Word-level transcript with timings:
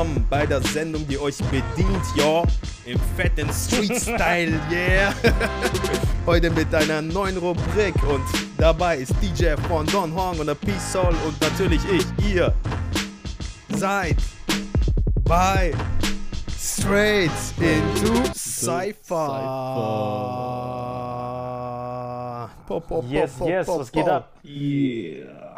willkommen 0.00 0.26
bei 0.30 0.46
der 0.46 0.62
Sendung, 0.62 1.06
die 1.06 1.18
euch 1.18 1.36
bedient, 1.36 2.02
ja, 2.16 2.42
im 2.86 2.98
fetten 3.16 3.50
Street-Style, 3.52 4.58
yeah. 4.70 5.12
Heute 6.26 6.50
mit 6.50 6.74
einer 6.74 7.02
neuen 7.02 7.36
Rubrik 7.36 7.94
und 8.08 8.22
dabei 8.56 8.96
ist 8.96 9.12
DJ 9.20 9.56
von 9.68 9.84
Don 9.86 10.14
Hong 10.14 10.38
und 10.38 10.46
der 10.46 10.54
Peace 10.54 10.90
Soul 10.92 11.14
und 11.26 11.38
natürlich 11.42 11.82
ich, 11.92 12.06
ihr 12.32 12.54
seid 13.76 14.16
bei 15.24 15.72
Straight 16.58 17.30
into 17.58 18.22
Cypher. 18.34 19.26
Pop, 22.66 22.88
pop, 22.88 23.04
Yes, 23.10 23.32
pop, 23.34 23.48
yes, 23.48 23.68
was 23.68 23.92
geht 23.92 24.08
ab? 24.08 24.32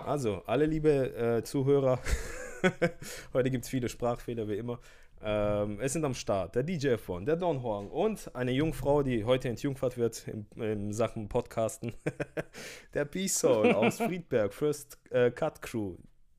Also, 0.05 0.43
alle 0.47 0.67
liebe 0.67 0.91
äh, 1.39 1.45
Zuhörer, 1.45 2.01
heute 3.35 3.51
gibt 3.51 3.65
es 3.65 3.71
viele 3.71 3.89
Sprachfehler 3.89 4.49
wie 4.49 4.57
immer. 4.57 4.81
Ähm, 5.25 5.79
es 5.81 5.93
sind 5.93 6.05
am 6.05 6.15
Start 6.15 6.57
der 6.57 6.65
DJ 6.65 6.97
von, 6.97 7.25
der 7.25 7.37
Don 7.37 7.63
Horn 7.63 7.89
und 7.89 8.35
eine 8.35 8.51
Jungfrau, 8.51 9.03
die 9.03 9.25
heute 9.25 9.49
entjungfert 9.49 9.97
wird 9.97 10.27
in, 10.27 10.47
in 10.61 10.93
Sachen 10.93 11.29
Podcasten. 11.29 11.93
der 12.95 13.05
Peace 13.05 13.39
Soul 13.39 13.73
aus 13.75 13.99
Friedberg, 13.99 14.53
First 14.53 14.99
äh, 15.11 15.31
Cut 15.31 15.63
Crew. 15.63 15.97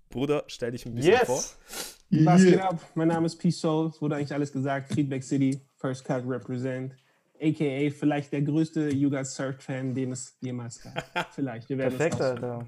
Bruder, 0.09 0.43
stell 0.47 0.71
dich 0.71 0.85
ein 0.85 0.93
bisschen 0.95 1.17
vor. 1.25 1.37
Yes! 1.37 1.99
Was 2.25 2.43
geht 2.43 2.59
ab? 2.59 2.79
Mein 2.93 3.07
Name 3.07 3.25
ist 3.25 3.37
Peace 3.37 3.59
Soul. 3.59 3.87
Es 3.87 4.01
wurde 4.01 4.15
eigentlich 4.17 4.33
alles 4.33 4.51
gesagt. 4.51 4.93
Friedberg 4.93 5.23
City, 5.23 5.59
First 5.77 6.05
Cut 6.05 6.23
Represent. 6.27 6.95
AKA 7.41 7.89
vielleicht 7.89 8.31
der 8.31 8.41
größte 8.41 8.89
Yuga 8.89 9.25
Surf 9.25 9.61
Fan, 9.63 9.93
den 9.93 10.11
es 10.11 10.37
jemals 10.41 10.81
gab. 10.81 11.33
Vielleicht. 11.33 11.67
Wir 11.69 11.77
werden 11.77 11.97
Perfekt, 11.97 12.15
es 12.15 12.21
Alter. 12.21 12.65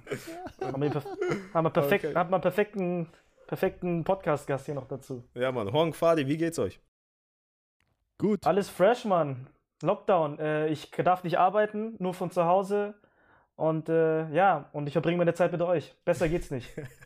haben 0.61 0.81
wir, 0.81 0.89
perf 0.89 1.05
haben 1.53 1.63
wir 1.65 1.69
perfekt, 1.69 2.05
Okay. 2.05 2.15
hat 2.15 2.29
man 2.29 2.41
perfekten, 2.41 3.07
perfekten 3.47 4.03
Podcast-Gast 4.03 4.65
hier 4.65 4.75
noch 4.75 4.87
dazu. 4.87 5.23
Ja, 5.33 5.51
Mann. 5.51 5.71
Horn 5.71 5.93
Fadi, 5.93 6.27
wie 6.27 6.37
geht's 6.37 6.59
euch? 6.59 6.79
Gut. 8.17 8.45
Alles 8.45 8.69
fresh, 8.69 9.05
Mann. 9.05 9.47
Lockdown. 9.81 10.39
Äh, 10.39 10.67
ich 10.69 10.91
darf 10.91 11.23
nicht 11.23 11.37
arbeiten, 11.37 11.95
nur 11.99 12.13
von 12.13 12.31
zu 12.31 12.45
Hause. 12.45 12.95
Und 13.55 13.89
äh, 13.89 14.29
ja, 14.31 14.69
und 14.73 14.87
ich 14.87 14.93
verbringe 14.93 15.17
meine 15.17 15.33
Zeit 15.33 15.51
mit 15.51 15.61
euch. 15.61 15.95
Besser 16.05 16.29
geht's 16.29 16.51
nicht. 16.51 16.69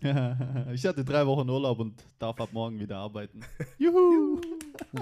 ich 0.72 0.86
hatte 0.86 1.04
drei 1.04 1.26
Wochen 1.26 1.48
Urlaub 1.48 1.80
und 1.80 2.04
darf 2.18 2.40
ab 2.40 2.50
morgen 2.52 2.78
wieder 2.78 2.98
arbeiten. 2.98 3.40
Juhu! 3.78 4.40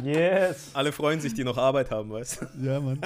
Yes. 0.02 0.70
Alle 0.74 0.90
freuen 0.90 1.20
sich, 1.20 1.34
die 1.34 1.44
noch 1.44 1.58
Arbeit 1.58 1.90
haben, 1.90 2.10
weißt 2.10 2.42
du? 2.42 2.46
Ja, 2.66 2.80
Mann. 2.80 3.00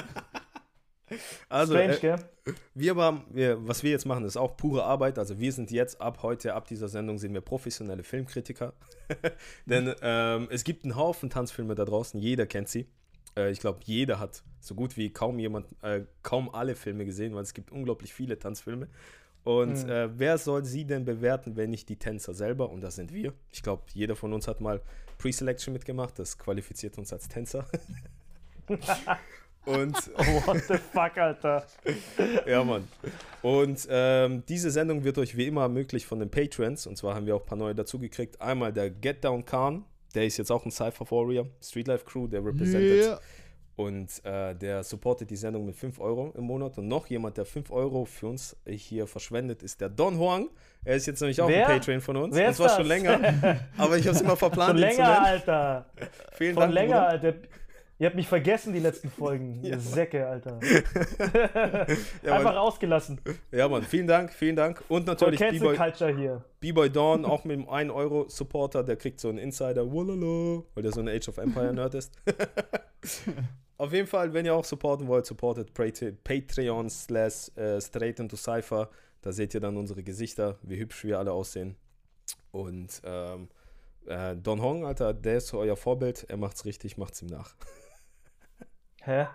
Also, 1.48 1.74
Strange, 1.74 1.96
äh, 1.96 2.00
gell? 2.00 2.16
Wir 2.74 2.94
haben, 2.96 3.24
wir, 3.30 3.66
was 3.66 3.82
wir 3.82 3.90
jetzt 3.90 4.06
machen, 4.06 4.24
ist 4.24 4.36
auch 4.36 4.56
pure 4.56 4.84
Arbeit. 4.84 5.18
Also 5.18 5.38
wir 5.38 5.52
sind 5.52 5.70
jetzt 5.70 6.00
ab 6.00 6.22
heute, 6.22 6.54
ab 6.54 6.66
dieser 6.68 6.88
Sendung, 6.88 7.18
sind 7.18 7.34
wir 7.34 7.40
professionelle 7.40 8.02
Filmkritiker. 8.02 8.72
Denn 9.66 9.94
ähm, 10.02 10.48
es 10.50 10.64
gibt 10.64 10.84
einen 10.84 10.96
Haufen 10.96 11.30
Tanzfilme 11.30 11.74
da 11.74 11.84
draußen, 11.84 12.18
jeder 12.20 12.46
kennt 12.46 12.68
sie. 12.68 12.86
Äh, 13.36 13.50
ich 13.50 13.60
glaube, 13.60 13.80
jeder 13.84 14.18
hat 14.18 14.42
so 14.60 14.74
gut 14.74 14.96
wie 14.96 15.10
kaum 15.12 15.38
jemand, 15.38 15.66
äh, 15.82 16.02
kaum 16.22 16.52
alle 16.54 16.74
Filme 16.74 17.04
gesehen, 17.04 17.34
weil 17.34 17.42
es 17.42 17.54
gibt 17.54 17.70
unglaublich 17.70 18.12
viele 18.14 18.38
Tanzfilme. 18.38 18.88
Und 19.42 19.84
Mhm. 19.84 19.90
äh, 19.90 20.18
wer 20.18 20.36
soll 20.38 20.64
sie 20.64 20.84
denn 20.84 21.04
bewerten, 21.04 21.56
wenn 21.56 21.70
nicht 21.70 21.88
die 21.88 21.96
Tänzer 21.96 22.34
selber? 22.34 22.68
Und 22.70 22.82
das 22.82 22.96
sind 22.96 23.12
wir. 23.12 23.32
Ich 23.50 23.62
glaube, 23.62 23.84
jeder 23.94 24.14
von 24.14 24.32
uns 24.32 24.46
hat 24.46 24.60
mal 24.60 24.80
Pre-Selection 25.18 25.72
mitgemacht. 25.72 26.18
Das 26.18 26.36
qualifiziert 26.38 26.98
uns 26.98 27.12
als 27.12 27.28
Tänzer. 27.28 27.66
Und 29.66 29.94
What 30.46 30.62
the 30.68 30.76
fuck, 30.92 31.16
Alter. 31.18 31.64
ja, 32.46 32.64
Mann. 32.64 32.88
Und 33.42 33.86
ähm, 33.90 34.42
diese 34.48 34.70
Sendung 34.70 35.04
wird 35.04 35.18
euch 35.18 35.36
wie 35.36 35.46
immer 35.46 35.62
ermöglicht 35.62 36.06
von 36.06 36.18
den 36.18 36.30
Patrons. 36.30 36.86
Und 36.86 36.96
zwar 36.96 37.14
haben 37.14 37.26
wir 37.26 37.36
auch 37.36 37.42
ein 37.42 37.46
paar 37.46 37.58
neue 37.58 37.74
dazugekriegt. 37.74 38.40
Einmal 38.40 38.72
der 38.72 38.90
Get 38.90 39.24
Down 39.24 39.44
Khan, 39.44 39.84
der 40.14 40.26
ist 40.26 40.36
jetzt 40.38 40.50
auch 40.50 40.64
ein 40.64 40.70
Cypher 40.70 41.10
Warrior, 41.10 41.46
Streetlife 41.62 42.04
Crew, 42.04 42.26
der 42.26 42.44
represented. 42.44 43.04
Yeah. 43.04 43.20
Und 43.76 44.22
äh, 44.26 44.54
der 44.56 44.82
supportet 44.82 45.30
die 45.30 45.36
Sendung 45.36 45.64
mit 45.64 45.74
5 45.74 46.00
Euro 46.00 46.34
im 46.36 46.44
Monat. 46.44 46.76
Und 46.76 46.88
noch 46.88 47.06
jemand, 47.06 47.38
der 47.38 47.46
5 47.46 47.70
Euro 47.70 48.04
für 48.04 48.26
uns 48.26 48.54
hier 48.66 49.06
verschwendet, 49.06 49.62
ist 49.62 49.80
der 49.80 49.88
Don 49.88 50.18
Huang. 50.18 50.50
Er 50.84 50.96
ist 50.96 51.06
jetzt 51.06 51.20
nämlich 51.20 51.40
auch 51.40 51.48
Wer? 51.48 51.66
ein 51.66 51.78
Patron 51.78 52.00
von 52.02 52.16
uns. 52.16 52.36
Wer 52.36 52.48
und 52.48 52.54
zwar 52.54 52.66
das? 52.66 52.76
schon 52.76 52.86
länger. 52.86 53.18
Aber 53.78 53.96
ich 53.96 54.06
habe 54.06 54.16
es 54.16 54.20
immer 54.22 54.36
verplant, 54.36 54.72
Schon 54.72 54.78
länger. 54.80 55.22
Alter. 55.22 55.86
Vielen 56.32 56.54
Schon 56.54 56.60
Dank. 56.62 56.74
länger, 56.74 56.94
Bruder. 56.94 57.08
Alter. 57.08 57.34
Ihr 58.00 58.06
habt 58.06 58.16
mich 58.16 58.26
vergessen, 58.28 58.72
die 58.72 58.78
letzten 58.78 59.10
Folgen. 59.18 59.62
Ihr 59.62 59.78
Säcke, 59.78 60.26
Alter. 60.26 60.58
Ja, 62.22 62.36
Einfach 62.36 62.56
ausgelassen. 62.56 63.20
ja, 63.52 63.68
Mann. 63.68 63.82
Vielen 63.82 64.06
Dank, 64.06 64.32
vielen 64.32 64.56
Dank. 64.56 64.82
Und 64.88 65.06
natürlich 65.06 65.38
B-Boy. 65.38 65.76
Hier. 66.16 66.42
B-Boy 66.60 66.88
Dawn, 66.90 67.24
auch 67.26 67.44
mit 67.44 67.58
dem 67.58 67.68
1-Euro-Supporter, 67.68 68.82
der 68.84 68.96
kriegt 68.96 69.20
so 69.20 69.28
einen 69.28 69.36
Insider, 69.38 69.86
Wallala, 69.92 70.62
weil 70.74 70.82
der 70.82 70.92
so 70.92 71.00
ein 71.00 71.08
Age 71.08 71.28
of 71.28 71.36
Empire-Nerd 71.38 71.94
ist. 71.94 72.12
Auf 73.76 73.92
jeden 73.92 74.06
Fall, 74.06 74.32
wenn 74.32 74.46
ihr 74.46 74.54
auch 74.54 74.64
supporten 74.64 75.06
wollt, 75.06 75.26
supportet 75.26 75.74
Pat- 75.74 76.24
Patreon 76.24 76.88
slash 76.88 77.50
äh, 77.56 77.80
Straight 77.82 78.18
into 78.18 78.36
Cypher. 78.36 78.88
Da 79.22 79.32
seht 79.32 79.52
ihr 79.52 79.60
dann 79.60 79.76
unsere 79.76 80.02
Gesichter, 80.02 80.56
wie 80.62 80.78
hübsch 80.78 81.04
wir 81.04 81.18
alle 81.18 81.32
aussehen. 81.32 81.76
Und 82.50 83.02
ähm, 83.04 83.48
äh, 84.06 84.36
Don 84.36 84.62
Hong, 84.62 84.86
Alter, 84.86 85.12
der 85.12 85.36
ist 85.38 85.48
so 85.48 85.58
euer 85.58 85.76
Vorbild. 85.76 86.24
Er 86.28 86.38
macht's 86.38 86.64
richtig, 86.64 86.96
macht's 86.96 87.20
ihm 87.20 87.28
nach. 87.28 87.54
Hä? 89.02 89.26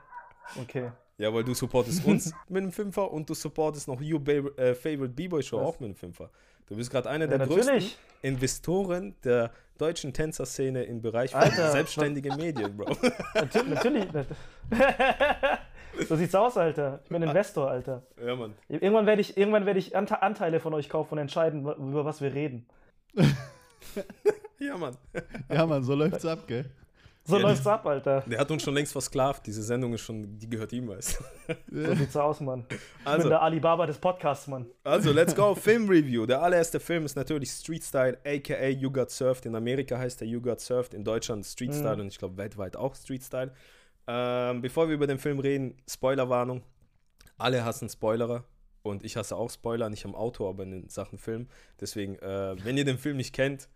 Okay. 0.61 0.91
Ja, 1.17 1.33
weil 1.33 1.43
du 1.43 1.53
supportest 1.53 2.05
uns 2.05 2.33
mit 2.49 2.61
einem 2.61 2.71
Fünfer 2.71 3.11
und 3.11 3.29
du 3.29 3.33
supportest 3.33 3.87
noch 3.87 4.01
Your 4.01 4.21
äh, 4.57 4.75
Favorite 4.75 5.13
B-Boy 5.13 5.43
Show 5.43 5.59
Was? 5.59 5.67
auch 5.67 5.79
mit 5.79 5.87
einem 5.87 5.95
Fünfer. 5.95 6.29
Du 6.67 6.75
bist 6.75 6.91
gerade 6.91 7.09
einer 7.09 7.25
Ja, 7.25 7.37
der 7.37 7.47
größten 7.47 7.65
natürlich. 7.65 7.97
Investoren 8.21 9.15
der 9.23 9.51
deutschen 9.77 10.13
Tänzerszene 10.13 10.83
im 10.83 11.01
Bereich 11.01 11.31
von 11.31 11.41
Alter, 11.41 11.71
selbstständige 11.71 12.35
Medien, 12.35 12.75
Bro. 12.75 12.95
Natürlich. 13.35 14.11
natürlich. 14.11 14.27
so 16.09 16.15
sieht's 16.15 16.33
aus, 16.33 16.57
Alter. 16.57 17.01
Ich 17.03 17.09
bin 17.09 17.21
Investor, 17.21 17.69
Alter. 17.69 18.03
ja, 18.23 18.35
Mann. 18.35 18.53
Irgendwann 18.67 19.05
werde 19.05 19.21
ich, 19.21 19.37
irgendwann 19.37 19.65
werde 19.65 19.79
ich 19.79 19.95
Ante 19.95 20.21
Anteile 20.21 20.59
von 20.59 20.73
euch 20.73 20.89
kaufen 20.89 21.13
und 21.13 21.19
entscheiden, 21.19 21.61
über 21.61 22.03
was 22.03 22.21
wir 22.21 22.33
reden. 22.33 22.65
Ja, 24.59 24.77
Mann. 24.77 24.97
Ja, 25.51 25.65
Mann, 25.65 25.83
so 25.83 25.93
läuft's 25.93 26.25
ab, 26.25 26.47
gell? 26.47 26.65
So 27.27 27.37
Ja, 27.37 27.41
läuft's 27.41 27.65
ab, 27.65 27.85
Alter. 27.87 28.21
Der 28.27 28.37
hat 28.39 28.51
uns 28.51 28.61
schon 28.61 28.75
längst 28.75 28.91
versklavt. 28.91 29.47
Diese 29.47 29.63
Sendung 29.63 29.93
ist 29.93 30.01
schon, 30.01 30.37
die 30.37 30.47
gehört 30.47 30.71
ihm, 30.73 30.87
weißt 30.87 31.19
du. 31.47 31.55
So 31.85 31.95
sieht's 31.95 32.15
aus, 32.15 32.39
Mann. 32.39 32.61
Ich 32.69 32.77
bin 32.77 32.79
Also, 33.03 33.29
der 33.29 33.41
Alibaba 33.41 33.87
des 33.87 33.97
Podcasts, 33.97 34.45
Mann. 34.47 34.67
also, 34.83 35.11
let's 35.11 35.35
go. 35.35 35.55
Film 35.55 35.89
Review. 35.89 36.27
Der 36.27 36.41
allererste 36.43 36.79
Film 36.79 37.03
ist 37.05 37.15
natürlich 37.15 37.49
Street 37.49 37.83
Style, 37.83 38.19
aka 38.23 38.67
You 38.67 38.91
Got 38.91 39.09
Surfed. 39.09 39.47
In 39.47 39.55
Amerika 39.55 39.97
heißt 39.97 40.21
der 40.21 40.27
You 40.27 40.39
Got 40.39 40.59
Surfed, 40.61 40.93
in 40.93 41.03
Deutschland 41.03 41.45
Street 41.45 41.71
Mhm. 41.71 41.79
Style 41.79 42.01
und 42.01 42.07
ich 42.09 42.19
glaube 42.19 42.37
weltweit 42.37 42.77
auch 42.77 42.93
Street 42.95 43.23
Style. 43.23 43.51
Ähm, 44.07 44.61
bevor 44.61 44.87
wir 44.87 44.93
über 44.93 45.07
den 45.07 45.17
Film 45.17 45.39
reden, 45.39 45.75
Spoilerwarnung. 45.89 46.61
Alle 47.39 47.65
hassen 47.65 47.89
Spoilerer. 47.89 48.43
Und 48.83 49.03
ich 49.03 49.17
hasse 49.17 49.35
auch 49.35 49.49
Spoiler, 49.49 49.89
nicht 49.89 50.05
am 50.05 50.13
Auto, 50.13 50.47
aber 50.47 50.61
in 50.61 50.69
den 50.69 50.89
Sachen 50.89 51.17
Film. 51.17 51.47
Deswegen, 51.81 52.19
äh, 52.19 52.55
wenn 52.63 52.77
ihr 52.77 52.85
den 52.85 52.99
Film 52.99 53.17
nicht 53.17 53.33
kennt, 53.33 53.67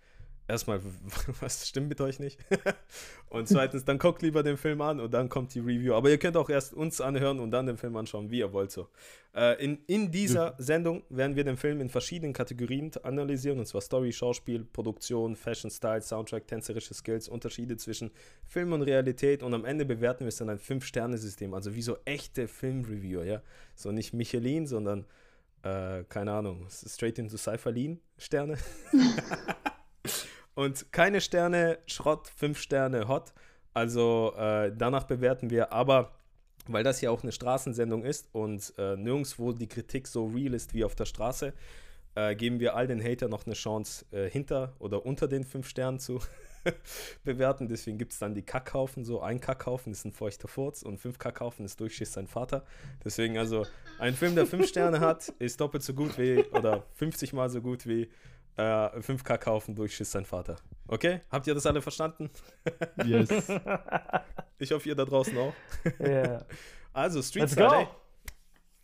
erstmal, 0.49 0.81
was 1.39 1.67
stimmt 1.67 1.89
mit 1.89 2.01
euch 2.01 2.19
nicht? 2.19 2.39
und 3.29 3.47
zweitens, 3.47 3.85
dann 3.85 3.99
guckt 3.99 4.21
lieber 4.21 4.43
den 4.43 4.57
Film 4.57 4.81
an 4.81 4.99
und 4.99 5.13
dann 5.13 5.29
kommt 5.29 5.53
die 5.53 5.59
Review. 5.59 5.93
Aber 5.93 6.09
ihr 6.09 6.17
könnt 6.17 6.35
auch 6.35 6.49
erst 6.49 6.73
uns 6.73 6.99
anhören 6.99 7.39
und 7.39 7.51
dann 7.51 7.67
den 7.67 7.77
Film 7.77 7.95
anschauen, 7.95 8.31
wie 8.31 8.39
ihr 8.39 8.51
wollt 8.51 8.71
so. 8.71 8.87
Äh, 9.35 9.63
in, 9.63 9.77
in 9.85 10.11
dieser 10.11 10.55
Sendung 10.57 11.03
werden 11.09 11.35
wir 11.35 11.43
den 11.43 11.55
Film 11.55 11.79
in 11.81 11.89
verschiedenen 11.89 12.33
Kategorien 12.33 12.91
analysieren, 13.03 13.59
und 13.59 13.67
zwar 13.67 13.81
Story, 13.81 14.11
Schauspiel, 14.11 14.65
Produktion, 14.65 15.35
Fashion, 15.35 15.69
Style, 15.69 16.01
Soundtrack, 16.01 16.47
tänzerische 16.47 16.93
Skills, 16.93 17.29
Unterschiede 17.29 17.77
zwischen 17.77 18.09
Film 18.47 18.73
und 18.73 18.81
Realität 18.81 19.43
und 19.43 19.53
am 19.53 19.65
Ende 19.65 19.85
bewerten 19.85 20.21
wir 20.21 20.29
es 20.29 20.37
dann 20.37 20.49
ein 20.49 20.59
Fünf-Sterne-System, 20.59 21.53
also 21.53 21.75
wie 21.75 21.83
so 21.83 21.97
echte 22.05 22.47
Filmreviewer, 22.47 23.23
ja. 23.23 23.41
So 23.75 23.91
nicht 23.91 24.13
Michelin, 24.13 24.65
sondern, 24.65 25.05
äh, 25.61 26.03
keine 26.05 26.31
Ahnung, 26.31 26.65
straight 26.69 27.19
into 27.19 27.37
Cypherlin 27.37 27.99
Sterne. 28.17 28.57
und 30.59 30.91
keine 30.91 31.21
Sterne 31.21 31.79
Schrott, 31.85 32.27
fünf 32.27 32.59
Sterne 32.59 33.07
Hot. 33.07 33.31
Also 33.73 34.33
äh, 34.37 34.73
danach 34.77 35.05
bewerten 35.05 35.49
wir, 35.49 35.71
aber 35.71 36.11
weil 36.67 36.83
das 36.83 36.99
ja 36.99 37.11
auch 37.11 37.23
eine 37.23 37.31
Straßensendung 37.31 38.03
ist 38.03 38.27
und 38.33 38.73
äh, 38.77 38.97
nirgendwo 38.97 39.53
die 39.53 39.69
Kritik 39.69 40.05
so 40.05 40.25
real 40.25 40.53
ist 40.53 40.73
wie 40.73 40.83
auf 40.83 40.95
der 40.95 41.05
Straße, 41.05 41.53
äh, 42.15 42.35
geben 42.35 42.59
wir 42.59 42.75
all 42.75 42.87
den 42.87 43.01
Hater 43.01 43.29
noch 43.29 43.45
eine 43.45 43.55
Chance, 43.55 44.03
äh, 44.11 44.29
hinter 44.29 44.75
oder 44.79 45.05
unter 45.05 45.29
den 45.29 45.45
fünf 45.45 45.69
Sternen 45.69 45.97
zu 45.97 46.19
bewerten. 47.23 47.69
Deswegen 47.69 47.97
gibt 47.97 48.11
es 48.11 48.19
dann 48.19 48.33
die 48.33 48.43
Kackhaufen. 48.43 49.05
So 49.05 49.21
ein 49.21 49.39
Kackhaufen 49.39 49.93
ist 49.93 50.03
ein 50.03 50.11
feuchter 50.11 50.49
Furz 50.49 50.83
und 50.83 50.97
fünf 50.97 51.19
Kackhaufen 51.19 51.63
ist 51.63 51.79
Durchschiss 51.79 52.11
sein 52.11 52.27
Vater. 52.27 52.65
Deswegen 53.05 53.37
also 53.37 53.65
ein 53.97 54.13
Film, 54.13 54.35
der 54.35 54.45
fünf 54.45 54.67
Sterne 54.67 54.99
hat, 54.99 55.29
ist 55.39 55.61
doppelt 55.61 55.83
so 55.83 55.93
gut 55.93 56.17
wie 56.17 56.43
oder 56.51 56.83
50 56.95 57.31
mal 57.31 57.49
so 57.49 57.61
gut 57.61 57.87
wie 57.87 58.09
äh, 58.59 59.01
fünf 59.01 59.23
Kackhaufen 59.23 59.75
Durchschiss 59.75 60.11
sein 60.11 60.25
Vater. 60.25 60.57
Okay? 60.87 61.21
Habt 61.31 61.47
ihr 61.47 61.53
das 61.53 61.65
alle 61.65 61.81
verstanden? 61.81 62.29
Yes. 63.05 63.29
Ich 64.61 64.71
hoffe, 64.73 64.89
ihr 64.89 64.95
da 64.95 65.05
draußen 65.05 65.37
auch. 65.37 65.53
Yeah. 66.01 66.45
Also, 66.93 67.21
Street 67.21 67.43
Let's 67.43 67.53
Style, 67.53 67.69
go. 67.69 67.75
ey. 67.75 67.87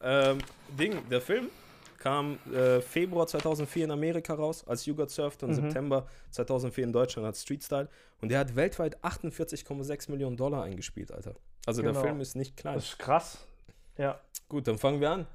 Ähm, 0.01 0.37
Ding, 0.79 1.09
der 1.09 1.19
Film 1.19 1.49
kam 1.97 2.37
äh, 2.53 2.79
Februar 2.79 3.27
2004 3.27 3.85
in 3.85 3.91
Amerika 3.91 4.35
raus 4.35 4.63
als 4.67 4.85
You 4.85 4.95
Got 4.95 5.09
Surfed 5.09 5.43
und 5.43 5.49
Mhm. 5.49 5.55
September 5.55 6.07
2004 6.31 6.83
in 6.85 6.93
Deutschland 6.93 7.25
als 7.25 7.41
Street 7.41 7.63
Style. 7.63 7.89
Und 8.21 8.29
der 8.29 8.39
hat 8.39 8.55
weltweit 8.55 9.03
48,6 9.03 10.09
Millionen 10.11 10.37
Dollar 10.37 10.63
eingespielt, 10.63 11.11
Alter. 11.11 11.33
Also 11.65 11.81
der 11.81 11.91
Genau. 11.91 12.03
Film 12.03 12.21
ist 12.21 12.35
nicht 12.35 12.55
klein. 12.55 12.75
Das 12.75 12.85
ist 12.85 12.99
krass. 12.99 13.45
Ja. 13.97 14.19
Gut, 14.47 14.67
dann 14.67 14.77
fangen 14.77 15.01
wir 15.01 15.09
an. 15.09 15.27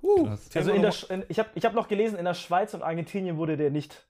Thema 0.00 0.38
Also 0.54 0.72
in 0.72 0.82
der, 0.82 0.92
Sch- 0.92 1.10
in, 1.10 1.24
ich 1.28 1.38
habe 1.38 1.50
ich 1.54 1.64
hab 1.64 1.74
noch 1.74 1.88
gelesen, 1.88 2.18
in 2.18 2.24
der 2.24 2.34
Schweiz 2.34 2.74
und 2.74 2.82
Argentinien 2.82 3.36
wurde 3.36 3.56
der 3.56 3.70
nicht 3.70 4.06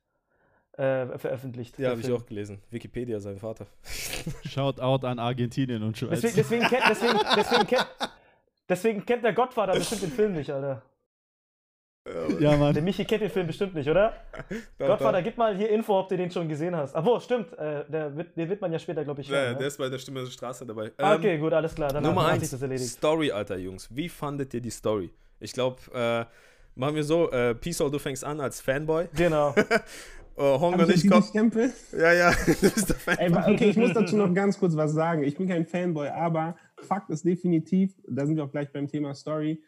äh, 0.72 1.19
veröffentlicht. 1.19 1.78
ja, 1.78 1.82
der 1.82 1.90
habe 1.90 2.00
ich 2.00 2.12
auch 2.12 2.25
gelesen. 2.26 2.62
Wikipedia, 2.70 3.19
sein 3.20 3.38
Vater. 3.38 3.66
Shout 4.48 4.81
out 4.81 5.04
an 5.04 5.19
Argentinien 5.19 5.82
und 5.82 5.98
Schweiz. 5.98 6.20
Deswegen, 6.20 6.37
deswegen, 6.37 6.64
kennt, 6.69 6.84
deswegen, 6.88 7.19
deswegen, 7.37 7.66
kennt, 7.66 7.87
deswegen 8.69 9.04
kennt 9.06 9.25
der 9.25 9.32
Gottvater 9.32 9.72
bestimmt 9.72 10.02
den 10.02 10.12
Film 10.12 10.32
nicht, 10.34 10.50
Alter. 10.50 10.82
ja, 12.06 12.28
Der 12.50 12.56
Mann. 12.56 12.84
Michi 12.84 13.04
kennt 13.04 13.22
den 13.22 13.31
Film 13.31 13.46
bestimmt 13.46 13.75
nicht, 13.75 13.88
oder? 13.88 14.14
Doch, 14.78 14.86
Gottvater, 14.86 15.19
doch. 15.19 15.25
gib 15.25 15.36
mal 15.36 15.54
hier 15.56 15.69
Info, 15.69 15.98
ob 15.98 16.08
du 16.08 16.16
den 16.16 16.31
schon 16.31 16.48
gesehen 16.48 16.75
hast. 16.75 16.94
Obwohl, 16.94 17.20
stimmt, 17.20 17.52
äh, 17.58 17.84
der 17.90 18.16
wird, 18.16 18.36
den 18.36 18.48
wird 18.48 18.60
man 18.62 18.72
ja 18.72 18.78
später, 18.78 19.04
glaube 19.04 19.20
ich, 19.20 19.28
Ja, 19.28 19.34
hören. 19.36 19.52
der 19.54 19.60
ne? 19.62 19.66
ist 19.66 19.76
bei 19.76 19.88
der 19.88 19.98
Stimme 19.98 20.20
der 20.25 20.31
Straße 20.31 20.64
dabei. 20.64 20.93
Ähm, 20.98 21.19
okay, 21.19 21.36
gut, 21.38 21.52
alles 21.52 21.75
klar. 21.75 21.93
Dann 21.93 22.02
Nummer 22.02 22.25
hat 22.25 22.32
eins, 22.34 22.43
sich 22.44 22.50
das 22.52 22.62
erledigt. 22.62 22.88
Story, 22.90 23.31
Alter 23.31 23.58
Jungs. 23.58 23.88
Wie 23.94 24.08
fandet 24.08 24.54
ihr 24.54 24.60
die 24.62 24.70
Story? 24.70 25.10
Ich 25.40 25.52
glaube, 25.52 25.78
äh, 25.94 26.25
machen 26.78 26.94
wir 26.94 27.04
so, 27.04 27.31
äh, 27.31 27.54
Peace, 27.54 27.78
du 27.78 27.98
fängst 27.98 28.25
an 28.25 28.40
als 28.40 28.60
Fanboy. 28.60 29.08
Genau. 29.16 29.54
Äh, 30.37 30.42
Hongo 30.58 30.87
nicht 30.87 31.06
kommt. 31.10 31.34
Ja, 31.92 32.12
ja, 32.14 32.31
du 32.46 32.54
bist 32.54 32.88
der 32.88 32.96
Fan. 32.96 33.19
Ey, 33.19 33.31
okay, 33.31 33.69
ich 33.70 33.76
muss 33.76 33.92
dazu 33.92 34.16
noch 34.16 34.32
ganz 34.32 34.58
kurz 34.58 34.75
was 34.75 34.92
sagen. 34.92 35.22
Ich 35.22 35.37
bin 35.37 35.46
kein 35.46 35.66
Fanboy, 35.66 36.08
aber 36.08 36.56
Fakt 36.81 37.10
ist 37.10 37.26
definitiv, 37.26 37.92
da 38.08 38.25
sind 38.25 38.37
wir 38.37 38.44
auch 38.44 38.50
gleich 38.50 38.72
beim 38.72 38.88
Thema 38.88 39.12
Story. 39.14 39.62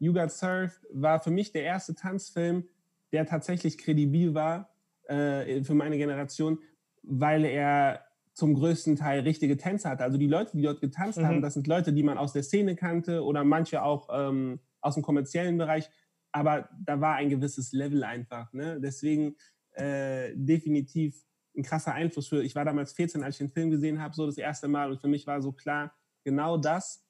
You 0.00 0.12
Got 0.12 0.32
Surfed 0.32 0.80
war 0.92 1.20
für 1.20 1.30
mich 1.30 1.52
der 1.52 1.62
erste 1.62 1.94
Tanzfilm, 1.94 2.64
der 3.12 3.26
tatsächlich 3.26 3.78
kredibil 3.78 4.34
war 4.34 4.70
äh, 5.04 5.62
für 5.62 5.74
meine 5.74 5.96
Generation, 5.96 6.58
weil 7.04 7.44
er 7.44 8.00
zum 8.32 8.54
größten 8.54 8.96
Teil 8.96 9.20
richtige 9.20 9.56
Tänze 9.56 9.88
hatte. 9.88 10.02
Also 10.02 10.18
die 10.18 10.26
Leute, 10.26 10.56
die 10.56 10.62
dort 10.62 10.80
getanzt 10.80 11.18
Mhm. 11.18 11.26
haben, 11.26 11.42
das 11.42 11.54
sind 11.54 11.68
Leute, 11.68 11.92
die 11.92 12.02
man 12.02 12.18
aus 12.18 12.32
der 12.32 12.42
Szene 12.42 12.74
kannte 12.74 13.22
oder 13.22 13.44
manche 13.44 13.82
auch 13.82 14.08
ähm, 14.10 14.58
aus 14.86 14.94
dem 14.94 15.02
kommerziellen 15.02 15.58
Bereich. 15.58 15.90
Aber 16.32 16.68
da 16.84 17.00
war 17.00 17.16
ein 17.16 17.28
gewisses 17.28 17.72
Level 17.72 18.04
einfach. 18.04 18.52
Ne? 18.52 18.80
Deswegen 18.80 19.36
äh, 19.72 20.32
definitiv 20.34 21.22
ein 21.56 21.62
krasser 21.62 21.94
Einfluss 21.94 22.28
für. 22.28 22.42
Ich 22.42 22.54
war 22.54 22.64
damals 22.64 22.92
14, 22.92 23.22
als 23.22 23.36
ich 23.36 23.38
den 23.38 23.48
Film 23.48 23.70
gesehen 23.70 24.00
habe, 24.00 24.14
so 24.14 24.26
das 24.26 24.38
erste 24.38 24.68
Mal. 24.68 24.90
Und 24.90 25.00
für 25.00 25.08
mich 25.08 25.26
war 25.26 25.40
so 25.40 25.52
klar, 25.52 25.94
genau 26.24 26.58
das, 26.58 27.06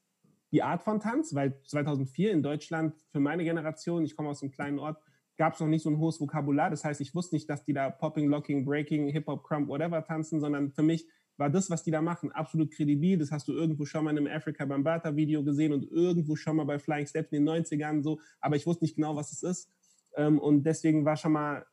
die 0.53 0.63
Art 0.63 0.83
von 0.83 1.01
Tanz, 1.01 1.35
weil 1.35 1.61
2004 1.65 2.33
in 2.33 2.43
Deutschland 2.43 2.95
für 3.11 3.21
meine 3.21 3.45
Generation, 3.45 4.05
ich 4.05 4.15
komme 4.15 4.29
aus 4.29 4.43
einem 4.43 4.53
kleinen 4.53 4.79
Ort, 4.79 5.03
gab 5.37 5.55
es 5.55 5.61
noch 5.61 5.67
nicht 5.67 5.83
so 5.83 5.91
ein 5.91 5.99
hohes 5.99 6.21
Vokabular. 6.21 6.71
Das 6.71 6.85
heißt, 6.85 7.01
ich 7.01 7.15
wusste 7.15 7.35
nicht, 7.35 7.51
dass 7.51 7.65
die 7.65 7.73
da 7.73 7.91
Popping, 7.91 8.29
Locking, 8.29 8.65
Breaking, 8.65 9.09
Hip-Hop, 9.09 9.45
Crump, 9.45 9.69
whatever 9.69 10.03
tanzen, 10.05 10.41
sondern 10.41 10.73
für 10.73 10.83
mich 10.83 11.07
war 11.37 11.51
das, 11.51 11.71
was 11.71 11.83
die 11.83 11.91
da 11.91 12.01
machen, 12.01 12.33
absolut 12.33 12.73
kredibil. 12.73 13.19
Das 13.19 13.31
hast 13.31 13.49
du 13.49 13.53
irgendwo 13.53 13.85
schon 13.85 14.05
mal 14.05 14.11
in 14.11 14.19
einem 14.19 14.35
Africa 14.35 14.65
Bambata 14.65 15.15
Video 15.17 15.45
gesehen 15.45 15.73
und 15.73 15.91
irgendwo 15.91 16.37
schon 16.37 16.57
mal 16.57 16.65
bei 16.65 16.79
Flying 16.79 17.07
Steps 17.07 17.33
in 17.33 17.45
den 17.45 17.65
90ern 17.65 18.03
so. 18.03 18.21
Aber 18.41 18.57
ich 18.57 18.67
wusste 18.67 18.85
nicht 18.85 18.97
genau, 18.97 19.17
was 19.17 19.33
es 19.33 19.43
ist. 19.43 19.71
Ähm, 20.17 20.39
und 20.39 20.65
deswegen 20.65 21.05
war 21.05 21.17
schon 21.17 21.33
mal, 21.33 21.67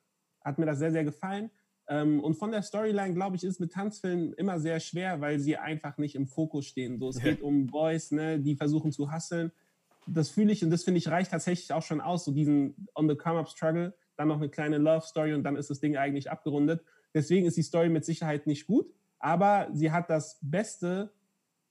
hat 0.43 0.59
mir 0.59 0.65
das 0.65 0.79
sehr, 0.79 0.91
sehr 0.91 1.03
gefallen. 1.03 1.49
Ähm, 1.87 2.21
und 2.21 2.35
von 2.35 2.51
der 2.51 2.61
Storyline, 2.61 3.13
glaube 3.13 3.35
ich, 3.35 3.43
ist 3.43 3.59
mit 3.59 3.73
Tanzfilmen 3.73 4.33
immer 4.33 4.59
sehr 4.59 4.79
schwer, 4.79 5.21
weil 5.21 5.39
sie 5.39 5.57
einfach 5.57 5.97
nicht 5.97 6.15
im 6.15 6.27
Fokus 6.27 6.65
stehen. 6.65 6.99
So, 6.99 7.09
es 7.09 7.19
geht 7.19 7.41
um 7.41 7.67
Boys, 7.67 8.11
ne, 8.11 8.39
die 8.39 8.55
versuchen 8.55 8.91
zu 8.91 9.11
hustlen. 9.11 9.51
Das 10.07 10.29
fühle 10.29 10.51
ich 10.51 10.63
und 10.63 10.69
das 10.69 10.83
finde 10.83 10.97
ich 10.97 11.07
reicht 11.07 11.31
tatsächlich 11.31 11.71
auch 11.71 11.81
schon 11.81 12.01
aus, 12.01 12.25
so 12.25 12.31
diesen 12.31 12.87
on 12.93 13.07
the 13.07 13.15
come 13.15 13.39
up 13.39 13.47
Struggle, 13.47 13.95
dann 14.17 14.27
noch 14.27 14.37
eine 14.37 14.49
kleine 14.49 14.77
Love 14.77 15.05
Story 15.05 15.33
und 15.33 15.43
dann 15.43 15.55
ist 15.55 15.69
das 15.69 15.79
Ding 15.79 15.95
eigentlich 15.95 16.29
abgerundet. 16.29 16.83
Deswegen 17.13 17.45
ist 17.45 17.55
die 17.55 17.63
Story 17.63 17.89
mit 17.89 18.03
Sicherheit 18.03 18.47
nicht 18.47 18.67
gut, 18.67 18.93
aber 19.23 19.69
sie 19.71 19.89
hat 19.89 20.09
das 20.09 20.37
Beste 20.41 21.13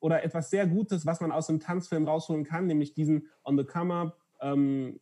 oder 0.00 0.24
etwas 0.24 0.48
sehr 0.48 0.66
Gutes, 0.66 1.04
was 1.04 1.20
man 1.20 1.30
aus 1.30 1.50
einem 1.50 1.60
Tanzfilm 1.60 2.08
rausholen 2.08 2.44
kann, 2.44 2.66
nämlich 2.66 2.94
diesen 2.94 3.28
on 3.44 3.58
the 3.58 3.64
come 3.64 3.92
up, 3.92 4.18
ähm, 4.40 4.98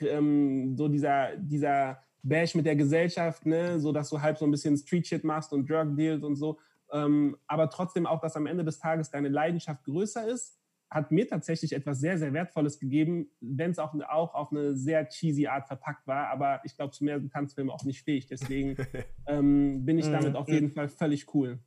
ähm, 0.00 0.76
so 0.76 0.88
dieser, 0.88 1.36
dieser 1.36 2.02
Bash 2.22 2.56
mit 2.56 2.66
der 2.66 2.74
Gesellschaft, 2.74 3.46
ne, 3.46 3.78
so 3.78 3.92
dass 3.92 4.10
du 4.10 4.20
halb 4.20 4.36
so 4.36 4.44
ein 4.44 4.50
bisschen 4.50 4.76
Street 4.76 5.06
Shit 5.06 5.22
machst 5.22 5.52
und 5.52 5.70
Drug 5.70 5.96
Deals 5.96 6.24
und 6.24 6.34
so, 6.34 6.58
ähm, 6.92 7.36
aber 7.46 7.70
trotzdem 7.70 8.04
auch, 8.04 8.20
dass 8.20 8.34
am 8.34 8.46
Ende 8.46 8.64
des 8.64 8.80
Tages 8.80 9.10
deine 9.10 9.28
Leidenschaft 9.28 9.84
größer 9.84 10.26
ist, 10.26 10.58
hat 10.90 11.12
mir 11.12 11.28
tatsächlich 11.28 11.72
etwas 11.72 12.00
sehr, 12.00 12.18
sehr 12.18 12.32
Wertvolles 12.32 12.80
gegeben, 12.80 13.30
wenn 13.40 13.70
es 13.70 13.78
auch, 13.78 13.94
auch 14.08 14.34
auf 14.34 14.50
eine 14.50 14.76
sehr 14.76 15.08
cheesy 15.08 15.46
Art 15.46 15.68
verpackt 15.68 16.06
war, 16.08 16.30
aber 16.30 16.60
ich 16.64 16.74
glaube, 16.74 16.90
zu 16.90 17.04
mehr 17.04 17.20
sind 17.20 17.32
Tanzfilme 17.32 17.72
auch 17.72 17.84
nicht 17.84 18.02
fähig, 18.02 18.26
deswegen 18.26 18.76
ähm, 19.28 19.84
bin 19.86 19.98
ich 19.98 20.06
Mhm. 20.08 20.12
damit 20.12 20.36
auf 20.36 20.48
jeden 20.48 20.70
Fall 20.72 20.88
völlig 20.88 21.32
cool. 21.32 21.60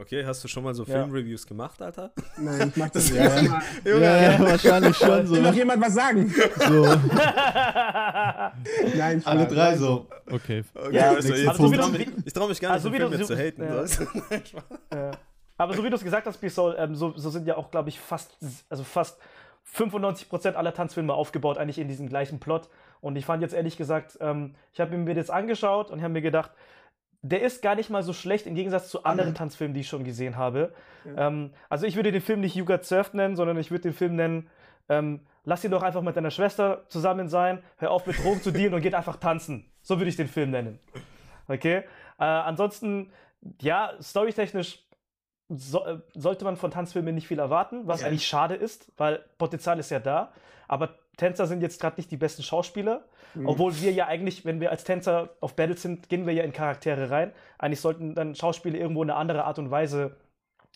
Okay, 0.00 0.24
hast 0.24 0.44
du 0.44 0.48
schon 0.48 0.62
mal 0.62 0.72
so 0.74 0.84
Ja. 0.84 1.02
Filmreviews 1.02 1.44
gemacht, 1.46 1.80
Alter? 1.82 2.12
Nein, 2.36 2.68
ich 2.68 2.76
mach 2.76 2.88
das 2.90 3.08
Ja, 3.10 3.16
erste 3.16 3.44
ja. 3.46 3.50
Mal. 3.50 3.62
Ja, 3.84 3.98
ja, 4.32 4.40
wahrscheinlich 4.40 4.96
schon 4.96 5.26
so. 5.26 5.34
Will 5.34 5.42
noch 5.42 5.54
jemand 5.54 5.82
was 5.82 5.94
sagen? 5.94 6.32
so. 6.68 6.84
Nein, 8.96 9.22
Alle 9.24 9.40
Spaß. 9.42 9.54
drei 9.54 9.76
so. 9.76 10.06
Okay. 10.30 10.64
Okay, 10.74 10.96
Ja, 10.96 11.10
Also 11.10 11.28
so 11.28 11.34
wie 11.34 11.38
ich 11.38 11.50
du- 11.50 11.56
traue 11.56 11.90
mich, 11.90 12.08
ich 12.24 12.32
trau 12.32 12.48
mich 12.48 12.60
gar 12.60 12.68
nicht, 12.70 12.74
Also 12.74 12.90
Film 12.90 13.10
du- 13.10 13.16
jetzt 13.18 13.26
zu 13.26 13.36
haten. 13.36 13.62
ja. 13.62 13.86
so. 13.86 14.04
Ja. 14.94 15.10
Aber 15.56 15.74
so 15.74 15.82
wie 15.82 15.90
du 15.90 15.96
es 15.96 16.04
gesagt 16.04 16.26
hast, 16.26 16.40
Bisol, 16.40 16.76
ähm, 16.78 16.94
so, 16.94 17.12
so 17.16 17.30
sind 17.30 17.46
ja 17.48 17.56
auch, 17.56 17.70
glaube 17.72 17.88
ich, 17.88 17.98
fast, 17.98 18.30
also 18.70 18.84
fast 18.84 19.18
95% 19.76 20.52
aller 20.54 20.72
Tanzfilme 20.72 21.12
aufgebaut, 21.12 21.58
eigentlich 21.58 21.78
in 21.80 21.88
diesem 21.88 22.08
gleichen 22.08 22.38
Plot. 22.38 22.68
Und 23.00 23.16
ich 23.16 23.24
fand 23.26 23.42
jetzt 23.42 23.54
ehrlich 23.54 23.76
gesagt, 23.76 24.16
ähm, 24.20 24.54
ich 24.72 24.80
habe 24.80 24.96
mir 24.96 25.14
das 25.14 25.30
angeschaut 25.30 25.90
und 25.90 26.00
habe 26.00 26.12
mir 26.12 26.22
gedacht, 26.22 26.52
der 27.22 27.42
ist 27.42 27.62
gar 27.62 27.74
nicht 27.74 27.90
mal 27.90 28.02
so 28.02 28.12
schlecht 28.12 28.46
im 28.46 28.54
Gegensatz 28.54 28.90
zu 28.90 29.04
anderen 29.04 29.34
Tanzfilmen, 29.34 29.74
die 29.74 29.80
ich 29.80 29.88
schon 29.88 30.04
gesehen 30.04 30.36
habe. 30.36 30.72
Ähm, 31.16 31.50
also 31.68 31.86
ich 31.86 31.96
würde 31.96 32.12
den 32.12 32.20
Film 32.22 32.40
nicht 32.40 32.54
You 32.54 32.64
Got 32.64 32.84
Surfed 32.84 33.14
nennen, 33.14 33.34
sondern 33.36 33.58
ich 33.58 33.70
würde 33.70 33.82
den 33.82 33.92
Film 33.92 34.14
nennen, 34.16 34.48
ähm, 34.88 35.20
lass 35.44 35.64
ihn 35.64 35.70
doch 35.70 35.82
einfach 35.82 36.02
mit 36.02 36.16
deiner 36.16 36.30
Schwester 36.30 36.84
zusammen 36.88 37.28
sein, 37.28 37.62
hör 37.78 37.90
auf 37.90 38.06
mit 38.06 38.22
Drogen 38.22 38.40
zu 38.40 38.50
dealen 38.52 38.74
und 38.74 38.82
geht 38.82 38.94
einfach 38.94 39.16
tanzen. 39.16 39.70
So 39.82 39.98
würde 39.98 40.08
ich 40.10 40.16
den 40.16 40.28
Film 40.28 40.50
nennen. 40.50 40.78
Okay? 41.48 41.78
Äh, 42.18 42.24
ansonsten, 42.24 43.10
ja, 43.60 43.92
storytechnisch 44.00 44.84
so, 45.48 45.84
äh, 45.86 45.98
sollte 46.14 46.44
man 46.44 46.56
von 46.56 46.70
Tanzfilmen 46.70 47.14
nicht 47.14 47.26
viel 47.26 47.38
erwarten, 47.38 47.86
was 47.86 48.02
Ja. 48.02 48.08
eigentlich 48.08 48.26
schade 48.26 48.54
ist, 48.54 48.92
weil 48.96 49.24
Potenzial 49.38 49.78
ist 49.78 49.90
ja 49.90 49.98
da. 49.98 50.32
Aber 50.68 50.90
Tänzer 51.16 51.46
sind 51.46 51.62
jetzt 51.62 51.80
gerade 51.80 51.96
nicht 51.96 52.10
die 52.10 52.16
besten 52.18 52.42
Schauspieler, 52.42 53.04
obwohl 53.44 53.80
wir 53.80 53.92
ja 53.92 54.06
eigentlich, 54.06 54.44
wenn 54.44 54.60
wir 54.60 54.70
als 54.70 54.84
Tänzer 54.84 55.30
auf 55.40 55.54
Battles 55.54 55.82
sind, 55.82 56.08
gehen 56.08 56.26
wir 56.26 56.32
ja 56.32 56.42
in 56.42 56.52
Charaktere 56.52 57.10
rein. 57.10 57.32
Eigentlich 57.58 57.80
sollten 57.80 58.14
dann 58.14 58.34
Schauspieler 58.34 58.78
irgendwo 58.78 59.02
eine 59.02 59.14
andere 59.14 59.44
Art 59.44 59.58
und 59.58 59.70
Weise 59.70 60.16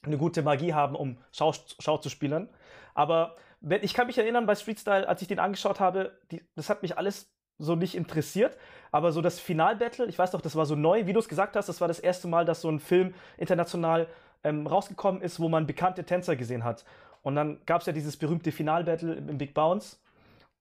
eine 0.05 0.19
gute 0.19 0.43
Magie 0.43 0.75
haben, 0.75 0.97
um 0.97 1.17
Schau, 1.33 1.53
Schau 1.79 1.99
zu 1.99 2.09
spielen. 2.09 2.49
Aber 2.95 3.37
wenn, 3.61 3.83
ich 3.83 3.95
kann 3.95 4.07
mich 4.07 4.19
erinnern, 4.19 4.47
bei 4.47 4.55
Street 4.55 4.81
Style, 4.81 5.09
als 5.09 5.23
ich 5.23 5.29
den 5.29 5.39
angeschaut 5.39 5.81
habe, 5.81 6.19
die, 6.31 6.43
das 6.57 6.69
hat 6.69 6.83
mich 6.83 6.99
alles 6.99 7.33
so 7.59 7.77
nicht 7.77 7.95
interessiert. 7.95 8.57
Aber 8.91 9.13
so 9.13 9.23
das 9.23 9.39
Finalbattle, 9.41 10.07
ich 10.07 10.19
weiß 10.19 10.33
doch, 10.33 10.41
das 10.41 10.57
war 10.57 10.67
so 10.67 10.75
neu, 10.75 11.07
wie 11.07 11.13
du 11.13 11.21
es 11.21 11.29
gesagt 11.29 11.57
hast, 11.57 11.69
das 11.69 11.81
war 11.81 11.89
das 11.89 12.01
erste 12.01 12.29
Mal, 12.29 12.45
dass 12.45 12.61
so 12.61 12.69
ein 12.69 12.81
Film 12.81 13.15
international 13.39 14.09
ähm, 14.45 14.67
rausgekommen 14.67 15.23
ist, 15.23 15.41
wo 15.41 15.49
man 15.49 15.67
bekannte 15.67 16.05
Tänzer 16.05 16.37
gesehen 16.37 16.65
hat. 16.65 16.85
Und 17.23 17.37
dann 17.37 17.61
gab 17.67 17.81
es 17.81 17.87
ja 17.87 17.93
dieses 17.93 18.17
berühmte 18.17 18.51
Finalbattle 18.51 19.15
im 19.15 19.39
Big 19.39 19.55
Bounce. 19.55 19.99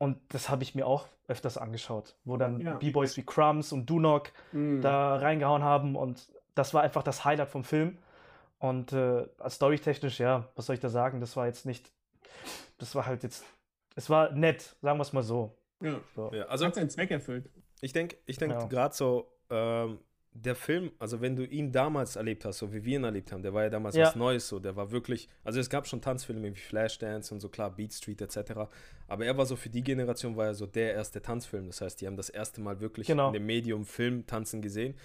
Und 0.02 0.18
das 0.34 0.50
habe 0.50 0.64
ich 0.64 0.74
mir 0.74 0.88
auch 0.88 1.08
öfters 1.28 1.60
angeschaut, 1.60 2.16
wo 2.26 2.36
dann 2.36 2.60
Ja. 2.60 2.74
B-Boys 2.78 3.16
wie 3.18 3.24
Crumbs 3.24 3.72
und 3.72 3.86
Dunok 3.88 4.32
Mhm. 4.52 4.82
da 4.82 5.16
reingehauen 5.18 5.64
haben. 5.64 5.96
Und 5.96 6.28
das 6.56 6.74
war 6.74 6.82
einfach 6.82 7.04
das 7.04 7.24
Highlight 7.24 7.50
vom 7.50 7.64
Film. 7.64 8.00
Und 8.58 8.94
äh, 8.94 9.28
storytechnisch, 9.48 10.20
ja, 10.20 10.48
was 10.56 10.66
soll 10.66 10.74
ich 10.74 10.80
da 10.80 10.90
sagen? 10.90 11.20
Das 11.20 11.38
war 11.38 11.46
jetzt 11.46 11.68
nicht. 11.68 11.92
Das 12.80 12.96
war 12.96 13.06
halt 13.06 13.22
jetzt. 13.22 13.46
Es 13.96 14.10
war 14.10 14.32
nett, 14.32 14.76
sagen 14.82 14.98
wir 14.98 15.04
es 15.04 15.14
mal 15.14 15.22
so. 15.24 15.56
Ja. 15.82 16.00
so. 16.16 16.32
Ja, 16.34 16.46
also 16.46 16.66
Hat 16.66 16.74
seinen 16.76 16.90
Zweck 16.90 17.12
erfüllt. 17.12 17.50
Ich 17.82 17.94
denke 17.94 18.18
ich 18.26 18.38
denk 18.38 18.54
Ja. 18.54 18.66
gerade 18.66 18.96
so, 18.96 19.32
ähm, 19.52 20.00
der 20.34 20.56
Film, 20.56 20.92
also 20.98 21.20
wenn 21.20 21.36
du 21.36 21.44
ihn 21.46 21.72
damals 21.74 22.16
erlebt 22.16 22.46
hast, 22.46 22.60
so 22.60 22.72
wie 22.72 22.86
wir 22.86 22.98
ihn 22.98 23.04
erlebt 23.04 23.32
haben, 23.34 23.44
der 23.44 23.54
war 23.54 23.64
ja 23.64 23.70
damals 23.70 23.96
Ja. 23.96 24.08
was 24.08 24.16
Neues, 24.16 24.48
so, 24.48 24.60
der 24.60 24.76
war 24.78 24.90
wirklich, 24.92 25.28
also 25.44 25.60
es 25.60 25.70
gab 25.70 25.86
schon 25.88 26.02
Tanzfilme 26.02 26.54
wie 26.54 26.60
Flashdance 26.60 27.34
und 27.34 27.42
so, 27.42 27.50
klar, 27.50 27.70
Beat 27.76 27.92
Street 27.94 28.22
etc., 28.22 28.52
aber 29.08 29.26
er 29.26 29.38
war 29.38 29.46
so 29.46 29.58
für 29.58 29.70
die 29.70 29.84
Generation, 29.84 30.38
war 30.38 30.46
er 30.48 30.54
so 30.54 30.66
der 30.66 30.94
erste 30.94 31.22
Tanzfilm, 31.22 31.68
das 31.68 31.82
heißt, 31.82 32.00
die 32.00 32.08
haben 32.08 32.16
das 32.16 32.30
erste 32.30 32.62
Mal 32.62 32.80
wirklich 32.80 33.08
Genau. 33.08 33.28
in 33.28 33.34
dem 33.34 33.46
Medium 33.46 33.86
Film 33.86 34.26
tanzen 34.26 34.62
gesehen 34.62 34.96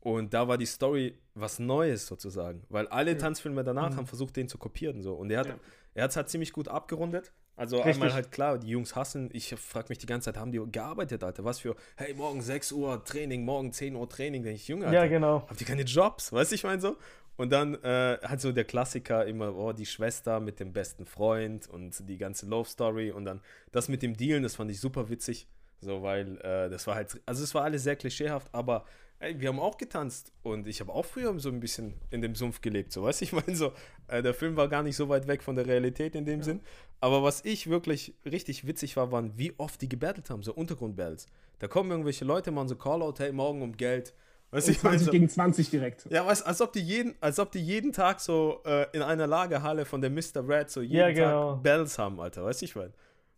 und 0.00 0.32
da 0.32 0.46
war 0.46 0.56
die 0.56 0.66
Story 0.66 1.18
was 1.34 1.58
Neues 1.58 2.06
sozusagen, 2.06 2.62
weil 2.68 2.86
alle 2.86 3.18
Tanzfilme 3.18 3.64
danach 3.64 3.90
Mhm. 3.90 3.96
haben 3.96 4.06
versucht, 4.06 4.36
den 4.36 4.48
zu 4.48 4.56
kopieren, 4.56 5.02
so, 5.02 5.14
und 5.14 5.30
er 5.32 5.40
hat 5.40 5.48
Ja. 5.48 5.58
er 5.94 6.04
hat 6.04 6.10
es 6.10 6.16
halt 6.16 6.28
ziemlich 6.28 6.52
gut 6.52 6.68
abgerundet. 6.68 7.32
Also 7.56 7.76
Richtig. 7.76 7.94
einmal 7.94 8.12
halt 8.12 8.30
klar, 8.30 8.58
die 8.58 8.68
Jungs 8.68 8.94
hassen. 8.94 9.30
Ich 9.32 9.54
frage 9.54 9.86
mich 9.88 9.98
die 9.98 10.06
ganze 10.06 10.26
Zeit, 10.26 10.38
haben 10.38 10.52
die 10.52 10.60
gearbeitet, 10.70 11.24
Alter? 11.24 11.44
Was 11.44 11.60
für, 11.60 11.74
hey, 11.96 12.12
morgen 12.12 12.42
6 12.42 12.72
Uhr 12.72 13.02
Training, 13.04 13.44
morgen 13.44 13.72
10 13.72 13.96
Uhr 13.96 14.08
Training, 14.08 14.42
denke 14.42 14.56
ich, 14.56 14.68
Junge, 14.68 14.86
Alter, 14.86 15.04
Ja, 15.04 15.06
genau. 15.06 15.46
habt 15.48 15.60
ihr 15.60 15.66
keine 15.66 15.82
Jobs? 15.82 16.32
Weißt 16.32 16.50
du, 16.50 16.54
ich 16.54 16.64
meine 16.64 16.80
so? 16.82 16.96
Und 17.38 17.52
dann 17.52 17.74
äh, 17.82 18.18
halt 18.22 18.40
so 18.40 18.52
der 18.52 18.64
Klassiker 18.64 19.26
immer, 19.26 19.54
oh, 19.56 19.72
die 19.72 19.86
Schwester 19.86 20.40
mit 20.40 20.60
dem 20.60 20.72
besten 20.72 21.06
Freund 21.06 21.68
und 21.68 22.08
die 22.08 22.18
ganze 22.18 22.46
Love 22.46 22.68
Story 22.68 23.10
und 23.10 23.24
dann 23.24 23.40
das 23.72 23.88
mit 23.88 24.02
dem 24.02 24.16
Dealen, 24.16 24.42
das 24.42 24.56
fand 24.56 24.70
ich 24.70 24.80
super 24.80 25.08
witzig. 25.08 25.46
So, 25.80 26.02
weil 26.02 26.38
äh, 26.38 26.70
das 26.70 26.86
war 26.86 26.94
halt, 26.94 27.20
also 27.26 27.44
es 27.44 27.54
war 27.54 27.64
alles 27.64 27.82
sehr 27.82 27.96
klischeehaft, 27.96 28.48
aber 28.54 28.84
ey, 29.18 29.40
wir 29.40 29.48
haben 29.48 29.60
auch 29.60 29.78
getanzt 29.78 30.32
und 30.42 30.66
ich 30.66 30.80
habe 30.80 30.92
auch 30.92 31.04
früher 31.04 31.38
so 31.38 31.48
ein 31.48 31.60
bisschen 31.60 31.94
in 32.10 32.20
dem 32.20 32.34
Sumpf 32.34 32.60
gelebt, 32.60 32.92
so 32.92 33.02
weißt 33.04 33.20
du, 33.20 33.24
ich 33.24 33.32
meine 33.32 33.56
so, 33.56 33.72
äh, 34.08 34.22
der 34.22 34.34
Film 34.34 34.56
war 34.56 34.68
gar 34.68 34.82
nicht 34.82 34.96
so 34.96 35.08
weit 35.08 35.26
weg 35.26 35.42
von 35.42 35.56
der 35.56 35.66
Realität 35.66 36.14
in 36.14 36.24
dem 36.24 36.42
Sinn, 36.42 36.60
aber 37.00 37.22
was 37.22 37.44
ich 37.44 37.68
wirklich 37.68 38.14
richtig 38.24 38.66
witzig 38.66 38.96
war, 38.96 39.12
waren, 39.12 39.36
wie 39.36 39.54
oft 39.58 39.80
die 39.82 39.88
gebattelt 39.88 40.30
haben, 40.30 40.42
so 40.42 40.54
Untergrundbattles. 40.54 41.26
Da 41.58 41.68
kommen 41.68 41.90
irgendwelche 41.90 42.24
Leute, 42.24 42.50
machen 42.50 42.68
so 42.68 42.76
Callout, 42.76 43.14
hey, 43.18 43.32
morgen 43.32 43.62
um 43.62 43.76
Geld. 43.76 44.14
Weißt 44.50 44.68
ich 44.68 44.82
meine 44.82 44.96
20 44.96 45.06
so, 45.06 45.10
gegen 45.12 45.28
20 45.28 45.70
direkt. 45.70 46.06
ja, 46.10 46.24
weißt, 46.24 46.46
als 46.46 46.60
ob 46.60 46.72
die 46.72 46.80
jeden, 46.80 47.14
als 47.20 47.38
ob 47.38 47.50
die 47.50 47.58
jeden 47.58 47.92
Tag 47.92 48.20
so 48.20 48.60
äh, 48.64 48.86
in 48.92 49.02
einer 49.02 49.26
Lagerhalle 49.26 49.84
von 49.84 50.00
der 50.00 50.10
Mr. 50.10 50.46
Red 50.46 50.70
so 50.70 50.82
jeden 50.82 50.96
Ja, 50.96 51.10
genau. 51.10 51.54
Tag 51.54 51.62
Battles 51.64 51.98
haben, 51.98 52.20
Alter, 52.20 52.44
weißt 52.44 52.60
du, 52.60 52.64
ich 52.64 52.76
meine. 52.76 52.92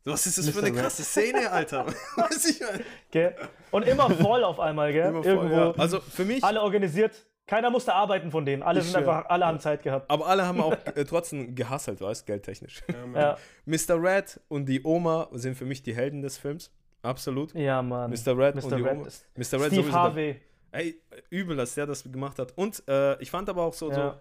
Was 0.05 0.27
ist 0.27 0.39
das 0.39 0.49
für 0.49 0.61
Mr. 0.61 0.67
eine 0.67 0.75
Red. 0.77 0.83
krasse 0.83 1.03
Szene, 1.03 1.51
Alter? 1.51 1.85
du, 2.17 2.65
meine. 2.65 2.85
Gell? 3.11 3.35
Und 3.71 3.87
immer 3.87 4.09
voll 4.11 4.43
auf 4.45 4.59
einmal, 4.61 4.93
gell? 4.93 5.09
Immer 5.09 5.23
voll, 5.23 5.33
Irgendwo. 5.33 5.55
ja. 5.55 5.71
Also 5.77 6.01
für 6.01 6.25
mich, 6.25 6.43
Alle 6.43 6.63
organisiert. 6.63 7.27
Keiner 7.47 7.71
musste 7.71 7.95
arbeiten 7.95 8.31
von 8.31 8.45
denen. 8.45 8.63
Alle 8.63 8.81
Ich 8.81 8.87
sind 8.87 8.97
einfach, 8.97 9.25
alle 9.27 9.47
haben 9.47 9.59
Zeit 9.59 9.83
gehabt. 9.83 10.11
aber 10.11 10.27
alle 10.27 10.47
haben 10.47 10.61
auch 10.61 10.75
äh, 10.95 11.05
trotzdem 11.07 11.55
gehasselt, 11.55 12.01
weißt 12.01 12.27
geldtechnisch. 12.27 12.83
Ja, 13.15 13.39
Mr. 13.65 13.95
Red 14.03 14.39
und 14.49 14.67
die 14.67 14.83
Oma 14.85 15.29
sind 15.33 15.57
für 15.57 15.65
mich 15.65 15.83
die 15.83 15.95
Helden 15.95 16.21
des 16.21 16.37
Films. 16.37 16.71
Absolut. 17.01 17.55
ja 17.55 17.81
Mann. 17.81 18.11
Mr. 18.11 18.37
Red 18.37 18.55
Mr. 18.57 18.65
und 18.65 18.77
die 18.77 18.83
Red 18.83 18.97
Oma. 18.99 19.07
ist- 19.07 19.27
Mr. 19.35 19.61
Red 19.63 19.73
Steve 19.73 19.93
Harvey. 19.93 20.41
Ey, 20.73 21.01
übel, 21.31 21.57
dass 21.57 21.75
der 21.75 21.87
das 21.87 22.03
gemacht 22.05 22.39
hat. 22.39 22.53
Und 22.57 22.83
äh, 22.87 23.19
ich 23.23 23.31
fand 23.31 23.49
aber 23.49 23.63
auch 23.63 23.73
so, 23.73 23.91
Ja. 23.91 23.95
so 23.95 24.15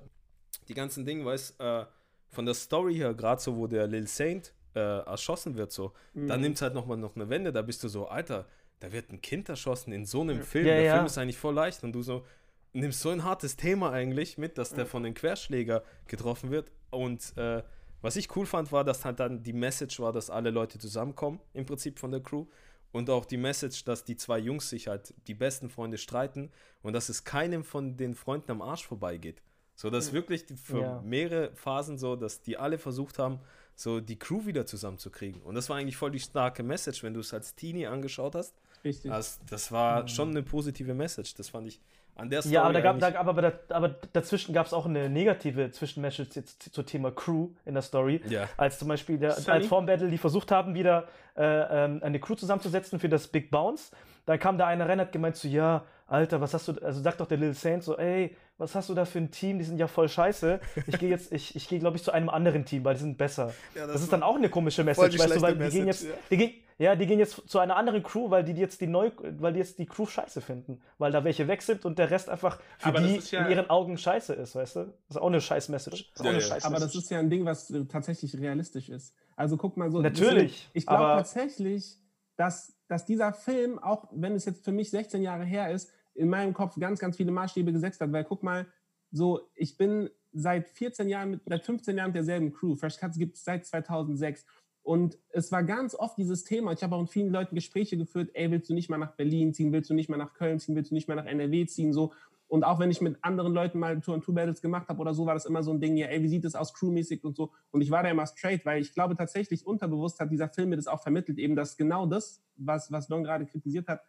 die 0.69 0.74
ganzen 0.74 1.03
Dinge, 1.05 1.25
weißt 1.25 1.60
äh, 1.60 1.86
von 2.29 2.46
der 2.46 2.53
Story 2.55 2.96
her, 2.96 3.13
gerade 3.13 3.41
so, 3.41 3.57
wo 3.57 3.67
der 3.67 3.88
Lil 3.88 4.07
Saint 4.07 4.53
äh, 4.77 5.00
erschossen 5.10 5.55
wird, 5.57 5.72
so, 5.72 5.93
Mhm. 6.13 6.27
dann 6.27 6.41
nimmt 6.41 6.55
es 6.55 6.62
halt 6.62 6.74
nochmal 6.74 6.98
noch 6.98 7.15
eine 7.15 7.29
Wende, 7.29 7.51
da 7.51 7.62
bist 7.62 7.84
du 7.84 7.88
so, 7.88 8.07
Alter, 8.07 8.46
da 8.79 8.91
wird 8.91 9.12
ein 9.12 9.22
Kind 9.22 9.50
erschossen 9.50 9.91
in 9.91 10.05
so 10.05 10.22
einem 10.22 10.41
Film. 10.43 10.67
Ja, 10.67 10.75
der 10.75 10.84
ja. 10.84 10.93
Film 10.93 11.05
ist 11.07 11.17
eigentlich 11.17 11.38
voll 11.38 11.55
leicht 11.55 11.84
und 11.84 11.93
du 11.93 12.01
so 12.03 12.25
nimmst 12.74 13.00
so 13.01 13.10
ein 13.10 13.24
hartes 13.24 13.55
Thema 13.55 13.91
eigentlich 13.91 14.38
mit, 14.38 14.57
dass 14.57 14.74
der 14.74 14.86
von 14.86 15.01
den 15.03 15.13
Querschläger 15.15 15.84
getroffen 16.07 16.51
wird. 16.51 16.72
Und 16.91 17.36
äh, 17.38 17.63
was 18.01 18.15
ich 18.17 18.36
cool 18.36 18.46
fand, 18.46 18.72
war, 18.72 18.84
dass 18.84 19.03
halt 19.03 19.19
dann 19.19 19.41
die 19.41 19.53
Message 19.53 20.00
war, 20.00 20.12
dass 20.13 20.29
alle 20.29 20.51
Leute 20.51 20.77
zusammenkommen, 20.77 21.39
im 21.53 21.65
Prinzip 21.65 21.98
von 21.98 22.12
der 22.12 22.19
Crew. 22.22 22.46
Und 22.91 23.10
auch 23.10 23.25
die 23.25 23.38
Message, 23.38 23.84
dass 23.84 24.03
die 24.03 24.15
zwei 24.15 24.38
Jungs 24.38 24.69
sich 24.69 24.88
halt, 24.88 25.13
die 25.27 25.34
besten 25.34 25.69
Freunde, 25.69 25.98
streiten 25.98 26.51
und 26.84 26.93
dass 26.93 27.10
es 27.10 27.24
keinem 27.24 27.63
von 27.63 27.98
den 27.98 28.13
Freunden 28.15 28.51
am 28.51 28.62
Arsch 28.62 28.86
vorbeigeht. 28.86 29.41
So, 29.75 29.89
dass 29.89 30.13
wirklich 30.13 30.46
für 30.63 30.81
Ja. 30.81 31.01
mehrere 31.03 31.51
Phasen 31.55 31.98
so, 31.98 32.15
dass 32.15 32.41
die 32.41 32.57
alle 32.57 32.77
versucht 32.77 33.17
haben, 33.19 33.39
so 33.77 34.01
die 34.01 34.17
Crew 34.17 34.46
wieder 34.46 34.65
zusammenzukriegen. 34.65 35.41
Und 35.43 35.53
das 35.55 35.69
war 35.69 35.77
eigentlich 35.77 35.98
voll 35.98 36.10
die 36.10 36.19
starke 36.19 36.63
Message, 36.63 37.03
wenn 37.03 37.13
du 37.13 37.19
es 37.19 37.31
als 37.34 37.53
Teenie 37.53 37.86
angeschaut 37.86 38.34
hast. 38.34 38.55
Richtig. 38.84 39.12
Das, 39.12 39.39
das 39.50 39.72
war 39.72 40.07
schon 40.07 40.29
eine 40.31 40.41
positive 40.41 40.96
Message. 40.96 41.36
Das 41.36 41.50
fand 41.50 41.67
ich 41.67 41.79
an 42.15 42.29
der 42.31 42.41
Story 42.41 42.55
Ja, 42.55 42.63
aber, 42.63 42.74
da 42.74 42.81
gab, 42.81 43.00
da, 43.00 43.13
aber, 43.15 43.41
da, 43.41 43.53
aber 43.69 43.89
dazwischen 44.13 44.51
gab 44.51 44.65
es 44.65 44.74
auch 44.74 44.88
eine 44.88 45.12
negative 45.12 45.69
Zwischenmessage 45.69 46.29
jetzt 46.34 46.74
zum 46.74 46.86
Thema 46.88 47.12
Crew 47.12 47.50
in 47.65 47.75
der 47.75 47.84
Story. 47.84 48.19
Ja. 48.27 48.50
Als 48.57 48.79
zum 48.79 48.88
Beispiel 48.88 49.19
der, 49.19 49.34
Sunny? 49.34 49.50
als 49.57 49.67
Form 49.67 49.86
Battle, 49.86 50.10
die 50.10 50.17
versucht 50.17 50.50
haben, 50.50 50.74
wieder 50.74 51.07
äh, 51.36 51.43
ähm, 51.86 52.01
eine 52.01 52.19
Crew 52.19 52.34
zusammenzusetzen 52.34 53.00
für 53.00 53.10
das 53.10 53.27
Big 53.27 53.51
Bounce. 53.51 53.91
Dann 54.25 54.39
kam 54.39 54.57
da 54.57 54.65
einer 54.65 54.89
rein, 54.89 55.00
hat 55.00 55.12
gemeint 55.12 55.36
so, 55.36 55.48
ja, 55.48 55.86
Alter, 56.07 56.39
was 56.39 56.53
hast 56.53 56.67
du, 56.69 56.73
also 56.81 57.01
sagt 57.01 57.19
doch 57.19 57.27
der 57.27 57.37
Little 57.37 57.53
Saint 57.53 57.83
so, 57.83 57.97
ey, 57.97 58.35
was 58.57 58.73
hast 58.75 58.87
du 58.89 58.93
da 58.93 59.03
für 59.05 59.19
ein 59.19 59.29
Team? 59.29 59.59
Die 59.59 59.65
sind 59.65 59.77
ja 59.77 59.87
voll 59.87 60.07
scheiße. 60.07 60.59
Ich 60.87 60.97
gehe 60.99 61.09
jetzt, 61.09 61.31
ich, 61.33 61.55
ich 61.55 61.67
gehe, 61.67 61.79
glaube 61.79 61.97
ich, 61.97 62.03
zu 62.03 62.11
einem 62.11 62.29
anderen 62.29 62.63
Team, 62.65 62.83
weil 62.85 62.93
die 62.95 63.01
sind 63.01 63.17
besser. 63.17 63.53
Ja, 63.75 63.83
das, 63.85 63.93
das 63.93 64.01
ist 64.03 64.13
dann 64.13 64.23
auch 64.23 64.35
eine 64.37 64.49
komische 64.49 64.83
Message, 64.83 65.11
die 65.15 65.19
weißt 65.19 65.35
du, 65.35 65.41
weil 65.41 65.55
schlechte 65.55 65.65
die 65.71 65.77
gehen 65.77 65.85
Message, 65.85 66.09
jetzt, 66.09 66.15
ja. 66.15 66.27
die 66.31 66.37
gehen, 66.37 66.51
ja, 66.79 66.95
die 66.95 67.05
gehen 67.07 67.19
jetzt 67.19 67.49
zu 67.49 67.59
einer 67.59 67.75
anderen 67.75 68.03
Crew, 68.03 68.29
weil 68.29 68.43
die 68.43 68.53
jetzt 68.53 68.79
die 68.81 68.87
neu, 68.87 69.11
weil 69.39 69.51
die 69.53 69.59
jetzt 69.59 69.79
die 69.79 69.85
Crew 69.85 70.05
scheiße 70.05 70.41
finden, 70.41 70.79
weil 70.97 71.11
da 71.11 71.23
welche 71.23 71.47
weg 71.47 71.61
sind 71.61 71.83
und 71.85 71.99
der 71.99 72.09
Rest 72.09 72.29
einfach 72.29 72.59
für 72.77 72.89
Aber 72.89 72.99
die 73.01 73.19
ja- 73.31 73.45
in 73.45 73.51
ihren 73.51 73.69
Augen 73.69 73.97
scheiße 73.97 74.33
ist, 74.33 74.55
weißt 74.55 74.75
du? 74.77 74.79
Das 75.07 75.17
ist 75.17 75.17
auch 75.17 75.27
eine 75.27 75.41
scheiß 75.41 75.69
Message. 75.69 76.11
Das 76.13 76.13
ist 76.13 76.21
auch 76.21 76.25
Ja, 76.25 76.29
eine 76.31 76.39
ja. 76.39 76.45
scheiß 76.45 76.65
Aber 76.65 76.75
das 76.75 76.83
Message. 76.83 77.03
ist 77.03 77.09
ja 77.11 77.19
ein 77.19 77.29
Ding, 77.29 77.45
was 77.45 77.69
äh, 77.71 77.83
tatsächlich 77.85 78.37
realistisch 78.37 78.89
ist. 78.89 79.13
Also 79.35 79.57
guck 79.57 79.75
mal 79.75 79.91
so. 79.91 80.01
Natürlich, 80.01 80.53
deswegen, 80.53 80.71
Ich 80.73 80.85
glaube 80.85 81.03
aber- 81.05 81.17
tatsächlich, 81.17 81.97
dass, 82.37 82.76
dass 82.88 83.06
dieser 83.06 83.34
Film, 83.34 83.79
auch 83.79 84.08
wenn 84.12 84.34
es 84.34 84.46
jetzt 84.46 84.63
für 84.63 84.72
mich 84.72 84.89
16 84.89 85.22
Jahre 85.22 85.44
her 85.44 85.72
ist, 85.72 85.91
in 86.13 86.29
meinem 86.29 86.53
Kopf 86.53 86.79
ganz, 86.79 87.00
ganz 87.00 87.17
viele 87.17 87.32
Maßstäbe 87.32 87.72
gesetzt 87.72 88.01
hat. 88.01 88.12
Weil 88.12 88.24
guck 88.24 88.44
mal, 88.44 88.65
so, 89.12 89.41
ich 89.56 89.77
bin 89.77 90.10
seit 90.34 90.70
14 90.70 91.10
Jahren, 91.10 91.32
mit, 91.32 91.41
seit 91.46 91.63
15 91.63 91.98
Jahren 91.98 92.10
mit 92.10 92.15
derselben 92.15 92.53
Crew. 92.53 92.75
Fresh 92.75 92.98
Cuts 92.98 93.17
gibt 93.17 93.36
es 93.36 93.44
seit 93.44 93.65
2006. 93.65 94.46
Und 94.84 95.17
es 95.29 95.51
war 95.51 95.63
ganz 95.63 95.96
oft 95.96 96.17
dieses 96.17 96.46
Thema. 96.46 96.72
Ich 96.72 96.82
habe 96.82 96.96
auch 96.96 97.01
mit 97.01 97.10
vielen 97.10 97.29
Leuten 97.29 97.56
Gespräche 97.56 97.98
geführt. 97.98 98.32
Ey, 98.34 98.50
willst 98.51 98.70
du 98.70 98.74
nicht 98.74 98.89
mal 98.89 98.98
nach 98.98 99.15
Berlin 99.15 99.53
ziehen? 99.53 99.74
Willst 99.74 99.89
du 99.89 99.94
nicht 99.94 100.10
mal 100.10 100.17
nach 100.17 100.34
Köln 100.34 100.60
ziehen? 100.60 100.75
Willst 100.75 100.91
du 100.91 100.96
nicht 100.96 101.10
mal 101.10 101.15
nach 101.15 101.25
NRW 101.25 101.65
ziehen? 101.65 101.91
So. 101.91 102.13
Und 102.48 102.63
auch 102.63 102.80
wenn 102.80 102.89
ich 102.89 103.01
mit 103.01 103.18
anderen 103.24 103.54
Leuten 103.54 103.77
mal 103.77 104.00
Tour-and-Tour-Battles 104.00 104.62
gemacht 104.62 104.88
habe 104.88 105.00
oder 105.01 105.13
so, 105.13 105.25
war 105.25 105.34
das 105.34 105.46
immer 105.46 105.63
so 105.63 105.72
ein 105.72 105.82
Ding, 105.82 105.98
ja, 105.98 106.08
ey, 106.08 106.24
wie 106.24 106.30
sieht 106.30 106.46
es 106.46 106.56
aus 106.56 106.74
crewmäßig 106.74 107.24
und 107.24 107.36
so. 107.36 107.51
Und 107.72 107.82
ich 107.82 107.92
war 107.92 108.04
da 108.04 108.10
immer 108.10 108.25
straight, 108.25 108.66
weil 108.66 108.82
ich 108.82 108.94
glaube 108.94 109.16
tatsächlich 109.16 109.68
unterbewusst 109.68 110.20
hat 110.20 110.32
dieser 110.32 110.48
Film 110.48 110.70
mir 110.70 110.77
das 110.77 110.88
auch 110.88 111.01
vermittelt, 111.01 111.39
eben, 111.39 111.56
dass 111.56 111.75
genau 111.75 112.06
das, 112.06 112.42
was, 112.56 112.92
was 112.92 113.08
Don 113.08 113.24
gerade 113.24 113.46
kritisiert 113.46 113.88
hat, 113.89 114.01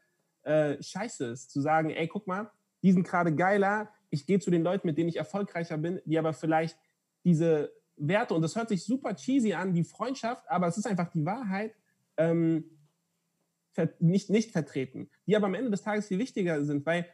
äh, 0.42 0.80
scheiße 0.80 1.26
ist. 1.26 1.50
Zu 1.50 1.60
sagen, 1.60 1.90
ey, 1.90 2.06
guck 2.06 2.26
mal, 2.28 2.50
die 2.82 2.92
sind 2.92 3.04
gerade 3.04 3.34
geiler, 3.34 3.90
ich 4.10 4.24
gehe 4.24 4.38
zu 4.38 4.50
den 4.50 4.62
Leuten, 4.62 4.86
mit 4.86 4.98
denen 4.98 5.08
ich 5.08 5.16
erfolgreicher 5.16 5.76
bin, 5.76 6.00
die 6.04 6.18
aber 6.18 6.32
vielleicht 6.32 6.78
diese 7.24 7.72
Werte, 7.96 8.34
und 8.34 8.42
das 8.42 8.54
hört 8.54 8.68
sich 8.68 8.84
super 8.84 9.14
cheesy 9.14 9.54
an, 9.54 9.74
wie 9.74 9.84
Freundschaft, 9.84 10.48
aber 10.48 10.68
es 10.68 10.78
ist 10.78 10.86
einfach 10.86 11.08
die 11.08 11.26
Wahrheit, 11.26 11.74
ähm, 12.16 12.64
nicht, 14.00 14.30
nicht 14.30 14.50
vertreten, 14.50 15.08
die 15.26 15.36
aber 15.36 15.46
am 15.46 15.54
Ende 15.54 15.70
des 15.70 15.82
Tages 15.82 16.08
viel 16.08 16.18
wichtiger 16.18 16.64
sind, 16.64 16.84
weil, 16.86 17.06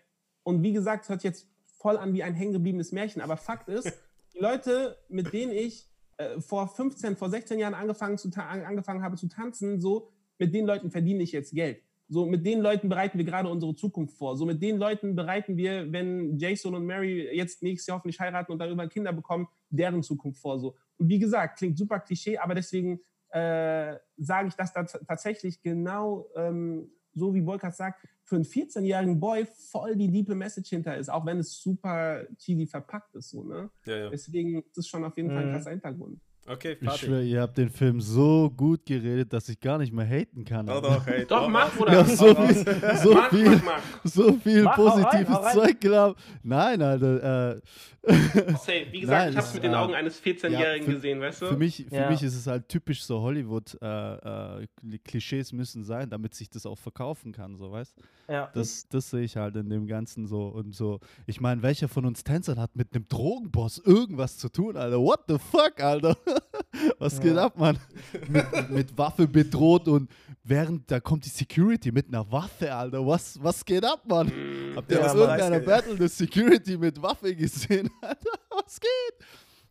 und 0.45 0.63
wie 0.63 0.73
gesagt, 0.73 1.05
es 1.05 1.09
hört 1.09 1.25
jetzt 1.25 1.49
voll 1.67 1.97
an 1.97 2.15
wie 2.15 2.23
ein 2.23 2.35
hängengebliebenes 2.35 2.93
Märchen, 2.93 3.21
aber 3.21 3.37
Fakt 3.37 3.69
ist, 3.69 3.93
die 4.35 4.39
Leute, 4.39 4.97
mit 5.09 5.33
denen 5.33 5.53
ich 5.53 5.91
äh, 6.17 6.41
vor 6.41 6.69
15, 6.69 7.17
vor 7.17 7.29
16 7.29 7.59
Jahren 7.59 7.75
angefangen, 7.75 8.19
zu 8.19 8.31
angefangen 8.37 9.03
habe 9.03 9.17
zu 9.17 9.29
tanzen, 9.29 9.81
so, 9.81 10.09
mit 10.39 10.55
den 10.55 10.67
Leuten 10.67 10.91
verdiene 10.91 11.23
ich 11.23 11.33
jetzt 11.33 11.55
Geld. 11.55 11.83
So, 12.09 12.27
mit 12.27 12.45
den 12.45 12.61
Leuten 12.61 12.89
bereiten 12.89 13.17
wir 13.17 13.25
gerade 13.25 13.49
unsere 13.49 13.75
Zukunft 13.75 14.17
vor. 14.17 14.37
So, 14.37 14.45
mit 14.45 14.61
den 14.63 14.77
Leuten 14.77 15.17
bereiten 15.17 15.57
wir, 15.57 15.91
wenn 15.91 16.39
Jason 16.39 16.75
und 16.75 16.85
Mary 16.85 17.35
jetzt 17.35 17.63
nächstes 17.63 17.87
Jahr 17.87 17.99
hoffentlich 17.99 18.21
heiraten 18.21 18.53
und 18.53 18.59
darüber 18.59 18.87
Kinder 18.89 19.13
bekommen, 19.13 19.49
deren 19.71 20.03
Zukunft 20.03 20.41
vor. 20.41 20.59
So. 20.59 20.77
Und 20.99 21.09
wie 21.09 21.19
gesagt, 21.19 21.59
klingt 21.59 21.79
super 21.79 22.01
Klischee, 22.01 22.37
aber 22.37 22.55
deswegen 22.55 23.01
äh, 23.31 23.97
sage 24.19 24.49
ich, 24.49 24.55
dass 24.55 24.73
da 24.73 24.85
tatsächlich 24.85 25.63
genau 25.63 26.27
ähm, 26.37 26.91
so 27.15 27.35
wie 27.35 27.43
Volkas 27.45 27.77
sagt, 27.77 28.07
für 28.25 28.37
einen 28.37 28.45
14-jährigen 28.45 29.21
Boy 29.21 29.47
voll 29.47 29.97
die 29.97 30.11
diepe 30.11 30.35
Message 30.35 30.71
hinter 30.71 30.97
ist, 30.97 31.11
auch 31.11 31.27
wenn 31.27 31.39
es 31.39 31.61
super 31.61 32.25
cheesy 32.39 32.67
verpackt 32.67 33.15
ist. 33.15 33.31
So, 33.31 33.45
ne? 33.45 33.71
Ja, 33.85 33.97
ja. 33.97 34.11
Deswegen 34.11 34.63
ist 34.63 34.79
es 34.79 34.89
schon 34.89 35.05
auf 35.05 35.17
jeden 35.17 35.31
Fall 35.31 35.43
ein 35.43 35.49
Mhm. 35.49 35.53
krasser 35.53 35.71
Hintergrund. 35.71 36.21
Okay, 36.47 36.73
Ich 36.73 36.79
fertig. 36.81 37.01
schwöre, 37.07 37.23
ihr 37.25 37.41
habt 37.41 37.57
den 37.57 37.71
Film 37.71 38.01
so 38.01 38.51
gut 38.55 38.85
geredet, 38.85 39.33
dass 39.33 39.49
ich 39.49 39.59
gar 39.59 39.79
nicht 39.79 39.93
mehr 39.93 40.05
haten 40.07 40.45
kann. 40.45 40.67
Doch, 40.67 40.83
doch, 40.83 41.07
hey. 41.07 41.25
Doch, 41.29 41.49
mach, 41.49 41.69
Ich 41.73 41.79
Bruder. 41.79 41.99
hab 42.01 42.07
so 42.09 42.35
viel, 42.35 42.55
so 43.03 43.15
Mach, 43.15 43.31
viel, 43.31 43.51
mach, 43.51 43.63
mach. 43.65 43.81
so 44.05 44.33
viel 44.35 44.63
Mach, 44.63 44.77
positives 44.77 45.37
rein. 45.39 45.55
Zeug 45.55 45.81
gelabert. 45.81 46.19
Nein, 46.43 46.83
Alter. 46.83 47.57
Äh, 47.57 47.61
Say, 48.07 48.87
wie 48.93 49.01
gesagt, 49.01 49.19
Nein, 49.19 49.31
ich 49.31 49.37
habe 49.37 49.45
es 49.45 49.49
es, 49.49 49.55
mit 49.55 49.65
den 49.65 49.73
äh, 49.73 49.77
Augen 49.77 49.95
eines 49.95 50.23
14-Jährigen 50.23 50.61
ja, 50.61 50.85
für- 50.85 50.93
gesehen, 50.97 51.21
weißt 51.23 51.41
du? 51.41 51.47
für 51.47 51.57
mich, 51.57 51.87
für 51.89 51.95
Ja. 51.95 52.11
mich 52.11 52.23
ist 52.23 52.35
es 52.37 52.47
halt 52.47 52.69
typisch 52.69 53.03
so 53.03 53.23
Hollywood. 53.23 53.79
Äh, 53.81 54.61
äh, 54.61 54.67
Klischees 55.05 55.53
müssen 55.55 55.85
sein, 55.85 56.11
damit 56.11 56.35
sich 56.35 56.51
das 56.51 56.67
auch 56.67 56.77
verkaufen 56.79 57.33
kann, 57.33 57.57
so 57.57 57.73
weißt. 57.73 57.97
Ja. 58.29 58.51
Das, 58.53 58.87
das 58.89 59.09
sehe 59.09 59.23
ich 59.23 59.39
halt 59.39 59.57
in 59.57 59.71
dem 59.71 59.87
Ganzen 59.87 60.27
so 60.27 60.49
und 60.49 60.75
so. 60.75 61.01
Ich 61.27 61.41
meine, 61.41 61.63
welcher 61.63 61.89
von 61.89 62.05
uns 62.05 62.23
Tänzern 62.25 62.59
hat 62.59 62.77
mit 62.77 62.95
einem 62.95 63.09
Drogenboss 63.09 63.79
irgendwas 63.79 64.37
zu 64.37 64.51
tun, 64.51 64.77
Alter? 64.77 64.99
What 65.01 65.21
the 65.29 65.39
fuck, 65.39 65.81
Alter? 65.83 66.15
Was 66.99 67.21
geht 67.21 67.35
Ja. 67.37 67.45
ab, 67.47 67.57
Mann? 67.57 67.79
Mit, 68.29 68.71
mit 68.71 68.99
Waffe 68.99 69.27
bedroht 69.29 69.87
und 69.89 70.11
während 70.43 70.91
da 70.91 70.99
kommt 71.01 71.25
die 71.25 71.29
Security 71.31 71.93
mit 71.93 72.09
einer 72.09 72.31
Waffe, 72.31 72.75
Alter. 72.75 73.07
Was, 73.07 73.43
was 73.43 73.65
geht 73.65 73.85
ab, 73.85 74.03
Mann? 74.07 74.31
Habt 74.75 74.91
ihr 74.91 74.99
Ja, 74.99 75.07
Mann. 75.09 75.17
irgendeiner 75.19 75.59
Ja. 75.61 75.65
Battle 75.65 75.95
eine 75.95 76.09
Security 76.09 76.77
mit 76.77 77.01
Waffe 77.01 77.35
gesehen, 77.35 77.89
Alter? 78.01 78.31
Was 78.51 78.81
geht? 78.81 79.27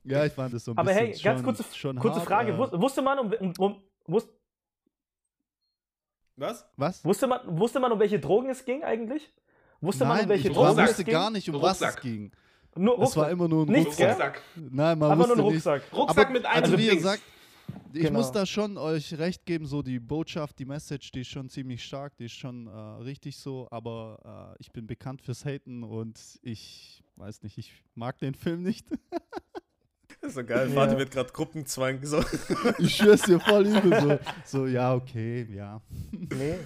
Ja, 0.05 0.25
ich 0.25 0.34
fand 0.34 0.53
das 0.53 0.63
so 0.65 0.72
ein 0.72 0.77
Aber 0.77 0.88
bisschen 0.91 1.05
hey, 1.08 1.20
ganz 1.22 1.39
schon, 1.39 1.43
kurze, 1.46 1.63
schon 1.75 2.00
kurze 2.00 2.20
hart, 2.20 2.27
Frage. 2.27 2.51
äh, 2.53 2.58
Wus- 2.58 2.82
Wusste 2.82 3.01
man, 3.01 3.20
um, 3.20 3.32
um, 3.34 3.53
um, 3.58 3.84
wus- 4.08 4.27
Was? 6.36 6.65
was? 6.77 7.05
wusste, 7.05 7.27
man, 7.27 7.39
wusste 7.60 7.79
man, 7.79 7.91
um 7.91 8.00
welche 8.00 8.20
Drogen 8.20 8.50
es 8.50 8.65
ging 8.65 8.84
eigentlich? 8.84 9.32
Wusste 9.82 10.05
man, 10.05 10.15
Nein, 10.17 10.24
um 10.25 10.29
welche 10.29 10.48
ich 10.48 10.53
Drogen 10.53 10.67
Rucksack. 10.70 10.86
es 10.86 10.89
wusste 10.91 11.03
ging? 11.03 11.13
gar 11.13 11.29
nicht, 11.29 11.50
um 11.50 11.62
was 11.62 11.77
es 11.82 11.88
Rucksack. 11.88 12.01
ging. 12.01 12.32
Nur 12.75 12.98
Das 12.98 13.15
war 13.15 13.25
Rucksack. 13.25 13.32
immer 13.32 13.48
nur 13.48 13.65
ein 13.65 13.72
Nichts, 13.72 14.00
Rucksack. 14.00 14.18
gell? 14.18 14.25
Rucksack. 14.27 14.42
Nein, 14.72 15.00
man 15.00 15.12
Einfach 15.12 15.27
nur 15.27 15.36
ein 15.38 15.44
nicht. 15.46 15.53
Rucksack. 15.56 15.82
Rucksack 15.94 16.25
Aber, 16.25 16.34
mit 16.34 16.46
einem 16.46 16.63
also 16.63 16.77
wie 16.77 16.82
Dings. 16.88 16.96
gesagt, 16.96 17.22
ich 17.94 18.01
Genau. 18.01 18.20
muss 18.20 18.32
da 18.32 18.46
schon 18.46 18.77
euch 18.77 19.18
recht 19.18 19.46
geben, 19.46 19.65
so 19.65 19.82
die 19.82 20.00
Botschaft, 20.00 20.58
die 20.60 20.65
Message, 20.65 21.12
die 21.12 21.22
ist 21.22 21.27
schon 21.30 21.50
ziemlich 21.50 21.84
stark, 21.84 22.18
die 22.18 22.25
ist 22.25 22.34
schon 22.34 22.68
äh, 22.68 22.72
richtig 23.03 23.38
so, 23.38 23.68
aber 23.72 24.53
äh, 24.58 24.62
ich 24.62 24.72
bin 24.72 24.88
bekannt 24.88 25.22
fürs 25.22 25.46
Haten 25.46 25.84
und 25.84 26.20
ich 26.42 27.03
weiß 27.15 27.44
nicht, 27.44 27.58
ich 27.58 27.84
mag 27.96 28.18
den 28.20 28.34
Film 28.34 28.63
nicht. 28.63 28.88
Das 30.22 30.22
ist 30.30 30.34
so 30.36 30.44
geil. 30.44 30.70
Ja. 30.70 30.74
Vater 30.75 30.98
wird 30.98 31.12
gerade 31.12 31.32
Gruppenzwang. 31.32 32.00
So. 32.03 32.24
ich 32.80 32.96
schwör's 32.96 33.22
dir 33.22 33.39
voll 33.39 33.68
übel. 33.68 34.20
So, 34.46 34.60
so 34.62 34.68
ja, 34.68 34.94
okay, 34.96 35.48
ja. 35.53 35.82
Nee. 36.12 36.56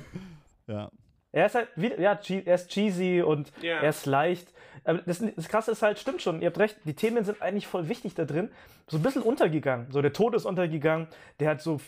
Ja. 0.70 0.92
Er 1.32 1.46
ist 1.46 1.56
halt, 1.56 1.70
wie, 1.78 1.88
ja, 1.94 2.20
er 2.46 2.56
ist 2.56 2.70
cheesy 2.70 3.22
und 3.22 3.54
Ja. 3.62 3.80
er 3.82 3.90
ist 3.90 4.06
leicht. 4.06 4.52
Aber 4.88 5.00
das, 5.00 5.22
das 5.36 5.48
Krasse 5.50 5.72
ist 5.72 5.82
halt, 5.82 6.00
stimmt 6.00 6.22
schon, 6.22 6.42
ihr 6.42 6.48
habt 6.48 6.58
recht, 6.58 6.78
die 6.86 6.94
Themen 6.96 7.24
sind 7.26 7.42
eigentlich 7.42 7.68
voll 7.68 7.90
wichtig 7.90 8.16
da 8.16 8.26
drin. 8.26 8.50
So 8.88 8.98
ein 8.98 9.04
bisschen 9.04 9.22
untergegangen. 9.22 9.92
So, 9.92 10.02
der 10.02 10.14
Tod 10.14 10.34
ist 10.34 10.46
untergegangen, 10.46 11.08
der 11.40 11.50
hat 11.52 11.62
so, 11.62 11.80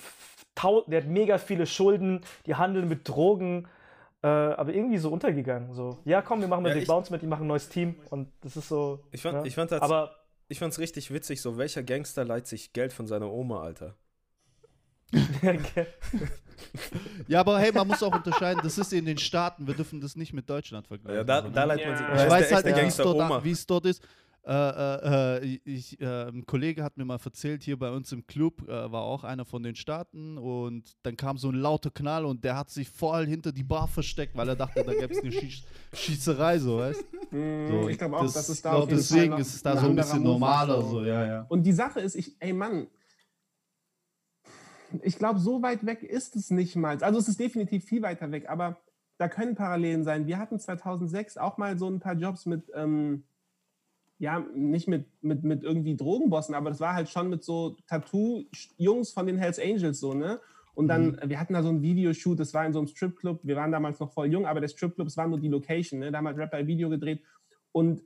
der 0.87 1.01
hat 1.01 1.07
mega 1.07 1.37
viele 1.37 1.65
Schulden, 1.65 2.21
die 2.45 2.55
handeln 2.55 2.89
mit 2.89 3.07
Drogen, 3.07 3.67
äh, 4.21 4.27
aber 4.27 4.73
irgendwie 4.73 4.97
so 4.97 5.09
untergegangen. 5.09 5.73
So, 5.73 5.97
ja, 6.03 6.21
komm, 6.21 6.41
wir 6.41 6.49
machen 6.49 6.63
mit 6.63 6.73
Ja, 6.75 6.81
ich- 6.81 6.87
Bounce 6.87 7.09
mit, 7.11 7.21
die 7.21 7.27
machen 7.27 7.43
ein 7.45 7.47
neues 7.47 7.69
Team 7.69 7.95
und 8.09 8.27
das 8.41 8.57
ist 8.57 8.67
so. 8.67 8.99
Ich 9.11 9.21
fand- 9.21 9.41
ne? 9.41 9.47
ich 9.47 9.55
fand 9.55 9.71
das- 9.71 9.81
Aber 9.81 10.15
Ich 10.51 10.57
fand's 10.59 10.79
richtig 10.79 11.13
witzig, 11.13 11.41
so 11.43 11.57
welcher 11.57 11.83
Gangster 11.83 12.25
leiht 12.25 12.47
sich 12.47 12.73
Geld 12.73 12.91
von 12.91 13.05
seiner 13.07 13.31
Oma, 13.31 13.61
Alter. 13.61 13.95
Ja, 17.27 17.39
aber 17.39 17.59
hey, 17.59 17.71
man 17.71 17.87
muss 17.87 18.03
auch 18.03 18.13
unterscheiden, 18.13 18.59
das 18.63 18.77
ist 18.77 18.93
in 18.93 19.05
den 19.05 19.17
Staaten, 19.17 19.65
wir 19.65 19.73
dürfen 19.73 20.01
das 20.01 20.15
nicht 20.15 20.33
mit 20.33 20.49
Deutschland 20.49 20.85
vergleichen. 20.87 21.17
Ja, 21.17 21.23
da, 21.23 21.41
da 21.41 21.63
leiht 21.63 21.85
man 21.85 21.97
sich. 21.97 22.05
Ja. 22.05 22.13
das 22.13 22.23
ich 22.23 22.29
weiß 22.29 22.51
halt 22.53 22.65
nicht, 22.65 22.77
wie 22.77 22.85
es 22.85 22.97
dort, 22.97 23.15
Oma. 23.15 23.43
wie 23.43 23.51
es 23.51 23.65
dort 23.65 23.85
ist. 23.85 24.03
Äh, 24.45 24.53
äh, 24.53 25.37
äh, 25.37 25.59
ich, 25.63 25.99
äh, 25.99 26.27
ein 26.27 26.45
Kollege 26.45 26.83
hat 26.83 26.97
mir 26.97 27.05
mal 27.05 27.19
erzählt, 27.23 27.63
hier 27.63 27.77
bei 27.77 27.91
uns 27.91 28.11
im 28.11 28.25
Club 28.25 28.67
äh, 28.67 28.91
war 28.91 29.03
auch 29.03 29.23
einer 29.23 29.45
von 29.45 29.63
den 29.63 29.75
Staaten 29.75 30.37
und 30.37 30.95
dann 31.03 31.17
kam 31.17 31.37
so 31.37 31.49
ein 31.49 31.55
lauter 31.55 31.91
Knall 31.91 32.25
und 32.25 32.43
der 32.43 32.55
hat 32.57 32.69
sich 32.69 32.89
voll 32.89 33.27
hinter 33.27 33.51
die 33.51 33.63
Bar 33.63 33.87
versteckt, 33.87 34.35
weil 34.35 34.49
er 34.49 34.55
dachte, 34.55 34.83
da 34.83 34.93
gäbe 34.93 35.13
es 35.13 35.21
eine 35.21 35.31
Schieß 35.31 35.63
Schießerei, 35.93 36.59
so, 36.59 36.79
weißt 36.79 37.03
Mm, 37.31 37.67
so, 37.67 37.89
ich 37.89 37.97
glaube 37.97 38.17
auch, 38.17 38.23
das 38.23 38.49
ist 38.49 38.65
da 38.65 38.71
glaub, 38.71 38.83
auf 38.83 38.89
jeden 38.89 38.99
deswegen 38.99 39.37
ist 39.37 39.53
es 39.53 39.61
da 39.61 39.77
so 39.77 39.85
ein 39.85 39.95
bisschen 39.95 40.23
normaler, 40.23 40.81
so. 40.81 40.89
so, 40.89 41.03
ja, 41.03 41.25
ja. 41.25 41.45
Und 41.47 41.63
die 41.63 41.73
Sache 41.73 41.99
ist, 41.99 42.15
ich, 42.15 42.35
ey 42.39 42.53
Mann, 42.53 42.87
ich 45.03 45.17
glaube, 45.17 45.39
so 45.39 45.61
weit 45.61 45.85
weg 45.85 46.03
ist 46.03 46.35
es 46.35 46.49
nicht 46.51 46.75
mal. 46.75 47.01
Also 47.03 47.19
es 47.19 47.27
ist 47.27 47.39
definitiv 47.39 47.85
viel 47.85 48.01
weiter 48.01 48.31
weg, 48.31 48.49
aber 48.49 48.77
da 49.17 49.27
können 49.27 49.55
Parallelen 49.55 50.03
sein. 50.03 50.27
Wir 50.27 50.37
hatten 50.37 50.59
2006 50.59 51.37
auch 51.37 51.57
mal 51.57 51.77
so 51.77 51.87
ein 51.89 51.99
paar 51.99 52.15
Jobs 52.15 52.45
mit, 52.45 52.71
ähm, 52.73 53.23
ja, 54.17 54.39
nicht 54.53 54.87
mit, 54.87 55.05
mit, 55.21 55.43
mit 55.43 55.63
irgendwie 55.63 55.95
Drogenbossen, 55.95 56.55
aber 56.55 56.69
das 56.69 56.79
war 56.79 56.93
halt 56.93 57.09
schon 57.09 57.29
mit 57.29 57.43
so 57.43 57.75
Tattoo-Jungs 57.87 59.11
von 59.11 59.27
den 59.27 59.37
Hells 59.37 59.59
Angels 59.59 59.99
so, 59.99 60.13
ne? 60.13 60.39
Und 60.73 60.87
dann, 60.87 61.07
Mhm. 61.07 61.29
wir 61.29 61.39
hatten 61.39 61.53
da 61.53 61.61
so 61.63 61.69
einen 61.69 61.81
Videoshoot, 61.81 62.39
das 62.39 62.53
war 62.53 62.65
in 62.65 62.71
so 62.71 62.79
einem 62.79 62.87
Stripclub. 62.87 63.41
Wir 63.43 63.55
waren 63.57 63.71
damals 63.71 63.99
noch 63.99 64.13
voll 64.13 64.31
jung, 64.31 64.45
aber 64.45 64.61
der 64.61 64.69
Stripclub, 64.69 65.07
es 65.07 65.17
war 65.17 65.27
nur 65.27 65.39
die 65.39 65.49
Location, 65.49 65.99
ne? 65.99 66.11
Da 66.11 66.19
haben 66.19 66.27
halt 66.27 66.37
Rapper 66.37 66.57
ein 66.57 66.67
Video 66.67 66.89
gedreht. 66.89 67.21
Und 67.71 68.01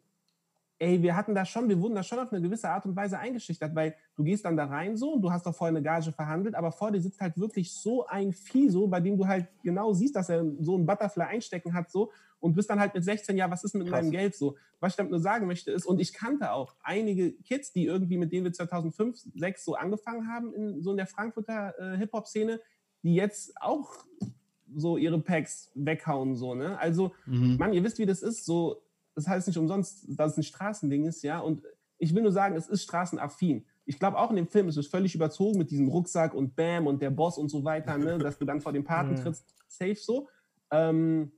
ey, 0.84 1.02
wir 1.02 1.16
hatten 1.16 1.34
da 1.34 1.46
schon, 1.46 1.70
wir 1.70 1.80
wurden 1.82 1.96
da 1.96 2.04
schon 2.04 2.20
auf 2.20 2.32
eine 2.32 2.42
gewisse 2.42 2.70
Art 2.70 2.86
und 2.86 2.96
Weise 2.96 3.18
eingeschüchtert, 3.18 3.74
weil 3.74 3.96
du 4.16 4.24
gehst 4.24 4.44
dann 4.44 4.58
da 4.58 4.66
rein 4.66 4.98
so 4.98 5.14
und 5.14 5.22
du 5.22 5.32
hast 5.32 5.46
doch 5.46 5.56
vorher 5.56 5.76
eine 5.76 5.82
Gage 5.82 6.12
verhandelt, 6.12 6.56
aber 6.56 6.72
vor 6.72 6.92
dir 6.92 7.00
sitzt 7.02 7.22
halt 7.22 7.38
wirklich 7.38 7.72
so 7.72 8.06
ein 8.08 8.34
Vieh 8.34 8.70
so, 8.70 8.88
bei 8.88 9.00
dem 9.00 9.18
du 9.18 9.26
halt 9.28 9.48
genau 9.64 9.94
siehst, 9.94 10.16
dass 10.16 10.30
er 10.30 10.44
so 10.60 10.78
ein 10.78 10.86
Butterfly 10.86 11.24
einstecken 11.24 11.74
hat 11.74 11.90
so 11.90 12.12
und 12.40 12.54
bist 12.56 12.70
dann 12.70 12.80
halt 12.80 12.94
mit 12.94 13.04
16, 13.04 13.38
ja, 13.38 13.50
was 13.50 13.64
ist 13.64 13.74
mit 13.76 13.88
Krass. 13.88 14.02
meinem 14.02 14.12
Geld 14.12 14.36
so? 14.36 14.58
Was 14.82 14.94
ich 14.94 14.98
damit 14.98 15.12
nur 15.12 15.22
sagen 15.22 15.48
möchte 15.48 15.72
ist, 15.72 15.86
und 15.86 16.02
ich 16.02 16.12
kannte 16.14 16.52
auch 16.52 16.76
einige 16.84 17.32
Kids, 17.32 17.72
die 17.72 17.86
irgendwie, 17.86 18.18
mit 18.18 18.34
denen 18.34 18.44
wir 18.44 18.52
2005, 18.52 19.16
2006 19.16 19.64
so 19.64 19.76
angefangen 19.76 20.28
haben, 20.28 20.54
in 20.54 20.82
so 20.84 20.92
in 20.92 20.98
der 20.98 21.08
Frankfurter 21.08 21.74
äh, 21.80 21.98
Hip-Hop-Szene, 21.98 22.60
die 23.02 23.16
jetzt 23.16 23.54
auch 23.62 23.90
so 24.76 24.98
ihre 24.98 25.20
Packs 25.20 25.72
weghauen 25.76 26.36
so, 26.36 26.56
ne? 26.56 26.78
Also, 26.80 27.14
Mhm. 27.26 27.58
Mann, 27.58 27.74
ihr 27.74 27.84
wisst, 27.84 28.00
wie 28.00 28.06
das 28.06 28.22
ist. 28.22 28.44
So, 28.46 28.83
das 29.16 29.28
heißt 29.28 29.48
nicht 29.48 29.58
umsonst, 29.58 30.06
dass 30.08 30.34
es 30.34 30.38
ein 30.38 30.44
Straßending 30.44 31.06
ist, 31.06 31.24
ja. 31.24 31.40
Und 31.40 31.64
ich 31.98 32.14
will 32.14 32.24
nur 32.24 32.32
sagen, 32.32 32.56
es 32.56 32.68
ist 32.68 32.84
straßenaffin. 32.84 33.66
Ich 33.86 34.00
glaube, 34.00 34.18
auch 34.18 34.30
in 34.30 34.36
dem 34.36 34.48
Film 34.48 34.68
ist 34.68 34.78
es 34.78 34.88
völlig 34.88 35.16
überzogen 35.16 35.58
mit 35.58 35.72
diesem 35.72 35.88
Rucksack 35.88 36.34
und 36.34 36.56
Bam 36.56 36.88
und 36.88 37.02
der 37.02 37.12
Boss 37.12 37.38
und 37.38 37.50
so 37.50 37.64
weiter, 37.64 37.98
ne, 37.98 38.18
dass 38.18 38.38
du 38.38 38.46
dann 38.46 38.62
vor 38.62 38.74
dem 38.74 38.84
Paten 38.84 39.16
trittst, 39.22 39.46
safe 39.68 39.96
so. 39.96 40.28
Ähm, 40.72 41.32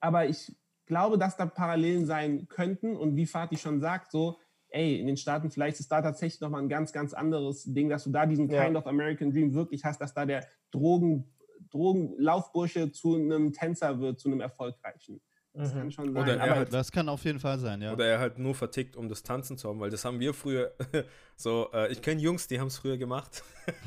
aber 0.00 0.28
ich 0.28 0.56
glaube, 0.86 1.18
dass 1.18 1.36
da 1.36 1.46
Parallelen 1.46 2.06
sein 2.06 2.48
könnten 2.48 2.96
und 2.96 3.16
wie 3.16 3.26
Fatih 3.26 3.56
schon 3.56 3.80
sagt, 3.80 4.10
so, 4.10 4.38
ey, 4.70 4.98
in 4.98 5.06
den 5.06 5.16
Staaten 5.16 5.50
vielleicht 5.50 5.80
ist 5.80 5.90
da 5.90 6.02
tatsächlich 6.02 6.40
nochmal 6.40 6.62
ein 6.62 6.68
ganz, 6.68 6.92
ganz 6.92 7.12
anderes 7.12 7.64
Ding, 7.64 7.88
dass 7.88 8.04
du 8.04 8.10
da 8.10 8.26
diesen 8.26 8.48
Ja. 8.48 8.64
Kind 8.64 8.76
of 8.76 8.86
American 8.86 9.30
Dream 9.30 9.54
wirklich 9.54 9.84
hast, 9.84 10.00
dass 10.00 10.14
da 10.14 10.26
der 10.26 10.46
Drogen, 10.70 11.32
Drogenlaufbursche 11.70 12.90
zu 12.90 13.14
einem 13.14 13.52
Tänzer 13.52 14.00
wird, 14.00 14.18
zu 14.18 14.28
einem 14.28 14.40
erfolgreichen. 14.40 15.20
Das 15.60 15.74
Mhm. 15.74 15.78
kann 15.78 15.92
schon 15.92 16.12
sein. 16.14 16.22
Oder 16.22 16.36
er 16.38 16.56
halt- 16.56 16.72
Das 16.72 16.90
kann 16.90 17.08
auf 17.08 17.24
jeden 17.24 17.38
Fall 17.38 17.58
sein, 17.58 17.82
ja. 17.82 17.92
Oder 17.92 18.06
er 18.06 18.18
halt 18.18 18.38
nur 18.38 18.54
vertickt, 18.54 18.96
um 18.96 19.08
das 19.08 19.22
Tanzen 19.22 19.56
zu 19.58 19.68
haben, 19.68 19.80
weil 19.80 19.90
das 19.90 20.04
haben 20.04 20.18
wir 20.20 20.32
früher 20.34 20.72
so, 21.36 21.68
äh, 21.72 21.92
ich 21.92 22.00
kenne 22.02 22.20
Jungs, 22.20 22.46
die 22.48 22.58
haben 22.60 22.68
es 22.68 22.78
früher 22.78 22.96
gemacht, 22.98 23.42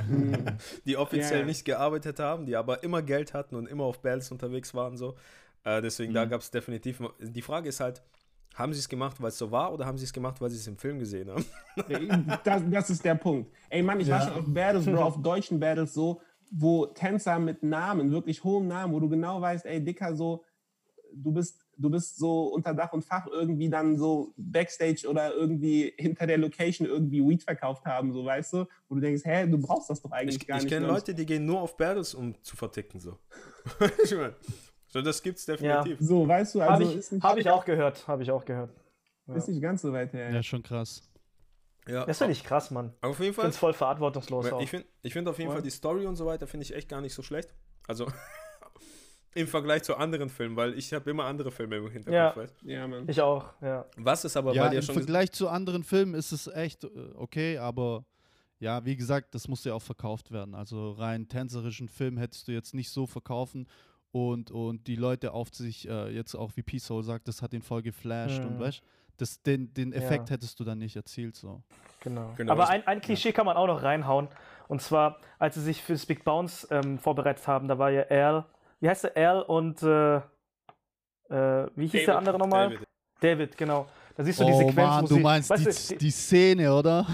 Mhm. 0.07 0.45
die 0.85 0.97
offiziell 0.97 1.41
ja. 1.41 1.45
nicht 1.45 1.65
gearbeitet 1.65 2.19
haben, 2.19 2.45
die 2.45 2.55
aber 2.55 2.83
immer 2.83 3.01
Geld 3.01 3.33
hatten 3.33 3.55
und 3.55 3.67
immer 3.67 3.83
auf 3.83 4.01
Bells 4.01 4.31
unterwegs 4.31 4.73
waren 4.73 4.97
so. 4.97 5.15
Äh, 5.63 5.81
deswegen, 5.81 6.13
da 6.13 6.25
Mhm. 6.25 6.29
gab 6.29 6.41
es 6.41 6.51
definitiv, 6.51 7.01
die 7.19 7.41
Frage 7.41 7.69
ist 7.69 7.79
halt, 7.79 8.01
haben 8.55 8.71
sie 8.73 8.79
es 8.79 8.87
gemacht, 8.87 9.19
weil 9.19 9.29
es 9.29 9.37
so 9.37 9.49
war 9.49 9.73
oder 9.73 9.85
haben 9.85 9.97
sie 9.97 10.05
es 10.05 10.13
gemacht, 10.13 10.39
weil 10.39 10.49
sie 10.51 10.57
es 10.57 10.67
im 10.67 10.77
Film 10.77 10.99
gesehen 10.99 11.29
haben? 11.31 11.43
das, 12.43 12.61
das 12.69 12.89
ist 12.91 13.03
der 13.03 13.15
Punkt. 13.15 13.51
Ey 13.69 13.81
Mann, 13.81 13.99
ich 13.99 14.09
war 14.09 14.19
Ja. 14.19 14.27
schon 14.27 14.39
auf 14.39 14.45
Battles, 14.53 14.85
Bro, 14.85 15.01
auf 15.01 15.21
deutschen 15.21 15.59
Battles 15.59 15.93
so, 15.93 16.21
wo 16.51 16.85
Tänzer 16.85 17.39
mit 17.39 17.63
Namen, 17.63 18.11
wirklich 18.11 18.43
hohem 18.43 18.67
Namen, 18.67 18.93
wo 18.93 18.99
du 18.99 19.09
genau 19.09 19.41
weißt, 19.41 19.65
ey 19.65 19.83
Dicker, 19.83 20.15
so, 20.15 20.43
du 21.15 21.31
bist, 21.31 21.62
du 21.77 21.89
bist 21.89 22.17
so 22.17 22.43
unter 22.47 22.73
Dach 22.73 22.93
und 22.93 23.03
Fach 23.03 23.25
irgendwie 23.27 23.69
dann 23.69 23.97
so 23.97 24.33
Backstage 24.37 25.07
oder 25.09 25.33
irgendwie 25.33 25.93
hinter 25.97 26.27
der 26.27 26.37
Location 26.37 26.87
irgendwie 26.87 27.21
Weed 27.27 27.43
verkauft 27.43 27.85
haben, 27.85 28.13
so 28.13 28.23
weißt 28.25 28.53
du, 28.53 28.65
wo 28.89 28.95
du 28.95 29.01
denkst, 29.01 29.23
hä, 29.25 29.47
du 29.47 29.57
brauchst 29.57 29.89
das 29.89 30.01
doch 30.01 30.11
eigentlich 30.11 30.37
Ich, 30.41 30.47
gar 30.47 30.57
ich 30.57 30.63
nicht. 30.63 30.71
kenne 30.73 30.87
Und- 30.87 30.93
Leute, 30.93 31.13
die 31.15 31.25
gehen 31.25 31.45
nur 31.45 31.61
auf 31.61 31.75
Battles, 31.77 32.13
um 32.13 32.35
zu 32.43 32.55
verticken 32.55 32.99
so. 32.99 33.17
ich 34.03 34.15
mein, 34.15 34.33
so 34.87 35.01
das 35.01 35.21
gibt's 35.23 35.45
definitiv. 35.45 35.97
So, 35.99 36.27
weißt 36.27 36.55
du, 36.55 36.61
also 36.61 36.71
Habe 36.73 36.83
ich, 36.99 37.21
hab 37.23 37.37
ich 37.37 37.49
auch 37.49 37.65
gehört, 37.65 38.07
habe 38.07 38.23
ich 38.23 38.31
auch 38.31 38.45
gehört. 38.45 38.69
ist 39.33 39.47
nicht 39.47 39.61
ganz 39.61 39.81
so 39.81 39.91
weit 39.93 40.13
her. 40.13 40.31
Ja, 40.31 40.43
schon 40.43 40.61
krass. 40.63 41.09
Ja, 41.87 42.05
Das 42.05 42.19
finde 42.19 42.31
ich 42.33 42.43
krass, 42.45 42.71
Mann. 42.71 42.93
auf 43.01 43.19
jeden 43.19 43.31
Ich 43.31 43.35
Fall. 43.35 43.43
finde 43.43 43.53
es 43.55 43.57
voll 43.57 43.73
verantwortungslos 43.73 44.51
auch. 44.53 44.61
Ich 44.61 44.69
finde 44.69 44.87
ich 45.01 45.11
find 45.11 45.27
auf 45.27 45.37
jeden 45.37 45.49
Ja. 45.49 45.55
Fall 45.55 45.63
die 45.63 45.69
Story 45.69 46.05
und 46.05 46.15
so 46.15 46.25
weiter 46.25 46.47
finde 46.47 46.63
ich 46.65 46.73
echt 46.73 46.87
gar 46.87 47.01
nicht 47.01 47.13
so 47.13 47.21
schlecht. 47.23 47.53
Also 47.87 48.05
im 49.35 49.47
Vergleich 49.47 49.83
zu 49.83 49.95
anderen 49.95 50.29
Filmen, 50.29 50.55
weil 50.55 50.77
ich 50.77 50.93
habe 50.93 51.09
immer 51.09 51.25
andere 51.25 51.51
Filme 51.51 51.77
im 51.77 51.89
Hinterkopf. 51.89 52.35
Ja. 52.35 52.41
Weißt? 52.43 52.55
Ja, 52.63 52.87
Mann. 52.87 53.05
Ich 53.07 53.19
auch, 53.21 53.45
ja. 53.61 53.85
Was 53.97 54.25
ist 54.25 54.37
aber, 54.37 54.53
Ja, 54.53 54.65
weil 54.65 54.73
ihr 54.73 54.79
im 54.79 54.85
schon 54.85 54.95
Vergleich 54.95 55.31
zu 55.31 55.49
anderen 55.49 55.83
Filmen 55.83 56.13
ist 56.13 56.31
es 56.31 56.47
echt 56.47 56.83
äh, 56.83 56.89
okay, 57.15 57.57
aber 57.57 58.05
ja, 58.59 58.85
wie 58.85 58.95
gesagt, 58.95 59.33
das 59.35 59.47
muss 59.47 59.63
ja 59.65 59.73
auch 59.73 59.81
verkauft 59.81 60.31
werden. 60.31 60.55
Also 60.55 60.91
rein 60.91 61.27
tänzerischen 61.27 61.89
Film 61.89 62.17
hättest 62.17 62.47
du 62.47 62.51
jetzt 62.51 62.73
nicht 62.73 62.89
so 62.91 63.05
verkaufen 63.07 63.67
und, 64.11 64.51
und 64.51 64.87
die 64.87 64.95
Leute 64.95 65.33
auf 65.33 65.49
sich, 65.53 65.87
äh, 65.89 66.09
jetzt 66.09 66.35
auch 66.35 66.51
wie 66.55 66.61
P-Soul 66.61 67.03
sagt, 67.03 67.27
das 67.27 67.41
hat 67.41 67.53
ihn 67.53 67.61
voll 67.63 67.81
geflasht 67.81 68.43
und 68.45 68.55
Mhm. 68.55 68.59
weißt 68.59 68.81
das, 69.17 69.41
den, 69.43 69.71
den 69.73 69.93
Effekt 69.93 70.29
Ja. 70.29 70.35
hättest 70.35 70.59
du 70.59 70.63
dann 70.63 70.79
nicht 70.79 70.95
erzielt 70.95 71.35
so. 71.35 71.61
Genau. 71.99 72.33
Genau, 72.35 72.51
Aber 72.51 72.69
ein, 72.69 72.85
ein 72.87 72.99
Klischee 72.99 73.31
kann 73.31 73.45
man 73.45 73.55
auch 73.57 73.67
noch 73.67 73.83
reinhauen. 73.83 74.27
Und 74.67 74.81
zwar, 74.81 75.17
als 75.39 75.53
sie 75.55 75.61
sich 75.61 75.83
fürs 75.83 76.05
Big 76.05 76.23
Bounce 76.23 76.67
ähm, 76.71 76.97
vorbereitet 76.97 77.47
haben, 77.47 77.67
da 77.67 77.77
war 77.77 77.91
ja 77.91 78.03
Al, 78.03 78.45
wie 78.83 78.89
heißt 78.89 79.05
der? 79.05 79.15
Al 79.15 79.41
und 79.43 79.81
äh, 79.81 80.17
äh, 80.17 80.21
wie 81.73 81.87
hieß 81.87 81.91
David. 81.91 82.07
der 82.07 82.17
andere 82.17 82.37
nochmal? 82.37 82.69
David. 82.69 82.87
David, 83.21 83.57
genau. 83.57 83.87
Da 84.17 84.25
siehst 84.25 84.41
du 84.41 84.43
die 84.43 84.51
oh 84.51 84.57
Sequenz, 84.57 84.75
Mann, 84.75 85.03
wo 85.03 85.07
du 85.07 85.15
sie, 85.15 85.19
meinst 85.21 85.49
weißt 85.49 85.89
die, 85.89 85.93
du, 85.93 85.99
die 85.99 86.11
Szene, 86.11 86.75
oder? 86.75 87.07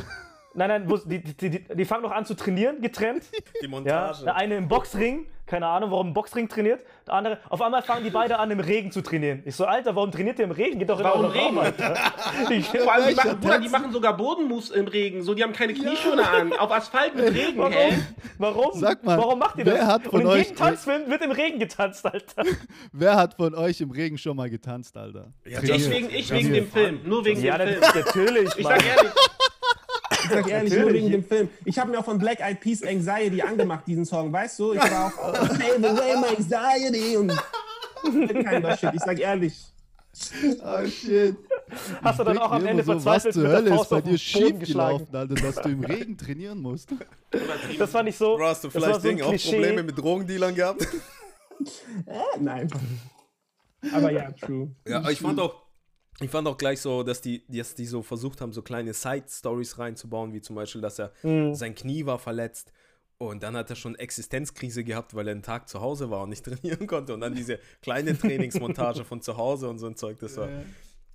Nein, 0.55 0.67
nein, 0.67 0.89
wo, 0.89 0.97
die, 0.97 1.21
die, 1.21 1.49
die, 1.49 1.63
die 1.75 1.85
fangen 1.85 2.01
noch 2.01 2.11
an 2.11 2.25
zu 2.25 2.33
trainieren, 2.33 2.81
getrennt. 2.81 3.25
die 3.61 3.65
Ja, 3.65 3.69
Montage. 3.69 4.23
der 4.23 4.35
eine 4.35 4.55
im 4.57 4.67
Boxring, 4.67 5.27
keine 5.49 5.65
Ahnung, 5.65 5.89
warum 5.89 6.07
im 6.09 6.13
Boxring 6.13 6.47
trainiert. 6.47 6.85
Der 7.07 7.15
andere, 7.15 7.39
auf 7.49 7.59
einmal 7.61 7.81
fangen 7.81 8.03
die 8.03 8.11
beide 8.11 8.37
an, 8.37 8.51
im 8.51 8.59
Regen 8.59 8.91
zu 8.91 9.01
trainieren. 9.01 9.41
Ich 9.45 9.55
so, 9.55 9.65
Alter, 9.65 9.95
warum 9.95 10.11
trainiert 10.11 10.37
ihr 10.37 10.45
im 10.45 10.51
Regen? 10.51 10.77
Geht 10.77 10.89
doch 10.89 10.99
in 10.99 11.05
Warum 11.05 11.25
euren 11.25 11.37
Raum, 11.37 11.57
Regen? 11.57 11.81
Alter. 11.81 11.95
Ich, 12.51 12.67
Vor 12.67 12.93
allem, 12.93 13.09
die 13.09 13.15
machen, 13.15 13.39
Bruder, 13.39 13.59
die 13.59 13.69
machen 13.69 13.91
sogar 13.91 14.15
Bodenmoves 14.15 14.69
im 14.69 14.87
Regen. 14.87 15.23
So, 15.23 15.33
die 15.33 15.41
haben 15.43 15.53
keine 15.53 15.73
Knieschoner 15.73 16.31
an. 16.31 16.53
Auf 16.53 16.71
Asphalt 16.71 17.15
mit 17.15 17.33
Regen, 17.33 17.57
warum? 17.57 17.73
hä? 17.73 17.97
Warum? 18.37 18.79
Sag 18.79 19.03
mal, 19.03 19.17
warum 19.17 19.39
macht 19.39 19.57
ihr 19.57 19.65
wer 19.65 19.73
das? 19.77 19.85
hat 19.87 20.03
von 20.03 20.13
Und 20.13 20.21
in 20.21 20.27
euch- 20.27 20.43
jedem 20.43 20.55
Tanzfilm 20.55 21.09
wird 21.09 21.21
im 21.23 21.31
Regen 21.31 21.57
getanzt, 21.59 22.05
Alter. 22.05 22.43
Wer 22.93 23.15
hat 23.15 23.33
von 23.33 23.55
euch 23.55 23.81
im 23.81 23.89
Regen 23.91 24.17
schon 24.19 24.37
mal 24.37 24.49
getanzt, 24.49 24.95
Alter? 24.95 25.33
Ja. 25.45 25.61
Ich 25.63 25.89
wegen, 25.89 26.09
ich 26.13 26.29
Ja, 26.29 26.35
wegen 26.35 26.53
dem 26.53 26.67
Film. 26.71 26.99
Nur 27.05 27.25
wegen 27.25 27.41
Ja, 27.41 27.57
dem 27.57 27.69
Film. 27.69 27.81
natürlich, 28.05 28.49
Ich 28.55 28.65
sag 28.67 28.85
ehrlich, 28.85 29.11
Ich 30.29 30.35
sag 30.35 30.49
ehrlich, 30.49 30.73
nur 30.73 30.93
wegen 30.93 31.11
dem 31.11 31.23
Film. 31.23 31.49
Ich 31.65 31.79
habe 31.79 31.91
mir 31.91 31.99
auch 31.99 32.05
von 32.05 32.19
Black 32.19 32.39
Eyed 32.39 32.59
Peas 32.59 32.83
Anxiety 32.83 33.41
angemacht, 33.41 33.85
diesen 33.87 34.05
Song, 34.05 34.31
weißt 34.31 34.59
du? 34.59 34.73
Ich 34.73 34.79
war 34.79 35.07
auch, 35.07 35.47
Save 35.49 35.89
away 35.89 36.15
my 36.17 36.27
anxiety 36.37 37.17
und 37.17 37.31
kein 38.43 38.77
Shit. 38.77 38.91
Ich 38.93 39.01
sag 39.01 39.19
ehrlich. 39.19 39.55
Oh 40.63 40.85
shit. 40.87 41.35
Hast 42.01 42.19
du 42.19 42.23
dann 42.23 42.37
auch 42.39 42.51
am 42.51 42.65
Ende 42.65 42.83
so, 42.83 42.95
was 42.95 43.23
verzweifelt 43.23 43.33
zur 43.33 43.43
mit 43.43 43.51
der 43.51 43.57
Hölle 43.57 43.69
ist 43.69 43.75
Faust 43.75 43.89
bei 43.89 43.97
auf 43.97 44.03
dir 44.03 44.17
schief 44.17 44.59
gelaufen, 44.59 45.07
Alter, 45.15 45.35
dass 45.35 45.55
du 45.55 45.69
im 45.69 45.83
Regen 45.83 46.17
trainieren 46.17 46.59
musst? 46.61 46.89
Das 47.77 47.91
fand 47.91 48.09
ich 48.09 48.17
so. 48.17 48.35
Bro, 48.35 48.45
hast 48.45 48.63
du 48.63 48.73
war 48.73 48.99
vielleicht 48.99 49.19
so 49.19 49.25
auch. 49.25 49.51
Probleme 49.51 49.83
mit 49.83 49.97
Drogendealern 49.97 50.55
gehabt? 50.55 50.87
Äh, 52.05 52.39
nein. 52.39 52.69
Aber 53.93 54.11
ja, 54.11 54.31
true. 54.31 54.71
Ja, 54.87 54.97
aber 54.97 55.11
ich 55.11 55.19
fand 55.19 55.39
auch, 55.39 55.61
ich 56.21 56.29
fand 56.29 56.47
auch 56.47 56.57
gleich 56.57 56.81
so, 56.81 57.03
dass 57.03 57.21
die, 57.21 57.45
dass 57.47 57.75
die 57.75 57.85
so 57.85 58.01
versucht 58.01 58.41
haben, 58.41 58.51
so 58.53 58.61
kleine 58.61 58.93
Side-Stories 58.93 59.77
reinzubauen, 59.79 60.33
wie 60.33 60.41
zum 60.41 60.55
Beispiel, 60.55 60.81
dass 60.81 60.99
er 60.99 61.11
Mhm. 61.23 61.53
sein 61.55 61.75
Knie 61.75 62.05
war 62.05 62.19
verletzt 62.19 62.71
Und 63.21 63.43
dann 63.43 63.57
hat 63.57 63.69
er 63.69 63.75
schon 63.75 63.95
Existenzkrise 63.95 64.85
gehabt, 64.85 65.13
weil 65.13 65.27
er 65.27 65.33
einen 65.33 65.43
Tag 65.43 65.67
zu 65.67 65.81
Hause 65.81 66.09
war 66.09 66.23
und 66.23 66.29
nicht 66.29 66.45
trainieren 66.45 66.87
konnte. 66.87 67.13
Und 67.13 67.19
dann 67.21 67.35
diese 67.35 67.59
kleine 67.81 68.17
Trainingsmontage 68.17 69.03
von 69.03 69.21
zu 69.21 69.35
Hause 69.35 69.67
und 69.69 69.77
so 69.79 69.87
ein 69.87 69.97
Zeug, 69.97 70.19
das 70.19 70.37
war. 70.37 70.47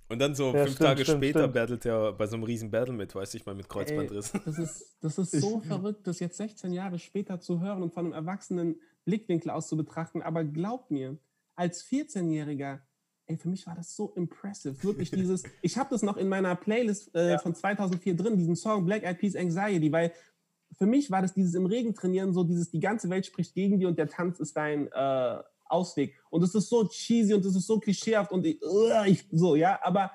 Und 0.07 0.19
dann 0.19 0.35
so 0.35 0.53
Ja, 0.53 0.65
fünf 0.65 0.75
stimmt, 0.75 0.79
Tage 0.87 1.03
stimmt, 1.03 1.17
später 1.23 1.39
stimmt. 1.39 1.53
battelt 1.55 1.83
er 1.85 2.13
bei 2.13 2.27
so 2.27 2.35
einem 2.35 2.43
riesen 2.43 2.69
Battle 2.69 2.93
mit, 2.93 3.15
weiß 3.15 3.33
ich 3.33 3.43
mal, 3.47 3.55
mit 3.55 3.67
Kreuzbandriss. 3.69 4.33
Das 4.45 4.59
ist, 4.59 4.97
das 5.01 5.17
ist 5.17 5.31
so 5.41 5.59
verrückt, 5.61 6.05
das 6.05 6.19
jetzt 6.19 6.37
16 6.37 6.73
Jahre 6.73 6.99
später 6.99 7.39
zu 7.39 7.59
hören 7.59 7.81
und 7.81 7.91
von 7.91 8.05
einem 8.05 8.13
erwachsenen 8.13 8.79
Blickwinkel 9.05 9.49
aus 9.49 9.67
zu 9.67 9.75
betrachten. 9.75 10.21
Aber 10.21 10.43
glaub 10.43 10.91
mir, 10.91 11.17
als 11.55 11.83
14-Jähriger, 11.87 12.81
ey, 13.27 13.37
für 13.37 13.49
mich 13.49 13.65
war 13.67 13.75
das 13.75 13.95
so 13.95 14.13
impressive. 14.15 14.81
Wirklich 14.83 15.11
dieses, 15.11 15.43
ich 15.61 15.77
habe 15.77 15.89
das 15.89 16.01
noch 16.01 16.17
in 16.17 16.29
meiner 16.29 16.55
Playlist 16.55 17.13
äh, 17.15 17.39
von 17.39 17.55
2004 17.55 18.15
drin, 18.15 18.37
diesen 18.37 18.55
Song 18.55 18.85
Black 18.85 19.03
Eyed 19.03 19.19
Peas 19.19 19.35
Anxiety, 19.35 19.91
weil 19.91 20.13
für 20.77 20.85
mich 20.85 21.11
war 21.11 21.21
das 21.21 21.33
dieses 21.33 21.53
im 21.53 21.65
Regen 21.65 21.93
trainieren, 21.93 22.33
so 22.33 22.43
dieses, 22.43 22.71
die 22.71 22.79
ganze 22.79 23.09
Welt 23.09 23.25
spricht 23.25 23.53
gegen 23.53 23.79
dir 23.79 23.87
und 23.87 23.97
der 23.97 24.07
Tanz 24.07 24.39
ist 24.39 24.57
dein 24.57 24.87
äh, 24.91 25.37
Ausweg. 25.65 26.19
Und 26.29 26.43
es 26.43 26.53
ist 26.53 26.69
so 26.69 26.87
cheesy 26.87 27.33
und 27.33 27.45
es 27.45 27.55
ist 27.55 27.67
so 27.67 27.79
klischeehaft 27.79 28.31
und 28.31 28.45
ich, 28.45 28.61
uh, 28.61 29.03
ich 29.05 29.25
so, 29.31 29.55
ja, 29.55 29.79
aber 29.83 30.11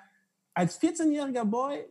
als 0.55 0.81
14-jähriger 0.81 1.45
Boy 1.45 1.85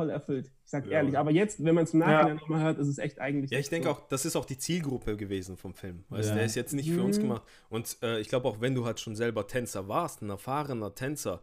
voll 0.00 0.10
erfüllt. 0.10 0.46
Ich 0.64 0.70
sag 0.70 0.86
Ja. 0.86 0.92
ehrlich, 0.92 1.18
aber 1.18 1.30
jetzt, 1.30 1.62
wenn 1.62 1.74
man 1.74 1.84
es 1.84 1.92
im 1.92 2.00
Nachhinein 2.00 2.36
nochmal 2.36 2.62
hört, 2.62 2.78
ist 2.78 2.88
es 2.88 2.98
echt 2.98 3.20
eigentlich. 3.20 3.50
Ja, 3.50 3.58
ich 3.58 3.68
denke 3.68 3.88
so. 3.88 3.94
auch, 3.94 4.08
das 4.08 4.24
ist 4.24 4.34
auch 4.36 4.44
die 4.46 4.56
Zielgruppe 4.56 5.16
gewesen 5.16 5.56
vom 5.58 5.74
Film. 5.74 6.04
Weißt, 6.08 6.30
Ja. 6.30 6.34
Der 6.36 6.44
ist 6.44 6.54
jetzt 6.54 6.72
nicht 6.72 6.90
für 6.90 7.02
uns 7.02 7.18
Mhm. 7.18 7.22
gemacht. 7.22 7.42
Und 7.68 7.98
äh, 8.02 8.18
ich 8.20 8.28
glaube 8.28 8.48
auch, 8.48 8.60
wenn 8.60 8.74
du 8.74 8.84
halt 8.86 8.98
schon 9.00 9.14
selber 9.14 9.46
Tänzer 9.46 9.88
warst, 9.88 10.22
ein 10.22 10.30
erfahrener 10.30 10.94
Tänzer, 10.94 11.42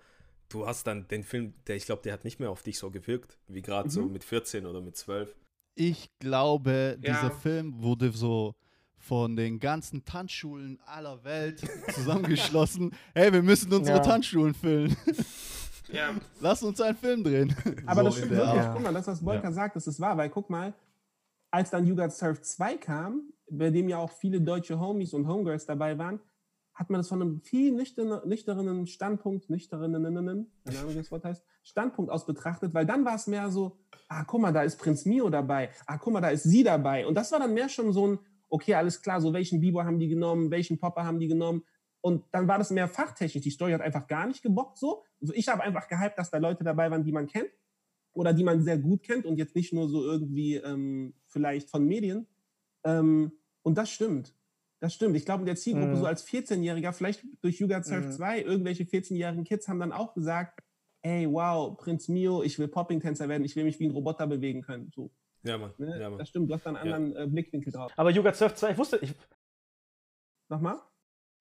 du 0.50 0.65
hast 0.65 0.88
dann 0.88 1.08
den 1.08 1.24
Film, 1.24 1.54
der 1.67 1.76
ich 1.76 1.86
glaube, 1.86 2.02
der 2.04 2.13
hat 2.13 2.24
nicht 2.24 2.39
mehr 2.39 2.50
auf 2.50 2.63
dich 2.63 2.80
so 2.80 2.89
gewirkt, 2.89 3.38
wie 3.48 3.62
gerade 3.62 3.89
so 3.89 4.02
Mhm. 4.04 4.13
mit 4.13 4.24
14 4.24 4.65
oder 4.65 4.82
mit 4.82 4.96
12. 4.98 5.36
Ich 5.76 6.10
glaube, 6.20 6.98
Ja. 7.02 7.12
dieser 7.13 7.32
Film 7.32 7.82
wurde 7.84 8.12
so 8.12 8.56
von 9.00 9.36
den 9.36 9.60
ganzen 9.60 10.04
Tanzschulen 10.06 10.80
aller 10.86 11.24
Welt 11.24 11.62
zusammengeschlossen. 11.93 12.91
hey, 13.13 13.32
wir 13.32 13.43
müssen 13.43 13.72
unsere 13.72 13.98
Ja. 13.98 14.04
Tanzschulen 14.04 14.54
füllen. 14.56 14.98
Ja. 15.89 16.15
Lass 16.39 16.63
uns 16.63 16.82
einen 16.82 16.97
Film 16.97 17.23
drehen. 17.23 17.56
Aber 17.86 18.02
So 18.02 18.08
das 18.08 18.17
stimmt 18.17 18.32
wirklich. 18.32 18.65
Guck 18.73 18.84
mal, 18.84 18.93
das, 18.93 19.08
was 19.08 19.21
Volker 19.21 19.52
sagt, 19.52 19.76
das 19.76 19.88
ist 19.88 20.00
wahr, 20.00 20.17
weil 20.17 20.30
guck 20.30 20.50
mal, 20.50 20.73
als 21.52 21.69
dann 21.69 21.86
You 21.86 21.95
Got 21.95 22.12
Surf 22.12 22.41
2 22.41 22.78
kam, 22.78 23.34
bei 23.50 23.69
dem 23.69 23.88
ja 23.88 23.97
auch 23.97 24.12
viele 24.12 24.41
deutsche 24.41 24.80
Homies 24.80 25.13
und 25.13 25.28
Homegirls 25.28 25.65
dabei 25.65 25.97
waren, 25.97 26.19
hat 26.73 26.91
man 26.91 27.00
das 27.00 27.08
von 27.08 27.21
einem 27.21 27.41
viel 27.41 27.71
nüchtern, 27.71 28.21
nüchternen 28.28 28.86
Standpunkt, 28.86 29.50
nüchternen, 29.50 30.04
keine 30.63 30.80
Ahnung, 30.80 30.91
wie 30.91 30.97
das 30.97 31.12
Wort 31.12 31.26
heißt, 31.26 31.43
Standpunkt 31.63 32.12
aus 32.12 32.26
betrachtet, 32.26 32.73
weil 32.73 32.86
dann 32.86 33.04
war 33.04 33.15
es 33.15 33.26
mehr 33.26 33.50
so, 33.50 33.78
ah, 34.10 34.23
guck 34.26 34.41
mal, 34.41 34.54
da 34.54 34.62
ist 34.62 34.78
Prinz 34.78 35.06
Mio 35.06 35.30
dabei, 35.30 35.71
ah, 35.88 35.97
guck 35.97 36.13
mal, 36.13 36.21
da 36.21 36.30
ist 36.30 36.43
sie 36.43 36.63
dabei. 36.63 37.08
Und 37.08 37.15
das 37.15 37.32
war 37.32 37.39
dann 37.39 37.54
mehr 37.56 37.67
schon 37.67 37.91
so 37.93 38.08
ein, 38.08 38.19
okay, 38.50 38.76
alles 38.76 39.02
klar, 39.02 39.19
so 39.21 39.34
welchen 39.34 39.60
Bieber 39.60 39.86
haben 39.86 39.97
die 39.97 40.08
genommen, 40.08 40.52
welchen 40.52 40.78
Popper 40.78 41.04
haben 41.04 41.19
die 41.19 41.28
genommen. 41.28 41.63
Und 42.08 42.24
dann 42.32 42.48
war 42.48 42.58
das 42.58 42.70
mehr 42.72 42.88
fachtechnisch. 42.88 43.43
Die 43.43 43.52
Story 43.52 43.74
hat 43.74 43.82
einfach 43.82 44.08
gar 44.08 44.28
nicht 44.28 44.41
gebockt 44.41 44.78
so. 44.78 45.04
Also 45.20 45.34
ich 45.34 45.50
habe 45.50 45.62
einfach 45.62 45.89
gehypt, 45.89 46.17
dass 46.17 46.30
da 46.32 46.38
Leute 46.38 46.63
dabei 46.63 46.89
waren, 46.89 47.04
die 47.04 47.12
man 47.12 47.28
kennt 47.28 47.52
oder 48.13 48.32
die 48.34 48.46
man 48.46 48.62
sehr 48.62 48.78
gut 48.78 49.04
kennt 49.04 49.26
und 49.26 49.36
jetzt 49.38 49.56
nicht 49.56 49.74
nur 49.74 49.89
so 49.89 50.02
irgendwie 50.06 50.56
ähm, 50.56 51.13
vielleicht 51.26 51.70
von 51.70 51.86
Medien. 51.86 52.26
Ähm, 52.86 53.34
und 53.62 53.78
das 53.78 53.89
stimmt. 53.89 54.34
Das 54.80 54.93
stimmt. 54.93 55.17
Ich 55.17 55.26
glaube, 55.26 55.41
in 55.41 55.48
der 55.48 55.58
Zielgruppe, 55.58 55.96
Mhm. 55.96 56.00
so 56.00 56.06
als 56.06 56.26
14-Jähriger, 56.26 56.93
vielleicht 56.93 57.26
durch 57.41 57.60
You 57.60 57.67
Got 57.67 57.84
Surf 57.84 58.06
Mhm. 58.06 58.12
2, 58.12 58.41
irgendwelche 58.41 58.86
14-jährigen 58.86 59.43
Kids 59.43 59.67
haben 59.67 59.80
dann 59.82 59.91
auch 59.91 60.13
gesagt, 60.13 60.62
ey, 61.02 61.28
wow, 61.30 61.76
Prinz 61.78 62.08
Mio, 62.08 62.41
ich 62.41 62.58
will 62.58 62.70
Popping-Tänzer 62.70 63.28
werden, 63.28 63.43
ich 63.43 63.58
will 63.58 63.65
mich 63.65 63.80
wie 63.82 63.86
ein 63.88 63.91
Roboter 63.91 64.28
bewegen 64.28 64.62
können. 64.62 64.91
So, 64.96 65.12
Ja, 65.43 65.58
Mann. 65.58 65.74
ne? 65.78 66.00
Ja, 66.00 66.10
Mann. 66.10 66.20
Das 66.20 66.30
stimmt, 66.30 66.50
du 66.50 66.54
hast 66.54 66.65
da 66.65 66.70
einen 66.74 66.88
Ja. 66.88 66.96
anderen 66.96 67.15
äh, 67.17 67.28
Blickwinkel 67.30 67.74
drauf. 67.74 67.91
Aber 67.98 68.12
You 68.12 68.24
Got 68.24 68.36
Surf 68.38 68.56
2, 68.56 68.72
ich 68.72 68.78
wusste, 68.78 68.98
ich, 69.02 69.13
Nochmal? 70.50 70.80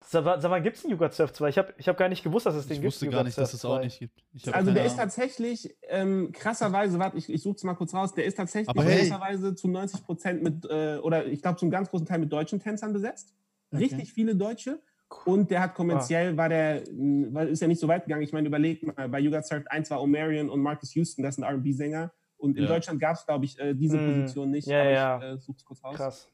Sag, 0.09 0.23
mal- 0.25 0.41
sag 0.41 0.49
mal, 0.49 0.61
gibt 0.61 0.77
es 0.77 0.83
einen 0.83 0.91
You 0.91 0.97
Got 0.97 1.13
Surf 1.13 1.31
2? 1.33 1.49
Ich 1.49 1.57
habe 1.57 1.73
ich 1.77 1.87
hab 1.87 1.97
gar 1.97 2.09
nicht 2.09 2.23
gewusst, 2.23 2.45
dass 2.45 2.55
es 2.55 2.65
den 2.67 2.73
Ich 2.75 2.81
gibt. 2.81 2.87
wusste 2.93 3.05
You 3.05 3.11
gar 3.11 3.23
nicht, 3.23 3.37
dass 3.37 3.51
Surf 3.51 3.59
es 3.59 3.65
auch 3.65 3.77
2. 3.77 3.83
nicht 3.85 3.99
gibt. 3.99 4.23
Ich 4.33 4.53
Also 4.53 4.71
der 4.71 4.85
ist 4.85 4.93
Ahnung. 4.93 5.03
tatsächlich 5.05 5.75
ähm, 5.89 6.31
krasserweise, 6.31 6.97
warte, 6.99 7.17
ich, 7.17 7.29
ich 7.29 7.41
suche 7.41 7.55
es 7.57 7.63
mal 7.63 7.75
kurz 7.75 7.93
raus, 7.93 8.13
der 8.13 8.25
ist 8.25 8.35
tatsächlich 8.35 8.69
Aber 8.69 8.83
hey. 8.83 9.07
krasserweise 9.07 9.55
zu 9.55 9.67
90 9.67 10.03
Prozent 10.03 10.43
mit, 10.43 10.65
äh, 10.69 10.97
oder 10.97 11.25
ich 11.25 11.41
glaube 11.41 11.57
zum 11.57 11.69
ganz 11.69 11.89
großen 11.89 12.07
Teil 12.07 12.19
mit 12.19 12.31
deutschen 12.31 12.59
Tänzern 12.59 12.93
besetzt. 12.93 13.33
Richtig 13.73 14.13
viele 14.13 14.35
Deutsche. 14.35 14.81
Und 15.25 15.51
der 15.51 15.61
hat 15.61 15.73
kommerziell, 15.75 16.35
war 16.35 16.49
der, 16.49 16.81
ist 16.81 17.61
ja 17.61 17.67
nicht 17.67 17.79
so 17.79 17.87
weit 17.87 18.03
gegangen. 18.05 18.23
Ich 18.23 18.33
meine, 18.33 18.47
überlegt 18.47 18.83
mal, 18.83 19.07
bei 19.07 19.19
You 19.19 19.31
Got 19.31 19.45
Surfed 19.45 19.71
1 19.71 19.89
war 19.89 20.01
Omarion 20.01 20.49
und 20.49 20.59
Marcus 20.61 20.93
Houston, 20.95 21.23
das 21.23 21.35
sind 21.35 21.45
R&B-Sänger. 21.45 22.11
Und 22.37 22.55
in 22.57 22.63
Ja. 22.63 22.69
Deutschland 22.69 22.99
gab 22.99 23.15
es, 23.15 23.25
glaube 23.25 23.45
ich, 23.45 23.57
äh, 23.59 23.73
diese 23.73 23.97
Mm, 23.97 24.05
Position 24.05 24.51
nicht. 24.51 24.67
ja, 24.67 24.81
aber 24.81 24.91
ja. 24.91 25.17
ich 25.17 25.23
äh, 25.23 25.37
suche 25.39 25.57
es 25.57 25.65
kurz 25.65 25.83
raus. 25.83 25.95
Krass. 25.95 26.29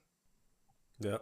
Ja. 0.99 1.19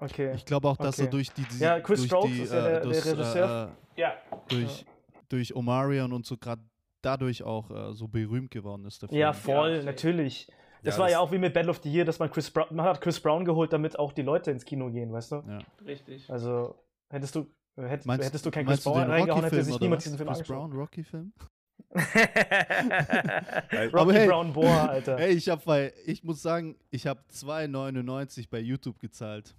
Okay. 0.00 0.32
Ich 0.34 0.44
glaube 0.44 0.68
auch, 0.68 0.76
dass 0.76 0.98
er 0.98 1.04
Okay. 1.04 1.10
durch 1.12 1.30
die, 1.32 1.42
die 1.42 1.58
Ja, 1.58 1.80
Chris 1.80 2.00
durch 2.00 2.08
Strokes 2.10 2.30
die, 2.32 2.42
ist 2.42 2.52
ja 2.52 2.62
der- 2.62 2.80
der 2.80 2.90
das, 2.90 3.06
Regisseur. 3.06 3.76
ja. 3.96 4.08
Äh, 4.10 4.14
durch, 4.48 4.84
durch 5.28 5.54
Omarion 5.54 6.12
und 6.12 6.26
so 6.26 6.36
gerade 6.36 6.62
dadurch 7.02 7.42
auch 7.42 7.70
äh, 7.70 7.94
so 7.94 8.08
berühmt 8.08 8.50
geworden 8.50 8.84
ist. 8.86 9.02
Der 9.02 9.08
Film. 9.08 9.20
Ja, 9.20 9.32
voll, 9.32 9.76
Ja, 9.76 9.82
natürlich. 9.84 10.48
Das 10.82 10.94
Ja, 10.94 10.98
war 11.00 11.06
das- 11.06 11.12
ja 11.12 11.18
auch 11.20 11.30
wie 11.32 11.38
mit 11.38 11.52
Battle 11.52 11.70
of 11.70 11.80
the 11.82 11.92
Year, 11.92 12.04
dass 12.06 12.18
man 12.18 12.30
Chris 12.30 12.50
Brown, 12.50 12.66
man 12.74 12.86
hat 12.86 13.00
Chris 13.00 13.20
Brown 13.20 13.44
geholt, 13.44 13.72
damit 13.72 13.98
auch 13.98 14.12
die 14.12 14.22
Leute 14.22 14.50
ins 14.50 14.64
Kino 14.64 14.90
gehen, 14.90 15.12
weißt 15.12 15.32
du? 15.32 15.36
Ja. 15.46 15.58
Richtig. 15.84 16.30
Also 16.30 16.74
hättest 17.10 17.34
du, 17.36 17.46
hättest, 17.76 18.06
Meinst, 18.06 18.26
hättest 18.26 18.46
du 18.46 18.50
keinen 18.50 18.66
Chris 18.66 18.82
Brown 18.84 19.02
reingehauen, 19.02 19.44
hätte 19.44 19.62
sich 19.62 19.74
oder 19.74 19.84
niemand 19.84 19.98
was? 19.98 20.04
diesen 20.04 20.16
Film 20.16 20.28
Chris 20.28 20.38
angeschaut. 20.38 20.70
Brown, 20.70 20.72
Rocky-Film? 20.72 21.32
Rocky 21.92 23.96
Aber 23.96 24.12
hey, 24.12 24.28
Brown 24.28 24.52
Boar, 24.52 24.90
Alter. 24.90 25.18
Hey, 25.18 25.32
ich 25.32 25.48
habe 25.48 25.62
bei, 25.64 25.92
ich 26.06 26.22
muss 26.24 26.42
sagen, 26.42 26.76
ich 26.90 27.06
habe 27.06 27.20
2,99 27.32 28.48
bei 28.50 28.60
YouTube 28.60 28.98
gezahlt, 28.98 29.54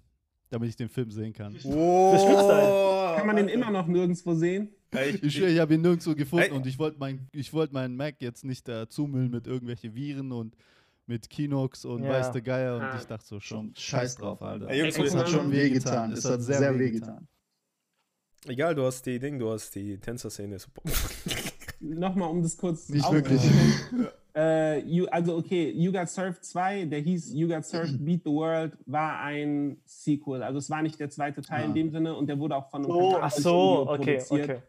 damit 0.51 0.69
ich 0.69 0.75
den 0.75 0.89
Film 0.89 1.09
sehen 1.09 1.33
kann. 1.33 1.57
Oh. 1.65 3.15
Kann 3.17 3.25
man 3.27 3.35
den 3.35 3.47
immer 3.49 3.71
noch 3.71 3.87
nirgendwo 3.87 4.33
sehen? 4.35 4.69
Ich, 4.93 5.23
Ich 5.23 5.41
ich 5.41 5.59
habe 5.59 5.73
ihn 5.73 5.81
nirgendwo 5.81 6.13
gefunden 6.15 6.45
Ey. 6.45 6.51
und 6.51 6.65
ich 6.67 6.77
wollte 6.79 6.97
mein, 6.99 7.27
ich 7.33 7.51
wollte 7.53 7.73
meinen 7.73 7.95
Mac 7.95 8.15
jetzt 8.19 8.43
nicht 8.45 8.67
äh, 8.69 8.87
zumüllen 8.87 9.29
mit 9.31 9.47
irgendwelchen 9.47 9.93
Viren 9.95 10.31
und 10.31 10.55
mit 11.07 11.29
Kinox 11.29 11.83
und 11.85 12.03
Ja. 12.03 12.09
weiß 12.11 12.31
der 12.31 12.41
Geier 12.41 12.75
und 12.75 12.81
Ah. 12.83 12.97
ich 12.99 13.05
dachte 13.05 13.25
so 13.25 13.39
schon, 13.39 13.73
Scheiß 13.75 14.15
drauf, 14.17 14.41
Alter. 14.41 14.69
Ey, 14.69 14.79
Jungs, 14.81 14.97
es 14.97 15.15
hat 15.15 15.29
schon 15.29 15.51
wehgetan. 15.51 16.11
Es 16.13 16.25
hat 16.25 16.41
sehr 16.41 16.77
wehgetan. 16.79 17.27
egal, 18.47 18.75
du 18.75 18.83
hast 18.85 19.03
die 19.05 19.19
Ding, 19.19 19.37
du 19.39 19.51
hast 19.51 19.73
die 19.75 19.97
Tänzer-Szene. 19.97 20.57
Nochmal, 21.81 22.29
um 22.29 22.41
das 22.43 22.57
kurz 22.57 22.89
Nicht 22.89 23.11
wirklich. 23.11 23.41
Äh, 24.33 24.79
you, 24.87 25.07
also 25.07 25.35
okay, 25.35 25.71
You 25.71 25.91
Got 25.91 26.07
Surfed 26.07 26.45
2, 26.45 26.85
der 26.85 26.99
hieß 27.01 27.33
You 27.33 27.49
Got 27.49 27.65
Surfed 27.65 27.97
Beat 28.05 28.21
the 28.23 28.29
World, 28.31 28.77
war 28.85 29.19
ein 29.19 29.81
Sequel. 29.83 30.41
Also 30.41 30.57
es 30.59 30.69
war 30.69 30.81
nicht 30.81 30.97
der 31.01 31.09
zweite 31.09 31.41
Teil 31.41 31.65
in 31.65 31.71
Ah. 31.71 31.73
dem 31.73 31.89
Sinne 31.91 32.15
und 32.15 32.27
der 32.27 32.39
wurde 32.39 32.55
auch 32.55 32.69
von 32.69 32.85
einem 32.85 32.95
Oh, 32.95 33.17
ach 33.19 33.29
so, 33.29 33.39
Studio 33.39 33.81
okay, 33.91 33.97
produziert. 34.19 34.49
okay. 34.49 34.61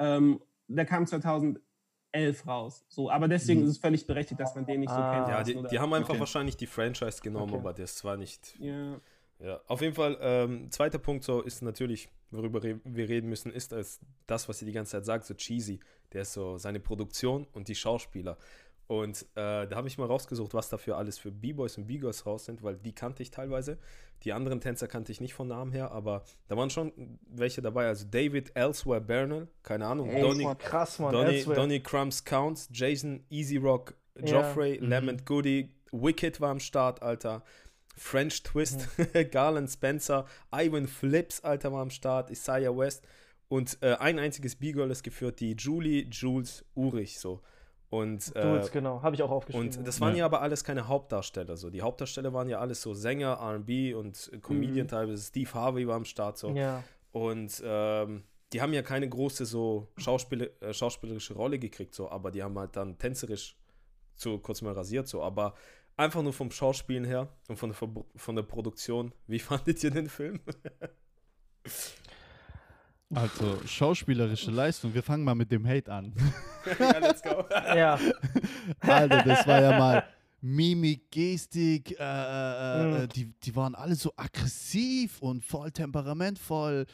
Ähm, 0.00 0.40
der 0.66 0.84
kam 0.84 1.06
2011 1.06 2.44
raus. 2.44 2.84
So, 2.88 3.08
aber 3.08 3.28
deswegen 3.28 3.60
Mhm. 3.60 3.66
ist 3.66 3.72
es 3.72 3.78
völlig 3.78 4.04
berechtigt, 4.04 4.40
dass 4.40 4.54
man 4.56 4.66
den 4.66 4.80
nicht 4.80 4.90
so 4.90 4.96
Ah. 4.96 5.10
kennt. 5.12 5.28
Ja, 5.28 5.42
die, 5.44 5.62
die 5.70 5.78
haben 5.78 5.94
einfach 5.94 6.10
Okay. 6.10 6.18
wahrscheinlich 6.18 6.56
die 6.56 6.66
Franchise 6.66 7.20
genommen, 7.22 7.52
Okay. 7.52 7.60
aber 7.60 7.72
das 7.72 8.02
war 8.04 8.16
nicht. 8.16 8.56
ja. 8.58 9.00
Ja, 9.40 9.60
auf 9.66 9.80
jeden 9.82 9.94
Fall, 9.94 10.16
ähm, 10.20 10.70
zweiter 10.70 10.98
Punkt 10.98 11.24
so 11.24 11.42
ist 11.42 11.60
natürlich, 11.60 12.08
worüber 12.30 12.62
re 12.62 12.80
wir 12.84 13.08
reden 13.08 13.28
müssen, 13.28 13.52
ist 13.52 13.72
als 13.74 14.00
das, 14.26 14.48
was 14.48 14.60
sie 14.60 14.64
die 14.64 14.72
ganze 14.72 14.92
Zeit 14.92 15.04
sagt, 15.04 15.24
so 15.26 15.34
cheesy. 15.34 15.80
Der 16.14 16.22
ist 16.22 16.32
so 16.32 16.56
seine 16.58 16.80
Produktion 16.80 17.46
und 17.52 17.68
die 17.68 17.74
Schauspieler. 17.74 18.36
Und 18.86 19.22
äh, 19.34 19.66
da 19.66 19.70
habe 19.76 19.88
ich 19.88 19.96
mal 19.96 20.06
rausgesucht, 20.06 20.52
was 20.52 20.68
dafür 20.68 20.98
alles 20.98 21.18
für 21.18 21.30
B-Boys 21.32 21.78
und 21.78 21.86
B-Girls 21.86 22.26
raus 22.26 22.44
sind, 22.44 22.62
weil 22.62 22.76
die 22.76 22.94
kannte 22.94 23.22
ich 23.22 23.30
teilweise. 23.30 23.78
Die 24.24 24.32
anderen 24.32 24.60
Tänzer 24.60 24.88
kannte 24.88 25.10
ich 25.10 25.20
nicht 25.22 25.32
von 25.34 25.48
Namen 25.48 25.72
her, 25.72 25.90
aber 25.90 26.22
da 26.48 26.56
waren 26.56 26.68
schon 26.70 26.92
welche 27.26 27.62
dabei. 27.62 27.86
Also 27.86 28.06
David 28.10 28.52
Elsewhere 28.54 29.00
Bernal, 29.00 29.48
keine 29.62 29.86
Ahnung, 29.86 30.10
Ey, 30.10 30.20
Donny, 30.20 30.44
Boah, 30.44 30.54
krass, 30.56 30.98
Mann. 30.98 31.12
Donny, 31.12 31.36
Elsewhere. 31.36 31.56
Donny 31.56 31.80
Crumbs 31.80 32.24
Counts, 32.24 32.68
Jason 32.72 33.24
Easy 33.30 33.56
Rock, 33.56 33.94
Ja. 34.18 34.26
Joffrey, 34.42 34.78
Mhm. 34.80 35.24
Goody, 35.24 35.70
Wicked 35.90 36.40
war 36.40 36.50
am 36.50 36.60
Start, 36.60 37.02
Alter. 37.02 37.42
French 37.96 38.42
Twist, 38.42 38.88
Garland 39.30 39.70
Spencer, 39.70 40.26
Ivan 40.52 40.86
Flips, 40.88 41.42
Alter, 41.42 41.72
war 41.72 41.80
am 41.82 41.90
Start, 41.90 42.30
Isaiah 42.30 42.76
West 42.76 43.06
und 43.54 43.78
äh, 43.82 43.94
ein 43.94 44.18
einziges 44.18 44.56
B-Girl 44.56 44.90
ist 44.90 45.02
geführt, 45.02 45.40
die 45.40 45.52
Julie 45.52 46.06
Jules 46.10 46.64
Urich, 46.74 47.18
so. 47.20 47.40
Und, 47.90 48.34
äh, 48.34 48.42
Dudes, 48.42 48.72
genau. 48.72 49.02
Habe 49.02 49.14
ich 49.14 49.22
auch 49.22 49.30
aufgeschrieben. 49.30 49.76
und 49.78 49.86
das 49.86 50.00
waren 50.00 50.12
Ja. 50.14 50.20
ja 50.20 50.24
aber 50.24 50.40
alles 50.42 50.64
keine 50.64 50.88
Hauptdarsteller. 50.88 51.56
So. 51.56 51.70
Die 51.70 51.80
Hauptdarsteller 51.82 52.32
waren 52.32 52.48
ja 52.48 52.58
alles 52.58 52.82
so 52.82 52.92
Sänger, 52.94 53.38
RB 53.40 53.94
und 53.94 54.32
Comedian 54.42 54.86
Mhm. 54.86 54.90
teilweise. 54.90 55.22
Steve 55.22 55.52
Harvey 55.54 55.86
war 55.86 55.94
am 55.96 56.04
Start 56.04 56.36
so. 56.38 56.50
ja. 56.50 56.82
Und 57.12 57.62
ähm, 57.64 58.24
die 58.52 58.60
haben 58.60 58.72
ja 58.72 58.82
keine 58.82 59.08
große 59.08 59.46
so 59.46 59.86
Schauspiel 59.98 60.50
äh, 60.60 60.72
schauspielerische 60.74 61.34
Rolle 61.34 61.60
gekriegt, 61.60 61.94
so, 61.94 62.10
aber 62.10 62.32
die 62.32 62.42
haben 62.42 62.58
halt 62.58 62.74
dann 62.74 62.98
tänzerisch 62.98 63.56
so 64.16 64.38
kurz 64.38 64.62
mal 64.62 64.72
rasiert, 64.72 65.06
so. 65.06 65.22
Aber 65.22 65.54
einfach 65.96 66.22
nur 66.22 66.32
vom 66.32 66.50
Schauspielen 66.50 67.04
her 67.04 67.28
und 67.48 67.56
von 67.56 67.70
der, 67.70 67.78
von 68.16 68.34
der 68.34 68.42
Produktion. 68.42 69.12
Wie 69.28 69.38
fandet 69.50 69.84
ihr 69.84 69.92
den 69.92 70.08
Film? 70.08 70.40
Also, 73.12 73.60
schauspielerische 73.66 74.50
Leistung. 74.50 74.94
Wir 74.94 75.02
fangen 75.02 75.24
mal 75.24 75.34
mit 75.34 75.50
dem 75.52 75.66
Hate 75.66 75.92
an. 75.92 76.12
ja, 76.78 76.98
let's 76.98 77.22
go. 77.22 77.44
ja. 77.74 77.98
Alter, 78.80 79.22
das 79.22 79.46
war 79.46 79.60
ja 79.62 79.78
mal 79.78 80.04
Mimik, 80.40 81.10
Gestik, 81.10 81.92
äh, 81.98 82.02
äh, 82.02 82.84
Mhm. 82.84 82.96
äh, 83.04 83.08
die, 83.08 83.32
die 83.42 83.56
waren 83.56 83.74
alle 83.74 83.94
so 83.94 84.12
aggressiv 84.16 85.20
und 85.20 85.44
voll 85.44 85.70
temperamentvoll. 85.70 86.86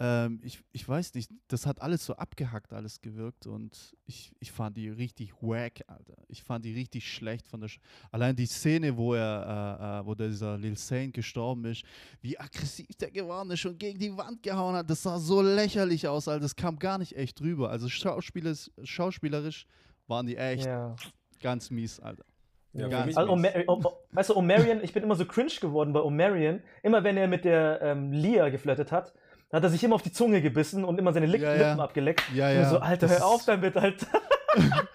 Ähm, 0.00 0.40
ich, 0.44 0.60
ich 0.72 0.88
weiß 0.88 1.14
nicht, 1.14 1.30
das 1.48 1.66
hat 1.66 1.82
alles 1.82 2.06
so 2.06 2.14
abgehackt, 2.14 2.72
alles 2.72 3.00
gewirkt 3.00 3.48
und 3.48 3.96
ich, 4.06 4.32
ich 4.38 4.52
fand 4.52 4.76
die 4.76 4.88
richtig 4.88 5.32
wack, 5.40 5.80
Alter. 5.88 6.14
Ich 6.28 6.44
fand 6.44 6.64
die 6.64 6.72
richtig 6.72 7.12
schlecht 7.12 7.48
von 7.48 7.60
der. 7.60 7.68
Sch 7.68 7.80
Allein 8.12 8.36
die 8.36 8.46
Szene, 8.46 8.96
wo 8.96 9.14
er, 9.14 9.98
äh, 9.98 10.00
äh, 10.02 10.06
wo 10.06 10.14
dieser 10.14 10.56
Lil 10.56 10.76
Saint 10.78 11.14
gestorben 11.14 11.64
ist, 11.64 11.82
wie 12.20 12.38
aggressiv 12.38 12.86
der 13.00 13.10
geworden 13.10 13.50
ist 13.50 13.66
und 13.66 13.78
gegen 13.78 13.98
die 13.98 14.16
Wand 14.16 14.42
gehauen 14.42 14.76
hat, 14.76 14.88
das 14.88 15.02
sah 15.02 15.18
so 15.18 15.42
lächerlich 15.42 16.06
aus, 16.06 16.28
Alter. 16.28 16.42
Das 16.42 16.54
kam 16.54 16.78
gar 16.78 16.98
nicht 16.98 17.16
echt 17.16 17.40
rüber. 17.40 17.70
Also 17.70 17.88
schauspielerisch, 17.88 18.70
schauspielerisch 18.84 19.66
waren 20.06 20.26
die 20.26 20.36
echt 20.36 20.66
Ja. 20.66 20.94
ganz 21.40 21.70
mies, 21.70 21.98
Alter. 21.98 22.24
Ja, 22.72 22.86
Ganz 22.86 23.16
Also, 23.16 23.32
o 23.32 23.36
o 23.66 23.92
weißt 24.12 24.30
du, 24.30 24.36
Omarion, 24.36 24.84
ich 24.84 24.92
bin 24.92 25.02
immer 25.02 25.16
so 25.16 25.24
cringe 25.24 25.50
geworden 25.60 25.92
bei 25.92 26.00
Omarion. 26.02 26.62
Immer 26.82 27.02
wenn 27.02 27.16
er 27.16 27.26
mit 27.26 27.44
der 27.44 27.80
ähm, 27.82 28.12
Lia 28.12 28.48
geflirtet 28.50 28.92
hat, 28.92 29.12
hat 29.52 29.62
er 29.62 29.70
sich 29.70 29.82
immer 29.82 29.94
auf 29.94 30.02
die 30.02 30.12
Zunge 30.12 30.40
gebissen 30.42 30.84
und 30.84 30.98
immer 30.98 31.12
seine 31.12 31.26
Lick 31.26 31.40
Ja, 31.42 31.54
ja. 31.54 31.68
Lippen 31.68 31.80
abgeleckt. 31.80 32.22
Ja, 32.34 32.48
Und 32.48 32.54
ja. 32.56 32.68
so, 32.70 32.78
Alter, 32.78 33.06
das 33.08 33.18
hör 33.20 33.26
auf 33.26 33.44
damit, 33.44 33.76
Alter. 33.76 34.06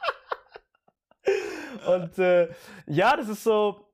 und 1.88 2.18
äh, 2.20 2.50
ja, 2.86 3.16
das 3.18 3.30
ist 3.30 3.44
so, 3.44 3.88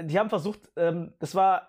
die 0.00 0.18
haben 0.18 0.28
versucht, 0.30 0.60
ähm, 0.76 1.12
das 1.18 1.34
war, 1.34 1.68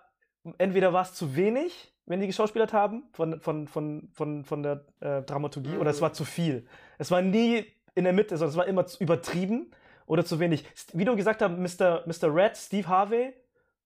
entweder 0.58 0.92
war 0.92 1.02
es 1.02 1.14
zu 1.14 1.34
wenig, 1.36 1.92
wenn 2.06 2.20
die 2.20 2.26
geschauspielert 2.28 2.72
haben, 2.72 3.04
von, 3.12 3.40
von, 3.40 3.66
von, 3.66 4.08
von, 4.12 4.44
von 4.44 4.62
der 4.62 4.84
äh, 5.00 5.22
Dramaturgie, 5.22 5.76
oder 5.76 5.90
es 5.90 6.00
war 6.00 6.12
zu 6.12 6.24
viel. 6.24 6.66
Es 6.98 7.10
war 7.10 7.20
nie 7.22 7.66
in 7.94 8.04
der 8.04 8.12
Mitte, 8.12 8.36
sondern 8.36 8.50
es 8.50 8.56
war 8.56 8.66
immer 8.66 8.86
zu 8.86 9.02
übertrieben 9.02 9.72
oder 10.06 10.24
zu 10.24 10.38
wenig. 10.38 10.64
Wie 10.92 11.04
du 11.04 11.16
gesagt 11.16 11.42
hast, 11.42 11.50
Mr. 11.50 12.04
Mr. 12.06 12.32
Red, 12.32 12.56
Steve 12.56 12.86
Harvey, 12.86 13.34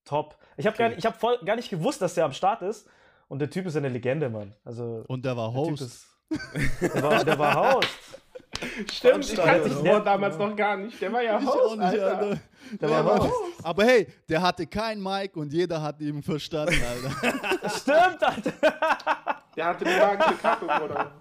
top. 0.05 0.37
Ich 0.59 0.66
habe 0.66 0.75
Okay. 0.75 0.88
gar, 0.90 0.99
ich 0.99 1.07
hab 1.07 1.18
voll, 1.18 1.38
gar 1.44 1.57
nicht 1.57 1.70
gewusst, 1.70 2.03
dass 2.03 2.14
der 2.14 2.27
am 2.27 2.33
Start 2.33 2.61
ist. 2.62 2.88
Und 3.31 3.38
der 3.38 3.49
Typ 3.49 3.64
ist 3.66 3.77
eine 3.77 3.88
Legende, 3.88 4.29
Mann. 4.29 4.53
Also, 4.64 5.05
Und 5.07 5.25
der 5.25 5.37
war 5.37 5.51
der 5.53 5.61
Host. 5.61 5.83
ist, 5.83 6.07
der, 6.81 7.03
war, 7.03 7.25
der 7.25 7.38
war 7.38 7.75
Host. 7.75 7.88
Stimmt, 8.93 9.25
ich 9.25 9.37
kannte 9.37 9.69
das 9.69 9.83
Der- 9.83 9.93
Wort 9.95 10.07
damals 10.07 10.37
noch 10.37 10.55
gar 10.57 10.77
nicht. 10.77 11.01
Der 11.01 11.12
war 11.12 11.23
ja 11.23 11.38
Ich 11.38 11.47
Host, 11.47 11.77
nicht, 11.77 11.85
Alter. 11.87 12.19
Alter. 12.19 12.40
Der 12.81 12.88
Ja, 12.90 13.05
war 13.05 13.14
aber, 13.14 13.25
Host. 13.29 13.35
aber 13.64 13.85
hey, 13.85 14.07
der 14.29 14.43
hatte 14.43 14.66
kein 14.66 15.01
Mic 15.01 15.37
und 15.37 15.53
jeder 15.53 15.81
hat 15.81 16.01
ihn 16.01 16.23
verstanden, 16.25 16.75
Alter. 16.75 17.69
Stimmt, 17.71 18.23
Alter. 18.23 18.53
Der 19.57 19.64
hatte 19.64 19.85
die 19.85 19.97
magische 19.97 20.35
Kappe, 20.43 20.66
Bruder. 20.66 21.12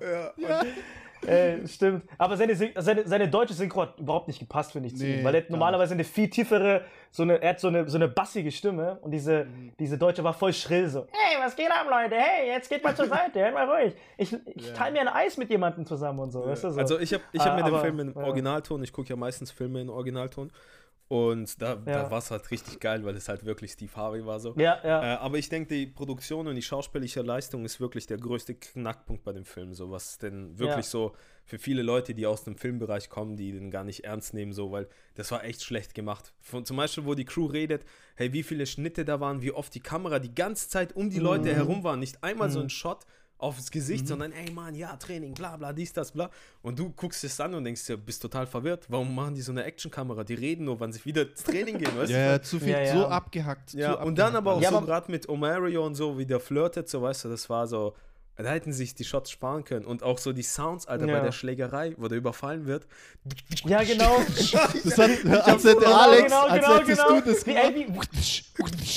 Ey, 1.27 1.67
stimmt. 1.67 2.03
Aber 2.17 2.37
seine, 2.37 2.55
seine, 2.55 3.05
seine 3.07 3.27
deutsche 3.29 3.53
Synchro 3.53 3.81
hat 3.81 3.99
überhaupt 3.99 4.27
nicht 4.27 4.39
gepasst, 4.39 4.71
finde 4.71 4.87
ich, 4.87 4.95
zu 4.95 5.03
Nee, 5.03 5.19
ihm. 5.19 5.23
Weil 5.23 5.35
er 5.35 5.43
normalerweise 5.49 5.93
eine 5.93 6.03
viel 6.05 6.29
tiefere, 6.29 6.85
so 7.11 7.23
eine, 7.23 7.41
er 7.41 7.49
hat 7.49 7.59
so 7.59 7.67
eine, 7.67 7.89
so 7.89 7.97
eine 7.97 8.07
bassige 8.07 8.51
Stimme 8.51 8.97
und 9.01 9.11
diese, 9.11 9.45
Mhm. 9.45 9.73
diese 9.79 9.97
deutsche 9.97 10.23
war 10.23 10.33
voll 10.33 10.53
schrill 10.53 10.87
so. 10.87 11.07
Hey, 11.11 11.37
was 11.43 11.55
geht 11.55 11.69
ab, 11.71 11.85
Leute? 11.89 12.15
Hey, 12.15 12.47
jetzt 12.47 12.69
geht 12.69 12.83
mal 12.83 12.95
zur 12.95 13.05
Seite, 13.07 13.39
hört 13.41 13.53
mal 13.53 13.69
ruhig. 13.69 13.93
Ich, 14.17 14.31
ich 14.55 14.67
Ja. 14.67 14.73
teile 14.73 14.93
mir 14.93 15.01
ein 15.01 15.07
Eis 15.09 15.35
mit 15.37 15.49
jemandem 15.49 15.85
zusammen 15.85 16.19
und 16.19 16.31
so, 16.31 16.45
weißt 16.45 16.63
du 16.63 16.69
so. 16.71 16.79
Also 16.79 16.99
ich 16.99 17.13
habe 17.13 17.23
ich 17.33 17.41
hab 17.41 17.51
Ah, 17.51 17.55
mir 17.55 17.63
den 17.63 17.73
aber- 17.73 17.81
Film 17.81 17.99
in 17.99 18.13
ja. 18.13 18.21
Originalton, 18.21 18.81
ich 18.83 18.93
gucke 18.93 19.09
ja 19.09 19.15
meistens 19.15 19.51
Filme 19.51 19.81
in 19.81 19.89
Originalton. 19.89 20.51
Und 21.09 21.59
da, 21.59 21.75
da 21.75 22.03
Ja. 22.03 22.11
war 22.11 22.19
es 22.19 22.29
halt 22.29 22.51
richtig 22.51 22.79
geil, 22.79 23.03
weil 23.03 23.15
es 23.15 23.27
halt 23.27 23.43
wirklich 23.43 23.71
Steve 23.71 23.91
Harvey 23.95 24.23
war 24.27 24.39
so. 24.39 24.53
ja, 24.57 24.79
ja. 24.83 25.15
Äh, 25.15 25.17
aber 25.17 25.39
ich 25.39 25.49
denke, 25.49 25.73
die 25.73 25.87
Produktion 25.87 26.47
und 26.47 26.53
die 26.53 26.61
schauspielerische 26.61 27.23
Leistung 27.23 27.65
ist 27.65 27.81
wirklich 27.81 28.05
der 28.05 28.17
größte 28.17 28.53
Knackpunkt 28.53 29.23
bei 29.23 29.33
dem 29.33 29.43
Film. 29.43 29.73
So 29.73 29.89
was 29.89 30.19
denn 30.19 30.57
wirklich 30.59 30.85
Ja. 30.85 30.91
so 30.91 31.15
für 31.45 31.57
viele 31.57 31.81
Leute, 31.81 32.13
die 32.13 32.27
aus 32.27 32.43
dem 32.43 32.55
Filmbereich 32.57 33.09
kommen, 33.09 33.35
die 33.37 33.51
den 33.51 33.71
gar 33.71 33.83
nicht 33.83 34.03
ernst 34.03 34.35
nehmen, 34.35 34.53
so, 34.53 34.71
weil 34.71 34.87
das 35.15 35.31
war 35.31 35.43
echt 35.43 35.63
schlecht 35.63 35.95
gemacht. 35.95 36.31
Von, 36.41 36.63
zum 36.63 36.77
Beispiel, 36.77 37.05
wo 37.05 37.15
die 37.15 37.25
Crew 37.25 37.47
redet, 37.47 37.85
hey, 38.15 38.31
wie 38.31 38.43
viele 38.43 38.67
Schnitte 38.67 39.03
da 39.03 39.19
waren, 39.19 39.41
wie 39.41 39.51
oft 39.51 39.73
die 39.73 39.79
Kamera 39.79 40.19
die 40.19 40.35
ganze 40.35 40.69
Zeit 40.69 40.95
um 40.95 41.09
die 41.09 41.17
Leute 41.17 41.51
herum 41.55 41.83
war. 41.83 41.97
Nicht 41.97 42.23
einmal 42.23 42.51
so 42.51 42.59
ein 42.59 42.69
Shot 42.69 43.07
aufs 43.39 43.71
Gesicht, 43.71 44.07
sondern 44.07 44.31
ey 44.33 44.51
Mann, 44.51 44.75
ja, 44.75 44.95
Training, 44.97 45.33
bla 45.33 45.57
bla, 45.57 45.73
dies, 45.73 45.91
das, 45.93 46.11
bla. 46.11 46.29
Und 46.61 46.77
du 46.77 46.89
guckst 46.91 47.23
es 47.23 47.39
an 47.39 47.55
und 47.55 47.63
denkst 47.63 47.85
dir, 47.87 47.97
bist 47.97 48.21
total 48.21 48.45
verwirrt. 48.45 48.85
Warum 48.89 49.15
machen 49.15 49.33
die 49.33 49.41
so 49.41 49.51
eine 49.53 49.63
Actionkamera? 49.63 50.23
Die 50.23 50.33
reden 50.35 50.65
nur, 50.65 50.79
wann 50.79 50.91
sie 50.93 51.03
wieder 51.05 51.23
ins 51.23 51.41
Training 51.43 51.77
gehen, 51.77 51.97
weißt 51.97 52.09
du? 52.11 52.13
Ja, 52.13 52.31
ja, 52.33 52.41
zu 52.41 52.59
viel, 52.59 52.69
Ja, 52.69 52.81
ja. 52.81 52.93
so 52.93 53.07
abgehackt. 53.07 53.73
Ja, 53.73 53.93
zu 53.97 54.05
und 54.05 54.19
dann 54.19 54.35
aber 54.35 54.53
auch 54.55 54.61
Ja, 54.61 54.69
so 54.71 54.81
gerade 54.81 55.09
mit 55.11 55.27
Omario 55.27 55.85
und 55.85 55.95
so, 55.95 56.17
wie 56.19 56.25
der 56.25 56.39
flirtet, 56.39 56.89
so 56.89 57.01
weißt 57.01 57.25
du, 57.25 57.29
das 57.29 57.49
war 57.49 57.65
so, 57.65 57.95
da 58.35 58.49
hätten 58.51 58.71
sich 58.73 58.93
die 58.95 59.03
Shots 59.03 59.31
sparen 59.31 59.63
können. 59.65 59.85
Und 59.85 60.01
auch 60.03 60.17
so 60.17 60.31
die 60.33 60.43
Sounds, 60.43 60.85
Alter, 60.87 61.05
bei 61.07 61.11
Ja. 61.13 61.19
der 61.23 61.31
Schlägerei, 61.33 61.93
wo 61.97 62.07
der 62.07 62.17
überfallen 62.17 62.65
wird. 62.65 62.87
ja, 63.65 63.83
genau. 63.83 64.17
Das 64.83 64.97
hat, 64.97 65.09
als 65.47 65.63
hätte 65.63 65.75
Genau, 65.79 65.95
Alex, 65.97 66.23
genau, 66.23 66.45
als 66.45 66.65
genau, 66.65 66.77
hättest 66.79 67.01
genau. 67.05 67.19
du 67.21 67.31
das 67.31 67.45
Wie, 67.45 67.53
gemacht. 67.53 67.65
ey, 67.73 67.87
wie, 67.87 68.43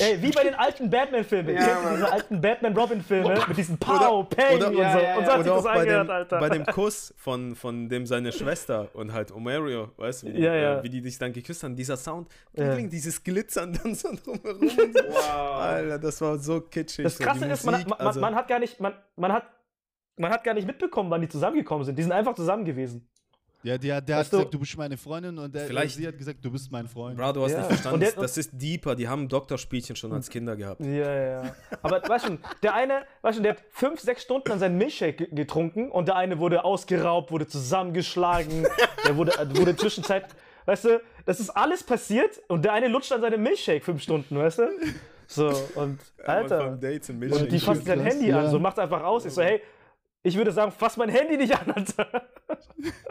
ey, 0.01 0.23
wie 0.23 0.31
bei 0.31 0.45
den 0.45 0.55
alten 0.55 0.91
Batman-Filmen. 0.91 1.55
Ja, 1.55 1.61
Kennst 1.65 1.79
du 1.81 1.85
Mann. 1.85 1.95
diese 1.97 2.13
alten 2.13 2.41
Batman-Robin-Filme 2.41 3.45
mit 3.49 3.57
diesen 3.57 3.79
Pow, 3.79 4.29
Peng 4.29 4.57
oder- 4.57 4.69
und 4.69 4.75
so. 4.77 4.81
ja, 4.81 4.89
und 5.17 5.23
ja. 5.23 5.25
so 5.27 5.33
hat 5.33 5.43
sich 5.45 5.53
das 5.53 5.59
auch 5.67 5.75
bei 5.75 5.85
dem, 5.85 6.11
Alter. 6.11 6.39
bei 6.41 6.49
dem 6.49 6.67
Kuss 6.67 7.15
von, 7.17 7.55
von 7.57 7.89
dem 7.89 8.07
seine 8.07 8.33
Schwester 8.33 8.89
und 8.95 9.13
halt 9.13 9.33
Omario, 9.33 9.91
weißt 9.97 10.23
du, 10.25 10.27
wie, 10.33 10.41
Ja, 10.41 10.55
ja. 10.55 10.79
äh, 10.79 10.83
wie 10.83 10.89
die 10.91 11.01
dich 11.03 11.19
dann 11.19 11.33
geküsst 11.33 11.63
haben. 11.63 11.77
Dieser 11.77 11.97
Sound, 11.97 12.29
dieses 12.57 13.23
Glitzern 13.23 13.73
dann 13.83 13.95
so 13.95 14.09
drumherum. 14.15 14.61
und 14.63 14.71
so. 14.71 15.05
Wow. 15.09 15.57
Alter, 15.61 15.99
das 15.99 16.21
war 16.21 16.39
so 16.39 16.61
kitschig. 16.61 17.05
Das 17.05 17.17
so, 17.19 17.25
Krasse 17.25 17.45
die 17.47 17.51
ist, 17.53 17.65
man, 17.65 17.83
man, 17.89 17.93
also- 18.01 18.21
man 18.21 18.35
hat 18.35 18.49
gar 18.49 18.59
nicht, 18.59 18.81
man, 18.81 18.95
man 19.17 19.33
hat, 19.33 19.45
man 20.17 20.31
hat 20.31 20.45
gar 20.45 20.55
nicht 20.55 20.67
mitbekommen, 20.67 21.11
wann 21.11 21.21
die 21.23 21.29
zusammengekommen 21.29 21.85
sind. 21.85 21.99
Die 21.99 22.03
sind 22.03 22.13
einfach 22.13 22.35
zusammen 22.35 22.65
gewesen. 22.65 23.09
Ja, 23.65 23.79
der, 23.79 24.01
der 24.01 24.17
hat 24.17 24.21
Weißt 24.25 24.33
du- 24.33 24.37
gesagt, 24.39 24.55
du 24.55 24.59
bist 24.59 24.77
meine 24.77 24.97
Freundin 24.97 25.39
und 25.39 25.55
der, 25.55 25.67
Vielleicht- 25.67 25.95
sie 25.97 26.07
hat 26.07 26.19
gesagt, 26.19 26.39
du 26.45 26.51
bist 26.51 26.71
mein 26.73 26.89
Freund. 26.89 27.17
Bra, 27.17 27.33
du 27.33 27.45
hast 27.45 27.53
Ja. 27.53 27.59
nicht 27.59 27.67
verstanden, 27.69 27.95
Und 27.95 28.01
der- 28.01 28.23
das, 28.23 28.37
ist 28.37 28.51
deeper. 28.53 28.95
Die 28.97 29.07
haben 29.09 29.29
Doktorspielchen 29.29 29.95
schon 29.95 30.13
als 30.13 30.29
Kinder 30.29 30.57
gehabt. 30.57 30.81
Ja, 30.81 30.89
ja, 30.91 31.43
ja. 31.45 31.55
Aber 31.81 32.03
weißt 32.09 32.29
du, 32.29 32.39
der 32.63 32.75
eine, 32.75 33.03
weißt 33.23 33.39
du, 33.39 33.43
der 33.43 33.53
hat 33.53 33.63
fünf, 33.71 34.01
sechs 34.01 34.23
Stunden 34.23 34.51
an 34.51 34.59
seinen 34.59 34.79
Milchshake 34.79 35.17
ge- 35.17 35.29
getrunken 35.35 35.91
und 35.91 36.09
der 36.09 36.17
eine 36.17 36.39
wurde 36.41 36.65
ausgeraubt, 36.65 37.31
wurde 37.31 37.47
zusammengeschlagen, 37.47 38.67
der 39.07 39.17
wurde, 39.17 39.33
äh, 39.39 39.57
wurde 39.57 39.77
Zwischenzeit, 39.77 40.25
weißt 40.67 40.85
du, 40.87 41.01
das 41.27 41.39
ist 41.41 41.51
alles 41.51 41.85
passiert 41.85 42.41
und 42.49 42.65
der 42.65 42.73
eine 42.73 42.89
lutscht 42.89 43.13
an 43.13 43.21
seinem 43.21 43.43
Milchshake 43.43 43.85
fünf 43.85 44.03
Stunden, 44.03 44.37
weißt 44.37 44.59
du? 44.59 44.69
So, 45.29 45.49
und 45.77 46.01
Alter. 46.25 46.79
Im 47.09 47.23
Und 47.33 47.53
die 47.53 47.59
fasst 47.59 47.87
sein 47.87 48.01
Handy 48.01 48.29
ja. 48.29 48.41
an, 48.41 48.51
so 48.51 48.59
macht 48.59 48.79
einfach 48.79 49.03
aus. 49.03 49.25
Ich 49.25 49.33
so, 49.33 49.41
hey, 49.43 49.63
ich 50.23 50.37
würde 50.37 50.53
sagen, 50.53 50.73
fass 50.73 50.97
mein 50.97 51.09
Handy 51.09 51.37
nicht 51.37 51.55
an, 51.59 51.71
Alter. 51.71 52.23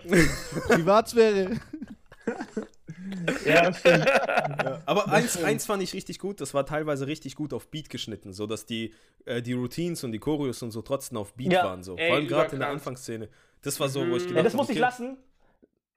Privatsphäre. 0.67 1.59
Ja, 3.45 3.73
stimmt. 3.73 4.07
Aber 4.85 5.09
eins, 5.11 5.41
eins 5.43 5.65
fand 5.65 5.83
ich 5.83 5.93
richtig 5.93 6.19
gut, 6.19 6.41
das 6.41 6.53
war 6.53 6.65
teilweise 6.65 7.07
richtig 7.07 7.35
gut 7.35 7.53
auf 7.53 7.69
Beat 7.69 7.89
geschnitten, 7.89 8.33
so 8.33 8.47
dass 8.47 8.65
die, 8.65 8.93
äh, 9.25 9.41
die 9.41 9.53
Routines 9.53 10.03
und 10.03 10.11
die 10.11 10.19
Choreos 10.19 10.61
und 10.63 10.71
so 10.71 10.81
trotzdem 10.81 11.17
auf 11.17 11.33
Beat 11.33 11.53
Ja. 11.53 11.63
waren. 11.65 11.83
So. 11.83 11.95
Ey, 11.97 12.07
Vor 12.07 12.15
allem 12.15 12.27
gerade 12.27 12.53
in 12.53 12.59
der. 12.59 12.69
Anfangsszene. 12.69 13.29
Das 13.61 13.79
war 13.79 13.89
so, 13.89 14.01
wo 14.01 14.15
ich 14.15 14.23
Mhm. 14.23 14.27
gedacht 14.29 14.35
Ja, 14.37 14.43
das 14.43 14.53
muss 14.53 14.69
ich 14.69 14.75
okay, 14.77 14.79
lassen. 14.81 15.17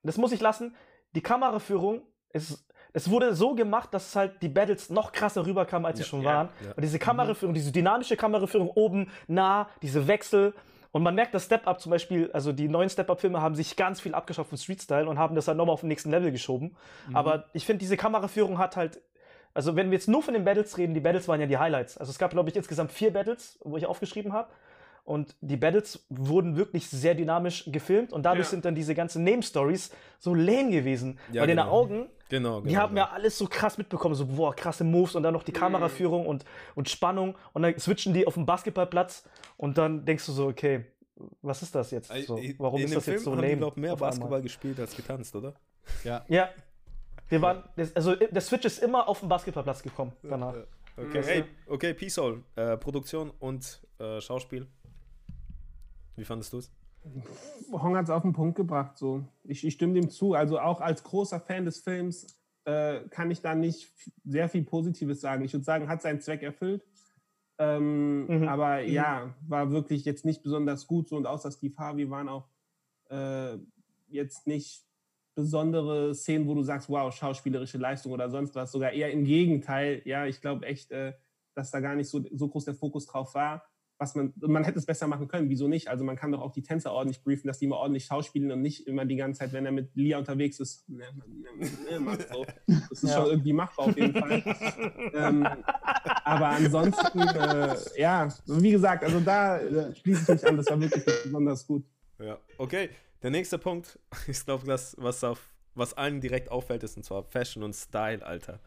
Das 0.03 0.17
muss 0.17 0.33
ich 0.33 0.41
lassen. 0.41 0.75
Die 1.15 1.23
Kameraführung 1.23 2.03
ist. 2.33 2.65
Es 2.97 3.11
wurde 3.11 3.35
so 3.35 3.55
gemacht, 3.57 3.93
dass 3.93 4.15
halt 4.15 4.41
die 4.43 4.49
Battles 4.49 4.89
noch 4.89 5.11
krasser 5.11 5.45
rüberkamen, 5.47 5.85
als 5.87 5.99
sie 5.99 6.05
Ja, 6.05 6.09
schon 6.09 6.23
ja, 6.23 6.29
waren. 6.29 6.49
ja. 6.65 6.73
Und 6.75 6.83
diese 6.83 6.99
Kameraführung, 7.01 7.53
diese 7.55 7.73
dynamische 7.73 8.17
Kameraführung 8.17 8.69
oben, 8.71 9.11
nah, 9.27 9.69
diese 9.83 10.07
Wechsel. 10.07 10.55
Und 10.95 11.03
man 11.03 11.17
merkt 11.17 11.35
das 11.35 11.47
Step-Up 11.47 11.81
zum 11.81 11.91
Beispiel, 11.91 12.31
also 12.33 12.53
die 12.53 12.69
neuen 12.69 12.89
Step-Up-Filme 12.89 13.43
haben 13.43 13.57
sich 13.57 13.75
ganz 13.75 14.01
viel 14.01 14.15
abgeschaut 14.15 14.47
von 14.47 14.57
Street-Style 14.57 15.09
und 15.09 15.19
haben 15.19 15.35
das 15.35 15.47
dann 15.47 15.57
nochmal 15.57 15.73
auf 15.73 15.81
den 15.81 15.89
nächsten 15.89 16.09
Level 16.09 16.31
geschoben. 16.31 16.77
Aber 17.13 17.47
ich 17.53 17.67
finde, 17.67 17.81
diese 17.81 17.97
Kameraführung 17.97 18.59
hat 18.59 18.77
halt. 18.77 19.01
Also, 19.55 19.75
wenn 19.75 19.91
wir 19.91 19.95
jetzt 19.99 20.07
nur 20.09 20.23
von 20.23 20.35
den 20.35 20.45
Battles 20.45 20.79
reden, 20.79 20.95
die 20.95 21.01
Battles 21.01 21.27
waren 21.27 21.41
ja 21.41 21.49
die 21.49 21.59
Highlights. 21.59 21.99
Also, 21.99 22.11
es 22.11 22.19
gab, 22.19 22.31
glaube 22.31 22.49
ich, 22.49 22.55
insgesamt 22.55 22.93
vier 22.93 23.13
Battles, 23.13 23.59
wo 23.65 23.77
ich 23.77 23.87
aufgeschrieben 23.87 24.33
habe. 24.33 24.49
Und 25.05 25.35
die 25.41 25.57
Battles 25.57 26.07
wurden 26.11 26.57
wirklich 26.57 26.89
sehr 26.89 27.17
dynamisch 27.17 27.65
gefilmt 27.73 28.13
und 28.13 28.23
dadurch 28.23 28.47
Ja. 28.47 28.51
sind 28.51 28.65
dann 28.65 28.77
diese 28.77 28.95
ganzen 28.95 29.25
Name-Stories 29.25 29.91
so 30.21 30.33
lame 30.33 30.71
gewesen. 30.71 31.19
Ja, 31.33 31.41
Weil 31.41 31.49
deine 31.49 31.63
genau. 31.63 31.73
Augen, 31.73 32.07
Genau, 32.29 32.61
genau. 32.61 32.69
die 32.71 32.77
haben 32.77 32.95
genau. 32.95 33.07
ja 33.07 33.13
alles 33.13 33.37
so 33.39 33.47
krass 33.47 33.77
mitbekommen, 33.79 34.15
so 34.15 34.27
boah, 34.27 34.55
krasse 34.55 34.83
Moves 34.85 35.15
und 35.15 35.23
dann 35.23 35.35
noch 35.35 35.43
die 35.43 35.53
Kameraführung 35.53 36.27
und, 36.27 36.45
und 36.75 36.89
Spannung 36.89 37.37
und 37.53 37.63
dann 37.63 37.79
switchen 37.79 38.15
die 38.15 38.27
auf 38.27 38.35
den 38.35 38.47
Basketballplatz 38.47 39.25
und 39.57 39.77
dann 39.79 40.05
denkst 40.05 40.25
du 40.27 40.33
so, 40.33 40.47
okay, 40.49 40.85
was 41.43 41.63
ist 41.63 41.75
das 41.75 41.91
jetzt? 41.91 42.11
So, 42.27 42.41
warum 42.59 42.81
in 42.81 42.87
ist 42.87 42.93
dem 42.93 42.95
das 42.97 43.05
Film 43.05 43.17
jetzt 43.17 43.25
so 43.25 43.31
haben 43.33 43.41
lame? 43.41 43.51
die, 43.53 43.57
glaub, 43.59 43.77
mehr 43.77 43.93
auf 43.93 44.03
einmal? 44.03 44.11
Basketball 44.11 44.43
gespielt 44.43 44.81
als 44.81 44.97
getanzt, 44.97 45.37
oder? 45.37 45.55
Ja. 46.03 46.25
Ja. 46.29 46.49
Wir 47.29 47.41
waren, 47.41 47.63
also 47.95 48.15
der 48.17 48.41
Switch 48.41 48.65
ist 48.65 48.83
immer 48.83 49.09
auf 49.09 49.21
den 49.21 49.29
Basketballplatz 49.29 49.83
gekommen 49.83 50.13
danach. 50.23 50.55
Okay, 50.97 51.19
Mhm. 51.21 51.25
hey, 51.25 51.45
okay, 51.67 51.95
Peace 51.95 52.19
All. 52.19 52.43
Äh, 52.57 52.77
Produktion 52.77 53.31
und 53.41 53.81
äh, 53.99 54.21
Schauspiel. 54.21 54.67
Wie 56.17 56.25
fandest 56.25 56.53
du 56.53 56.59
es? 56.59 56.71
Hong 57.73 57.97
hat 57.97 58.05
es 58.05 58.11
auf 58.11 58.23
den 58.23 58.33
Punkt 58.33 58.57
gebracht. 58.57 58.97
So. 58.99 59.25
Ich, 59.45 59.65
ich 59.65 59.75
stimme 59.75 59.95
dem 59.95 60.11
zu. 60.11 60.35
Also 60.35 60.59
auch 60.59 60.81
als 60.81 61.03
großer 61.03 61.41
Fan 61.41 61.65
des 61.65 61.81
Films 61.81 62.39
äh, 62.65 63.01
kann 63.11 63.31
ich 63.31 63.41
da 63.43 63.55
nicht 63.55 63.93
sehr 64.25 64.49
viel 64.49 64.65
Positives 64.65 65.21
sagen. 65.21 65.45
Ich 65.45 65.53
würde 65.53 65.65
sagen, 65.65 65.89
hat 65.89 66.03
seinen 66.03 66.21
Zweck 66.21 66.43
erfüllt. 66.43 66.85
Ähm, 67.59 68.27
Mhm. 68.27 68.49
Aber 68.49 68.81
ja, 68.81 69.35
war 69.47 69.71
wirklich 69.71 70.05
jetzt 70.05 70.25
nicht 70.25 70.43
besonders 70.43 70.87
gut. 70.87 71.09
So 71.09 71.17
und 71.17 71.27
außer 71.27 71.51
Steve 71.53 71.77
Harvey 71.77 72.09
waren 72.11 72.29
auch 72.29 72.49
äh, 73.11 73.59
jetzt 74.09 74.47
nicht 74.47 74.83
besondere 75.35 76.15
Szenen, 76.15 76.47
wo 76.47 76.55
du 76.55 76.63
sagst, 76.63 76.89
wow, 76.89 77.13
schauspielerische 77.13 77.79
Leistung 77.79 78.13
oder 78.13 78.31
sonst 78.31 78.55
was. 78.55 78.73
Sogar 78.73 78.93
eher 78.93 79.11
im 79.11 79.25
Gegenteil. 79.25 80.01
Ja, 80.05 80.27
ich 80.27 80.41
glaube 80.41 80.65
echt, 80.67 80.91
äh, 80.93 81.13
dass 81.55 81.71
da 81.71 81.81
gar 81.81 81.97
nicht 81.97 82.09
so, 82.09 82.25
so 82.33 82.49
groß 82.49 82.65
der 82.65 82.75
Fokus 82.75 83.07
drauf 83.07 83.35
war. 83.35 83.65
Was 84.05 84.15
man, 84.15 84.35
man 84.37 84.65
hätte 84.65 84.79
es 84.79 84.85
besser 84.85 85.07
machen 85.07 85.29
können, 85.29 85.49
wieso 85.49 85.67
nicht? 85.67 85.89
Also 85.89 86.05
man 86.05 86.15
kann 86.15 86.31
doch 86.31 86.43
auch 86.43 86.53
die 86.53 86.63
Tänzer 86.63 86.93
ordentlich 86.93 87.23
briefen, 87.25 87.47
dass 87.47 87.59
die 87.59 87.67
mal 87.67 87.77
ordentlich 87.77 88.05
schauspielen 88.05 88.53
und 88.53 88.61
nicht 88.61 88.87
immer 88.87 89.07
die 89.07 89.17
ganze 89.17 89.39
Zeit, 89.39 89.55
wenn 89.55 89.65
er 89.65 89.73
mit 89.73 89.97
Lia 89.97 90.19
unterwegs 90.19 90.61
ist, 90.61 90.87
ne, 90.91 91.05
ne, 91.89 92.01
ne, 92.01 92.19
so. 92.31 92.45
Das 92.67 93.03
ist 93.03 93.11
Ja. 93.11 93.17
schon 93.17 93.31
irgendwie 93.31 93.55
machbar 93.55 93.87
auf 93.87 93.97
jeden 93.97 94.13
Fall. 94.13 94.43
ähm, 95.15 95.49
aber 96.25 96.49
ansonsten, 96.49 97.19
äh, 97.21 97.77
ja, 97.97 98.29
wie 98.47 98.73
gesagt, 98.73 99.05
also 99.05 99.21
da 99.21 99.59
äh, 99.59 99.95
schließe 99.95 100.23
ich 100.23 100.29
mich 100.29 100.47
an, 100.47 100.59
das 100.59 100.67
war 100.69 100.79
wirklich 100.79 101.03
besonders 101.25 101.67
gut. 101.67 101.85
Ja, 102.19 102.39
okay. 102.59 102.91
Der 103.23 103.31
nächste 103.31 103.57
Punkt, 103.57 103.99
ich 104.29 104.45
glaube, 104.45 104.67
das, 104.67 104.95
was, 104.99 105.25
auf, 105.25 105.41
was 105.75 105.95
allen 105.95 106.21
direkt 106.21 106.51
auffällt, 106.51 106.83
ist 106.83 106.97
und 106.97 107.03
zwar 107.03 107.25
Fashion 107.25 107.63
und 107.63 107.75
Style, 107.75 108.25
Alter. 108.25 108.61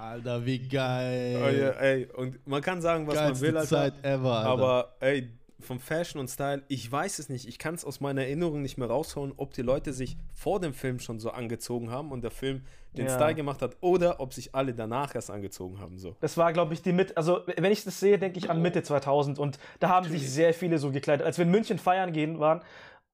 Alter, 0.00 0.44
wie 0.46 0.58
geil. 0.60 1.42
Oh, 1.42 1.48
ja, 1.48 1.70
ey, 1.70 2.06
und 2.06 2.46
man 2.46 2.62
kann 2.62 2.80
sagen, 2.80 3.06
was 3.06 3.14
man 3.16 3.24
Geilste 3.24 3.46
will, 3.46 3.56
Alter. 3.56 3.68
Zeit 3.68 4.04
ever, 4.04 4.32
Alter. 4.32 4.48
Aber 4.50 4.96
ey, 5.00 5.30
vom 5.60 5.80
Fashion 5.80 6.20
und 6.20 6.28
Style, 6.28 6.62
ich 6.68 6.90
weiß 6.90 7.18
es 7.18 7.28
nicht. 7.28 7.48
Ich 7.48 7.58
kann 7.58 7.74
es 7.74 7.84
aus 7.84 8.00
meiner 8.00 8.22
Erinnerung 8.22 8.62
nicht 8.62 8.76
mehr 8.76 8.88
rausholen, 8.88 9.32
ob 9.36 9.54
die 9.54 9.62
Leute 9.62 9.92
sich 9.92 10.16
vor 10.34 10.60
dem 10.60 10.74
Film 10.74 11.00
schon 11.00 11.18
so 11.18 11.30
angezogen 11.30 11.90
haben 11.90 12.12
und 12.12 12.22
der 12.22 12.30
Film 12.30 12.62
den 12.96 13.06
Ja. 13.06 13.14
Style 13.14 13.34
gemacht 13.34 13.62
hat 13.62 13.76
oder 13.80 14.20
ob 14.20 14.32
sich 14.32 14.54
alle 14.54 14.74
danach 14.74 15.14
erst 15.14 15.30
angezogen 15.30 15.80
haben. 15.80 15.98
So. 15.98 16.14
Das 16.20 16.36
war, 16.36 16.52
glaube 16.52 16.72
ich, 16.74 16.82
die 16.82 16.92
Mitte. 16.92 17.16
Also, 17.16 17.40
wenn 17.46 17.72
ich 17.72 17.84
das 17.84 18.00
sehe, 18.00 18.18
denke 18.18 18.38
ich 18.38 18.48
an 18.50 18.62
Mitte 18.62 18.82
2000 18.82 19.38
und 19.38 19.58
da 19.80 19.88
haben 19.88 20.08
sich 20.08 20.30
sehr 20.30 20.54
viele 20.54 20.78
so 20.78 20.90
gekleidet. 20.90 21.26
Als 21.26 21.36
wir 21.38 21.44
in 21.44 21.50
München 21.50 21.78
feiern 21.78 22.12
gehen 22.12 22.38
waren, 22.38 22.60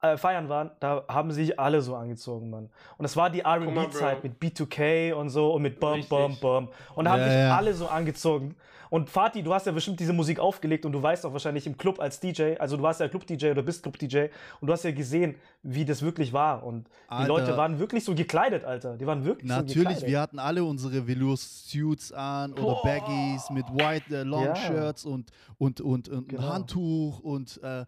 äh, 0.03 0.17
feiern 0.17 0.49
waren, 0.49 0.71
da 0.81 1.05
haben 1.09 1.31
sich 1.31 1.59
alle 1.59 1.81
so 1.81 1.95
angezogen, 1.95 2.51
Mann. 2.51 2.65
Und 2.99 3.03
das 3.05 3.17
war 3.17 3.31
die 3.31 3.41
R&B-Zeit 3.41 4.23
mit 4.25 4.41
B2K 4.41 5.13
und 5.15 5.31
so 5.31 5.53
und 5.55 5.63
mit 5.63 5.79
Bum. 5.81 6.05
Bum, 6.09 6.37
Bum. 6.41 6.69
Und 6.95 7.05
da 7.07 7.13
haben 7.13 7.21
Ja, 7.21 7.29
sich 7.29 7.39
ja. 7.39 7.57
alle 7.57 7.73
so 7.75 7.87
angezogen. 7.87 8.57
Und 8.91 9.09
Fatih, 9.09 9.43
du 9.43 9.55
hast 9.55 9.65
ja 9.65 9.73
bestimmt 9.73 9.99
diese 10.01 10.13
Musik 10.13 10.39
aufgelegt 10.39 10.85
und 10.85 10.93
du 10.93 11.03
weißt 11.03 11.25
auch 11.25 11.33
wahrscheinlich 11.33 11.67
im 11.67 11.79
Club 11.79 11.99
als 11.99 12.21
DJ, 12.21 12.57
also 12.59 12.77
du 12.77 12.83
warst 12.83 13.01
ja 13.01 13.09
Club-DJ 13.09 13.53
oder 13.53 13.63
bist 13.63 13.83
Club-DJ 13.83 14.27
und 14.61 14.67
du 14.67 14.73
hast 14.75 14.85
ja 14.85 14.91
gesehen, 14.91 15.35
wie 15.63 15.87
das 15.87 16.03
wirklich 16.03 16.35
war. 16.35 16.63
Und 16.63 16.89
die 16.89 17.15
Alter. 17.15 17.29
Leute 17.29 17.57
waren 17.57 17.79
wirklich 17.79 18.05
so 18.05 18.15
gekleidet, 18.15 18.65
Alter. 18.65 18.99
Die 18.99 19.07
waren 19.07 19.25
wirklich 19.25 19.51
so 19.51 19.57
Natürlich, 19.57 19.77
gekleidet. 19.79 20.07
wir 20.09 20.21
hatten 20.21 20.39
alle 20.39 20.63
unsere 20.63 21.07
Velour-Suits 21.07 22.13
an 22.13 22.53
oder 22.53 22.81
Baggies 22.83 23.49
mit 23.49 23.65
White 23.73 24.15
äh, 24.15 24.23
Long 24.25 24.45
Ja. 24.45 24.57
Shirts 24.57 25.07
und, 25.07 25.31
und, 25.57 25.81
und, 25.81 26.11
und 26.11 26.29
Genau. 26.29 26.43
ein 26.43 26.49
Handtuch 26.53 27.21
und 27.21 27.61
äh, 27.63 27.87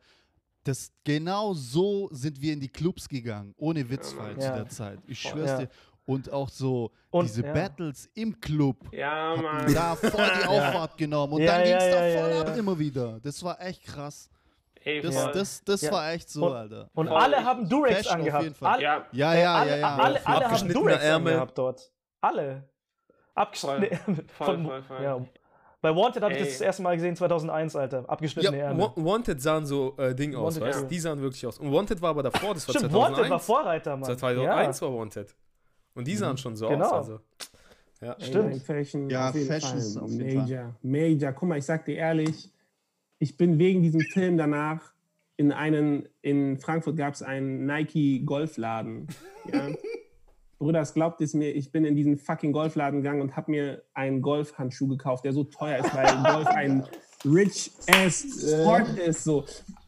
das 0.65 0.91
genau 1.05 1.55
so 1.55 2.09
sind 2.13 2.41
wir 2.41 2.53
in 2.55 2.61
die 2.61 2.69
Clubs 2.69 3.09
gegangen, 3.09 3.55
ohne 3.57 3.89
Witzfall 3.89 4.35
zu 4.39 4.47
Ja. 4.47 4.57
der 4.57 4.69
Zeit. 4.69 4.99
Ich 5.07 5.21
schwör's 5.21 5.51
Ja. 5.51 5.59
dir. 5.59 5.69
Und 6.07 6.31
auch 6.31 6.51
so 6.51 6.91
Und- 7.11 7.27
diese 7.29 7.43
ja. 7.47 7.53
Battles 7.53 8.11
im 8.15 8.39
Club 8.39 8.77
Ja, 8.93 9.37
Mann. 9.37 9.73
da 9.73 9.95
voll 9.97 10.11
die 10.11 10.47
Auffahrt 10.49 10.99
genommen 10.99 11.33
und 11.35 11.41
Ja, 11.43 11.53
dann 11.59 11.67
ja, 11.69 11.79
ging's 11.79 11.91
da 11.95 12.07
ja, 12.07 12.21
voll 12.23 12.31
ja, 12.33 12.41
ab 12.43 12.49
ja. 12.49 12.55
immer 12.57 12.79
wieder. 12.79 13.21
Das 13.21 13.43
war 13.43 13.59
echt 13.63 13.85
krass. 13.85 14.29
Ey, 14.83 15.01
Das, 15.01 15.15
voll. 15.17 15.33
das, 15.33 15.65
das 15.65 15.81
Ja. 15.81 15.93
war 15.93 16.13
echt 16.13 16.29
so, 16.29 16.45
Und- 16.47 16.53
Alter. 16.53 16.91
Und 16.93 17.07
Voll. 17.09 17.17
alle 17.17 17.43
haben 17.43 17.67
Durex 17.69 17.95
Fashion 17.97 18.11
auf 18.13 18.19
angehabt. 18.19 18.43
jeden 18.45 18.55
Fall. 18.55 18.73
Alle, 18.75 18.83
ja, 18.83 19.07
Ja, 19.13 19.35
ja, 19.35 19.55
alle, 19.55 19.71
ja, 19.71 19.77
ja. 19.79 19.97
alle, 19.97 20.05
alle 20.05 20.25
haben 20.27 20.45
Abgeschnittene 20.45 20.75
Durex 20.75 21.03
Ärmel. 21.03 21.33
angehabt 21.33 21.59
dort. 21.59 21.93
Alle. 22.21 22.69
Abgeschnittene 23.35 23.91
Ärmel. 23.93 24.25
Voll, 24.39 24.63
voll, 24.65 24.83
voll. 24.83 25.27
Ja. 25.85 25.93
Bei 25.93 25.97
Wanted 26.01 26.23
habe 26.23 26.33
ich 26.35 26.41
das 26.41 26.49
das 26.53 26.61
erste 26.61 26.83
Mal 26.83 26.95
gesehen, 26.97 27.15
2001, 27.17 27.77
Alter. 27.77 28.05
Abgeschnittene 28.09 28.57
Ja, 28.59 28.65
Ärmel. 28.69 28.87
Wa- 28.87 28.93
Wanted 28.97 29.41
sahen 29.43 29.67
so 29.67 29.95
äh, 29.99 30.15
Ding 30.15 30.35
aus, 30.35 30.55
Wanted, 30.57 30.69
weißt 30.69 30.79
du? 30.79 30.83
ja. 30.85 30.89
Die 30.89 30.99
sahen 30.99 31.21
wirklich 31.21 31.47
aus. 31.47 31.59
Und 31.59 31.73
Wanted 31.73 32.01
war 32.03 32.11
aber 32.11 32.23
davor, 32.23 32.55
das 32.55 32.67
war 32.69 32.75
Stimmt, 32.75 32.93
2001. 32.93 33.19
Wanted 33.19 33.31
war 33.31 33.41
Vorreiter, 33.41 33.97
Mann. 33.97 34.05
2001 34.05 34.83
war 34.83 34.95
Wanted. 34.99 35.35
Und 35.95 36.07
die 36.07 36.17
sahen 36.17 36.37
schon 36.37 36.57
so 36.57 36.69
Genau. 36.69 36.87
aus. 36.87 36.93
Also. 36.93 37.21
Ja. 38.01 38.17
Stimmt. 38.19 38.63
Fashion, 38.63 39.09
Ja, 39.09 39.33
Fashion 39.33 39.79
ist 39.79 39.97
auf 39.97 40.11
jeden 40.11 40.37
Major, 40.43 40.75
Major. 40.83 41.33
Guck 41.33 41.49
mal, 41.49 41.59
ich 41.59 41.65
sag 41.65 41.85
dir 41.85 41.97
ehrlich, 41.97 42.51
ich 43.19 43.37
bin 43.37 43.59
wegen 43.59 43.81
diesem 43.83 44.01
Film 44.01 44.37
danach 44.37 44.93
in 45.37 45.53
einen, 45.53 46.09
in 46.23 46.59
Frankfurt 46.59 46.97
gab 46.97 47.15
es 47.15 47.23
einen 47.23 47.67
Nike 47.67 48.23
Golfladen. 48.25 49.07
Ja. 49.53 49.69
Brüder, 50.65 50.81
es 50.81 50.95
glaubt 50.95 51.21
es 51.21 51.35
mir, 51.35 51.51
ich 51.55 51.71
bin 51.71 51.85
in 51.85 51.95
diesen 51.95 52.17
fucking 52.19 52.53
Golfladen 52.53 53.03
gegangen 53.03 53.21
und 53.23 53.37
habe 53.37 53.51
mir 53.51 53.83
einen 53.95 54.21
Golfhandschuh 54.23 54.89
gekauft, 54.89 55.25
der 55.25 55.33
so 55.33 55.45
teuer 55.45 55.79
ist, 55.79 55.95
weil 55.95 56.07
Golf 56.35 56.47
ein 56.49 56.85
rich 57.25 57.71
ass 57.91 58.25
Sport 58.41 58.99
ist. 58.99 59.25
So. 59.25 59.45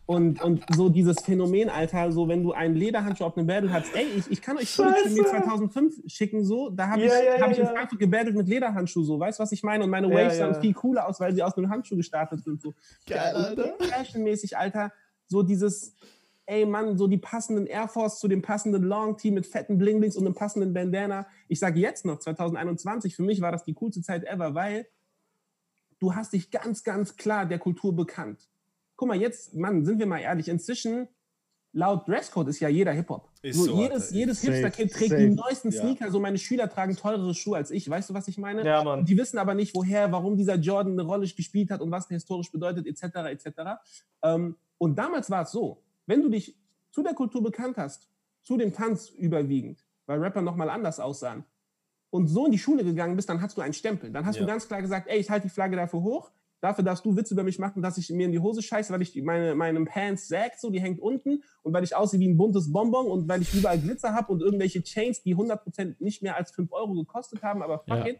Und, 0.06 0.40
und 0.40 0.62
so 0.72 0.88
dieses 0.88 1.20
Phänomen, 1.20 1.68
Alter, 1.68 2.12
so 2.12 2.28
wenn 2.28 2.44
du 2.44 2.52
einen 2.52 2.76
Lederhandschuh 2.76 3.24
auf 3.24 3.36
einem 3.36 3.48
Battle 3.48 3.72
hast, 3.72 3.92
ey, 3.96 4.06
ich, 4.16 4.30
ich 4.30 4.40
kann 4.40 4.56
euch 4.56 4.70
Footage 4.70 5.00
von 5.02 5.12
mir 5.14 5.24
Scheiße. 5.24 5.42
2005 5.42 5.94
schicken, 6.06 6.44
so, 6.44 6.70
da 6.70 6.88
habe 6.90 7.00
Ja, 7.00 7.06
ich, 7.06 7.24
ja, 7.24 7.40
hab 7.40 7.50
ich 7.50 7.56
ja, 7.56 7.64
in 7.64 7.68
ja. 7.70 7.74
Frankfurt 7.74 7.98
gebattelt 7.98 8.36
mit 8.36 8.46
Lederhandschuh, 8.46 9.02
so, 9.02 9.18
weißt 9.18 9.40
du, 9.40 9.42
was 9.42 9.50
ich 9.50 9.64
meine? 9.64 9.82
Und 9.82 9.90
meine 9.90 10.08
Ja, 10.08 10.14
Waves 10.14 10.38
ja. 10.38 10.52
sahen 10.52 10.60
viel 10.60 10.74
cooler 10.74 11.08
aus, 11.08 11.18
weil 11.18 11.34
sie 11.34 11.42
aus 11.42 11.56
einem 11.56 11.70
Handschuh 11.70 11.96
gestartet 11.96 12.44
sind, 12.44 12.62
so. 12.62 12.72
Geil, 13.08 13.34
Alter. 13.34 13.74
Fashionmäßig, 13.80 14.56
Alter, 14.56 14.92
so 15.26 15.42
dieses, 15.42 15.96
ey 16.46 16.64
Mann, 16.64 16.96
so 16.96 17.06
die 17.06 17.18
passenden 17.18 17.66
Air 17.66 17.88
Force 17.88 18.18
zu 18.18 18.28
dem 18.28 18.42
passenden 18.42 18.82
Long 18.84 19.16
Tee 19.16 19.30
mit 19.30 19.46
fetten 19.46 19.78
Blinglings 19.78 20.16
und 20.16 20.24
einem 20.24 20.34
passenden 20.34 20.72
Bandana. 20.72 21.26
Ich 21.48 21.58
sage 21.58 21.80
jetzt 21.80 22.04
noch, 22.04 22.18
2021, 22.18 23.14
für 23.14 23.22
mich 23.22 23.40
war 23.40 23.52
das 23.52 23.64
die 23.64 23.74
coolste 23.74 24.02
Zeit 24.02 24.24
ever, 24.24 24.54
weil 24.54 24.86
du 25.98 26.14
hast 26.14 26.32
dich 26.32 26.50
ganz, 26.50 26.84
ganz 26.84 27.16
klar 27.16 27.46
der 27.46 27.58
Kultur 27.58 27.94
bekannt. 27.94 28.48
Guck 28.96 29.08
mal, 29.08 29.20
jetzt, 29.20 29.54
Mann, 29.54 29.84
sind 29.84 29.98
wir 29.98 30.06
mal 30.06 30.20
ehrlich, 30.20 30.48
inzwischen, 30.48 31.08
laut 31.72 32.08
Dresscode 32.08 32.48
ist 32.48 32.60
ja 32.60 32.68
jeder 32.68 32.92
Hip-Hop. 32.92 33.28
So, 33.50 33.64
so, 33.64 33.82
jedes 33.82 34.10
jedes 34.10 34.40
Safe, 34.40 34.54
Hipster-Kid 34.54 34.92
trägt 34.92 35.10
safe, 35.10 35.22
die 35.22 35.34
neuesten 35.34 35.70
ja. 35.70 35.80
Sneaker. 35.80 36.10
So, 36.10 36.18
meine 36.18 36.38
Schüler 36.38 36.70
tragen 36.70 36.96
teurere 36.96 37.34
Schuhe 37.34 37.58
als 37.58 37.70
ich. 37.70 37.88
Weißt 37.88 38.08
du, 38.10 38.14
was 38.14 38.28
ich 38.28 38.38
meine? 38.38 38.64
Ja, 38.64 38.82
Mann. 38.82 39.04
Die 39.04 39.16
wissen 39.16 39.38
aber 39.38 39.54
nicht, 39.54 39.74
woher, 39.74 40.10
warum 40.10 40.36
dieser 40.36 40.56
Jordan 40.56 40.94
eine 40.94 41.02
Rolle 41.02 41.28
gespielt 41.28 41.70
hat 41.70 41.82
und 41.82 41.90
was 41.90 42.08
der 42.08 42.16
historisch 42.16 42.50
bedeutet, 42.50 42.86
etc. 42.86 43.02
etc. 43.30 43.46
Ähm, 44.22 44.56
und 44.78 44.98
damals 44.98 45.30
war 45.30 45.42
es 45.42 45.52
so, 45.52 45.82
wenn 46.06 46.22
du 46.22 46.28
dich 46.28 46.56
zu 46.90 47.02
der 47.02 47.14
Kultur 47.14 47.42
bekannt 47.42 47.76
hast, 47.76 48.08
zu 48.42 48.56
dem 48.56 48.72
Tanz 48.72 49.10
überwiegend, 49.10 49.84
weil 50.06 50.18
Rapper 50.20 50.42
nochmal 50.42 50.70
anders 50.70 51.00
aussahen, 51.00 51.44
und 52.10 52.28
so 52.28 52.46
in 52.46 52.52
die 52.52 52.58
Schule 52.58 52.84
gegangen 52.84 53.16
bist, 53.16 53.28
dann 53.28 53.42
hast 53.42 53.56
du 53.56 53.60
einen 53.60 53.74
Stempel. 53.74 54.10
Dann 54.10 54.24
hast 54.24 54.36
Ja. 54.36 54.42
du 54.42 54.46
ganz 54.46 54.66
klar 54.68 54.80
gesagt, 54.80 55.08
ey, 55.08 55.18
ich 55.18 55.28
halte 55.28 55.48
die 55.48 55.52
Flagge 55.52 55.76
dafür 55.76 56.00
hoch. 56.02 56.30
Dafür 56.60 56.82
darfst 56.84 57.04
du 57.04 57.14
Witze 57.16 57.34
über 57.34 57.42
mich 57.42 57.58
machen, 57.58 57.82
dass 57.82 57.98
ich 57.98 58.08
mir 58.10 58.24
in 58.26 58.32
die 58.32 58.38
Hose 58.38 58.62
scheiße, 58.62 58.90
weil 58.92 59.02
ich 59.02 59.14
meine, 59.22 59.54
meine 59.54 59.84
Pants 59.84 60.26
sagt, 60.28 60.58
so, 60.60 60.70
die 60.70 60.80
hängt 60.80 61.00
unten 61.00 61.42
und 61.62 61.74
weil 61.74 61.84
ich 61.84 61.94
aussehe 61.94 62.18
wie 62.18 62.28
ein 62.28 62.38
buntes 62.38 62.72
Bonbon 62.72 63.06
und 63.08 63.28
weil 63.28 63.42
ich 63.42 63.52
überall 63.52 63.78
Glitzer 63.78 64.14
habe 64.14 64.32
und 64.32 64.40
irgendwelche 64.40 64.82
Chains, 64.82 65.22
die 65.22 65.34
100% 65.36 65.96
nicht 65.98 66.22
mehr 66.22 66.36
als 66.36 66.52
5 66.52 66.72
Euro 66.72 66.94
gekostet 66.94 67.42
haben, 67.42 67.62
aber 67.62 67.80
fuck 67.80 67.98
Ja. 67.98 68.06
it. 68.06 68.18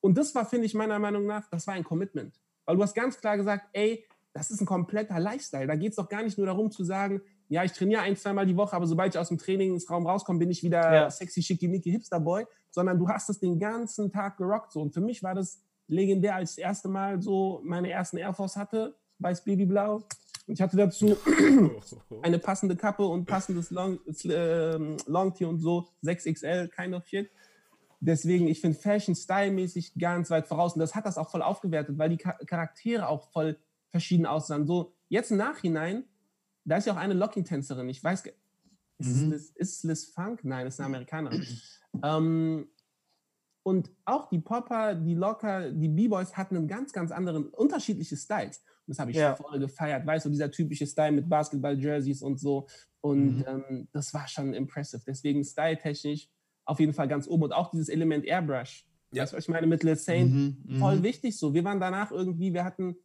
Und 0.00 0.18
das 0.18 0.34
war, 0.34 0.44
finde 0.44 0.66
ich, 0.66 0.74
meiner 0.74 0.98
Meinung 0.98 1.24
nach, 1.24 1.48
das 1.48 1.66
war 1.66 1.74
ein 1.74 1.84
Commitment. 1.84 2.38
Weil 2.66 2.76
du 2.76 2.82
hast 2.82 2.94
ganz 2.94 3.18
klar 3.18 3.36
gesagt, 3.38 3.66
ey, 3.72 4.04
das 4.32 4.50
ist 4.50 4.60
ein 4.60 4.66
kompletter 4.66 5.18
Lifestyle. 5.20 5.66
Da 5.66 5.74
geht 5.76 5.90
es 5.90 5.96
doch 5.96 6.08
gar 6.08 6.22
nicht 6.22 6.38
nur 6.38 6.46
darum 6.46 6.70
zu 6.70 6.84
sagen, 6.84 7.20
ja, 7.48 7.64
ich 7.64 7.72
trainiere 7.72 8.00
ein, 8.02 8.16
zweimal 8.16 8.46
die 8.46 8.56
Woche, 8.56 8.74
aber 8.74 8.86
sobald 8.86 9.14
ich 9.14 9.18
aus 9.18 9.28
dem 9.28 9.36
Trainingsraum 9.38 10.06
rauskomme, 10.06 10.38
bin 10.38 10.50
ich 10.50 10.62
wieder 10.62 10.80
Ja. 10.94 11.10
sexy, 11.10 11.42
schickimicki 11.42 11.90
Hipster-Boy, 11.90 12.46
sondern 12.70 12.98
du 12.98 13.08
hast 13.08 13.28
es 13.28 13.38
den 13.40 13.58
ganzen 13.58 14.10
Tag 14.10 14.38
gerockt. 14.38 14.72
So. 14.72 14.80
Und 14.80 14.94
für 14.94 15.02
mich 15.02 15.22
war 15.22 15.34
das 15.34 15.60
legendär, 15.86 16.36
als 16.36 16.50
ich 16.52 16.56
das 16.56 16.64
erste 16.64 16.88
Mal 16.88 17.20
so 17.20 17.60
meine 17.64 17.90
ersten 17.90 18.16
Air 18.16 18.32
Force 18.32 18.56
hatte, 18.56 18.96
weiß 19.18 19.44
Babyblau. 19.44 19.96
Und 20.46 20.54
ich 20.54 20.62
hatte 20.62 20.76
dazu 20.78 21.14
eine 22.22 22.38
passende 22.38 22.74
Kappe 22.74 23.04
und 23.06 23.26
passendes 23.26 23.70
Long, 23.70 23.98
ähm, 24.24 24.96
Long 25.06 25.34
Tee 25.34 25.44
und 25.44 25.58
so, 25.58 25.88
6XL, 26.02 26.68
kind 26.68 26.94
of 26.94 27.06
shit. 27.06 27.30
Deswegen, 28.00 28.48
ich 28.48 28.60
finde 28.60 28.76
Fashion 28.78 29.14
Style-mäßig 29.14 29.92
ganz 29.98 30.30
weit 30.30 30.48
voraus. 30.48 30.74
Und 30.74 30.80
das 30.80 30.94
hat 30.94 31.06
das 31.06 31.18
auch 31.18 31.30
voll 31.30 31.42
aufgewertet, 31.42 31.98
weil 31.98 32.08
die 32.08 32.16
Cha- 32.16 32.38
Charaktere 32.46 33.08
auch 33.08 33.30
voll 33.30 33.56
verschieden 33.92 34.26
aussahen. 34.26 34.66
So, 34.66 34.92
jetzt 35.08 35.30
im 35.30 35.36
Nachhinein, 35.36 36.04
da 36.64 36.78
ist 36.78 36.86
ja 36.86 36.94
auch 36.94 36.98
eine 36.98 37.14
Locking-Tänzerin. 37.14 37.88
Ich 37.88 38.02
weiß, 38.02 38.24
ist, 38.26 38.34
es 38.98 39.22
Liz, 39.22 39.50
ist 39.54 39.76
es 39.78 39.82
Liz 39.84 40.04
Funk? 40.06 40.40
Nein, 40.44 40.64
das 40.64 40.74
ist 40.74 40.80
eine 40.80 40.86
Amerikanerin. 40.86 41.46
ähm, 42.02 42.68
und 43.64 43.90
auch 44.04 44.28
die 44.28 44.40
Popper, 44.40 44.94
die 44.96 45.14
Locker, 45.14 45.70
die 45.70 45.88
B-Boys 45.88 46.36
hatten 46.36 46.56
einen 46.56 46.66
ganz, 46.66 46.92
ganz 46.92 47.12
anderen, 47.12 47.48
unterschiedliche 47.48 48.16
Styles. 48.16 48.58
Und 48.58 48.88
das 48.88 48.98
habe 48.98 49.12
ich 49.12 49.16
Ja. 49.16 49.36
voll 49.36 49.60
gefeiert. 49.60 50.04
Weißt 50.04 50.26
du, 50.26 50.30
dieser 50.30 50.50
typische 50.50 50.86
Style 50.86 51.12
mit 51.12 51.28
Basketball-Jerseys 51.28 52.22
und 52.22 52.40
so. 52.40 52.66
Und 53.00 53.44
ähm, 53.46 53.88
das 53.92 54.12
war 54.14 54.26
schon 54.26 54.52
impressive. 54.54 55.02
Deswegen 55.06 55.44
styletechnisch 55.44 56.28
auf 56.64 56.80
jeden 56.80 56.92
Fall 56.92 57.06
ganz 57.06 57.28
oben. 57.28 57.44
Und 57.44 57.52
auch 57.52 57.70
dieses 57.70 57.88
Element 57.88 58.24
Airbrush. 58.24 58.84
Ja. 59.12 59.22
Weißt 59.22 59.32
du, 59.32 59.36
was 59.36 59.44
ich 59.44 59.48
meine 59.48 59.66
mit 59.68 59.84
Lil 59.84 59.96
Saint? 59.96 60.32
Mhm, 60.32 60.76
Voll 60.78 60.96
mhm. 60.96 61.02
wichtig 61.02 61.36
so. 61.36 61.54
Wir 61.54 61.62
waren 61.64 61.78
danach 61.78 62.10
irgendwie, 62.10 62.52
wir 62.54 62.64
hatten, 62.64 62.96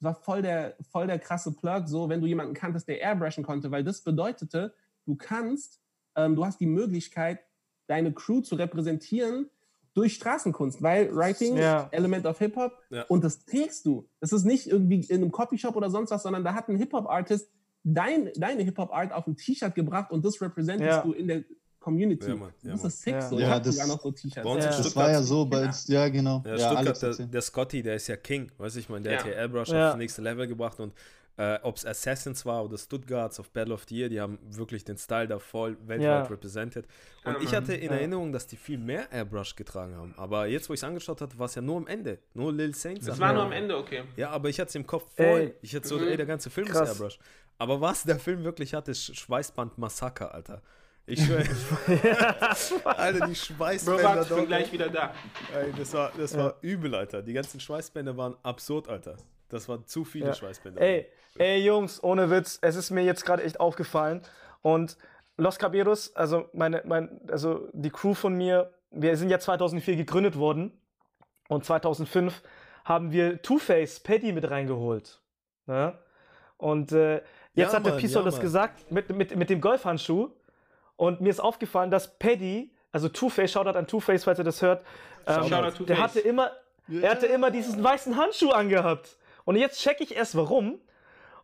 war 0.00 0.14
voll 0.14 0.42
der, 0.42 0.76
voll 0.90 1.06
der 1.06 1.18
krasse 1.18 1.52
Plug, 1.52 1.82
so, 1.86 2.08
wenn 2.08 2.20
du 2.20 2.26
jemanden 2.26 2.54
kanntest, 2.54 2.88
der 2.88 3.00
airbrushen 3.00 3.44
konnte, 3.44 3.70
weil 3.70 3.84
das 3.84 4.02
bedeutete, 4.02 4.74
du 5.06 5.14
kannst, 5.16 5.80
ähm, 6.16 6.36
du 6.36 6.44
hast 6.44 6.60
die 6.60 6.66
Möglichkeit, 6.66 7.40
deine 7.86 8.12
Crew 8.12 8.40
zu 8.40 8.54
repräsentieren 8.54 9.50
durch 9.94 10.14
Straßenkunst, 10.14 10.82
weil 10.82 11.14
Writing, 11.14 11.56
Ja. 11.56 11.88
Element 11.90 12.24
of 12.26 12.38
Hip-Hop, 12.38 12.72
Ja. 12.90 13.02
und 13.08 13.24
das 13.24 13.44
trägst 13.44 13.84
du. 13.86 14.08
Das 14.20 14.32
ist 14.32 14.44
nicht 14.44 14.68
irgendwie 14.68 15.00
in 15.00 15.16
einem 15.22 15.32
Copyshop 15.32 15.74
oder 15.76 15.90
sonst 15.90 16.10
was, 16.12 16.22
sondern 16.22 16.44
da 16.44 16.54
hat 16.54 16.68
ein 16.68 16.76
Hip-Hop-Artist 16.76 17.50
dein, 17.82 18.30
deine 18.36 18.62
Hip-Hop-Art 18.62 19.12
auf 19.12 19.26
ein 19.26 19.36
T-Shirt 19.36 19.74
gebracht 19.74 20.12
und 20.12 20.24
das 20.24 20.40
repräsentierst 20.40 20.98
Ja. 20.98 21.02
du 21.02 21.12
in 21.12 21.26
der 21.28 21.44
Community. 21.80 22.28
Ja, 22.28 22.36
Mann, 22.36 22.52
ja, 22.62 22.70
das 22.72 22.80
Mann. 22.82 22.88
ist 22.88 23.02
sick 23.02 23.14
Ja. 23.14 23.28
so. 23.28 23.38
Ja, 23.40 23.58
das- 23.58 23.74
sogar 23.74 23.88
noch 23.88 24.00
so 24.02 24.10
T-Shirts. 24.12 24.36
Ja. 24.46 24.54
Das 24.56 24.74
Stuttgart, 24.74 24.96
war 24.96 25.10
ja 25.10 25.22
so, 25.22 25.46
bei, 25.46 25.70
ja 25.86 26.08
genau. 26.08 26.42
Ja, 26.46 26.56
Ja, 26.56 26.72
Stuttgart, 26.84 27.18
der, 27.18 27.26
der 27.26 27.42
Scotty, 27.42 27.82
der 27.82 27.94
ist 27.96 28.06
ja 28.08 28.16
King, 28.16 28.52
weißt 28.58 28.76
du, 28.76 28.80
ich 28.80 28.88
meine, 28.88 29.02
der 29.08 29.18
hat 29.18 29.26
Ja. 29.26 29.32
ja 29.32 29.38
Airbrush 29.38 29.68
Ja. 29.70 29.88
aufs 29.88 29.96
nächste 29.98 30.22
Level 30.22 30.46
gebracht 30.46 30.78
und 30.78 30.92
äh, 31.36 31.58
ob 31.62 31.76
es 31.78 31.86
Assassins 31.86 32.44
war 32.44 32.62
oder 32.62 32.76
Stuttgarts 32.76 33.40
auf 33.40 33.48
Battle 33.50 33.72
of 33.72 33.86
the 33.88 33.96
Year, 33.96 34.10
die 34.10 34.20
haben 34.20 34.38
wirklich 34.50 34.84
den 34.84 34.98
Style 34.98 35.26
da 35.26 35.38
voll 35.38 35.74
weltweit 35.86 36.02
Ja. 36.02 36.22
represented. 36.24 36.84
Und 37.24 37.32
Ja, 37.32 37.40
ich 37.40 37.54
hatte 37.54 37.72
in 37.72 37.86
Ja. 37.90 37.96
Erinnerung, 37.96 38.30
dass 38.30 38.46
die 38.46 38.56
viel 38.56 38.76
mehr 38.76 39.10
Airbrush 39.10 39.56
getragen 39.56 39.96
haben. 39.96 40.12
Aber 40.18 40.44
jetzt, 40.48 40.68
wo 40.68 40.74
ich 40.74 40.80
es 40.80 40.84
angeschaut 40.84 41.22
hatte, 41.22 41.38
war 41.38 41.46
es 41.46 41.54
ja 41.54 41.62
nur 41.62 41.78
am 41.78 41.86
Ende. 41.86 42.18
Nur 42.34 42.52
Lil 42.52 42.74
Saints. 42.74 43.06
Das 43.06 43.16
Sachen. 43.16 43.20
war 43.28 43.32
nur 43.32 43.44
am 43.44 43.52
Ende, 43.52 43.74
okay. 43.78 44.02
Ja, 44.16 44.28
aber 44.30 44.50
ich 44.50 44.60
hatte 44.60 44.68
es 44.68 44.74
im 44.74 44.86
Kopf 44.86 45.14
voll. 45.16 45.24
Ey. 45.24 45.54
Ich 45.62 45.74
hatte 45.74 45.88
so, 45.88 45.96
Mhm. 45.96 46.08
ey, 46.08 46.16
der 46.18 46.26
ganze 46.26 46.50
Film 46.50 46.66
Krass. 46.68 46.90
ist 46.90 46.96
Airbrush. 46.96 47.18
Aber 47.56 47.80
was 47.80 48.02
der 48.02 48.18
Film 48.18 48.44
wirklich 48.44 48.74
hat, 48.74 48.88
ist 48.88 49.16
Schweißband 49.16 49.78
Massaker, 49.78 50.34
Alter. 50.34 50.60
Ich 51.10 51.24
schwöre. 51.24 51.44
Alter, 52.84 53.26
die 53.26 53.32
Bro, 53.32 53.34
Schweißbänder 53.34 54.02
warte, 54.04 54.20
ich 54.22 54.36
bin 54.36 54.46
gleich 54.46 54.72
wieder 54.72 54.88
da. 54.88 55.14
Ey, 55.54 55.72
das 55.76 55.92
war, 55.92 56.12
das 56.16 56.36
war 56.36 56.54
übel, 56.60 56.94
Alter. 56.94 57.22
Die 57.22 57.32
ganzen 57.32 57.60
Schweißbänder 57.60 58.16
waren 58.16 58.36
absurd, 58.42 58.88
Alter. 58.88 59.16
Das 59.48 59.68
waren 59.68 59.84
zu 59.86 60.04
viele 60.04 60.26
Ja. 60.28 60.34
Schweißbänder. 60.34 60.80
Ey, 60.80 61.06
ey 61.38 61.64
Jungs, 61.64 62.02
ohne 62.02 62.30
Witz, 62.30 62.58
es 62.62 62.76
ist 62.76 62.90
mir 62.90 63.02
jetzt 63.02 63.24
gerade 63.24 63.42
echt 63.42 63.58
aufgefallen. 63.60 64.22
Und 64.62 64.96
Los 65.36 65.58
Caberos, 65.58 66.14
also 66.14 66.48
meine, 66.52 66.82
mein, 66.84 67.20
also 67.30 67.68
die 67.72 67.90
Crew 67.90 68.14
von 68.14 68.34
mir, 68.34 68.72
wir 68.90 69.16
sind 69.16 69.30
ja 69.30 69.38
2004 69.38 69.96
gegründet 69.96 70.36
worden 70.36 70.72
und 71.48 71.64
2005 71.64 72.42
haben 72.84 73.10
wir 73.10 73.40
Two-Face 73.42 74.00
Paddy 74.00 74.32
mit 74.32 74.50
reingeholt. 74.50 75.20
Ne? 75.66 75.98
Und 76.58 76.92
äh, 76.92 77.22
jetzt 77.54 77.72
Ja, 77.72 77.78
hat 77.78 77.86
der 77.86 77.92
Mann, 77.92 78.00
Pistol 78.00 78.20
ja, 78.20 78.24
das 78.26 78.34
Mann. 78.34 78.42
gesagt 78.42 78.92
mit, 78.92 79.08
mit, 79.16 79.34
mit 79.34 79.48
dem 79.50 79.60
Golfhandschuh. 79.60 80.30
Und 81.00 81.22
mir 81.22 81.30
ist 81.30 81.40
aufgefallen, 81.40 81.90
dass 81.90 82.18
Paddy, 82.18 82.70
also 82.92 83.08
Two-Face, 83.08 83.52
Shoutout 83.52 83.78
an 83.78 83.86
Two-Face, 83.86 84.24
falls 84.24 84.38
ihr 84.38 84.44
das 84.44 84.60
hört, 84.60 84.84
ähm, 85.26 85.48
Shoutout 85.48 85.84
der 85.84 85.96
hatte 85.96 86.20
immer, 86.20 86.50
er 86.88 87.12
hatte 87.12 87.24
immer 87.24 87.50
diesen 87.50 87.82
weißen 87.82 88.18
Handschuh 88.18 88.50
angehabt. 88.50 89.16
Und 89.46 89.56
jetzt 89.56 89.80
checke 89.80 90.04
ich 90.04 90.14
erst, 90.14 90.36
warum. 90.36 90.78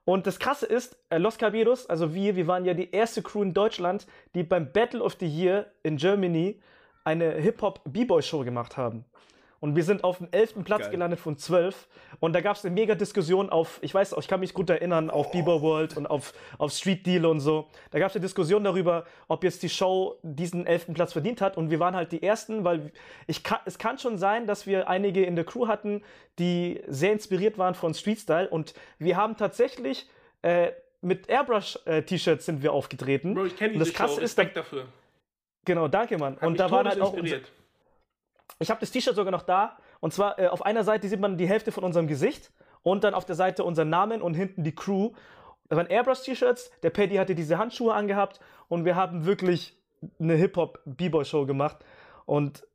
Und 0.05 0.27
das 0.27 0.39
Krasse 0.39 0.67
ist, 0.67 0.99
äh, 1.09 1.17
Los 1.17 1.39
Caberos, 1.39 1.87
also 1.87 2.13
wir, 2.13 2.37
wir 2.37 2.47
waren 2.47 2.67
ja 2.67 2.75
die 2.75 2.91
erste 2.91 3.23
Crew 3.23 3.41
in 3.41 3.55
Deutschland, 3.55 4.07
die 4.35 4.43
beim 4.43 4.71
Battle 4.73 5.03
of 5.03 5.17
the 5.21 5.27
Year 5.27 5.65
in 5.83 5.97
Germany 5.97 6.61
eine 7.05 7.31
Hip-Hop-B-Boy-Show 7.33 8.45
gemacht 8.45 8.77
haben. 8.77 9.07
Und 9.61 9.75
wir 9.75 9.85
sind 9.85 10.05
auf 10.05 10.19
dem 10.19 10.29
11. 10.31 10.65
Platz 10.65 10.83
Geil. 10.83 10.91
gelandet 10.91 11.19
von 11.21 11.39
12. 11.39 11.89
Und 12.21 12.33
da 12.35 12.41
gab 12.41 12.57
es 12.57 12.65
eine 12.65 12.75
mega 12.75 12.95
Diskussion 12.95 13.51
auf, 13.51 13.79
ich 13.83 13.95
weiß, 13.95 14.15
ich 14.19 14.29
kann 14.29 14.41
mich 14.41 14.55
gut 14.55 14.69
erinnern, 14.71 15.11
auf 15.11 15.31
B-Boy 15.31 15.63
World 15.63 15.97
und 15.97 16.07
auf, 16.07 16.35
auf 16.59 16.73
Street 16.73 17.07
Deal 17.07 17.27
und 17.27 17.41
so. 17.41 17.67
Da 17.91 17.99
gab 17.99 18.11
es 18.11 18.17
eine 18.17 18.23
Diskussion 18.23 18.65
darüber, 18.65 19.05
ob 19.29 19.45
jetzt 19.45 19.63
die 19.63 19.69
Show 19.69 20.17
diesen 20.23 20.67
11. 20.67 20.95
Platz 20.95 21.13
verdient 21.13 21.41
hat. 21.41 21.57
Und 21.57 21.71
wir 21.71 21.81
waren 21.81 21.97
halt 21.97 22.13
die 22.13 22.23
Ersten, 22.23 22.65
weil 22.65 22.93
ich 23.27 23.43
kann, 23.43 23.61
es 23.65 23.79
kann 23.79 23.99
schon 23.99 24.19
sein, 24.19 24.47
dass 24.47 24.67
wir 24.67 24.89
einige 24.89 25.25
in 25.25 25.37
der 25.37 25.45
Crew 25.45 25.67
hatten, 25.69 26.03
die 26.39 26.83
sehr 26.87 27.13
inspiriert 27.13 27.59
waren 27.59 27.75
von 27.75 27.95
Street 27.95 28.19
Style. 28.21 28.49
Und 28.49 28.75
wir 28.99 29.17
haben 29.17 29.37
tatsächlich 29.37 30.09
äh, 30.43 30.73
mit 31.01 31.29
Airbrush-T-Shirts 31.29 32.47
sind 32.47 32.63
wir 32.63 32.73
aufgetreten. 32.73 33.35
Bro, 33.35 33.47
ich 33.47 33.57
kenne 33.57 33.75
Und 33.75 33.81
diese 33.81 33.93
das 33.93 33.97
Krasse 33.99 34.15
Show. 34.17 34.21
ist, 34.21 34.37
da, 34.37 34.43
Respekt 34.43 34.57
dafür. 34.57 34.87
genau, 35.65 35.89
danke, 35.89 36.19
Mann. 36.19 36.37
Hat 36.37 36.43
und 36.43 36.59
da 36.59 36.71
waren 36.71 36.89
halt 36.89 37.01
auch 37.01 37.15
todesinspiriert. 37.15 37.53
Ich 38.59 38.71
habe 38.71 38.81
das 38.81 38.91
T-Shirt 38.91 39.17
sogar 39.17 39.33
noch 39.33 39.43
da. 39.43 39.77
Und 40.01 40.13
zwar 40.13 40.39
äh, 40.39 40.49
auf 40.49 40.65
einer 40.65 40.85
Seite 40.85 41.09
sieht 41.09 41.21
man 41.21 41.37
die 41.37 41.49
Hälfte 41.49 41.73
von 41.73 41.85
unserem 41.85 42.07
Gesicht 42.07 42.53
und 42.83 43.05
dann 43.05 43.15
auf 43.15 43.25
der 43.25 43.35
Seite 43.35 43.65
unser 43.65 43.85
Namen 43.85 44.23
und 44.23 44.35
hinten 44.35 44.65
die 44.65 44.75
Crew. 44.75 45.13
Das 45.69 45.77
waren 45.77 45.89
Airbrush-T-Shirts. 45.89 46.71
Der 46.83 46.91
Paddy 46.91 47.17
hatte 47.17 47.35
diese 47.35 47.59
Handschuhe 47.59 47.93
angehabt 47.93 48.41
und 48.69 48.85
wir 48.85 48.97
haben 48.97 49.25
wirklich 49.25 49.77
eine 50.21 50.35
Hip-Hop-B-Boy-Show 50.35 51.47
gemacht. 51.47 51.85
Und 52.25 52.67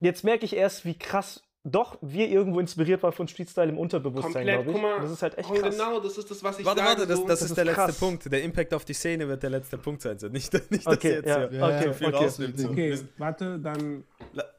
jetzt 0.00 0.24
merke 0.24 0.44
ich 0.44 0.54
erst, 0.56 0.84
wie 0.84 0.98
krass 0.98 1.42
doch 1.62 1.98
wir 2.00 2.26
irgendwo 2.28 2.58
inspiriert 2.58 3.02
waren 3.02 3.12
von 3.12 3.28
Street-Style 3.28 3.68
im 3.68 3.76
Unterbewusstsein, 3.78 4.32
Komplett, 4.46 4.64
glaube 4.64 4.70
ich. 4.70 4.74
guck 4.74 4.82
mal. 4.82 5.00
Das 5.02 5.10
ist 5.10 5.22
halt 5.22 5.36
echt 5.36 5.50
und 5.50 5.58
krass. 5.58 5.76
Genau, 5.76 6.00
das 6.00 6.16
ist 6.16 6.30
das, 6.30 6.42
was 6.42 6.58
ich 6.58 6.64
Warte, 6.64 6.80
sage. 6.80 6.88
warte, 6.90 7.06
das, 7.06 7.18
so, 7.18 7.26
das, 7.28 7.40
das 7.40 7.50
ist 7.50 7.56
der 7.56 7.64
ist 7.64 7.68
letzte 7.68 7.82
krass. 7.84 7.98
Punkt. 7.98 8.32
Der 8.32 8.42
Impact 8.42 8.72
auf 8.72 8.84
die 8.86 8.94
Szene 8.94 9.28
wird 9.28 9.42
der 9.42 9.50
letzte 9.50 9.76
Punkt 9.76 10.00
sein. 10.00 10.18
So, 10.18 10.28
nicht, 10.28 10.50
nicht 10.70 10.86
dass 10.86 10.96
Okay, 10.96 11.08
ihr 11.08 11.14
jetzt 11.16 11.26
ja, 11.28 11.48
hier 11.50 11.62
okay, 11.62 11.84
zu 11.84 11.94
viel 11.94 12.06
okay. 12.08 12.16
rausnimmt. 12.16 12.58
So. 12.58 12.68
Okay, 12.70 12.98
warte, 13.18 13.58
dann. 13.58 14.04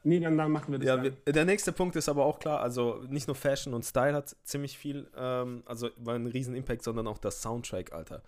Nee, 0.04 0.20
dann, 0.20 0.38
dann 0.38 0.52
machen 0.52 0.72
wir 0.72 0.78
das. 0.78 0.86
Ja, 0.86 1.02
wir, 1.02 1.10
der 1.32 1.44
nächste 1.44 1.72
Punkt 1.72 1.96
ist 1.96 2.08
aber 2.08 2.24
auch 2.24 2.38
klar, 2.38 2.60
also 2.60 3.00
nicht 3.08 3.26
nur 3.26 3.34
Fashion 3.34 3.74
und 3.74 3.84
Style 3.84 4.14
hat 4.14 4.36
ziemlich 4.44 4.78
viel, 4.78 5.08
ähm, 5.16 5.62
also 5.66 5.88
war 5.96 6.14
ein 6.14 6.26
riesen 6.26 6.54
Impact, 6.54 6.82
sondern 6.84 7.06
auch 7.08 7.18
das 7.18 7.42
Soundtrack, 7.42 7.92
Alter. 7.92 8.22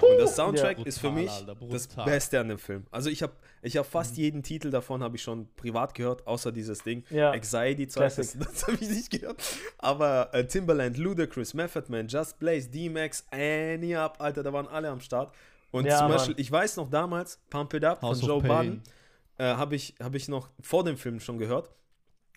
Und 0.00 0.18
das 0.18 0.34
Soundtrack 0.36 0.78
Ja. 0.78 0.84
ist 0.84 0.98
für 0.98 1.08
Brutal, 1.08 1.22
mich 1.22 1.30
Alter, 1.32 1.56
das. 1.70 1.88
Beste 2.04 2.40
an 2.40 2.48
dem 2.48 2.58
Film. 2.58 2.86
Also 2.90 3.10
ich 3.10 3.22
habe 3.22 3.32
ich 3.66 3.76
hab 3.76 3.86
fast 3.86 4.16
jeden 4.16 4.42
Titel 4.42 4.70
davon 4.70 5.02
habe 5.02 5.16
ich 5.16 5.22
schon 5.22 5.48
privat 5.56 5.94
gehört, 5.94 6.26
außer 6.26 6.52
dieses 6.52 6.82
Ding. 6.82 7.04
Ja. 7.10 7.32
Anxiety 7.32 7.88
2, 7.88 8.00
das, 8.00 8.16
das 8.38 8.66
habe 8.66 8.78
ich 8.80 8.88
nicht 8.88 9.10
gehört. 9.10 9.42
Aber 9.78 10.32
äh, 10.32 10.46
Timbaland, 10.46 10.96
Ludacris, 10.96 11.52
Method 11.52 11.86
Man, 11.88 12.06
Just 12.06 12.38
Blaze, 12.38 12.68
D-Max, 12.68 13.26
Annie 13.30 13.96
Up, 13.96 14.20
Alter, 14.20 14.42
da 14.42 14.52
waren 14.52 14.68
alle 14.68 14.88
am 14.88 15.00
Start. 15.00 15.32
Und 15.72 15.84
Ja, 15.84 15.98
zum 15.98 16.08
Mann. 16.08 16.16
Beispiel, 16.16 16.34
ich 16.38 16.50
weiß 16.50 16.76
noch 16.76 16.88
damals, 16.88 17.40
Pump 17.50 17.74
It 17.74 17.84
Up 17.84 18.02
House 18.02 18.20
von 18.20 18.28
Joe 18.28 18.40
Pain. 18.40 18.48
Budden, 18.48 18.82
äh, 19.38 19.44
habe 19.54 19.74
ich, 19.74 19.94
hab 20.00 20.14
ich 20.14 20.28
noch 20.28 20.48
vor 20.60 20.84
dem 20.84 20.96
Film 20.96 21.18
schon 21.20 21.38
gehört. 21.38 21.68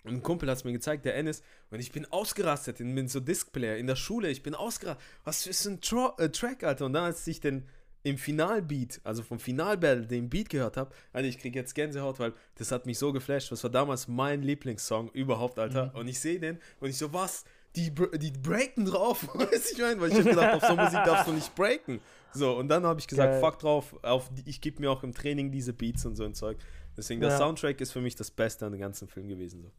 Und 0.02 0.14
ein 0.14 0.22
Kumpel 0.22 0.48
hat 0.48 0.56
es 0.56 0.64
mir 0.64 0.72
gezeigt, 0.72 1.04
der 1.04 1.14
Ennis. 1.14 1.42
Und 1.70 1.78
ich 1.78 1.92
bin 1.92 2.06
ausgerastet 2.10 2.80
in, 2.80 2.96
in 2.96 3.06
so 3.06 3.20
Discplayer 3.20 3.76
in 3.76 3.86
der 3.86 3.96
Schule. 3.96 4.30
Ich 4.30 4.42
bin 4.42 4.54
ausgerastet. 4.54 5.04
Was 5.24 5.46
ist 5.46 5.66
ein 5.66 5.80
Tro 5.80 6.12
äh, 6.18 6.30
Track, 6.30 6.64
Alter? 6.64 6.86
Und 6.86 6.94
dann, 6.94 7.04
als 7.04 7.26
ich 7.26 7.40
den 7.40 7.68
im 8.02 8.16
Finalbeat, 8.16 9.00
also 9.04 9.22
vom 9.22 9.38
Finalbattle, 9.38 10.06
den 10.06 10.30
Beat 10.30 10.48
gehört 10.48 10.76
habe, 10.76 10.90
Alter, 11.12 11.28
ich 11.28 11.38
krieg 11.38 11.54
jetzt 11.54 11.74
Gänsehaut, 11.74 12.18
weil 12.18 12.32
das 12.56 12.72
hat 12.72 12.86
mich 12.86 12.98
so 12.98 13.12
geflasht. 13.12 13.52
Das 13.52 13.62
war 13.62 13.70
damals 13.70 14.08
mein 14.08 14.42
Lieblingssong 14.42 15.10
überhaupt, 15.10 15.58
Alter. 15.58 15.94
Und 15.94 16.08
ich 16.08 16.18
sehe 16.18 16.40
den 16.40 16.58
und 16.80 16.88
ich 16.90 16.96
so, 16.98 17.12
was? 17.12 17.44
Die, 17.76 17.92
die 17.94 18.32
breaken 18.32 18.86
drauf, 18.86 19.28
weißt 19.34 19.70
du, 19.70 19.74
ich 19.74 19.78
meine? 19.80 20.00
Weil 20.00 20.10
ich 20.10 20.18
hab 20.18 20.24
gedacht, 20.24 20.54
auf 20.54 20.68
so 20.68 20.74
Musik 20.76 21.04
darfst 21.04 21.28
du 21.28 21.32
nicht 21.32 21.54
breaken. 21.54 22.00
So, 22.32 22.56
und 22.56 22.68
dann 22.68 22.84
habe 22.84 22.98
ich 23.00 23.06
gesagt, 23.06 23.32
Geil. 23.32 23.40
fuck 23.40 23.58
drauf, 23.60 23.94
auf 24.02 24.28
ich 24.44 24.60
gebe 24.60 24.80
mir 24.80 24.90
auch 24.90 25.02
im 25.04 25.12
Training 25.14 25.52
diese 25.52 25.72
Beats 25.72 26.04
und 26.06 26.16
so 26.16 26.24
ein 26.24 26.34
Zeug. 26.34 26.58
Deswegen, 26.96 27.20
der 27.20 27.30
Ja. 27.30 27.38
Soundtrack 27.38 27.80
ist 27.80 27.92
für 27.92 28.00
mich 28.00 28.16
das 28.16 28.30
Beste 28.30 28.66
an 28.66 28.72
dem 28.72 28.80
ganzen 28.80 29.06
Film 29.08 29.28
gewesen. 29.28 29.62
So. 29.62 29.70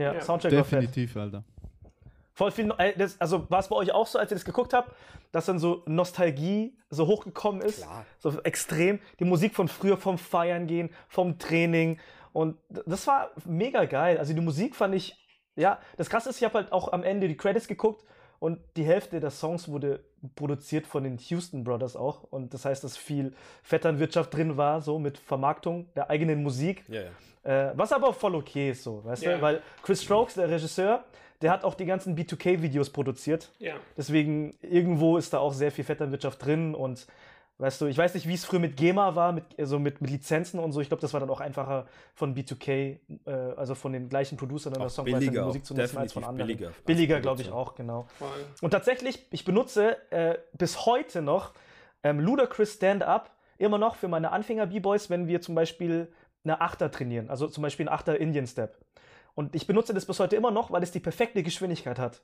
Ja, 0.00 0.14
Ja. 0.14 0.20
Soundtrack. 0.22 0.52
Definitiv, 0.52 1.16
Alter. 1.16 1.44
Voll 2.34 2.50
viel, 2.50 2.72
äh, 2.78 2.94
das, 2.96 3.20
also 3.20 3.48
war 3.50 3.60
es 3.60 3.68
bei 3.68 3.76
euch 3.76 3.92
auch 3.92 4.06
so, 4.06 4.18
als 4.18 4.30
ihr 4.32 4.36
das 4.36 4.44
geguckt 4.44 4.72
habt, 4.72 4.94
dass 5.32 5.46
dann 5.46 5.58
so 5.58 5.82
Nostalgie 5.86 6.76
so 6.88 7.06
hochgekommen 7.06 7.60
ist? 7.62 7.82
Klar. 7.82 8.06
So 8.18 8.40
extrem. 8.42 9.00
Die 9.20 9.24
Musik 9.24 9.54
von 9.54 9.68
früher, 9.68 9.96
vom 9.96 10.16
Feiern 10.18 10.66
gehen, 10.66 10.90
vom 11.08 11.38
Training. 11.38 11.98
Und 12.32 12.56
das 12.70 13.06
war 13.06 13.30
mega 13.44 13.84
geil. 13.84 14.16
Also 14.18 14.32
die 14.32 14.40
Musik 14.40 14.74
fand 14.74 14.94
ich, 14.94 15.16
ja, 15.56 15.78
das 15.98 16.08
krasse 16.08 16.30
ist, 16.30 16.38
ich 16.38 16.44
habe 16.44 16.54
halt 16.54 16.72
auch 16.72 16.92
am 16.92 17.02
Ende 17.02 17.28
die 17.28 17.36
Credits 17.36 17.68
geguckt 17.68 18.02
und 18.38 18.58
die 18.76 18.84
Hälfte 18.84 19.20
der 19.20 19.30
Songs 19.30 19.68
wurde 19.68 20.02
produziert 20.34 20.86
von 20.86 21.04
den 21.04 21.18
Houston 21.18 21.64
Brothers 21.64 21.96
auch. 21.96 22.22
Und 22.24 22.54
das 22.54 22.64
heißt, 22.64 22.82
dass 22.82 22.96
viel 22.96 23.34
Vetternwirtschaft 23.62 24.32
drin 24.32 24.56
war, 24.56 24.80
so 24.80 24.98
mit 24.98 25.18
Vermarktung 25.18 25.92
der 25.94 26.08
eigenen 26.08 26.42
Musik. 26.42 26.84
Ja, 26.88 27.02
ja. 27.02 27.10
Äh, 27.70 27.72
was 27.76 27.92
aber 27.92 28.12
voll 28.14 28.34
okay 28.36 28.70
ist, 28.70 28.84
so, 28.84 29.04
weißt 29.04 29.22
Ja. 29.24 29.36
du? 29.36 29.42
Weil 29.42 29.62
Chris 29.82 30.02
Strokes, 30.02 30.34
der 30.34 30.48
Regisseur, 30.48 31.04
der 31.42 31.50
hat 31.50 31.64
auch 31.64 31.74
die 31.74 31.84
ganzen 31.84 32.16
B2K-Videos 32.16 32.90
produziert. 32.90 33.52
Ja. 33.58 33.74
Deswegen, 33.96 34.54
irgendwo 34.62 35.16
ist 35.16 35.32
da 35.32 35.38
auch 35.38 35.52
sehr 35.52 35.72
viel 35.72 35.84
Vetternwirtschaft 35.84 36.44
drin 36.44 36.74
und 36.74 37.06
weißt 37.58 37.80
du, 37.80 37.86
ich 37.86 37.96
weiß 37.98 38.14
nicht, 38.14 38.26
wie 38.26 38.34
es 38.34 38.44
früher 38.44 38.58
mit 38.58 38.76
GEMA 38.76 39.14
war, 39.14 39.32
mit, 39.32 39.44
also 39.58 39.78
mit, 39.78 40.00
mit 40.00 40.10
Lizenzen 40.10 40.58
und 40.58 40.72
so. 40.72 40.80
Ich 40.80 40.88
glaube, 40.88 41.00
das 41.00 41.12
war 41.12 41.20
dann 41.20 41.30
auch 41.30 41.40
einfacher 41.40 41.86
von 42.14 42.34
B2K, 42.34 42.98
äh, 43.24 43.30
also 43.56 43.74
von 43.74 43.92
den 43.92 44.08
gleichen 44.08 44.36
Producern 44.36 44.74
Songwriter 44.88 45.18
die 45.20 45.26
billiger, 45.26 45.44
Musik 45.46 45.64
zu 45.64 45.74
nutzen 45.74 45.98
als 45.98 46.12
von 46.12 46.24
anderen. 46.24 46.48
billiger. 46.48 46.72
Billiger, 46.84 47.20
glaube 47.20 47.42
ich 47.42 47.50
auch, 47.50 47.74
genau. 47.74 48.06
Voll. 48.18 48.28
Und 48.60 48.70
tatsächlich, 48.70 49.26
ich 49.30 49.44
benutze 49.44 49.96
äh, 50.10 50.38
bis 50.56 50.86
heute 50.86 51.22
noch 51.22 51.52
ähm, 52.02 52.20
Ludacris 52.20 52.74
Stand-Up 52.74 53.30
immer 53.58 53.78
noch 53.78 53.94
für 53.94 54.08
meine 54.08 54.32
Anfänger-B-Boys, 54.32 55.10
wenn 55.10 55.28
wir 55.28 55.40
zum 55.40 55.54
Beispiel 55.54 56.12
eine 56.44 56.60
Achter 56.60 56.90
trainieren, 56.90 57.30
also 57.30 57.46
zum 57.46 57.62
Beispiel 57.62 57.86
einen 57.86 57.94
Achter 57.94 58.18
Indian 58.18 58.46
Step. 58.46 58.76
Und 59.34 59.54
ich 59.54 59.66
benutze 59.66 59.94
das 59.94 60.06
bis 60.06 60.18
heute 60.20 60.36
immer 60.36 60.50
noch, 60.50 60.70
weil 60.70 60.82
es 60.82 60.90
die 60.90 61.00
perfekte 61.00 61.42
Geschwindigkeit 61.42 61.98
hat. 61.98 62.22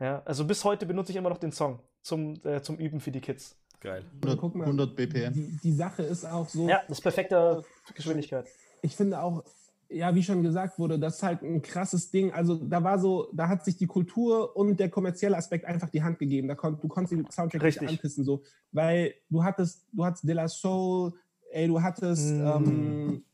Ja, 0.00 0.22
also 0.24 0.44
bis 0.44 0.64
heute 0.64 0.86
benutze 0.86 1.12
ich 1.12 1.16
immer 1.16 1.28
noch 1.30 1.38
den 1.38 1.52
Song 1.52 1.80
zum, 2.02 2.40
äh, 2.44 2.62
zum 2.62 2.76
Üben 2.76 3.00
für 3.00 3.10
die 3.10 3.20
Kids. 3.20 3.56
Geil. 3.80 4.04
100, 4.22 4.38
Guck 4.40 4.54
mal. 4.54 4.64
100 4.64 4.96
BPM. 4.96 5.32
Die, 5.34 5.58
die 5.62 5.72
Sache 5.72 6.02
ist 6.02 6.24
auch 6.24 6.48
so, 6.48 6.68
Ja, 6.68 6.82
das 6.88 6.98
ist 6.98 7.02
perfekte 7.02 7.62
Geschwindigkeit. 7.94 8.46
ich 8.82 8.96
finde 8.96 9.20
auch, 9.20 9.44
ja, 9.90 10.14
wie 10.14 10.22
schon 10.22 10.42
gesagt 10.42 10.78
wurde, 10.78 10.98
das 10.98 11.16
ist 11.16 11.22
halt 11.22 11.42
ein 11.42 11.62
krasses 11.62 12.10
Ding. 12.10 12.32
Also 12.32 12.56
da 12.56 12.82
war 12.82 12.98
so, 12.98 13.28
da 13.32 13.48
hat 13.48 13.64
sich 13.64 13.76
die 13.76 13.86
Kultur 13.86 14.56
und 14.56 14.80
der 14.80 14.88
kommerzielle 14.88 15.36
Aspekt 15.36 15.64
einfach 15.66 15.90
die 15.90 16.02
Hand 16.02 16.18
gegeben. 16.18 16.48
Da 16.48 16.54
kon, 16.54 16.78
du 16.80 16.88
konntest 16.88 17.12
den 17.12 17.30
Soundtrack 17.30 17.62
Richtig. 17.62 17.82
nicht 17.82 17.90
anpissen, 17.98 18.24
so, 18.24 18.42
weil 18.72 19.14
du 19.30 19.44
hattest, 19.44 19.84
du 19.92 20.04
hattest 20.04 20.26
De 20.26 20.34
La 20.34 20.48
Soul, 20.48 21.12
ey, 21.52 21.68
du 21.68 21.80
hattest 21.82 22.32
Mm. 22.32 22.46
ähm, 22.46 23.24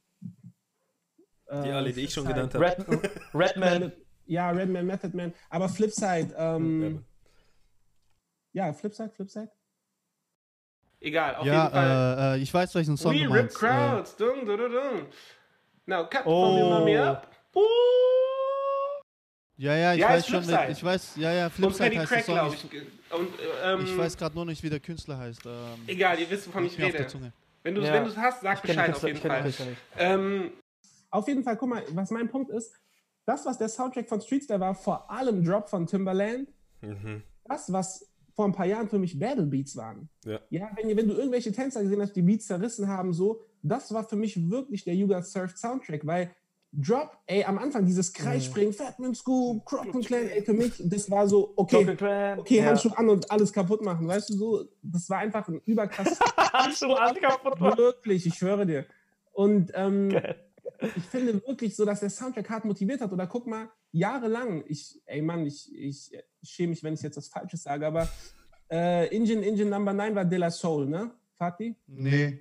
Die 1.51 1.69
äh, 1.69 1.73
alle, 1.73 1.93
die 1.93 2.03
ich 2.03 2.13
schon 2.13 2.27
genannt 2.27 2.55
habe. 2.55 2.65
Red, 2.67 2.87
Redman. 3.35 3.93
Ja, 4.27 4.51
Redman, 4.51 4.87
Method 4.87 5.17
Man, 5.17 5.35
aber 5.49 5.69
Flipside, 5.69 6.33
ähm, 6.39 7.05
ja, 8.53 8.73
Flipside, 8.73 9.11
Flipside. 9.11 9.51
Egal, 11.01 11.35
auf 11.35 11.45
jeden 11.45 11.57
Fall. 11.57 11.73
Ja, 11.89 12.35
äh, 12.35 12.37
äh, 12.37 12.43
ich 12.43 12.55
weiß, 12.55 12.73
welchen 12.77 12.97
Song 12.97 13.13
We 13.13 13.25
du 13.25 13.33
rip 13.33 13.43
meinst. 13.43 13.57
Äh, 13.57 13.59
crowds. 13.67 14.15
Dung, 14.17 14.47
dung, 14.47 14.57
dung, 14.57 14.71
dung. 14.71 15.07
Now, 15.87 16.05
cut 16.09 16.23
Oh. 16.27 16.47
from 16.47 16.63
your 16.63 16.69
mommy 16.79 16.97
up. 16.97 17.27
Uh. 17.57 17.61
ja, 19.57 19.75
ja, 19.75 19.95
ich 19.95 20.01
Ja, 20.01 20.11
weiß 20.11 20.27
schon, 20.29 20.45
Flipside. 20.45 20.73
ich 20.73 20.85
weiß, 20.85 21.17
ja, 21.17 21.33
ja, 21.33 21.51
Flipside 21.51 21.99
heißt 21.99 22.11
der 22.13 22.23
Crack, 22.23 22.25
Song. 22.25 22.55
Ich. 22.55 23.13
Und, 23.19 23.29
ähm, 23.65 23.81
ich 23.85 23.99
weiß 23.99 24.17
gerade 24.17 24.35
nur 24.37 24.45
nicht, 24.47 24.63
wie 24.63 24.71
der 24.71 24.79
Künstler 24.81 25.19
heißt. 25.19 25.45
Ähm, 25.45 25.53
Egal, 25.89 26.21
ihr 26.21 26.31
wisst, 26.31 26.47
wovon 26.47 26.67
ich 26.67 26.79
rede. 26.79 27.05
Wenn 27.65 27.75
du 27.75 27.81
es 27.81 27.89
Ja. 27.89 27.95
wenn 27.95 28.05
du's 28.05 28.17
hast, 28.17 28.43
sag 28.43 28.59
Ich 28.59 28.63
Bescheid 28.63 28.95
auf 28.95 29.03
jeden 29.03 29.19
Fall. 29.19 29.43
Künstler 29.43 29.67
nicht. 29.67 29.79
Ähm, 29.99 30.53
Auf 31.11 31.29
jeden 31.29 31.43
Fall, 31.43 31.57
guck 31.57 31.69
mal, 31.69 31.83
was 31.93 32.11
mein 32.11 32.29
Punkt 32.29 32.51
ist, 32.51 32.73
das, 33.27 33.45
was 33.47 33.59
der 33.59 33.69
Soundtrack 33.69 34.09
von 34.09 34.21
Street 34.21 34.45
Style 34.45 34.61
war, 34.61 34.75
vor 34.75 35.11
allem 35.11 35.45
Drop 35.45 35.69
von 35.69 35.87
Timbaland, 35.87 36.49
Mhm. 36.83 37.23
das, 37.45 37.71
was 37.73 38.11
vor 38.35 38.47
ein 38.47 38.53
paar 38.53 38.65
Jahren 38.65 38.89
für 38.89 38.99
mich 38.99 39.19
Battle 39.19 39.45
Beats 39.45 39.77
waren. 39.77 40.09
Ja. 40.25 40.41
Ja, 40.49 40.71
wenn, 40.77 40.97
wenn 40.97 41.07
du 41.09 41.15
irgendwelche 41.15 41.53
Tänzer 41.53 41.83
gesehen 41.83 42.01
hast, 42.01 42.15
die 42.17 42.23
Beats 42.23 42.47
zerrissen 42.47 42.89
haben, 42.89 43.13
so, 43.13 43.43
das 43.63 43.93
war 43.93 44.09
für 44.09 44.17
mich 44.17 44.49
wirklich 44.51 44.85
der 44.85 44.95
Yuga 44.95 45.21
Surf 45.23 45.57
Soundtrack, 45.59 46.07
weil 46.07 46.31
Drop, 46.73 47.19
ey, 47.27 47.45
am 47.45 47.59
Anfang 47.59 47.85
dieses 47.85 48.13
Kreisspringen, 48.13 48.73
Fatman 48.73 49.13
Scoop, 49.15 49.67
Crockett 49.67 50.07
Clan, 50.07 50.29
ey, 50.29 50.43
für 50.43 50.53
mich, 50.55 50.73
das 50.79 51.11
war 51.11 51.27
so, 51.29 51.53
okay, 51.57 51.97
okay, 52.39 52.59
ja. 52.59 52.65
Handschuh 52.67 52.91
an 52.95 53.09
und 53.11 53.29
alles 53.31 53.53
kaputt 53.53 53.83
machen, 53.83 54.07
weißt 54.07 54.31
du, 54.31 54.35
so, 54.35 54.65
das 54.81 55.11
war 55.11 55.19
einfach 55.19 55.47
ein 55.49 55.61
überkrasses, 55.67 56.19
Handschuh 56.39 56.93
an, 56.95 57.17
kaputt 57.17 57.59
machen. 57.61 57.77
wirklich, 57.77 58.25
ich 58.25 58.35
schwöre 58.37 58.65
dir. 58.67 58.87
Und 59.33 59.73
ähm, 59.75 60.11
Geil. 60.11 60.37
Ich 60.97 61.03
finde 61.05 61.35
wirklich 61.47 61.75
so, 61.77 61.85
dass 61.85 62.01
der 62.01 62.11
Soundtrack 62.11 62.49
hart 62.51 62.65
motiviert 62.65 63.01
hat. 63.01 63.13
Oder 63.13 63.27
guck 63.27 63.47
mal, 63.47 63.69
jahrelang, 63.93 64.65
ich, 64.67 65.01
ey 65.07 65.23
Mann, 65.23 65.47
ich, 65.47 65.71
ich 65.75 66.11
schäme 66.43 66.71
mich, 66.71 66.83
wenn 66.83 66.95
ich 66.95 67.03
jetzt 67.03 67.17
was 67.17 67.29
Falsches 67.29 67.63
sage, 67.63 67.87
aber 67.87 68.09
äh, 68.71 69.09
Engine, 69.15 69.45
Engine 69.45 69.71
Number 69.71 69.93
9 69.93 70.15
war 70.15 70.25
De 70.25 70.39
La 70.39 70.51
Soul, 70.51 70.87
ne? 70.87 71.11
Fatih? 71.37 71.75
Nee, 71.87 72.39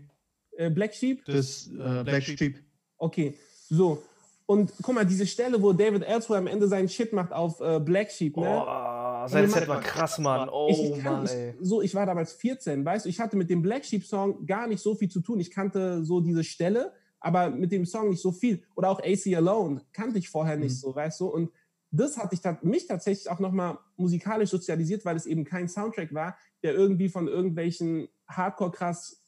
Äh, 0.57 0.69
Black 0.69 0.93
Sheep? 0.93 1.23
das 1.25 1.67
äh, 1.67 2.03
Black 2.03 2.23
Sheep. 2.23 2.61
Okay, 2.97 3.33
so. 3.69 4.03
Und 4.45 4.73
guck 4.81 4.95
mal, 4.95 5.05
diese 5.05 5.27
Stelle, 5.27 5.61
wo 5.61 5.73
David 5.73 6.03
Ellsworth 6.03 6.39
am 6.39 6.47
Ende 6.47 6.67
seinen 6.67 6.89
Shit 6.89 7.13
macht 7.13 7.31
auf 7.31 7.61
äh, 7.61 7.79
Black 7.79 8.09
Sheep, 8.11 8.35
ne? 8.35 8.43
Boah, 8.45 9.25
sein 9.29 9.47
Set 9.47 9.67
war 9.67 9.79
krass, 9.79 10.17
Mann. 10.17 10.49
Oh, 10.49 10.67
ich, 10.71 10.83
ich, 10.83 11.03
kann, 11.03 11.13
Mann, 11.13 11.25
ich, 11.25 11.31
ey. 11.31 11.53
so, 11.61 11.81
ich 11.83 11.93
war 11.93 12.05
damals 12.07 12.33
14, 12.33 12.83
weißt 12.83 13.05
du, 13.05 13.09
ich 13.09 13.19
hatte 13.19 13.37
mit 13.37 13.49
dem 13.51 13.61
Black 13.61 13.85
Sheep 13.85 14.03
Song 14.03 14.45
gar 14.47 14.65
nicht 14.67 14.81
so 14.81 14.95
viel 14.95 15.07
zu 15.09 15.21
tun. 15.21 15.39
Ich 15.39 15.51
kannte 15.51 16.03
so 16.03 16.19
diese 16.19 16.43
Stelle, 16.43 16.91
aber 17.19 17.49
mit 17.49 17.71
dem 17.71 17.85
Song 17.85 18.09
nicht 18.09 18.21
so 18.21 18.31
viel. 18.31 18.63
Oder 18.75 18.89
auch 18.89 18.99
AC 19.01 19.35
Alone 19.35 19.81
kannte 19.93 20.19
ich 20.19 20.29
vorher 20.29 20.57
nicht 20.57 20.71
Mhm. 20.73 20.77
so, 20.77 20.95
weißt 20.95 21.19
du. 21.21 21.27
Und 21.27 21.51
das 21.91 22.17
hat 22.17 22.31
ich, 22.33 22.39
mich 22.61 22.85
tatsächlich 22.87 23.29
auch 23.29 23.39
nochmal 23.39 23.77
musikalisch 23.97 24.51
sozialisiert, 24.51 25.05
weil 25.05 25.15
es 25.15 25.25
eben 25.25 25.43
kein 25.43 25.67
Soundtrack 25.67 26.13
war, 26.13 26.37
der 26.63 26.73
irgendwie 26.75 27.09
von 27.09 27.27
irgendwelchen 27.27 28.07
hardcore 28.27 28.71
krass 28.71 29.23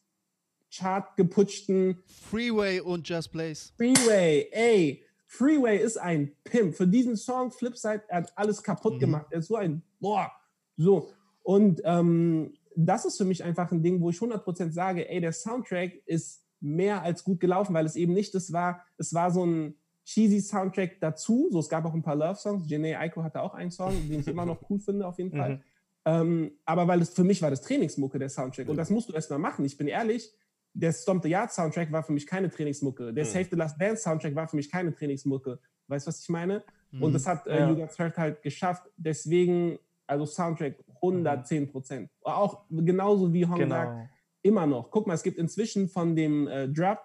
chart 0.69 1.15
geputschten 1.17 1.97
Freeway 2.29 2.79
und 2.79 3.07
Just 3.09 3.31
Blaze. 3.31 3.71
Freeway, 3.77 4.47
ey, 4.51 5.03
Freeway 5.27 5.77
ist 5.81 5.97
ein 5.97 6.33
Pimp. 6.43 6.75
Für 6.75 6.87
diesen 6.87 7.17
Song 7.17 7.51
Flipside, 7.51 8.03
er 8.07 8.17
hat 8.19 8.37
alles 8.37 8.61
kaputt 8.63 8.95
Mhm. 8.95 8.99
gemacht. 8.99 9.25
Er 9.31 9.39
ist 9.39 9.47
so 9.47 9.55
ein, 9.55 9.81
boah, 9.99 10.31
so. 10.77 11.11
Und 11.43 11.81
ähm, 11.83 12.53
das 12.75 13.05
ist 13.05 13.17
für 13.17 13.25
mich 13.25 13.43
einfach 13.43 13.71
ein 13.71 13.81
Ding, 13.83 13.99
wo 14.01 14.09
ich 14.11 14.17
100% 14.21 14.71
sage, 14.71 15.09
ey, 15.09 15.19
der 15.19 15.33
Soundtrack 15.33 15.93
ist 16.05 16.40
mehr 16.61 17.01
als 17.03 17.23
gut 17.23 17.39
gelaufen, 17.39 17.73
weil 17.73 17.85
es 17.85 17.95
eben 17.95 18.13
nicht 18.13 18.33
das 18.35 18.53
war, 18.53 18.85
es 18.97 19.13
war 19.13 19.31
so 19.31 19.45
ein 19.45 19.75
cheesy 20.05 20.39
Soundtrack 20.39 20.99
dazu. 20.99 21.47
So, 21.51 21.59
es 21.59 21.69
gab 21.69 21.85
auch 21.85 21.93
ein 21.93 22.01
paar 22.03 22.15
Love-Songs. 22.15 22.69
Janae 22.69 22.95
Aiko 22.95 23.23
hatte 23.23 23.41
auch 23.41 23.53
einen 23.53 23.71
Song, 23.71 23.93
den 24.09 24.19
ich 24.21 24.27
immer 24.27 24.45
noch 24.45 24.59
cool 24.69 24.79
finde, 24.79 25.05
auf 25.07 25.17
jeden 25.17 25.31
Fall. 25.37 25.55
Mhm. 25.55 25.61
Ähm, 26.03 26.51
aber 26.65 26.87
weil 26.87 27.01
es 27.01 27.09
für 27.11 27.23
mich 27.23 27.41
war 27.41 27.49
das 27.51 27.61
Trainingsmucke, 27.61 28.17
der 28.17 28.29
Soundtrack. 28.29 28.67
Und 28.69 28.77
das 28.77 28.89
musst 28.89 29.09
du 29.09 29.13
erstmal 29.13 29.37
machen. 29.39 29.63
Ich 29.65 29.77
bin 29.77 29.87
ehrlich, 29.87 30.33
der 30.73 30.91
Stomp 30.93 31.21
the 31.23 31.29
Yard 31.29 31.51
Soundtrack 31.51 31.91
war 31.91 32.01
für 32.03 32.13
mich 32.13 32.25
keine 32.25 32.49
Trainingsmucke. 32.49 33.13
Der 33.13 33.23
Mhm. 33.25 33.29
Save 33.29 33.47
the 33.51 33.55
Last 33.57 33.79
Dance 33.79 34.01
Soundtrack 34.03 34.33
war 34.35 34.47
für 34.47 34.55
mich 34.55 34.71
keine 34.71 34.93
Trainingsmucke. 34.93 35.59
Weißt 35.87 36.07
du, 36.07 36.09
was 36.09 36.21
ich 36.21 36.29
meine? 36.29 36.63
Und 36.93 37.09
Mhm. 37.09 37.13
das 37.13 37.27
hat 37.27 37.45
äh, 37.47 37.59
Ja. 37.59 37.69
Yuga 37.69 37.87
Threat 37.87 38.17
halt 38.17 38.41
geschafft. 38.41 38.89
Deswegen, 38.97 39.77
also 40.07 40.25
Soundtrack 40.25 40.75
110 41.01 41.67
Prozent. 41.71 42.09
Auch 42.23 42.63
genauso 42.69 43.31
wie 43.33 43.45
Hong 43.45 43.57
sagt, 43.69 43.91
Genau. 43.91 44.09
Immer 44.41 44.65
noch. 44.67 44.91
Guck 44.91 45.07
mal, 45.07 45.13
es 45.13 45.23
gibt 45.23 45.37
inzwischen 45.37 45.87
von 45.89 46.15
dem 46.15 46.47
äh, 46.47 46.67
Drop, 46.67 46.99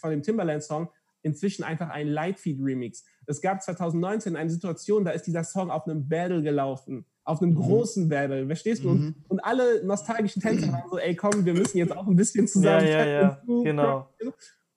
von 0.00 0.10
dem 0.10 0.22
Timberland-Song, 0.22 0.88
inzwischen 1.22 1.64
einfach 1.64 1.88
einen 1.90 2.10
Lightfeed-Remix. 2.10 3.04
Es 3.26 3.40
gab 3.40 3.62
2019 3.62 4.36
eine 4.36 4.50
Situation, 4.50 5.04
da 5.04 5.10
ist 5.10 5.24
dieser 5.26 5.44
Song 5.44 5.70
auf 5.70 5.86
einem 5.86 6.08
Battle 6.08 6.42
gelaufen. 6.42 7.04
Auf 7.24 7.42
einem 7.42 7.54
großen 7.54 8.08
Battle, 8.08 8.46
verstehst 8.46 8.84
du? 8.84 8.90
Und, 8.90 9.14
und 9.28 9.40
alle 9.40 9.84
nostalgischen 9.84 10.40
Tänzer 10.40 10.72
waren 10.72 10.88
so, 10.90 10.96
ey, 10.98 11.14
komm, 11.14 11.44
wir 11.44 11.52
müssen 11.52 11.76
jetzt 11.76 11.94
auch 11.94 12.06
ein 12.06 12.16
bisschen 12.16 12.48
zusammen. 12.48 12.86
Ja, 12.86 13.04
ja, 13.06 13.06
ja, 13.22 13.42
Und- 13.46 13.64
genau. 13.64 14.08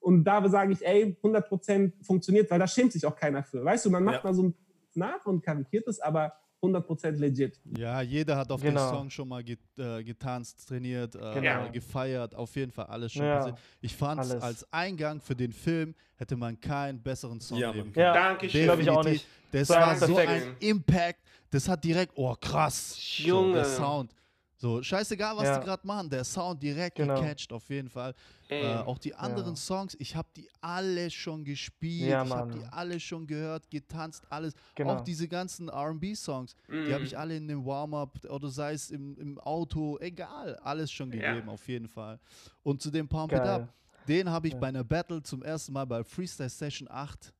Und 0.00 0.24
da 0.24 0.46
sage 0.48 0.72
ich, 0.72 0.84
ey, 0.84 1.16
100% 1.22 2.04
funktioniert, 2.04 2.50
weil 2.50 2.58
da 2.58 2.66
schämt 2.66 2.92
sich 2.92 3.06
auch 3.06 3.14
keiner 3.16 3.42
für. 3.44 3.64
Weißt 3.64 3.86
du, 3.86 3.90
man 3.90 4.02
macht 4.04 4.16
Ja. 4.16 4.30
mal 4.30 4.34
so 4.34 4.42
ein 4.42 4.54
nach 4.94 5.24
und 5.26 5.42
karikiert 5.42 5.86
es, 5.88 6.00
aber 6.00 6.32
100% 6.72 7.18
legit. 7.18 7.58
Ja, 7.76 8.00
jeder 8.02 8.36
hat 8.36 8.50
auf 8.52 8.62
Genau. 8.62 8.80
den 8.80 8.88
Song 8.88 9.10
schon 9.10 9.28
mal 9.28 9.42
get, 9.42 9.58
äh, 9.78 10.02
getanzt, 10.04 10.68
trainiert, 10.68 11.14
äh, 11.16 11.18
Genau. 11.34 11.68
gefeiert, 11.70 12.34
auf 12.34 12.54
jeden 12.54 12.70
Fall 12.70 12.86
alles 12.86 13.12
schon 13.12 13.24
Ja. 13.26 13.36
passiert. 13.38 13.58
Ich 13.80 13.94
fand 13.96 14.22
es 14.22 14.30
als 14.30 14.72
Eingang 14.72 15.20
für 15.20 15.34
den 15.34 15.52
Film 15.52 15.94
hätte 16.16 16.36
man 16.36 16.58
keinen 16.60 17.02
besseren 17.02 17.40
Song 17.40 17.58
Ja, 17.58 17.72
nehmen 17.72 17.92
können. 17.92 18.06
Ja, 18.06 18.12
Dankeschön. 18.12 18.64
glaube 18.64 18.82
ich 18.82 18.90
auch 18.90 19.04
nicht. 19.04 19.26
Das 19.50 19.68
So 19.68 19.74
war 19.74 19.96
so 19.96 20.16
ein 20.16 20.56
Impact, 20.60 21.20
das 21.50 21.68
hat 21.68 21.82
direkt, 21.84 22.12
oh 22.14 22.34
krass, 22.40 22.96
so, 23.18 23.22
Junge. 23.24 23.52
der 23.54 23.64
Sound. 23.64 24.14
So, 24.62 24.80
scheißegal, 24.80 25.36
was 25.36 25.48
Ja. 25.48 25.58
die 25.58 25.64
gerade 25.66 25.84
machen, 25.84 26.08
der 26.08 26.22
Sound 26.22 26.62
direkt 26.62 26.94
Genau. 26.94 27.20
gecatcht, 27.20 27.52
auf 27.52 27.68
jeden 27.68 27.88
Fall. 27.88 28.14
Äh, 28.48 28.76
auch 28.76 28.96
die 28.96 29.12
anderen 29.12 29.54
Ja. 29.54 29.60
Songs, 29.60 29.96
ich 29.98 30.14
habe 30.14 30.28
die 30.36 30.48
alle 30.60 31.10
schon 31.10 31.42
gespielt, 31.44 32.08
Ja, 32.08 32.22
ich 32.24 32.30
habe 32.30 32.52
die 32.52 32.64
alle 32.66 33.00
schon 33.00 33.26
gehört, 33.26 33.68
getanzt, 33.72 34.24
alles. 34.30 34.54
Genau. 34.76 34.92
Auch 34.92 35.00
diese 35.00 35.26
ganzen 35.26 35.68
RB-Songs, 35.68 36.54
die 36.68 36.94
habe 36.94 37.04
ich 37.04 37.18
alle 37.18 37.36
in 37.38 37.48
dem 37.48 37.66
Warm-up 37.66 38.24
oder 38.30 38.50
sei 38.50 38.74
es 38.74 38.92
im, 38.92 39.16
im 39.18 39.36
Auto, 39.40 39.98
egal, 39.98 40.54
alles 40.62 40.92
schon 40.92 41.10
Ja. 41.10 41.32
gegeben, 41.32 41.48
auf 41.48 41.66
jeden 41.66 41.88
Fall. 41.88 42.20
Und 42.62 42.80
zu 42.80 42.92
dem 42.92 43.08
Pump 43.08 43.32
It 43.32 43.38
Geil. 43.42 43.48
Up, 43.64 43.74
den 44.06 44.30
habe 44.30 44.46
ich 44.46 44.54
Ja. 44.54 44.60
bei 44.60 44.68
einer 44.68 44.84
Battle 44.84 45.20
zum 45.24 45.42
ersten 45.42 45.72
Mal 45.72 45.86
bei 45.86 46.04
Freestyle 46.04 46.48
Session 46.48 46.86
8 46.88 47.34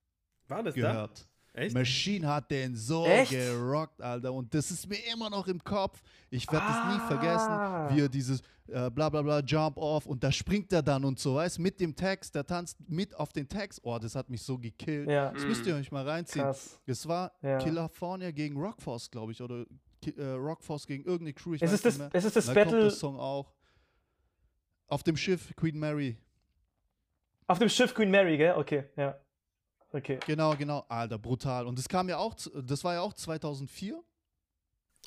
War 0.49 0.65
das 0.65 0.75
gehört. 0.75 1.21
da? 1.21 1.32
Echt? 1.55 1.75
Machine 1.75 2.27
hat 2.27 2.51
den 2.51 2.75
so 2.75 3.05
Echt? 3.05 3.31
gerockt, 3.31 4.01
Alter. 4.01 4.33
Und 4.33 4.55
das 4.55 4.71
ist 4.71 4.89
mir 4.89 4.97
immer 5.13 5.29
noch 5.29 5.47
im 5.49 5.63
Kopf. 5.63 6.01
Ich 6.31 6.51
werde 6.51 6.65
das 6.67 6.77
nie 6.87 7.01
Ah. 7.03 7.07
vergessen, 7.09 7.97
wie 7.97 8.01
er 8.03 8.09
dieses 8.09 8.41
äh, 8.69 8.89
bla 8.91 9.11
bla 9.11 9.21
bla 9.21 9.41
Jump 9.41 9.77
Off 9.77 10.07
und 10.07 10.25
da 10.25 10.33
springt 10.33 10.73
er 10.73 10.83
dann 10.83 11.05
und 11.05 11.19
so, 11.19 11.35
weißt 11.35 11.59
mit 11.59 11.79
dem 11.81 11.95
Text, 11.95 12.35
der 12.35 12.47
tanzt 12.47 12.79
mit 12.89 13.15
auf 13.15 13.33
den 13.33 13.47
Text. 13.49 13.81
Oh, 13.83 13.99
das 13.99 14.15
hat 14.15 14.31
mich 14.31 14.41
so 14.43 14.57
gekillt. 14.57 15.11
Ja, 15.11 15.31
Das 15.33 15.45
müsst 15.45 15.67
ihr 15.67 15.75
euch 15.75 15.91
mal 15.93 16.09
reinziehen. 16.09 16.45
krass. 16.45 16.81
Es 16.87 17.07
war 17.07 17.33
Ja. 17.43 17.59
California 17.59 18.31
gegen 18.31 18.57
Rockforce, 18.57 19.11
glaube 19.11 19.33
ich, 19.33 19.43
oder 19.43 19.67
äh, 20.17 20.23
Rockforce 20.23 20.87
gegen 20.87 21.05
irgendeine 21.05 21.35
Crew. 21.35 21.53
Ich 21.55 21.63
Es 21.63 21.71
weiß 21.71 21.75
ist 21.81 21.85
nicht 21.85 21.95
das, 21.95 21.99
mehr. 21.99 22.11
es 22.15 22.25
ist 22.25 22.37
das 22.37 22.47
Da 22.47 22.55
kommt 22.55 22.65
Battle 22.67 22.81
der 22.83 22.91
Song 22.91 23.19
auch. 23.21 23.53
Auf 24.87 25.03
dem 25.03 25.17
Schiff 25.19 25.53
Queen 25.57 25.79
Mary. 25.79 26.17
auf 27.49 27.59
dem 27.59 27.69
Schiff 27.69 27.93
Queen 27.95 28.11
Mary, 28.11 28.39
gell? 28.39 28.55
Okay, 28.57 28.85
ja. 28.97 29.19
Okay. 29.93 30.19
Genau, 30.27 30.55
genau. 30.57 30.85
Alter, 30.89 31.19
brutal. 31.19 31.67
Und 31.67 31.79
das 31.79 31.89
kam 31.89 32.09
ja 32.09 32.19
auch, 32.19 32.35
das 32.65 32.83
war 32.85 32.95
ja 32.95 33.01
auch 33.03 33.13
2004. 33.13 34.03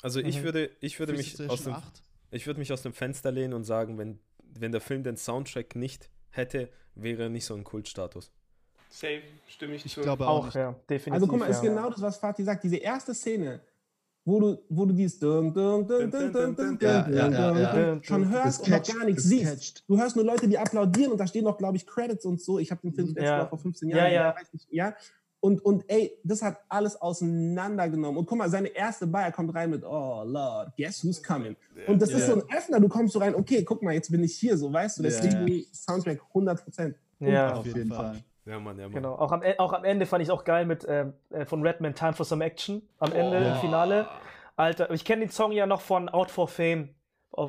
Also 0.02 0.20
ich 0.20 0.38
Mhm. 0.38 0.42
würde, 0.44 0.70
ich 0.80 0.98
würde 1.00 1.14
mich 1.14 1.40
aus 1.48 1.64
dem, 1.64 1.72
8. 1.74 2.02
ich 2.30 2.46
würde 2.46 2.60
mich 2.60 2.72
aus 2.72 2.82
dem 2.82 2.92
Fenster 2.92 3.32
lehnen 3.32 3.54
und 3.54 3.64
sagen, 3.64 3.98
wenn, 3.98 4.20
wenn 4.38 4.72
der 4.72 4.80
Film 4.80 5.02
den 5.02 5.16
Soundtrack 5.16 5.74
nicht 5.74 6.10
hätte, 6.30 6.68
wäre 6.94 7.24
er 7.24 7.28
nicht 7.30 7.46
so 7.46 7.54
ein 7.54 7.64
Kultstatus. 7.64 8.30
Safe, 8.90 9.22
stimme 9.48 9.74
ich, 9.74 9.84
Ich 9.86 9.94
zu. 9.94 10.02
glaube 10.02 10.26
auch, 10.28 10.48
Auch, 10.48 10.54
ja, 10.54 10.72
definitiv. 10.88 11.12
Also 11.14 11.26
guck 11.26 11.38
mal, 11.40 11.46
ist 11.50 11.62
ja. 11.64 11.70
genau 11.70 11.90
das, 11.90 12.00
was 12.00 12.18
Fatih 12.18 12.44
sagt. 12.44 12.62
Diese 12.64 12.76
erste 12.76 13.14
Szene, 13.14 13.60
wo 14.26 14.40
du, 14.40 14.58
wo 14.68 14.84
du 14.84 14.92
dieses 14.92 15.18
dun, 15.20 15.54
dun, 15.54 15.86
dun, 15.86 16.10
dun, 16.10 16.32
dun, 16.32 16.56
dun, 16.56 16.78
Ja, 16.80 17.02
dun, 17.02 17.14
ja, 17.14 17.28
ja, 17.30 17.50
dun, 17.52 17.62
ja. 17.62 17.92
dun, 17.94 18.02
schon 18.02 18.28
hörst 18.28 18.60
und 18.64 18.70
noch 18.70 18.82
gar 18.82 19.04
nichts 19.04 19.22
das 19.22 19.30
siehst. 19.30 19.84
Du 19.86 19.96
hörst 19.96 20.16
nur 20.16 20.24
Leute, 20.24 20.48
die 20.48 20.58
applaudieren 20.58 21.12
und 21.12 21.18
da 21.18 21.26
stehen 21.28 21.44
noch, 21.44 21.56
glaube 21.56 21.76
ich, 21.76 21.86
Credits 21.86 22.26
und 22.26 22.40
so. 22.40 22.58
Ich 22.58 22.72
habe 22.72 22.80
den 22.82 22.92
Film 22.92 23.06
letztes 23.08 23.24
Mal 23.24 23.46
vor 23.46 23.58
15 23.58 23.88
Ja, 23.88 24.08
Jahren 24.08 24.12
ja. 24.12 24.34
ja. 24.88 24.94
Und, 25.38 25.64
und 25.64 25.84
ey, 25.86 26.18
das 26.24 26.42
hat 26.42 26.58
alles 26.68 27.00
auseinandergenommen. 27.00 28.18
Und 28.18 28.26
guck 28.26 28.36
mal, 28.36 28.50
seine 28.50 28.66
erste 28.68 29.06
Bar, 29.06 29.22
er 29.26 29.32
kommt 29.32 29.54
rein 29.54 29.70
mit, 29.70 29.84
oh 29.84 30.24
Lord, 30.26 30.72
guess 30.76 31.04
who's 31.04 31.22
coming? 31.22 31.54
Und 31.86 32.02
das 32.02 32.10
ist 32.10 32.26
so 32.26 32.34
ein 32.34 32.42
Öffner, 32.56 32.80
du 32.80 32.88
kommst 32.88 33.12
so 33.12 33.20
rein, 33.20 33.32
okay, 33.34 33.62
guck 33.62 33.80
mal, 33.80 33.94
jetzt 33.94 34.10
bin 34.10 34.24
ich 34.24 34.34
hier, 34.34 34.58
so 34.58 34.72
weißt 34.72 34.98
du, 34.98 35.04
Ja, 35.04 35.10
deswegen 35.10 35.66
Soundtrack 35.72 36.20
100 36.30 36.64
Prozent. 36.64 36.96
Ja, 37.20 37.54
Auf 37.54 37.66
jeden 37.66 37.92
Fall. 37.92 38.24
Ja, 38.46 38.58
Mann, 38.60 38.78
ja, 38.78 38.84
Mann. 38.84 38.92
genau. 38.94 39.14
Auch 39.16 39.32
am, 39.32 39.42
E- 39.42 39.58
auch 39.58 39.72
am 39.72 39.84
Ende 39.84 40.06
fand 40.06 40.22
ich 40.22 40.30
auch 40.30 40.44
geil 40.44 40.64
mit 40.66 40.86
ähm, 40.88 41.12
äh, 41.30 41.44
von 41.44 41.62
Redman 41.62 41.94
Time 41.94 42.12
for 42.14 42.24
Some 42.24 42.44
Action. 42.44 42.80
Am 43.00 43.12
Ende, 43.12 43.38
Oh. 43.44 43.54
im 43.54 43.56
Finale. 43.56 44.06
Alter, 44.56 44.90
ich 44.92 45.04
kenne 45.04 45.20
den 45.26 45.30
Song 45.30 45.52
ja 45.52 45.66
noch 45.66 45.80
von 45.80 46.08
Out 46.08 46.30
for 46.30 46.48
Fame. 46.48 46.90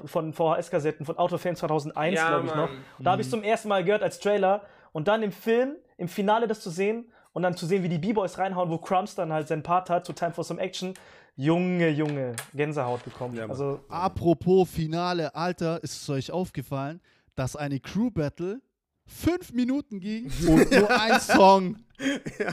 Von 0.06 0.34
VHS-Kassetten, 0.34 1.06
von 1.06 1.18
Out 1.18 1.30
for 1.30 1.40
Fame 1.40 1.56
2001, 1.56 2.16
Ja, 2.16 2.28
glaube 2.30 2.48
ich 2.48 2.52
noch. 2.56 2.68
Mann. 2.70 2.78
Und 2.98 3.06
da 3.06 3.12
habe 3.12 3.22
ich 3.22 3.30
zum 3.30 3.42
ersten 3.44 3.70
Mal 3.70 3.86
gehört 3.86 4.04
als 4.04 4.20
Trailer. 4.20 4.64
Und 4.92 5.08
dann 5.08 5.24
im 5.24 5.32
Film, 5.32 5.76
im 5.98 6.10
Finale 6.10 6.48
das 6.48 6.60
zu 6.60 6.70
sehen 6.70 7.10
und 7.32 7.44
dann 7.44 7.56
zu 7.56 7.66
sehen, 7.66 7.84
wie 7.84 7.90
die 7.90 8.00
B-Boys 8.00 8.38
reinhauen, 8.38 8.70
wo 8.70 8.80
Crumbs 8.80 9.16
dann 9.16 9.32
halt 9.32 9.48
seinen 9.48 9.64
Part 9.64 9.90
hat, 9.90 10.06
zu 10.06 10.12
Time 10.12 10.34
for 10.34 10.44
Some 10.44 10.60
Action. 10.60 10.94
Junge, 11.38 11.90
Junge, 11.90 12.34
Gänsehaut 12.54 13.06
bekommen. 13.06 13.36
Ja, 13.36 13.46
also, 13.48 13.80
Apropos 13.88 14.68
Finale, 14.70 15.34
Alter, 15.36 15.82
ist 15.84 16.02
es 16.02 16.10
euch 16.10 16.32
aufgefallen, 16.32 17.00
dass 17.36 17.56
eine 17.56 17.80
Crew 17.80 18.10
Battle 18.10 18.60
fünf 19.08 19.54
Minuten 19.54 20.00
ging 20.00 20.30
und 20.48 20.70
nur 20.72 20.90
ein 21.02 21.20
Song. 21.20 21.78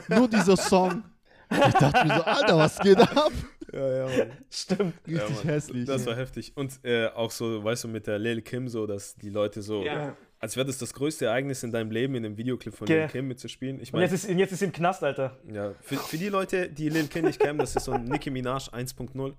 Nur 0.08 0.28
dieser 0.28 0.56
Song. 0.56 1.02
Ich 1.50 1.58
dachte 1.74 2.06
mir 2.06 2.16
so, 2.16 2.22
Alter, 2.24 2.56
was 2.56 2.78
geht 2.78 2.98
ab? 2.98 3.32
Ja, 3.72 3.96
ja, 4.08 4.18
Mann. 4.18 4.30
stimmt. 4.50 4.94
Ja, 5.06 5.18
Richtig 5.20 5.36
Mann. 5.36 5.46
hässlich. 5.46 5.84
Das 5.86 6.06
war 6.06 6.16
heftig. 6.16 6.52
Und 6.56 6.78
äh, 6.84 7.08
auch 7.08 7.30
so, 7.30 7.62
weißt 7.64 7.84
du, 7.84 7.88
mit 7.88 8.06
der 8.06 8.18
Lil 8.18 8.40
Kim 8.40 8.68
so, 8.68 8.86
dass 8.86 9.16
die 9.16 9.30
Leute 9.30 9.62
so, 9.62 9.82
Ja. 9.84 10.16
als 10.38 10.56
wäre 10.56 10.66
das 10.66 10.78
das 10.78 10.94
größte 10.94 11.26
Ereignis 11.26 11.62
in 11.64 11.72
deinem 11.72 11.90
Leben, 11.90 12.14
in 12.14 12.24
einem 12.24 12.36
Videoclip 12.36 12.74
von 12.74 12.86
Ge- 12.86 13.00
Lil 13.00 13.08
Kim 13.08 13.28
mitzuspielen. 13.28 13.80
Ich 13.80 13.88
Und 13.92 13.98
meine, 14.00 14.10
jetzt 14.10 14.24
ist, 14.24 14.30
jetzt 14.30 14.52
ist 14.52 14.60
sie 14.60 14.66
im 14.66 14.72
Knast, 14.72 15.02
Alter. 15.02 15.36
ja, 15.52 15.72
für, 15.80 15.96
für 15.96 16.16
die 16.18 16.28
Leute, 16.28 16.68
die 16.70 16.88
Lil 16.88 17.08
Kim 17.08 17.24
nicht 17.24 17.40
kennen, 17.40 17.58
das 17.58 17.74
ist 17.74 17.84
so 17.84 17.92
ein 17.92 18.04
Nicki 18.04 18.30
Minaj 18.30 18.68
1.0. 18.70 19.34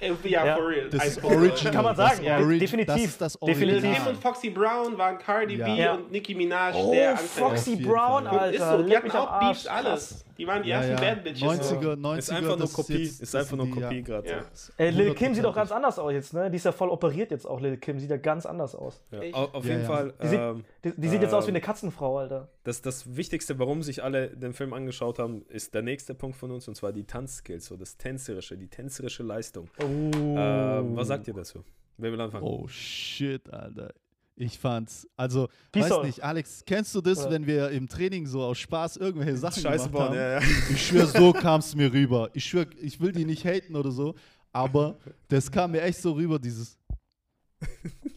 Äh, 0.00 0.12
Ja, 0.24 0.44
Ja. 0.46 0.56
for 0.56 0.68
real. 0.68 0.88
Das 0.90 1.06
ist 1.06 1.24
Original. 1.24 1.72
Kann 1.72 1.84
man 1.84 1.96
das 1.96 2.10
sagen, 2.10 2.24
ja, 2.24 2.38
Origi- 2.38 2.58
definitiv. 2.58 2.94
Das 2.94 3.00
ist 3.04 3.20
das 3.20 3.38
Definitiv. 3.40 3.82
Lil 3.82 3.92
Kim 3.94 4.06
und 4.06 4.16
Foxy 4.18 4.50
Brown 4.50 4.98
waren 4.98 5.18
Cardi 5.18 5.56
Ja. 5.56 5.64
B 5.66 5.80
Ja. 5.80 5.94
und 5.94 6.12
Nicki 6.12 6.34
Minaj 6.34 6.74
Oh, 6.76 6.92
der. 6.92 7.16
Foxy 7.16 7.76
Brown, 7.76 8.24
Fall. 8.24 8.38
Alter. 8.38 8.54
Ist 8.54 8.70
so, 8.70 8.82
die 8.82 8.96
hatten 8.96 9.10
auch. 9.12 9.40
Beefs, 9.40 9.66
alles. 9.66 10.24
Die 10.36 10.46
waren 10.46 10.62
die 10.62 10.68
Ja, 10.68 10.76
ersten 10.76 10.92
ja. 10.92 11.00
Bad 11.00 11.24
Bitches. 11.24 11.42
90er, 11.42 11.96
90er. 11.96 12.18
Ist 12.18 12.30
einfach 12.30 12.56
nur 12.58 12.72
Kopie. 12.72 12.92
jetzt- 12.98 13.22
Ist 13.22 13.34
einfach 13.34 13.56
nur 13.56 13.70
Kopie 13.70 13.80
ja. 13.96 14.00
gerade. 14.02 14.28
Ja. 14.28 14.36
Ey, 14.76 14.90
Lil 14.90 15.14
Kim 15.14 15.34
sieht 15.34 15.44
auch 15.44 15.48
100%. 15.52 15.54
ganz 15.56 15.72
anders 15.72 15.98
aus 15.98 16.12
jetzt, 16.12 16.32
ne? 16.34 16.48
Die 16.50 16.56
ist 16.56 16.64
ja 16.64 16.70
voll 16.72 16.90
operiert 16.90 17.30
jetzt 17.32 17.44
auch, 17.46 17.60
Lil 17.60 17.76
Kim. 17.78 17.98
Sieht 17.98 18.10
ja 18.10 18.18
ganz 18.18 18.46
anders 18.46 18.76
aus. 18.76 19.00
Auf, 19.32 19.64
jeden 19.64 19.80
ja. 19.80 19.86
Fall. 19.86 20.14
Die 20.22 20.28
sieht- 20.28 20.38
ähm, 20.38 20.64
Die, 20.84 20.92
die 20.96 21.08
sieht 21.08 21.22
jetzt 21.22 21.34
aus 21.34 21.46
wie 21.46 21.50
eine 21.50 21.60
Katzenfrau, 21.60 22.18
Alter. 22.18 22.46
Das, 22.68 22.82
das 22.82 23.16
Wichtigste, 23.16 23.58
warum 23.58 23.82
sich 23.82 24.04
alle 24.04 24.28
den 24.28 24.52
Film 24.52 24.74
angeschaut 24.74 25.18
haben, 25.18 25.42
ist 25.48 25.72
der 25.72 25.80
nächste 25.80 26.14
Punkt 26.14 26.36
von 26.36 26.50
uns 26.50 26.68
und 26.68 26.74
zwar 26.74 26.92
die 26.92 27.04
Tanzskills, 27.04 27.64
so 27.64 27.78
das 27.78 27.96
Tänzerische, 27.96 28.58
die 28.58 28.68
tänzerische 28.68 29.22
Leistung. 29.22 29.70
Oh. 29.80 29.84
Ähm, 29.86 30.94
was 30.94 31.08
sagt 31.08 31.26
ihr 31.28 31.32
dazu? 31.34 31.64
Wer 31.96 32.12
will 32.12 32.20
anfangen? 32.20 32.44
Oh 32.44 32.68
shit, 32.68 33.50
Alter. 33.50 33.94
Ich 34.36 34.58
fand's, 34.58 35.08
also, 35.16 35.48
Peace 35.72 35.84
weiß 35.84 35.92
out. 35.92 36.04
nicht, 36.04 36.22
Alex, 36.22 36.62
kennst 36.66 36.94
du 36.94 37.00
das, 37.00 37.20
Oder? 37.20 37.30
wenn 37.30 37.46
wir 37.46 37.70
im 37.70 37.88
Training 37.88 38.26
so 38.26 38.42
aus 38.42 38.58
Spaß 38.58 38.98
irgendwelche 38.98 39.38
Sachen 39.38 39.62
Scheiße 39.62 39.88
gemacht 39.88 39.92
bauen, 39.92 40.08
haben? 40.08 40.16
ja, 40.16 40.40
ja. 40.40 40.46
Ich 40.70 40.86
schwör, 40.88 41.06
so 41.06 41.32
kam 41.32 41.60
es 41.60 41.74
mir 41.74 41.90
rüber. 41.90 42.28
Ich 42.34 42.44
schwör, 42.44 42.66
ich 42.82 43.00
will 43.00 43.12
die 43.12 43.24
nicht 43.24 43.46
haten 43.46 43.74
oder 43.76 43.90
so, 43.90 44.14
aber 44.52 44.98
das 45.28 45.50
kam 45.50 45.70
mir 45.70 45.80
echt 45.80 46.02
so 46.02 46.12
rüber, 46.12 46.38
dieses. 46.38 46.76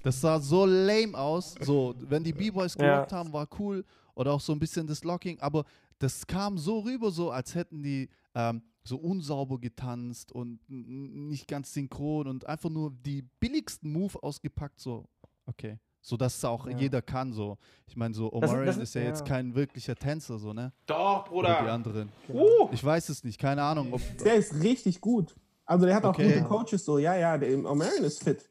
Das 0.04 0.20
sah 0.20 0.39
so 0.39 0.66
lame 0.66 1.18
aus. 1.18 1.56
So, 1.62 1.95
wenn 2.02 2.24
die 2.24 2.34
B-Boys 2.34 2.76
Ja. 2.76 2.95
gerockt 2.95 3.14
haben, 3.14 3.32
war 3.32 3.47
cool. 3.58 3.86
Oder 4.16 4.34
auch 4.34 4.41
so 4.41 4.53
ein 4.53 4.59
bisschen 4.59 4.88
das 4.88 5.03
Locking, 5.03 5.39
aber 5.39 5.64
das 5.99 6.26
kam 6.28 6.57
so 6.57 6.80
rüber, 6.80 7.12
so 7.12 7.32
als 7.32 7.55
hätten 7.55 7.84
die 7.84 8.09
ähm, 8.36 8.62
so 8.84 8.97
unsauber 8.97 9.59
getanzt 9.59 10.32
und 10.32 10.59
nicht 10.68 11.47
ganz 11.47 11.74
synchron 11.74 12.28
und 12.28 12.45
einfach 12.47 12.70
nur 12.70 12.91
die 12.91 13.22
billigsten 13.39 13.91
Move 13.91 14.22
ausgepackt, 14.24 14.80
so, 14.80 15.05
okay. 15.45 15.78
So 16.03 16.18
dass 16.18 16.38
es 16.38 16.45
auch 16.45 16.66
Ja. 16.68 16.76
jeder 16.78 17.03
kann, 17.03 17.32
so. 17.32 17.59
Ich 17.86 17.95
meine, 17.95 18.16
so 18.16 18.28
Das- 18.32 18.49
Omarion 18.49 18.66
das- 18.66 18.78
ist 18.78 18.95
ja, 18.95 19.01
ja. 19.01 19.07
jetzt 19.09 19.24
kein 19.24 19.53
wirklicher 19.53 19.95
Tänzer, 19.95 20.39
so, 20.39 20.51
ne? 20.51 20.74
Doch, 20.88 21.30
Oder 21.30 21.49
die 21.49 21.59
Bruder. 21.59 21.74
anderen. 21.74 22.09
Uh, 22.28 22.70
Ich 22.72 22.84
weiß 22.84 23.09
es 23.09 23.24
nicht, 23.24 23.39
keine 23.39 23.62
Ahnung. 23.62 23.93
Ob, 23.93 24.01
Der 24.24 24.34
ist 24.36 24.55
richtig 24.64 24.99
gut. 24.99 25.36
Also 25.64 25.86
der 25.86 25.93
hat 25.95 26.03
auch 26.05 26.09
Okay. 26.09 26.39
gute 26.39 26.45
Coaches 26.45 26.84
so. 26.86 26.97
Ja, 26.97 27.16
ja, 27.16 27.38
der 27.38 27.55
Omarion 27.64 28.03
ist 28.03 28.24
fit. 28.24 28.49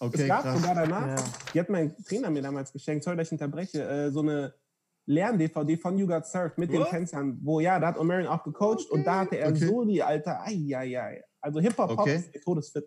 Okay, 0.00 0.22
es 0.22 0.28
gab 0.28 0.42
krass. 0.42 0.60
sogar 0.60 0.74
danach, 0.74 1.06
Ja. 1.18 1.24
die 1.54 1.60
hat 1.60 1.68
mein 1.68 1.94
Trainer 2.04 2.28
mir 2.30 2.42
damals 2.42 2.72
geschenkt, 2.72 3.04
sorry, 3.04 3.16
dass 3.18 3.28
ich 3.28 3.32
unterbreche, 3.32 3.82
äh, 3.88 4.10
so 4.10 4.20
eine 4.20 4.52
Lern-DVD 5.06 5.76
von 5.76 5.98
You 5.98 6.06
Got 6.06 6.26
Served 6.26 6.58
mit 6.58 6.72
den 6.72 6.80
What? 6.82 6.90
Tänzern, 6.90 7.38
wo 7.42 7.60
ja, 7.60 7.78
da 7.80 7.88
hat 7.88 7.98
Omarion 7.98 8.26
auch 8.28 8.42
gecoacht 8.44 8.88
und 8.90 9.04
da 9.04 9.20
hatte 9.20 9.36
er 9.38 9.48
Okay. 9.50 9.66
so 9.66 9.84
die 9.84 10.02
Alter, 10.02 10.40
ai, 10.42 10.72
ai, 10.76 11.00
ai. 11.00 11.24
Also 11.42 11.58
Hip-Hop 11.58 11.90
Okay. 11.98 12.16
ist 12.34 12.44
todesfit. 12.44 12.84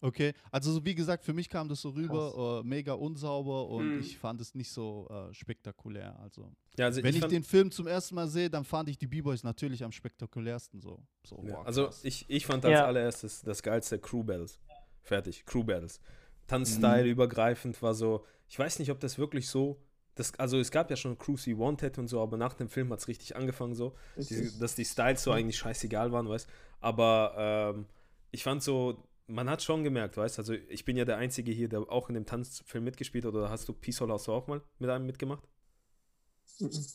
okay, 0.00 0.32
also 0.50 0.72
so 0.72 0.82
wie 0.86 0.94
gesagt, 0.94 1.22
für 1.22 1.34
mich 1.34 1.50
kam 1.50 1.68
das 1.68 1.82
so 1.82 1.90
rüber, 1.90 2.62
äh, 2.64 2.66
mega 2.66 2.94
unsauber 2.94 3.68
und 3.68 3.92
Hm. 3.92 4.00
ich 4.00 4.16
fand 4.18 4.40
es 4.40 4.54
nicht 4.54 4.70
so 4.70 5.06
äh, 5.10 5.34
spektakulär. 5.34 6.18
Also, 6.18 6.50
ja 6.78 6.86
also 6.86 7.02
wenn 7.02 7.14
ich, 7.14 7.20
fand- 7.20 7.32
den 7.32 7.44
Film 7.44 7.70
zum 7.70 7.86
ersten 7.86 8.14
Mal 8.14 8.26
sehe, 8.26 8.48
dann 8.48 8.64
fand 8.64 8.88
ich 8.88 8.96
die 8.96 9.06
B-Boys 9.06 9.42
natürlich 9.44 9.84
am 9.84 9.92
spektakulärsten. 9.92 10.80
So, 10.80 11.02
so 11.26 11.42
Ja, 11.44 11.56
wow, 11.58 11.66
also 11.66 11.90
ich, 12.02 12.24
ich 12.30 12.46
fand 12.46 12.64
als 12.64 12.72
Ja. 12.72 12.86
allererstes 12.86 13.42
das 13.42 13.62
geilste 13.62 13.98
Crew 13.98 14.24
Battles. 14.24 14.58
Fertig, 15.02 15.44
Crew 15.44 15.62
Battles. 15.62 16.00
Tanzstyle 16.46 17.06
übergreifend 17.06 17.80
war 17.82 17.94
so, 17.94 18.24
ich 18.48 18.58
weiß 18.58 18.78
nicht, 18.78 18.90
ob 18.90 18.98
das 19.00 19.18
wirklich 19.18 19.46
so, 19.48 19.78
das, 20.20 20.38
also 20.38 20.58
es 20.58 20.70
gab 20.70 20.90
ja 20.90 20.96
schon 20.96 21.18
Crews 21.18 21.46
wie 21.46 21.58
Wanted 21.58 21.98
und 21.98 22.06
so, 22.06 22.20
aber 22.20 22.36
nach 22.36 22.54
dem 22.54 22.68
Film 22.68 22.92
hat 22.92 23.00
es 23.00 23.08
richtig 23.08 23.34
angefangen 23.36 23.74
so, 23.74 23.94
die, 24.16 24.50
dass 24.58 24.74
die 24.74 24.84
Styles 24.84 25.22
so 25.22 25.32
eigentlich 25.32 25.58
scheißegal 25.58 26.12
waren, 26.12 26.28
weißt 26.28 26.48
aber 26.80 27.34
ähm, 27.76 27.86
ich 28.30 28.44
fand 28.44 28.62
so, 28.62 29.02
man 29.26 29.48
hat 29.50 29.62
schon 29.62 29.82
gemerkt, 29.82 30.16
weißt 30.16 30.38
also 30.38 30.52
ich 30.52 30.84
bin 30.84 30.96
ja 30.96 31.04
der 31.04 31.16
Einzige 31.16 31.50
hier, 31.52 31.68
der 31.68 31.80
auch 31.90 32.08
in 32.08 32.14
dem 32.14 32.26
Tanzfilm 32.26 32.84
mitgespielt 32.84 33.24
hat, 33.24 33.34
oder 33.34 33.50
hast 33.50 33.68
du 33.68 33.72
Peace 33.72 34.00
Hall 34.00 34.08
du 34.08 34.32
auch 34.32 34.46
mal 34.46 34.62
mit 34.78 34.90
einem 34.90 35.06
mitgemacht? 35.06 35.48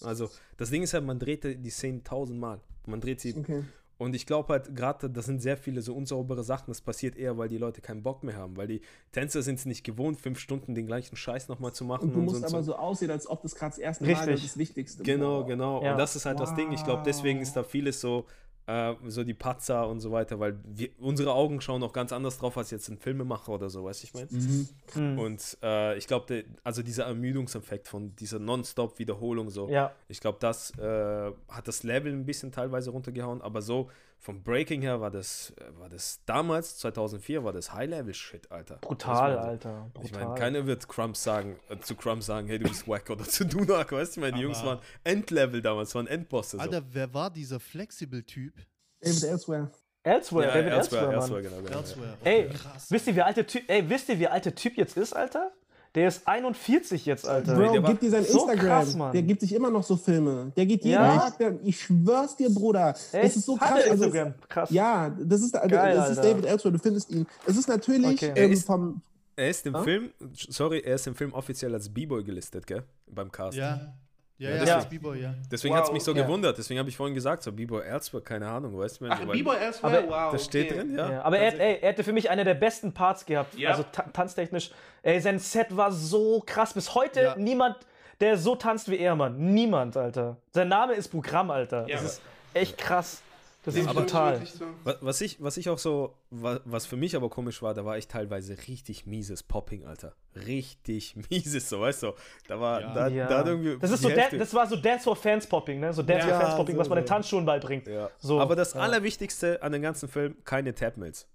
Also 0.02 0.30
das 0.58 0.70
Ding 0.70 0.84
ist 0.84 0.94
halt, 0.94 1.06
man 1.06 1.18
dreht 1.18 1.44
die 1.44 1.70
Szenen 1.70 2.04
tausendmal. 2.04 2.62
Man 2.86 3.02
dreht 3.02 3.20
sie 3.20 3.36
Okay. 3.36 3.64
Und 3.98 4.14
ich 4.14 4.26
glaube 4.26 4.52
halt, 4.52 4.76
gerade 4.76 5.10
das 5.10 5.26
sind 5.26 5.42
sehr 5.42 5.56
viele 5.56 5.82
so 5.82 5.96
unsaubere 5.96 6.44
Sachen. 6.44 6.66
Das 6.68 6.82
passiert 6.82 7.16
eher, 7.16 7.38
weil 7.38 7.48
die 7.48 7.58
Leute 7.58 7.80
keinen 7.80 8.04
Bock 8.04 8.24
mehr 8.24 8.36
haben. 8.36 8.58
Weil 8.58 8.68
die 8.68 8.82
Tänzer 9.14 9.42
sind 9.42 9.60
es 9.60 9.66
nicht 9.66 9.86
gewohnt, 9.86 10.20
fünf 10.20 10.40
Stunden 10.40 10.76
den 10.76 10.86
gleichen 10.86 11.16
Scheiß 11.16 11.48
nochmal 11.48 11.74
zu 11.74 11.86
machen. 11.86 12.10
Und 12.10 12.14
du 12.14 12.20
und 12.20 12.26
musst 12.26 12.42
so, 12.42 12.48
aber 12.48 12.58
und 12.58 12.64
so. 12.64 12.72
so 12.74 12.78
aussehen, 12.78 13.10
als 13.10 13.28
ob 13.28 13.42
das 13.44 13.56
gerade 13.56 13.72
das 13.72 13.80
erste 13.80 14.04
Mal 14.04 14.12
ist, 14.12 14.20
Richtig. 14.20 14.34
das 14.34 14.44
ist 14.44 14.52
das 14.52 14.58
Wichtigste. 14.58 15.04
Genau, 15.04 15.42
Boah. 15.42 15.48
genau. 15.48 15.84
Ja. 15.84 15.94
Und 15.94 15.98
das 15.98 16.16
ist 16.18 16.26
halt 16.26 16.40
das 16.42 16.54
Ding. 16.56 16.74
Ich 16.74 16.84
glaube, 16.84 17.04
deswegen 17.06 17.40
ist 17.40 17.54
da 17.54 17.64
vieles 17.64 18.02
so, 18.02 18.26
äh, 18.68 18.94
so 19.08 19.24
die 19.24 19.34
Patzer 19.34 19.88
und 19.88 20.00
so 20.00 20.12
weiter, 20.12 20.40
weil 20.40 20.60
wir, 20.66 20.90
unsere 21.00 21.34
Augen 21.34 21.62
schauen 21.62 21.84
auch 21.84 21.94
ganz 21.94 22.12
anders 22.12 22.38
drauf 22.38 22.58
als 22.58 22.72
jetzt 22.72 22.90
ein 22.90 22.98
Filmemacher 22.98 23.52
oder 23.52 23.70
so, 23.70 23.84
weißt 23.84 24.04
du, 24.04 24.08
ich 24.08 24.14
meine? 24.14 24.28
Mhm. 24.32 24.70
Hm. 24.94 25.20
Und 25.20 25.58
äh, 25.62 25.98
ich 25.98 26.08
glaube, 26.08 26.46
also 26.64 26.82
dieser 26.82 27.06
Ermüdungseffekt 27.06 27.88
von 27.88 28.16
dieser 28.16 28.40
Nonstop-Wiederholung 28.40 29.50
so, 29.50 29.70
Ja, 29.70 29.94
Ich 30.08 30.20
glaube, 30.20 30.38
das 30.42 30.72
äh, 30.78 31.32
hat 31.50 31.68
das 31.68 31.84
Level 31.84 32.12
ein 32.12 32.26
bisschen 32.26 32.52
teilweise 32.52 32.92
runtergehauen, 32.92 33.42
aber 33.42 33.62
so 33.62 33.90
vom 34.26 34.42
Breaking 34.42 34.82
her 34.82 35.00
war 35.02 35.12
das, 35.12 35.54
äh, 35.60 35.80
war 35.80 35.88
das 35.88 36.20
damals, 36.26 36.78
2004, 36.80 37.44
war 37.44 37.54
das 37.54 37.72
High-Level-Shit, 37.74 38.52
Alter. 38.52 38.78
brutal, 38.78 39.34
so- 39.34 39.40
Alter. 39.40 39.92
Brutal. 39.94 40.06
Ich 40.06 40.12
meine, 40.14 40.34
keiner 40.36 40.66
wird 40.66 40.88
Crumbs 40.88 41.22
sagen, 41.24 41.60
äh, 41.70 41.78
zu 41.78 41.96
Crumbs 41.96 42.26
sagen, 42.26 42.48
hey, 42.48 42.58
du 42.58 42.68
bist 42.68 42.88
wack 42.88 43.08
oder 43.12 43.24
zu 43.24 43.46
Dunak, 43.46 43.92
weißt 43.92 44.16
du? 44.18 44.20
Ich 44.22 44.26
meine, 44.26 44.38
die 44.38 44.42
Jungs 44.44 44.64
waren 44.64 44.80
Endlevel 45.04 45.62
damals, 45.62 45.94
waren 45.94 46.08
Endbosse. 46.08 46.58
So. 46.58 46.62
Alter, 46.64 46.82
wer 46.92 47.14
war 47.14 47.30
dieser 47.30 47.60
Flexible-Typ? 47.60 48.54
David 49.00 49.24
Elsewhere. 49.24 49.72
Elsewhere, 50.02 50.48
ja, 50.48 50.54
David 50.56 50.72
Elsewhere, 50.74 51.14
Elsewhere, 51.14 51.14
Elsewhere, 51.14 51.42
genau, 51.44 51.62
genau. 51.62 51.78
Elsewhere. 51.80 52.18
Ey, 52.24 52.50
krass. 52.50 52.88
wisst 52.92 53.08
ihr, 53.08 53.16
wie 53.16 53.22
alter 53.22 53.46
Typ, 53.46 53.64
ey, 53.68 53.90
wisst 53.90 54.10
ihr, 54.10 54.20
wie 54.20 54.28
alter 54.28 54.54
Typ 54.56 54.78
jetzt 54.78 54.98
ist, 54.98 55.14
Alter? 55.14 55.52
Der 55.96 56.10
ist 56.10 56.28
41 56.28 57.06
jetzt, 57.06 57.28
Alter. 57.28 57.56
Bro, 57.56 57.72
der 57.74 57.84
war 57.84 57.90
gib 57.92 58.02
dir 58.02 58.10
sein 58.12 58.24
so 58.26 58.40
Instagram. 58.48 58.66
krass, 58.66 58.96
Mann. 58.96 59.12
der 59.14 59.22
gibt 59.24 59.40
sich 59.42 59.54
immer 59.54 59.72
noch 59.72 59.84
so 59.84 59.96
Filme. 59.96 60.52
Der 60.56 60.66
geht 60.66 60.84
jeden 60.84 60.94
Ja? 61.02 61.18
Tag, 61.18 61.38
der, 61.38 61.58
ich 61.64 61.80
schwör's 61.82 62.36
dir, 62.36 62.50
Bruder. 62.50 62.90
Echt? 62.90 63.14
Das 63.14 63.36
ist 63.38 63.46
so 63.46 63.58
Hat 63.60 63.70
krass. 63.70 63.90
Also, 63.90 64.04
Instagram? 64.06 64.34
Krass. 64.50 64.70
ja, 64.72 65.10
das 65.18 65.42
ist, 65.42 65.54
Geil, 65.54 65.70
das 65.96 66.10
ist 66.12 66.18
Alter. 66.20 66.30
David 66.32 66.46
Elsewhere, 66.46 66.74
du 66.74 66.80
findest 66.80 67.10
ihn. 67.12 67.26
Es 67.48 67.56
ist 67.58 67.68
natürlich 67.70 68.22
Okay. 68.24 68.32
Er 68.36 68.46
ähm, 68.46 68.52
ist- 68.52 68.66
vom. 68.66 69.02
Er 69.38 69.50
ist 69.50 69.66
im 69.66 69.76
Ah? 69.76 69.84
Film, 69.84 70.12
sorry, 70.34 70.80
er 70.86 70.96
ist 70.96 71.08
im 71.08 71.16
Film 71.16 71.34
offiziell 71.34 71.74
als 71.74 71.90
B-Boy 71.90 72.24
gelistet, 72.24 72.66
gell? 72.68 72.84
Beim 73.08 73.30
Cast. 73.32 73.58
Ja. 73.58 73.94
Ja, 74.38 74.50
Ja, 74.50 74.56
ja, 74.56 74.60
deswegen- 74.62 74.76
das 74.80 74.90
B-Boy, 74.90 75.22
ja. 75.22 75.34
Deswegen 75.50 75.74
Wow, 75.74 75.80
hat 75.80 75.88
es 75.88 75.94
mich 75.94 76.04
so 76.04 76.14
ja. 76.14 76.22
gewundert. 76.22 76.58
Deswegen 76.58 76.80
habe 76.80 76.90
ich 76.90 76.98
vorhin 76.98 77.16
gesagt, 77.16 77.44
so 77.44 77.52
B-Boy 77.54 77.84
Elsewhere, 77.86 78.22
keine 78.24 78.48
Ahnung, 78.50 78.78
weißt 78.78 79.00
du? 79.00 79.06
Ach, 79.10 79.20
B-Boy 79.26 79.56
Elsewhere, 79.58 80.00
Aber 80.00 80.10
wow. 80.10 80.32
Das 80.34 80.44
steht 80.46 80.72
okay. 80.72 80.80
drin, 80.80 80.98
ja. 80.98 81.10
Ja, 81.12 81.22
aber 81.22 81.40
er, 81.40 81.52
hat- 81.54 81.60
ey, 81.60 81.80
er 81.82 81.90
hatte 81.90 82.04
für 82.04 82.12
mich 82.14 82.30
eine 82.30 82.44
der 82.44 82.54
besten 82.56 82.94
Parts 82.94 83.26
gehabt. 83.26 83.56
Ja. 83.58 83.70
Also 83.70 83.84
ta 83.92 84.04
tanztechnisch. 84.12 84.72
Ey, 85.04 85.22
sein 85.22 85.40
Set 85.40 85.76
war 85.78 85.92
so 85.92 86.44
krass. 86.46 86.74
Bis 86.74 86.94
heute 86.96 87.22
Ja. 87.22 87.36
niemand, 87.38 87.78
der 88.20 88.38
so 88.38 88.56
tanzt 88.56 88.90
wie 88.92 88.98
er, 89.00 89.16
Mann. 89.16 89.38
Niemand, 89.54 89.96
Alter. 89.96 90.36
Sein 90.52 90.68
Name 90.68 90.94
ist 90.96 91.08
Programm, 91.10 91.50
Alter. 91.50 91.88
Ja. 91.88 91.96
Das 91.96 92.04
ist 92.04 92.22
echt 92.54 92.78
krass. 92.78 93.22
Das 93.66 93.74
Dem 93.74 93.88
ist 93.88 93.96
wirklich 93.96 94.52
so. 94.52 94.66
Was, 95.02 95.22
ich, 95.22 95.42
was 95.42 95.58
ich 95.58 95.70
auch 95.70 95.80
so, 95.80 96.16
wa- 96.30 96.60
was 96.66 96.86
für 96.86 96.98
mich 96.98 97.16
aber 97.16 97.30
komisch 97.30 97.62
war, 97.64 97.74
da 97.74 97.84
war 97.84 97.98
ich 97.98 98.08
teilweise 98.08 98.56
richtig 98.68 99.08
mieses 99.08 99.42
Popping, 99.42 99.86
Alter. 99.86 100.14
Richtig 100.36 101.16
mieses, 101.30 101.68
so, 101.68 101.82
weißt 101.82 102.04
du. 102.04 102.14
Da 102.48 102.60
war, 102.60 102.82
Ja. 102.82 102.94
da, 102.94 103.08
Ja. 103.08 103.28
da 103.28 103.46
irgendwie. 103.46 103.78
das, 103.80 103.90
ist 103.92 104.04
so 104.04 104.10
das 104.10 104.54
war 104.54 104.68
so 104.68 104.76
Dance 104.76 105.04
for 105.04 105.16
Fans 105.16 105.48
Popping, 105.48 105.80
ne? 105.80 105.92
So 105.94 106.04
Dance 106.04 106.28
Ja, 106.28 106.36
for 106.36 106.46
Fans 106.46 106.56
Popping, 106.58 106.76
so, 106.76 106.80
was 106.82 106.90
man 106.90 106.98
den 107.00 107.08
so. 107.08 107.14
Tanzschulen 107.14 107.46
beibringt. 107.46 107.88
ja. 107.88 108.10
So, 108.20 108.40
aber 108.40 108.56
das 108.56 108.74
ja. 108.76 108.82
Allerwichtigste 108.82 109.62
an 109.64 109.72
dem 109.72 109.82
ganzen 109.82 110.08
Film, 110.10 110.36
keine 110.46 110.76
Tapmills. 110.76 111.28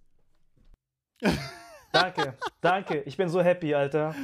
Danke, 1.93 2.35
danke. 2.61 3.03
Ich 3.03 3.17
bin 3.17 3.29
so 3.29 3.43
happy, 3.43 3.75
Alter. 3.75 4.15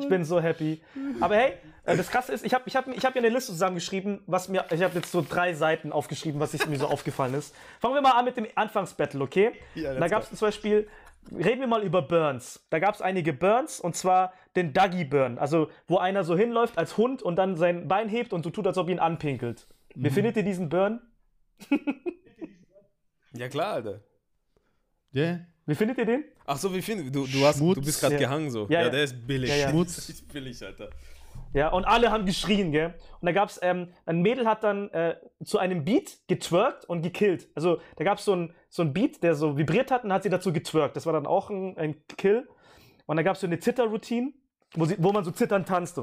Ich 0.00 0.08
bin 0.08 0.24
so 0.24 0.40
happy. 0.40 0.82
Aber 1.20 1.36
hey, 1.36 1.54
äh, 1.84 1.96
das 1.96 2.10
Krasse 2.10 2.32
ist, 2.32 2.44
ich 2.44 2.54
habe 2.54 2.64
ich 2.66 2.74
hab, 2.74 2.88
ich 2.88 3.04
hab 3.04 3.14
mir 3.14 3.20
eine 3.20 3.28
Liste 3.28 3.52
zusammengeschrieben, 3.52 4.22
was 4.26 4.48
mir, 4.48 4.64
ich 4.70 4.82
habe 4.82 4.94
jetzt 4.94 5.12
so 5.12 5.24
drei 5.26 5.54
Seiten 5.54 5.92
aufgeschrieben, 5.92 6.40
was 6.40 6.54
ich, 6.54 6.66
mir 6.66 6.78
so 6.78 6.86
aufgefallen 6.86 7.34
ist. 7.34 7.54
Fangen 7.80 7.94
wir 7.94 8.02
mal 8.02 8.12
an 8.12 8.24
mit 8.24 8.36
dem 8.36 8.46
Anfangsbattle, 8.54 9.20
okay? 9.20 9.52
Ja, 9.74 9.94
da 9.94 10.08
gab 10.08 10.22
es 10.22 10.30
zum 10.30 10.38
Beispiel, 10.40 10.88
reden 11.30 11.60
wir 11.60 11.68
mal 11.68 11.82
über 11.82 12.02
Burns. 12.02 12.66
Da 12.70 12.78
gab 12.80 12.94
es 12.94 13.02
einige 13.02 13.32
Burns 13.32 13.80
und 13.80 13.94
zwar 13.94 14.32
den 14.56 14.72
Dougie 14.72 15.04
Burn, 15.04 15.38
also 15.38 15.68
wo 15.86 15.98
einer 15.98 16.24
so 16.24 16.36
hinläuft 16.36 16.78
als 16.78 16.96
Hund 16.96 17.22
und 17.22 17.36
dann 17.36 17.56
sein 17.56 17.86
Bein 17.86 18.08
hebt 18.08 18.32
und 18.32 18.42
so 18.42 18.50
tut, 18.50 18.66
als 18.66 18.78
ob 18.78 18.88
ihn 18.88 18.98
anpinkelt. 18.98 19.68
Wie 19.94 20.10
findet 20.10 20.36
ihr 20.36 20.42
diesen 20.42 20.68
Burn? 20.68 21.00
Ja, 23.36 23.48
klar, 23.48 23.74
Alter. 23.74 24.00
Ja. 25.10 25.40
Wie 25.66 25.74
findet 25.74 25.98
ihr 25.98 26.04
den? 26.04 26.24
Ach 26.46 26.56
so, 26.58 26.74
wie 26.74 26.82
findest 26.82 27.14
du? 27.14 27.26
Du, 27.26 27.44
hast, 27.46 27.58
du 27.58 27.64
Schmutz. 27.72 27.84
bist 27.86 28.00
gerade 28.00 28.14
Ja. 28.14 28.20
gehangen 28.20 28.50
so. 28.50 28.64
Ja, 28.68 28.80
Ja, 28.80 28.82
ja. 28.82 28.88
der 28.90 29.04
ist 29.04 29.26
billig. 29.26 29.48
Ja, 29.50 29.56
ja. 29.56 29.70
Schmutz. 29.70 29.96
Das 29.96 30.08
ist 30.08 30.30
billig, 30.32 30.62
Alter. 30.64 30.90
Ja, 31.52 31.68
und 31.68 31.84
alle 31.84 32.10
haben 32.10 32.26
geschrien, 32.26 32.72
gell? 32.72 32.94
Und 33.20 33.26
da 33.26 33.32
gab's, 33.32 33.60
ähm, 33.62 33.88
ein 34.06 34.22
Mädel 34.22 34.46
hat 34.46 34.64
dann 34.64 34.90
äh, 34.90 35.16
zu 35.44 35.58
einem 35.58 35.84
Beat 35.84 36.18
getwerkt 36.26 36.84
und 36.84 37.02
gekillt. 37.02 37.48
Also 37.54 37.80
da 37.96 38.04
gab's 38.04 38.24
so 38.24 38.34
ein, 38.34 38.52
so 38.68 38.82
ein 38.82 38.92
Beat, 38.92 39.22
der 39.22 39.34
so 39.36 39.56
vibriert 39.56 39.90
hat 39.92 40.02
und 40.04 40.12
hat 40.12 40.24
sie 40.24 40.30
dazu 40.30 40.52
getwerkt. 40.52 40.96
Das 40.96 41.06
war 41.06 41.12
dann 41.12 41.26
auch 41.26 41.50
ein, 41.50 41.76
ein 41.78 41.94
Kill. 42.16 42.48
Und 43.06 43.16
da 43.16 43.22
gab's 43.22 43.40
so 43.40 43.46
eine 43.46 43.58
Zitter-Routine, 43.60 44.32
wo, 44.74 44.84
sie- 44.84 44.96
wo 44.98 45.12
man 45.12 45.24
so 45.24 45.30
zittern 45.30 45.64
tanzt. 45.64 46.00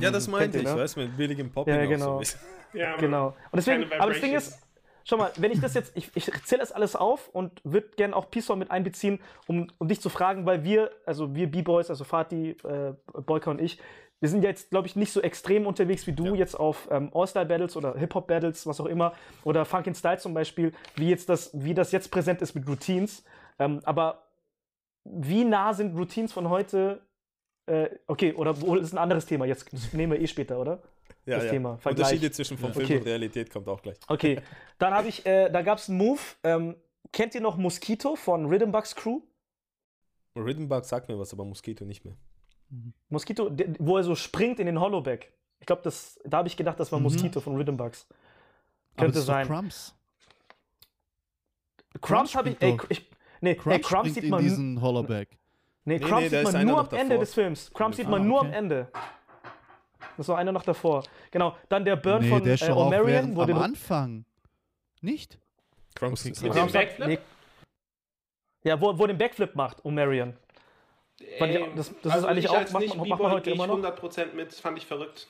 Ja, 0.00 0.10
das 0.10 0.28
meinte 0.28 0.58
ich, 0.58 0.64
ne? 0.64 0.76
weißt 0.76 0.96
du, 0.96 1.00
mit 1.00 1.16
billigem 1.16 1.50
Popping 1.50 1.74
Ja, 1.74 1.84
auch 1.84 1.88
genau. 1.88 2.22
so. 2.22 2.36
Ja. 2.74 2.96
Genau. 2.98 3.28
Und 3.28 3.34
deswegen, 3.56 3.90
aber 3.98 4.12
das 4.12 4.20
Ding 4.20 4.34
ist, 4.34 4.60
schau 5.04 5.16
mal, 5.16 5.30
wenn 5.36 5.50
ich 5.52 5.60
das 5.60 5.74
jetzt, 5.74 5.96
ich, 5.96 6.10
ich 6.14 6.30
zähle 6.44 6.60
das 6.60 6.72
alles 6.72 6.96
auf 6.96 7.28
und 7.28 7.60
würde 7.64 7.88
gerne 7.96 8.14
auch 8.14 8.30
Peace 8.30 8.48
mit 8.56 8.70
einbeziehen, 8.70 9.20
um, 9.46 9.68
um 9.78 9.88
dich 9.88 10.00
zu 10.00 10.08
fragen, 10.08 10.46
weil 10.46 10.64
wir, 10.64 10.90
also 11.06 11.34
wir 11.34 11.50
B-Boys, 11.50 11.90
also 11.90 12.04
Fatih, 12.04 12.56
äh, 12.64 12.94
Boyka 13.12 13.50
und 13.50 13.60
ich, 13.60 13.78
wir 14.20 14.28
sind 14.28 14.42
ja 14.42 14.50
jetzt, 14.50 14.70
glaube 14.70 14.86
ich, 14.86 14.96
nicht 14.96 15.12
so 15.12 15.22
extrem 15.22 15.66
unterwegs 15.66 16.06
wie 16.06 16.12
du 16.12 16.26
Ja. 16.26 16.34
jetzt 16.34 16.54
auf 16.54 16.88
ähm, 16.90 17.10
All-Star-Battles 17.14 17.76
oder 17.76 17.94
Hip-Hop-Battles, 17.96 18.66
was 18.66 18.78
auch 18.80 18.86
immer, 18.86 19.14
oder 19.44 19.64
Funk 19.64 19.86
in 19.86 19.94
Style 19.94 20.18
zum 20.18 20.34
Beispiel, 20.34 20.72
wie 20.96 21.08
jetzt 21.08 21.28
das, 21.30 21.50
wie 21.54 21.72
das 21.72 21.90
jetzt 21.90 22.10
präsent 22.10 22.42
ist 22.42 22.54
mit 22.54 22.68
Routines. 22.68 23.24
Ähm, 23.58 23.80
aber 23.84 24.26
wie 25.04 25.44
nah 25.44 25.72
sind 25.72 25.96
Routines 25.96 26.32
von 26.32 26.50
heute? 26.50 27.00
Äh, 27.66 27.88
okay, 28.06 28.34
oder 28.34 28.60
wo 28.60 28.74
ist 28.74 28.92
ein 28.92 28.98
anderes 28.98 29.24
Thema? 29.24 29.46
Jetzt 29.46 29.72
das 29.72 29.92
nehmen 29.94 30.12
wir 30.12 30.20
eh 30.20 30.26
später, 30.26 30.58
oder? 30.60 30.82
Ja, 31.26 31.36
Das 31.36 31.44
ja. 31.44 31.50
Thema, 31.50 31.76
Vergleich. 31.78 32.06
Unterschiede 32.06 32.30
zwischen 32.32 32.58
vom 32.58 32.72
Film 32.72 32.84
Okay. 32.86 32.96
und 32.98 33.04
Realität 33.06 33.50
kommt 33.50 33.68
auch 33.68 33.82
gleich. 33.82 33.98
Okay, 34.08 34.40
dann 34.78 34.94
habe 34.94 35.08
ich, 35.08 35.24
äh, 35.26 35.50
da 35.50 35.62
gab 35.62 35.78
es 35.78 35.88
einen 35.88 35.98
Move. 35.98 36.20
Ähm, 36.42 36.76
kennt 37.12 37.34
ihr 37.34 37.40
noch 37.40 37.56
Mosquito 37.56 38.16
von 38.16 38.46
Rhythm 38.46 38.70
Bugs 38.72 38.94
Crew? 38.96 39.20
Rhythm 40.34 40.68
Bug 40.68 40.84
sagt 40.84 41.08
mir 41.08 41.18
was, 41.18 41.32
aber 41.32 41.44
Mosquito 41.44 41.84
nicht 41.84 42.04
mehr. 42.04 42.16
Mosquito, 43.08 43.48
der- 43.50 43.74
wo 43.78 43.96
er 43.96 44.04
so 44.04 44.14
springt 44.14 44.60
in 44.60 44.66
den 44.66 44.80
Hollowback. 44.80 45.32
Ich 45.58 45.66
glaube, 45.66 45.82
das, 45.82 46.18
da 46.24 46.38
habe 46.38 46.48
ich 46.48 46.56
gedacht, 46.56 46.78
das 46.80 46.90
war 46.92 46.98
Mhm. 46.98 47.04
Mosquito 47.04 47.40
von 47.40 47.56
Rhythm 47.56 47.76
Bugs. 47.76 48.06
Aber 48.08 49.04
Könnte 49.06 49.12
das 49.14 49.20
ist 49.22 49.28
doch 49.28 49.34
sein. 49.34 49.46
Crumbs. 49.46 49.94
Crumbs 52.00 52.34
habe 52.34 52.50
ich, 52.50 52.56
ey, 52.62 52.78
ich, 52.88 53.10
nee, 53.40 53.54
Crumbs, 53.56 53.76
ey, 53.76 53.82
Crumbs 53.82 54.14
sieht 54.14 54.24
in 54.24 54.30
man, 54.30 54.42
diesen 54.42 54.80
Hollowback. 54.80 55.28
nee, 55.84 55.94
Nee, 55.98 56.00
Crumbs 56.00 56.22
nee, 56.22 56.28
da 56.28 56.44
sieht 56.44 56.52
man 56.54 56.66
nur 56.66 56.78
am 56.78 56.98
Ende 56.98 57.18
des 57.18 57.34
Films. 57.34 57.70
Crumbs 57.72 57.96
sieht 57.96 58.06
Ah, 58.06 58.10
man 58.10 58.26
nur 58.26 58.40
am 58.40 58.46
okay. 58.48 58.56
Ende. 58.56 58.88
Das 60.16 60.28
war 60.28 60.38
einer 60.38 60.52
noch 60.52 60.62
davor. 60.64 61.02
Genau, 61.30 61.56
dann 61.68 61.84
der 61.84 61.96
Burn 61.96 62.22
nee, 62.22 62.28
von 62.28 62.42
der 62.42 62.52
äh, 62.52 62.54
ist 62.54 62.62
O'Marion, 62.64 63.34
wo 63.34 63.42
am 63.42 63.58
Anfang. 63.58 64.24
Nicht? 65.00 65.38
Crumbs 65.94 66.24
ist 66.26 66.42
Mit 66.42 66.54
dem 66.54 66.70
Backflip? 66.70 67.06
nee. 67.08 67.18
Ja, 68.62 68.80
wo, 68.80 68.96
wo 68.98 69.06
den 69.06 69.16
Backflip 69.18 69.54
macht, 69.54 69.82
O'Marion. 69.84 70.34
Ey, 71.38 71.64
das- 71.74 71.88
das 71.88 71.88
ist 71.88 72.06
also 72.12 72.26
eigentlich 72.28 72.44
ich 72.44 72.50
auch- 72.50 72.70
macht- 72.70 72.82
nicht 72.82 72.96
macht 72.96 73.08
man 73.08 73.18
B-Boy 73.18 73.30
heute 73.32 73.42
gehe 73.44 73.52
ich 73.54 73.58
immer 73.58 73.66
noch. 73.66 73.74
100% 73.78 74.34
mit, 74.34 74.48
das 74.52 74.60
fand 74.60 74.78
ich 74.78 74.86
verrückt. 74.86 75.28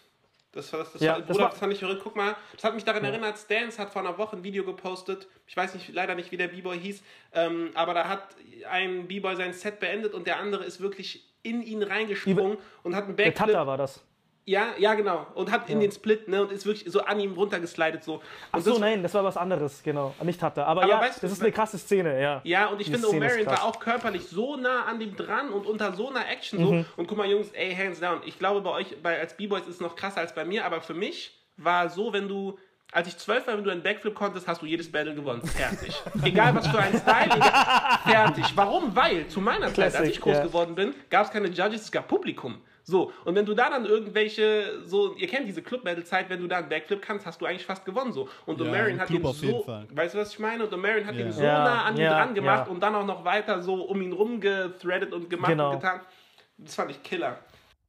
Das, 0.53 0.73
war- 0.73 0.81
das, 0.81 0.93
das, 0.95 1.03
Ja, 1.03 1.13
war, 1.13 1.19
das 1.21 1.27
Bruder, 1.29 1.41
war- 1.45 1.51
das 1.51 1.59
fand 1.61 1.73
ich 1.73 1.79
verrückt. 1.79 2.01
Guck 2.03 2.17
mal, 2.17 2.35
das 2.55 2.65
hat 2.65 2.75
mich 2.75 2.85
daran 2.85 3.05
erinnert, 3.05 3.39
Stans 3.39 3.79
hat 3.79 3.91
vor 3.93 4.03
einer 4.03 4.19
Woche 4.19 4.37
ein 4.37 4.43
Video 4.43 4.65
gepostet. 4.65 5.29
Ich 5.47 5.57
weiß 5.57 5.75
nicht, 5.75 5.89
leider 5.93 6.15
nicht, 6.17 6.33
wie 6.33 6.37
der 6.37 6.49
B-Boy 6.49 6.79
hieß, 6.81 7.03
ähm, 7.35 7.71
aber 7.75 7.95
da 7.95 8.09
hat 8.09 8.35
ein 8.69 9.07
B-Boy 9.07 9.37
sein 9.37 9.53
Set 9.53 9.79
beendet 9.79 10.13
und 10.15 10.27
der 10.27 10.39
andere 10.39 10.65
ist 10.65 10.81
wirklich 10.81 11.25
in 11.43 11.63
ihn 11.63 11.83
reingesprungen 11.85 12.59
und 12.83 12.95
hat 12.97 13.05
einen 13.05 13.17
Der 13.17 13.25
Backflip. 13.27 13.47
Tata 13.55 13.67
war 13.67 13.79
das. 13.79 14.03
Ja, 14.47 14.69
ja, 14.79 14.95
genau. 14.95 15.27
Und 15.35 15.53
hat 15.53 15.69
in 15.69 15.81
Ja. 15.81 15.87
den 15.87 15.93
Split, 15.93 16.27
ne, 16.27 16.43
und 16.43 16.51
ist 16.51 16.67
wirklich 16.67 16.91
so 16.91 17.03
an 17.03 17.21
ihm 17.21 17.35
runtergeslidet. 17.35 18.03
So. 18.03 18.15
Und 18.15 18.23
Ach 18.53 18.61
so, 18.61 18.71
das- 18.71 18.81
nein, 18.81 19.03
das 19.03 19.15
war 19.15 19.23
was 19.23 19.37
anderes, 19.37 19.83
genau. 19.83 20.15
Nicht 20.23 20.41
Tata. 20.41 20.65
Aber, 20.65 20.83
Aber 20.83 20.91
ja, 20.91 21.01
weißt 21.01 21.23
das 21.23 21.33
ist 21.33 21.43
eine 21.43 21.53
krasse 21.53 21.79
Szene, 21.79 22.21
ja. 22.21 22.41
Ja, 22.45 22.67
und 22.67 22.81
ich 22.81 22.87
Die 22.87 22.95
finde, 22.95 23.09
O'Marion 23.09 23.47
war 23.47 23.65
auch 23.65 23.79
körperlich 23.79 24.27
so 24.27 24.57
nah 24.57 24.85
an 24.87 24.99
dem 24.99 25.15
dran 25.15 25.51
und 25.51 25.67
unter 25.67 25.93
so 25.93 26.09
einer 26.11 26.29
Action 26.29 26.59
so. 26.59 26.73
Mhm. 26.73 26.87
Und 26.97 27.07
guck 27.07 27.19
mal, 27.19 27.29
Jungs, 27.29 27.51
ey, 27.53 27.75
hands 27.77 28.01
down. 28.01 28.21
Ich 28.25 28.39
glaube, 28.39 28.61
bei 28.63 28.71
euch, 28.71 28.97
bei, 29.03 29.21
als 29.21 29.37
B-Boys 29.37 29.63
ist 29.63 29.75
es 29.77 29.81
noch 29.81 29.95
krasser 29.95 30.21
als 30.21 30.35
bei 30.35 30.45
mir, 30.45 30.65
aber 30.65 30.81
für 30.81 30.95
mich 30.95 31.39
war 31.57 31.89
so, 31.91 32.13
wenn 32.13 32.27
du, 32.27 32.59
als 32.93 33.07
ich 33.07 33.19
zwölf 33.19 33.47
war, 33.47 33.57
wenn 33.57 33.63
du 33.65 33.71
einen 33.71 33.83
Backflip 33.83 34.15
konntest, 34.15 34.49
hast 34.49 34.63
du 34.63 34.67
jedes 34.67 34.91
Battle 34.91 35.15
gewonnen. 35.15 35.43
Fertig. 35.47 35.95
egal 36.25 36.55
was 36.57 36.67
für 36.67 36.79
ein 36.79 36.99
Style, 36.99 37.37
egal, 37.37 37.99
fertig. 38.05 38.47
Warum? 38.57 38.97
Weil 38.97 39.29
zu 39.29 39.41
meiner 39.41 39.67
Zeit, 39.69 39.85
als 39.85 39.95
Classic, 39.95 40.15
ich 40.15 40.21
groß 40.21 40.37
ja. 40.39 40.43
geworden 40.45 40.75
bin, 40.75 40.95
gab 41.09 41.27
es 41.27 41.31
keine 41.31 41.49
Judges, 41.49 41.83
es 41.83 41.93
gab 41.93 42.09
Publikum. 42.09 42.61
So, 42.91 43.13
und 43.25 43.37
wenn 43.37 43.47
du 43.47 43.55
da 43.55 43.71
dann 43.71 43.85
irgendwelche, 43.87 44.83
so, 44.85 45.15
ihr 45.15 45.29
kennt 45.29 45.47
diese 45.47 45.63
Club-Battle-Zeit, 45.63 46.29
wenn 46.29 46.41
du 46.41 46.49
da 46.49 46.59
einen 46.59 46.69
Backflip 46.69 47.01
kannst, 47.01 47.25
hast 47.25 47.41
du 47.41 47.47
eigentlich 47.47 47.65
fast 47.65 47.85
gewonnen, 47.85 48.13
so. 48.13 48.29
Und 48.47 48.61
Ja, 48.61 48.67
O'Marion 48.67 48.89
im 48.89 48.99
hat 49.01 49.07
Club 49.07 49.23
ihn 49.25 49.33
so, 49.33 49.65
weißt 49.95 50.15
du, 50.15 50.19
was 50.19 50.33
ich 50.33 50.39
meine? 50.41 50.65
Und 50.67 50.73
O'Marion 50.75 51.05
hat 51.07 51.15
Ja. 51.15 51.27
ihn 51.27 51.33
so 51.33 51.43
Ja, 51.43 51.65
nah 51.65 51.85
an 51.85 51.95
ihn 51.95 52.01
ja, 52.03 52.11
dran 52.19 52.35
gemacht 52.35 52.67
ja. 52.67 52.73
und 52.73 52.81
dann 52.81 52.95
auch 52.97 53.07
noch 53.07 53.25
weiter 53.25 53.63
so 53.63 53.75
um 53.85 54.03
ihn 54.03 54.13
rumgethreadet 54.13 55.13
und 55.13 55.31
gemacht 55.31 55.51
Genau. 55.53 55.71
und 55.71 55.81
getan. 55.81 56.01
Das 56.59 56.75
fand 56.75 56.91
ich 56.91 57.03
Killer. 57.03 57.39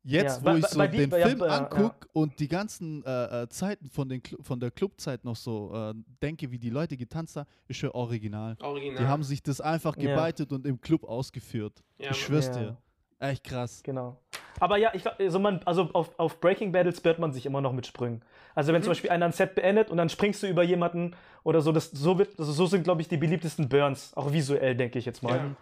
Jetzt, 0.04 0.38
Ja, 0.38 0.41
wo 0.41 0.45
bei- 0.45 0.58
ich 0.60 0.66
so 0.68 0.78
bei 0.80 0.88
die- 0.88 0.97
den 0.97 1.10
bei- 1.10 1.20
ja, 1.20 1.28
Film 1.28 1.39
ja, 1.41 1.45
ja. 1.47 1.58
angucke 1.58 2.08
und 2.14 2.39
die 2.39 2.47
ganzen 2.47 3.04
äh, 3.06 3.43
äh, 3.43 3.49
Zeiten 3.49 3.88
von, 3.89 4.10
den 4.10 4.22
Clu- 4.22 4.41
von 4.43 4.60
der 4.60 4.72
Clubzeit 4.72 5.24
noch 5.26 5.36
so 5.36 5.72
äh, 5.74 5.93
denke, 6.24 6.49
wie 6.52 6.58
die 6.58 6.70
Leute 6.72 6.97
getanzt 6.97 7.36
haben, 7.36 7.47
ist 7.68 7.78
schon 7.78 7.91
original. 7.91 8.56
Original. 8.62 8.97
Die 9.04 9.08
haben 9.08 9.24
sich 9.24 9.43
das 9.43 9.62
einfach 9.62 9.95
Ja. 9.97 10.10
gebeitet 10.10 10.52
und 10.52 10.66
im 10.66 10.80
Club 10.82 11.04
ausgeführt. 11.04 11.84
Ja, 11.99 12.12
ich 12.12 12.18
schwör's 12.18 12.47
Ja. 12.47 12.54
dir. 12.54 12.78
Echt 13.22 13.43
krass. 13.45 13.82
Genau. 13.84 14.17
Aber 14.59 14.78
ja, 14.78 14.91
ich 14.93 15.03
glaube, 15.03 15.17
also, 15.19 15.39
man- 15.39 15.61
also 15.65 15.89
auf, 15.93 16.09
auf 16.19 16.41
Breaking 16.41 16.72
Battles 16.72 16.99
bört 17.01 17.19
man 17.19 17.32
sich 17.34 17.45
immer 17.45 17.61
noch 17.61 17.72
mit 17.72 17.86
Sprüngen. 17.88 18.22
Also 18.55 18.74
wenn 18.74 18.82
zum 18.84 18.91
Beispiel 18.91 19.09
einer 19.11 19.26
ein 19.26 19.32
Set 19.32 19.55
beendet 19.55 19.89
und 19.89 19.97
dann 19.97 20.09
springst 20.09 20.43
du 20.43 20.47
über 20.47 20.63
jemanden 20.63 21.15
oder 21.43 21.61
so, 21.61 21.72
das, 21.72 21.89
so, 21.91 22.17
wird, 22.17 22.38
also 22.38 22.51
so 22.51 22.65
sind, 22.65 22.84
glaube 22.84 23.01
ich, 23.01 23.07
die 23.07 23.17
beliebtesten 23.17 23.69
Burns, 23.69 24.11
auch 24.17 24.34
visuell, 24.34 24.76
denke 24.76 24.99
ich 24.99 25.05
jetzt 25.05 25.24
mal. 25.24 25.55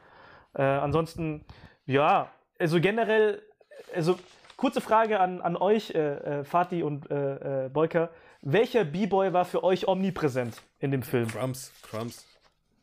Äh, 0.53 0.64
ansonsten, 0.64 1.45
ja, 1.86 2.32
also 2.57 2.82
generell, 2.82 3.41
also 3.93 4.18
kurze 4.57 4.82
Frage 4.82 5.20
an, 5.20 5.41
an 5.41 5.55
euch, 5.55 5.91
äh, 5.91 6.39
äh, 6.39 6.43
Fatih 6.43 6.84
und 6.84 7.12
äh, 7.12 7.66
äh, 7.66 7.70
Boyka. 7.70 8.10
Welcher 8.41 8.86
B-Boy 8.86 9.34
war 9.34 9.45
für 9.45 9.64
euch 9.64 9.88
omnipräsent 9.88 10.62
in 10.80 10.91
dem 10.91 11.03
Film? 11.03 11.28
Crumbs, 11.28 11.72
Crumbs. 11.84 12.26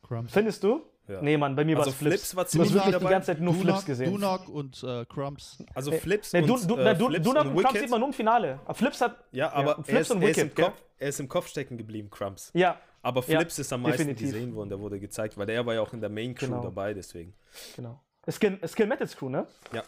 Crumbs. 0.06 0.32
Findest 0.32 0.62
du? 0.62 0.82
Ja. 1.08 1.22
Nee, 1.22 1.36
Mann, 1.36 1.54
bei 1.54 1.64
mir 1.64 1.76
war 1.76 1.80
Also 1.84 1.90
es 1.90 1.96
Flips. 1.96 2.14
Flips 2.16 2.36
war 2.36 2.44
Du 2.44 2.50
ziemlich 2.50 2.68
hast 2.70 2.72
viel 2.74 2.84
wirklich 2.84 2.98
die 2.98 3.02
dabei. 3.04 3.10
ganze 3.14 3.26
Zeit 3.26 3.40
nur 3.40 3.54
Flips 3.54 3.66
Dunok, 3.72 3.86
gesehen. 3.86 4.12
Dunok 4.12 4.48
und 4.48 4.82
äh, 4.82 5.04
Crumbs. 5.06 5.64
Also 5.74 5.92
Flips 5.92 6.32
Nee, 6.32 6.42
und, 6.42 6.48
du, 6.48 6.66
du, 6.66 6.76
äh, 6.76 6.84
na, 6.84 6.94
du, 6.94 7.06
Flips 7.08 7.24
du, 7.24 7.30
und 7.30 7.36
und 7.38 7.42
Crumbs 7.44 7.58
Wicked. 7.64 7.80
sieht 7.80 7.90
man 7.90 8.00
nur 8.00 8.08
im 8.08 8.12
Finale. 8.12 8.60
Flips 8.72 9.00
hat. 9.00 9.16
Ja, 9.32 9.52
aber 9.52 9.76
er, 9.78 9.84
Flips 9.84 10.00
ist, 10.00 10.10
und 10.10 10.22
er, 10.22 10.28
ist 10.30 10.38
im 10.38 10.44
Wicked? 10.50 10.64
Kopf, 10.64 10.82
er 10.98 11.08
ist 11.08 11.20
im 11.20 11.28
Kopf 11.28 11.46
stecken 11.48 11.78
geblieben, 11.78 12.10
Crumbs. 12.10 12.50
Ja, 12.54 12.80
Aber 13.02 13.20
Ja, 13.28 13.38
Flips 13.38 13.58
ist 13.60 13.72
am 13.72 13.82
meisten 13.82 13.98
definitiv. 14.08 14.32
gesehen 14.32 14.54
worden, 14.54 14.68
der 14.70 14.80
wurde 14.80 14.98
gezeigt, 14.98 15.38
weil 15.38 15.48
er 15.48 15.64
war 15.64 15.74
ja 15.74 15.80
auch 15.82 15.92
in 15.92 16.00
der 16.00 16.10
Main 16.10 16.34
Crew 16.34 16.46
Genau. 16.46 16.62
dabei, 16.62 16.92
deswegen. 16.92 17.34
genau. 17.76 18.00
Skill, 18.28 18.58
Skill 18.66 18.86
Metals 18.86 19.16
Crew, 19.16 19.28
ne? 19.28 19.46
Ja. 19.72 19.84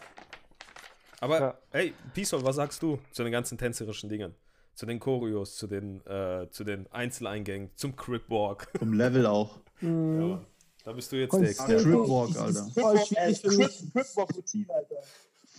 Aber, 1.19 1.39
Ja. 1.39 1.57
hey, 1.71 1.93
Pisol, 2.13 2.43
was 2.45 2.55
sagst 2.55 2.81
du 2.81 2.97
zu 3.11 3.23
den 3.23 3.31
ganzen 3.33 3.57
tänzerischen 3.57 4.09
Dingen? 4.09 4.35
Zu 4.73 4.85
den 4.85 4.99
Choreos, 5.01 5.57
zu 5.57 5.67
den, 5.67 5.99
äh, 6.07 6.47
zu 6.49 6.63
den 6.63 6.89
Einzeleingängen, 6.93 7.71
zum 7.75 7.97
Cripwalk. 7.97 8.69
Vom 8.79 8.93
Level 8.93 9.25
auch. 9.25 9.59
ja, 9.81 9.89
Mann. 9.89 10.45
Da 10.83 10.91
bist 10.93 11.11
du 11.11 11.17
jetzt 11.17 11.33
der 11.33 11.41
Experte. 11.49 11.83
Tripwalk, 11.83 12.37
Alter. 12.39 12.67
Voll 12.73 12.99
schwierig 13.05 13.41
für 13.41 13.51
mich. 13.51 13.83
Trip-Routine, 13.93 14.65
Alter. 14.73 14.95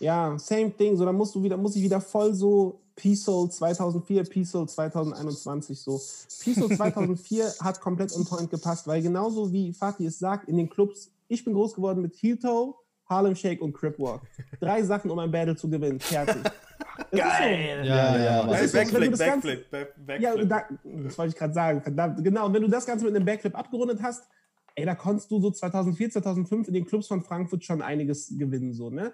Ja, 0.01 0.39
same 0.39 0.71
thing. 0.75 0.97
So, 0.97 1.05
da 1.05 1.13
musst 1.13 1.35
du 1.35 1.43
wieder, 1.43 1.57
muss 1.57 1.77
ich 1.77 1.83
wieder 1.83 2.01
voll 2.01 2.33
so 2.35 2.81
Peace 2.97 3.23
Soul 3.25 3.51
2004, 3.51 4.25
Peace 4.25 4.51
Soul 4.51 4.69
2021 4.69 5.81
so. 5.81 6.01
Peace 6.43 6.57
Soul 6.57 6.75
2004 6.75 7.53
hat 7.61 7.81
komplett 7.81 8.15
on 8.17 8.25
point 8.25 8.51
gepasst, 8.51 8.87
weil 8.87 9.03
genauso 9.03 9.53
wie 9.53 9.73
Fatih 9.73 10.07
es 10.07 10.19
sagt, 10.19 10.49
in 10.49 10.57
den 10.57 10.69
Clubs, 10.71 11.11
ich 11.29 11.45
bin 11.45 11.53
groß 11.55 11.75
geworden 11.75 12.01
mit 12.03 12.17
Heel 12.17 12.39
Toe, 12.39 12.75
Harlem 13.09 13.35
Shake 13.37 13.61
und 13.61 13.73
Crip 13.75 13.99
Walk. 13.99 14.23
Drei 14.61 14.83
Sachen, 14.83 15.11
um 15.11 15.19
ein 15.19 15.31
Battle 15.31 15.57
zu 15.57 15.69
gewinnen. 15.69 16.01
Fertig. 16.01 16.37
Geil! 17.11 17.85
Ja, 17.85 18.17
ja, 18.19 18.55
ist 18.57 18.73
Backflip, 18.73 19.17
Backflip, 19.19 19.71
Back- 19.71 19.95
Ja, 20.21 20.31
Backflip. 20.35 20.49
da, 20.49 20.63
das 21.05 21.19
wollte 21.19 21.31
ich 21.33 21.37
gerade 21.39 21.53
sagen. 21.55 21.83
Verdammt, 21.83 22.23
genau. 22.23 22.47
Und 22.47 22.55
wenn 22.55 22.63
du 22.63 22.69
das 22.69 22.87
Ganze 22.87 23.05
mit 23.05 23.15
einem 23.17 23.25
Backflip 23.25 23.57
abgerundet 23.59 24.01
hast, 24.03 24.25
ey, 24.81 24.87
da 24.87 24.95
konntest 24.95 25.31
du 25.31 25.41
so 25.41 25.51
2004, 25.51 26.11
2005 26.11 26.69
in 26.69 26.75
den 26.75 26.87
Clubs 26.87 27.07
von 27.07 27.23
Frankfurt 27.23 27.65
schon 27.65 27.83
einiges 27.83 28.37
gewinnen, 28.37 28.73
so, 28.75 28.91
ne? 28.91 29.13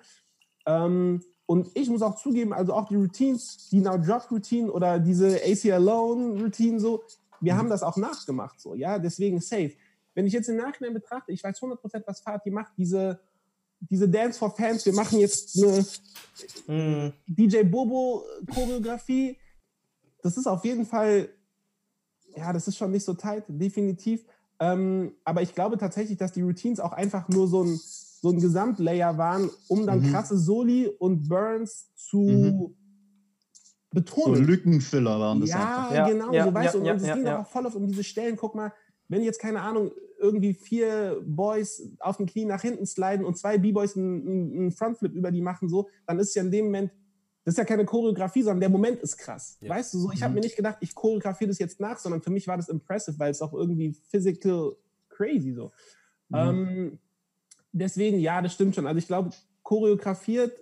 Ähm, 0.64 1.22
und 1.46 1.70
ich 1.74 1.88
muss 1.88 2.02
auch 2.02 2.16
zugeben, 2.16 2.52
also 2.52 2.72
auch 2.72 2.88
die 2.88 2.96
Routines, 2.96 3.68
die 3.70 3.80
Now 3.80 3.98
Drop 3.98 4.30
Routine 4.30 4.70
oder 4.70 4.98
diese 4.98 5.40
AC 5.44 5.72
Alone 5.72 6.42
Routine, 6.42 6.80
so, 6.80 7.02
wir 7.40 7.56
haben 7.56 7.68
das 7.68 7.82
auch 7.82 7.96
nachgemacht, 7.96 8.60
so, 8.60 8.74
ja, 8.74 8.98
deswegen 8.98 9.40
safe. 9.40 9.72
Wenn 10.14 10.26
ich 10.26 10.32
jetzt 10.32 10.48
im 10.48 10.56
Nachhinein 10.56 10.94
betrachte, 10.94 11.30
ich 11.32 11.44
weiß 11.44 11.60
100%, 11.60 12.02
was 12.06 12.20
Fatih 12.20 12.50
macht, 12.50 12.72
diese, 12.78 13.20
diese 13.80 14.08
Dance 14.08 14.38
for 14.38 14.50
Fans, 14.56 14.86
wir 14.86 14.94
machen 14.94 15.20
jetzt 15.20 15.56
eine 15.62 15.84
Mhm. 16.66 17.12
DJ 17.26 17.62
Bobo 17.62 18.24
Choreografie, 18.52 19.38
das 20.22 20.36
ist 20.36 20.46
auf 20.46 20.64
jeden 20.64 20.84
Fall, 20.84 21.28
ja, 22.34 22.52
das 22.52 22.66
ist 22.68 22.76
schon 22.76 22.90
nicht 22.90 23.04
so 23.04 23.14
tight, 23.14 23.44
definitiv. 23.48 24.24
Ähm, 24.58 25.12
aber 25.24 25.42
ich 25.42 25.54
glaube 25.54 25.76
tatsächlich, 25.78 26.16
dass 26.18 26.32
die 26.32 26.42
Routines 26.42 26.80
auch 26.80 26.92
einfach 26.92 27.28
nur 27.28 27.46
so 27.46 27.62
ein, 27.62 27.76
so 27.76 28.30
ein 28.30 28.40
Gesamtlayer 28.40 29.18
waren, 29.18 29.50
um 29.68 29.86
dann 29.86 30.00
Mhm. 30.00 30.10
krasse 30.12 30.38
Soli 30.38 30.88
und 30.98 31.28
Burns 31.28 31.92
zu 31.94 32.20
Mhm. 32.20 32.74
betont. 33.92 34.36
So 34.36 34.42
Lückenfüller 34.42 35.20
waren 35.20 35.40
das 35.40 35.50
ja, 35.50 35.56
einfach. 35.56 35.94
Ja, 35.94 36.08
genau, 36.08 36.32
ja, 36.32 36.44
so 36.44 36.54
weißt 36.54 36.74
ja, 36.74 36.80
du, 36.80 36.90
und 36.90 36.96
es 36.96 37.06
ja, 37.06 37.14
ging 37.14 37.26
ja. 37.26 37.42
auch 37.42 37.46
voll 37.46 37.66
auf 37.66 37.74
um 37.74 37.86
diese 37.86 38.04
Stellen. 38.04 38.36
Guck 38.36 38.54
mal, 38.54 38.72
wenn 39.08 39.22
jetzt, 39.22 39.40
keine 39.40 39.60
Ahnung, 39.60 39.92
irgendwie 40.18 40.54
vier 40.54 41.22
Boys 41.26 41.90
auf 42.00 42.16
dem 42.16 42.26
Knie 42.26 42.46
nach 42.46 42.62
hinten 42.62 42.86
sliden 42.86 43.24
und 43.24 43.36
zwei 43.36 43.58
B-Boys 43.58 43.96
einen, 43.96 44.26
einen 44.26 44.52
einen 44.58 44.72
Frontflip 44.72 45.14
über 45.14 45.30
die 45.30 45.42
machen, 45.42 45.68
so, 45.68 45.88
dann 46.06 46.18
ist 46.18 46.34
ja 46.34 46.42
in 46.42 46.50
dem 46.50 46.66
Moment, 46.66 46.90
das 47.46 47.52
ist 47.52 47.58
ja 47.58 47.64
keine 47.64 47.84
Choreografie, 47.84 48.42
sondern 48.42 48.58
der 48.58 48.68
Moment 48.70 48.98
ist 48.98 49.16
krass. 49.18 49.56
Ja. 49.60 49.70
Weißt 49.70 49.94
du, 49.94 50.00
so, 50.00 50.10
ich 50.10 50.20
habe 50.20 50.30
Mhm. 50.32 50.34
mir 50.34 50.40
nicht 50.40 50.56
gedacht, 50.56 50.78
ich 50.80 50.96
choreografiere 50.96 51.46
das 51.46 51.60
jetzt 51.60 51.78
nach, 51.78 51.96
sondern 51.96 52.20
für 52.20 52.30
mich 52.30 52.48
war 52.48 52.56
das 52.56 52.68
impressive, 52.68 53.16
weil 53.20 53.30
es 53.30 53.40
auch 53.40 53.52
irgendwie 53.52 53.92
physical 54.10 54.74
crazy 55.08 55.52
so. 55.54 55.70
Mhm. 56.28 56.36
Ähm, 56.36 56.98
deswegen, 57.70 58.18
ja, 58.18 58.42
das 58.42 58.52
stimmt 58.52 58.74
schon. 58.74 58.88
Also 58.88 58.98
ich 58.98 59.06
glaube, 59.06 59.30
choreografiert, 59.62 60.60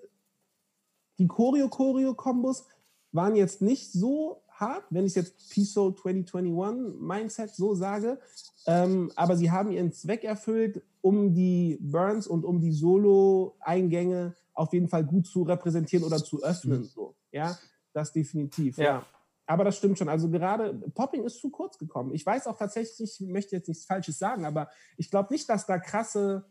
die 1.19 1.27
Choreo-Choreo-Kombos 1.27 2.67
waren 3.13 3.35
jetzt 3.35 3.63
nicht 3.63 3.91
so 3.91 4.43
hart, 4.51 4.85
wenn 4.91 5.07
ich 5.07 5.15
jetzt 5.15 5.39
PSO 5.51 5.91
2021 5.93 7.01
Mindset 7.01 7.55
so 7.55 7.75
sage. 7.75 8.19
Ähm, 8.67 9.11
aber 9.17 9.39
sie 9.39 9.51
haben 9.51 9.73
ihren 9.73 9.91
Zweck 9.93 10.23
erfüllt, 10.23 10.83
um 11.01 11.33
die 11.33 11.79
Burns 11.81 12.27
und 12.27 12.45
um 12.45 12.61
die 12.61 12.73
Solo-Eingänge 12.73 14.35
auf 14.55 14.73
jeden 14.73 14.89
Fall 14.89 15.05
gut 15.05 15.27
zu 15.27 15.43
repräsentieren 15.43 16.05
oder 16.05 16.19
zu 16.19 16.43
öffnen. 16.43 16.85
So. 16.85 17.17
Ja, 17.33 17.59
das 17.93 18.13
definitiv. 18.13 18.79
Ja. 18.79 18.85
Ja. 18.85 19.07
Aber 19.47 19.65
das 19.65 19.77
stimmt 19.77 19.99
schon. 19.99 20.09
Also 20.09 20.31
gerade 20.31 20.75
Popping 20.95 21.25
ist 21.25 21.41
zu 21.41 21.51
kurz 21.51 21.77
gekommen. 21.79 22.15
Ich 22.15 22.25
weiß 22.25 22.47
auch 22.47 22.57
tatsächlich, 22.57 23.21
ich 23.21 23.29
möchte 23.29 23.57
jetzt 23.57 23.69
nichts 23.69 23.85
Falsches 23.85 24.19
sagen, 24.19 24.47
aber 24.47 24.71
ich 24.97 25.11
glaube 25.11 25.33
nicht, 25.33 25.49
dass 25.49 25.67
da 25.67 25.79
krasse 25.79 26.47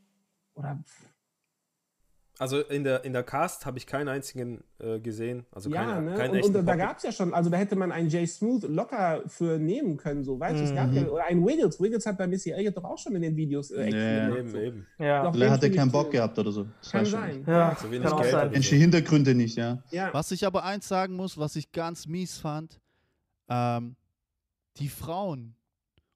oder 0.54 0.84
Also 2.40 2.62
in 2.62 2.84
der, 2.84 3.06
in 3.06 3.14
der 3.14 3.22
Cast 3.22 3.66
habe 3.68 3.78
ich 3.78 3.86
keinen 3.86 4.08
einzigen 4.08 4.64
äh, 4.80 5.00
gesehen. 5.00 5.46
Also 5.52 5.70
ja, 5.70 5.86
keinen, 5.86 6.06
ne? 6.06 6.14
keinen 6.16 6.32
Und, 6.32 6.38
echten 6.38 6.56
und 6.58 6.66
da 6.66 6.76
gab 6.76 6.98
es 6.98 7.04
ja 7.04 7.12
schon, 7.12 7.32
also 7.32 7.52
da 7.52 7.58
hätte 7.58 7.76
man 7.76 7.92
einen 7.92 8.10
Jay 8.10 8.26
Smooth 8.26 8.64
locker 8.64 9.22
für 9.28 9.60
nehmen 9.60 9.98
können, 9.98 10.24
so 10.24 10.40
weißt 10.40 10.60
du, 10.60 10.64
es 10.64 10.74
gab 10.74 10.88
Mhm. 10.90 10.96
ja, 10.96 11.08
oder 11.10 11.26
einen 11.26 11.46
Wiggles. 11.46 11.80
Wiggles 11.80 12.06
hat 12.08 12.18
bei 12.18 12.26
Missy 12.26 12.50
Elliott 12.50 12.76
doch 12.76 12.86
auch 12.86 12.98
schon 12.98 13.16
in 13.16 13.22
den 13.22 13.36
Videos 13.38 13.70
äh, 13.70 13.86
Nee. 13.86 13.92
gemacht, 13.92 14.40
Eben, 14.40 14.50
so. 14.50 14.58
eben. 14.58 14.88
Ja. 14.98 15.24
Doch. 15.24 15.32
Vielleicht 15.34 15.52
hat 15.52 15.64
er 15.64 15.70
keinen 15.72 15.92
Bock 15.92 16.10
gehabt 16.12 16.40
oder 16.40 16.52
so. 16.52 16.66
Das 16.82 16.92
Kann 16.92 17.06
sein. 17.06 17.38
nicht. 17.38 17.48
Ja, 17.48 17.78
So 17.80 17.92
wenig 17.92 18.10
kann 18.10 18.18
Geld 18.22 18.32
sein. 18.32 18.52
die 18.52 18.62
Hintergründe 18.80 19.36
nicht, 19.36 19.56
ja. 19.56 19.84
Ja, 19.92 20.10
Was 20.14 20.32
ich 20.32 20.44
aber 20.46 20.64
eins 20.64 20.88
sagen 20.88 21.16
muss, 21.16 21.38
was 21.38 21.56
ich 21.56 21.72
ganz 21.72 22.08
mies 22.08 22.40
fand, 22.40 22.80
ähm, 23.48 23.96
die 24.78 24.90
Frauen 24.90 25.56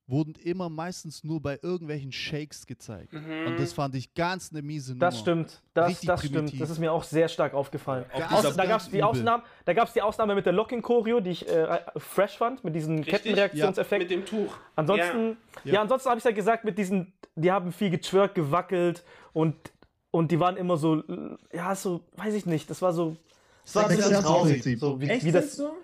wurden 0.07 0.35
immer 0.35 0.69
meistens 0.69 1.23
nur 1.25 1.41
bei 1.41 1.59
irgendwelchen 1.61 2.13
Shakes 2.13 2.65
gezeigt. 2.65 3.11
Mhm. 3.11 3.47
Und 3.47 3.59
das 3.59 3.73
fand 3.73 3.93
ich 3.95 4.13
ganz 4.13 4.51
eine 4.51 4.61
miese 4.61 4.93
Nummer. 4.93 5.05
Das 5.05 5.19
stimmt, 5.19 5.61
das, 5.73 5.89
Richtig 5.89 6.07
das 6.07 6.25
stimmt. 6.25 6.61
Das 6.61 6.69
ist 6.69 6.79
mir 6.79 6.93
auch 6.93 7.03
sehr 7.03 7.27
stark 7.27 7.53
aufgefallen. 7.53 8.05
Ja, 8.17 8.27
Aus, 8.29 8.41
dieser, 8.41 8.53
da 8.55 8.65
gab 8.65 8.79
es 8.79 8.89
die, 8.89 8.99
da 8.99 9.73
gab's 9.73 9.93
die 9.93 10.01
Ausnahme 10.01 10.33
mit 10.33 10.45
der 10.45 10.53
Locking-Choreo, 10.53 11.19
die 11.19 11.31
ich 11.31 11.47
äh, 11.47 11.81
fresh 11.97 12.37
fand, 12.37 12.63
mit 12.63 12.73
diesem. 12.73 13.03
Kettenreaktionseffekt. 13.03 14.03
Mit 14.03 14.11
dem 14.11 14.25
Tuch. 14.25 14.53
Ansonsten, 14.77 15.37
ja, 15.65 15.73
Ja. 15.73 15.81
ansonsten 15.81 16.09
habe 16.09 16.19
ich 16.19 16.23
ja 16.25 16.31
gesagt, 16.31 16.63
mit 16.63 16.77
diesen, 16.77 17.13
die 17.35 17.51
haben 17.51 17.73
viel 17.73 17.89
getwerkt, 17.89 18.35
gewackelt 18.35 19.03
und, 19.33 19.55
und 20.11 20.31
die 20.31 20.39
waren 20.39 20.55
immer 20.55 20.77
so, 20.77 21.03
ja, 21.51 21.75
so, 21.75 22.01
weiß 22.15 22.33
ich 22.33 22.45
nicht, 22.45 22.69
das 22.69 22.81
war 22.81 22.93
so, 22.93 23.17
das 23.65 23.75
war 23.75 24.21
so. 24.21 24.43
Prinzip. 24.43 24.79
So, 24.79 25.01
wie, 25.01 25.09
echt 25.09 25.25
wie 25.25 25.33
das 25.33 25.57
so? 25.57 25.75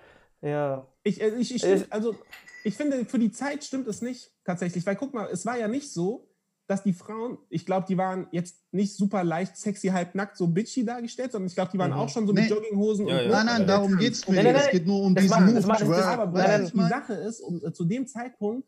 ja. 0.41 0.85
Ich, 1.03 1.21
äh, 1.21 1.35
ich, 1.35 1.53
ich, 1.53 1.91
also, 1.91 2.15
ich 2.63 2.75
finde, 2.75 3.05
für 3.05 3.19
die 3.19 3.31
Zeit 3.31 3.63
stimmt 3.63 3.87
es 3.87 4.01
nicht 4.01 4.31
tatsächlich, 4.45 4.85
weil 4.85 4.95
guck 4.95 5.13
mal, 5.13 5.27
es 5.31 5.45
war 5.45 5.57
ja 5.57 5.67
nicht 5.67 5.91
so, 5.91 6.29
dass 6.65 6.81
die 6.83 6.93
Frauen, 6.93 7.37
ich 7.49 7.65
glaube, 7.65 7.85
die 7.89 7.97
waren 7.97 8.27
jetzt 8.31 8.63
nicht 8.71 8.95
super 8.95 9.23
leicht, 9.25 9.57
sexy, 9.57 9.89
halbnackt, 9.89 10.37
so 10.37 10.47
bitchy 10.47 10.85
dargestellt, 10.85 11.33
sondern 11.33 11.47
ich 11.47 11.55
glaube, 11.55 11.71
die 11.73 11.77
waren 11.77 11.91
Mhm. 11.91 11.97
auch 11.97 12.09
schon 12.09 12.25
so 12.25 12.31
mit 12.33 12.43
Nee. 12.45 12.49
Jogginghosen 12.49 13.07
Ja, 13.07 13.17
und 13.19 13.23
ja. 13.25 13.29
Nein, 13.31 13.45
nein, 13.45 13.67
darum 13.67 13.97
geht's 13.97 14.25
mir 14.29 14.41
Nein, 14.41 14.55
Es 14.55 14.69
geht 14.69 14.87
nur 14.87 15.01
um 15.03 15.13
das 15.13 15.23
diesen 15.23 15.35
macht- 15.35 15.45
Move. 15.47 15.55
das 15.55 15.65
macht- 15.65 15.81
das 15.81 15.87
Twerk, 15.89 16.19
aber- 16.19 16.37
nein, 16.39 16.71
Die? 16.73 16.87
Sache 16.87 17.13
ist, 17.15 17.41
um, 17.41 17.61
äh, 17.65 17.73
zu 17.73 17.83
dem 17.83 18.07
Zeitpunkt 18.07 18.65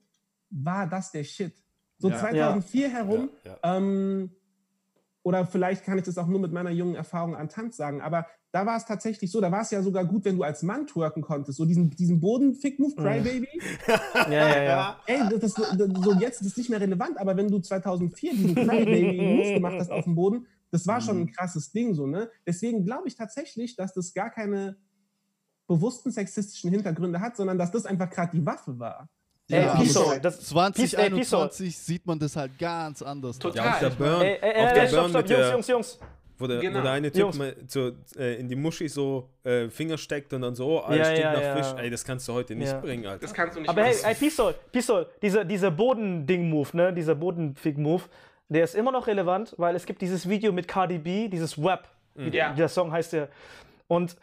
war 0.49 0.87
das 0.87 1.11
der 1.11 1.23
Shit. 1.23 1.53
So 1.97 2.09
Ja. 2.09 2.19
2004 2.19 2.89
herum, 2.89 3.29
Ja, 3.45 3.57
ja. 3.63 3.77
ähm, 3.77 4.29
oder 5.23 5.45
vielleicht 5.45 5.85
kann 5.85 5.97
ich 5.97 6.03
das 6.03 6.17
auch 6.17 6.27
nur 6.27 6.39
mit 6.39 6.51
meiner 6.51 6.71
jungen 6.71 6.95
Erfahrung 6.95 7.35
an 7.35 7.47
Tanz 7.49 7.77
sagen, 7.77 8.01
aber 8.01 8.27
da 8.55 8.65
war 8.65 8.77
es 8.77 8.85
tatsächlich 8.85 9.29
so, 9.29 9.41
da 9.41 9.51
war 9.51 9.63
es 9.63 9.71
ja 9.71 9.83
sogar 9.83 10.05
gut, 10.05 10.23
wenn 10.23 10.37
du 10.37 10.43
als 10.43 10.63
Mann 10.63 10.87
twerken 10.87 11.21
konntest, 11.21 11.57
so 11.57 11.65
diesen, 11.65 11.89
diesen 11.89 12.21
Boden-Fick-Move, 12.21 12.95
Crybaby. 12.95 13.49
Ja, 14.15 14.29
ja, 14.29 14.63
ja. 14.63 14.99
Ey, 15.05 15.19
das, 15.37 15.55
das, 15.55 15.69
so 15.77 16.13
jetzt 16.13 16.39
ist 16.39 16.47
es 16.47 16.57
nicht 16.57 16.69
mehr 16.69 16.79
relevant, 16.79 17.17
aber 17.17 17.35
wenn 17.35 17.49
du 17.49 17.59
2004 17.59 18.31
diesen 18.31 18.55
Crybaby-Move 18.55 19.53
gemacht 19.55 19.75
hast 19.77 19.91
auf 19.91 20.05
dem 20.05 20.15
Boden, 20.15 20.47
das 20.71 20.87
war 20.87 21.01
schon 21.01 21.19
ein 21.19 21.31
krasses 21.33 21.73
Ding, 21.73 21.95
so, 21.95 22.07
ne? 22.07 22.31
Deswegen 22.47 22.85
glaube 22.85 23.09
ich 23.09 23.17
tatsächlich, 23.17 23.75
dass 23.75 23.93
das 23.93 24.13
gar 24.13 24.29
keine 24.29 24.77
bewussten 25.67 26.11
sexistischen 26.11 26.71
Hintergründe 26.71 27.19
hat, 27.19 27.35
sondern 27.35 27.57
dass 27.57 27.71
das 27.71 27.85
einfach 27.85 28.09
gerade 28.09 28.37
die 28.37 28.45
Waffe 28.45 28.79
war. 28.79 29.09
Ey, 29.49 29.65
Ja, 29.65 29.75
Piso, 29.75 30.05
aber 30.05 30.19
das, 30.19 30.39
2021 30.39 31.77
sieht 31.77 32.05
man 32.05 32.17
das 32.17 32.37
halt 32.37 32.57
ganz 32.57 33.01
anders. 33.01 33.37
Total. 33.37 33.65
Ja, 33.65 33.75
auch 33.75 33.79
der 33.79 33.89
Burn, 33.89 34.21
ey, 34.21 34.27
ey, 34.27 34.37
ey, 34.41 34.53
der 34.53 34.83
ey, 34.83 34.87
stopp, 34.87 34.99
Burn 35.01 35.09
stopp, 35.09 35.21
mit 35.23 35.29
Jungs, 35.29 35.41
der, 35.41 35.51
Jungs, 35.51 35.67
Jungs. 35.67 35.99
Wo 36.37 36.47
der, 36.47 36.59
Genau. 36.59 36.79
wo 36.79 36.83
der 36.83 36.91
eine 36.91 37.11
Typ 37.11 37.21
Jungs. 37.21 37.37
mal 37.37 37.55
so, 37.67 37.91
äh, 38.17 38.35
in 38.39 38.47
die 38.49 38.55
Muschi 38.55 38.87
so 38.89 39.29
äh, 39.43 39.69
Finger 39.69 39.97
steckt 39.97 40.33
und 40.33 40.41
dann 40.41 40.55
so, 40.55 40.81
alles 40.81 40.99
Ja, 40.99 41.05
stinkt 41.05 41.21
ja, 41.21 41.33
nach 41.33 41.41
ja. 41.41 41.55
Fisch. 41.63 41.81
Ey, 41.83 41.89
das 41.89 42.03
kannst 42.05 42.27
du 42.27 42.33
heute 42.33 42.55
nicht 42.55 42.71
Ja. 42.71 42.79
bringen, 42.79 43.05
Alter. 43.05 43.21
Das 43.21 43.33
kannst 43.33 43.55
du 43.55 43.61
nicht 43.61 43.69
Aber 43.69 43.83
hey, 43.83 43.93
machen. 43.93 44.05
ey, 44.07 44.15
Pistol, 44.15 44.55
Pistol, 44.71 45.07
dieser, 45.21 45.45
dieser 45.45 45.71
Bodending-Move, 45.71 46.69
ne, 46.77 46.93
dieser 46.93 47.15
Bodenfick-Move, 47.15 48.03
der 48.49 48.63
ist 48.63 48.75
immer 48.75 48.91
noch 48.91 49.07
relevant, 49.07 49.53
weil 49.57 49.75
es 49.75 49.85
gibt 49.85 50.01
dieses 50.01 50.27
Video 50.29 50.51
mit 50.51 50.67
Cardi 50.67 50.97
B, 50.97 51.27
dieses 51.27 51.61
Web, 51.61 51.87
wie 52.15 52.29
Ja. 52.35 52.53
der 52.53 52.67
Song 52.69 52.91
heißt 52.91 53.13
ja. 53.13 53.27
Und 53.87 54.15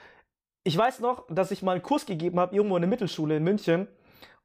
ich 0.64 0.76
weiß 0.76 1.00
noch, 1.00 1.26
dass 1.28 1.50
ich 1.50 1.62
mal 1.62 1.72
einen 1.72 1.82
Kurs 1.82 2.06
gegeben 2.06 2.38
habe, 2.38 2.54
irgendwo 2.54 2.76
in 2.76 2.82
der 2.82 2.88
Mittelschule 2.88 3.36
in 3.36 3.42
München. 3.44 3.88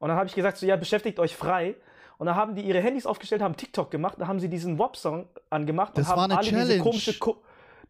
Und 0.00 0.08
dann 0.08 0.16
habe 0.16 0.26
ich 0.28 0.34
gesagt, 0.34 0.56
so, 0.58 0.66
ja, 0.66 0.76
beschäftigt 0.76 1.18
euch 1.20 1.36
frei. 1.36 1.76
Und 2.18 2.26
dann 2.26 2.34
haben 2.34 2.56
die 2.56 2.62
ihre 2.62 2.80
Handys 2.80 3.06
aufgestellt, 3.06 3.42
haben 3.42 3.56
TikTok 3.56 3.92
gemacht, 3.92 4.16
dann 4.18 4.26
haben 4.26 4.40
sie 4.40 4.48
diesen 4.48 4.76
WAP-Song 4.78 5.28
angemacht 5.50 5.92
Das 5.96 6.06
und 6.06 6.10
haben 6.10 6.16
war 6.18 6.24
eine 6.24 6.38
alle 6.38 6.48
diese 6.48 6.60
Challenge. 6.62 6.82
komische 6.82 7.16
Ko 7.18 7.36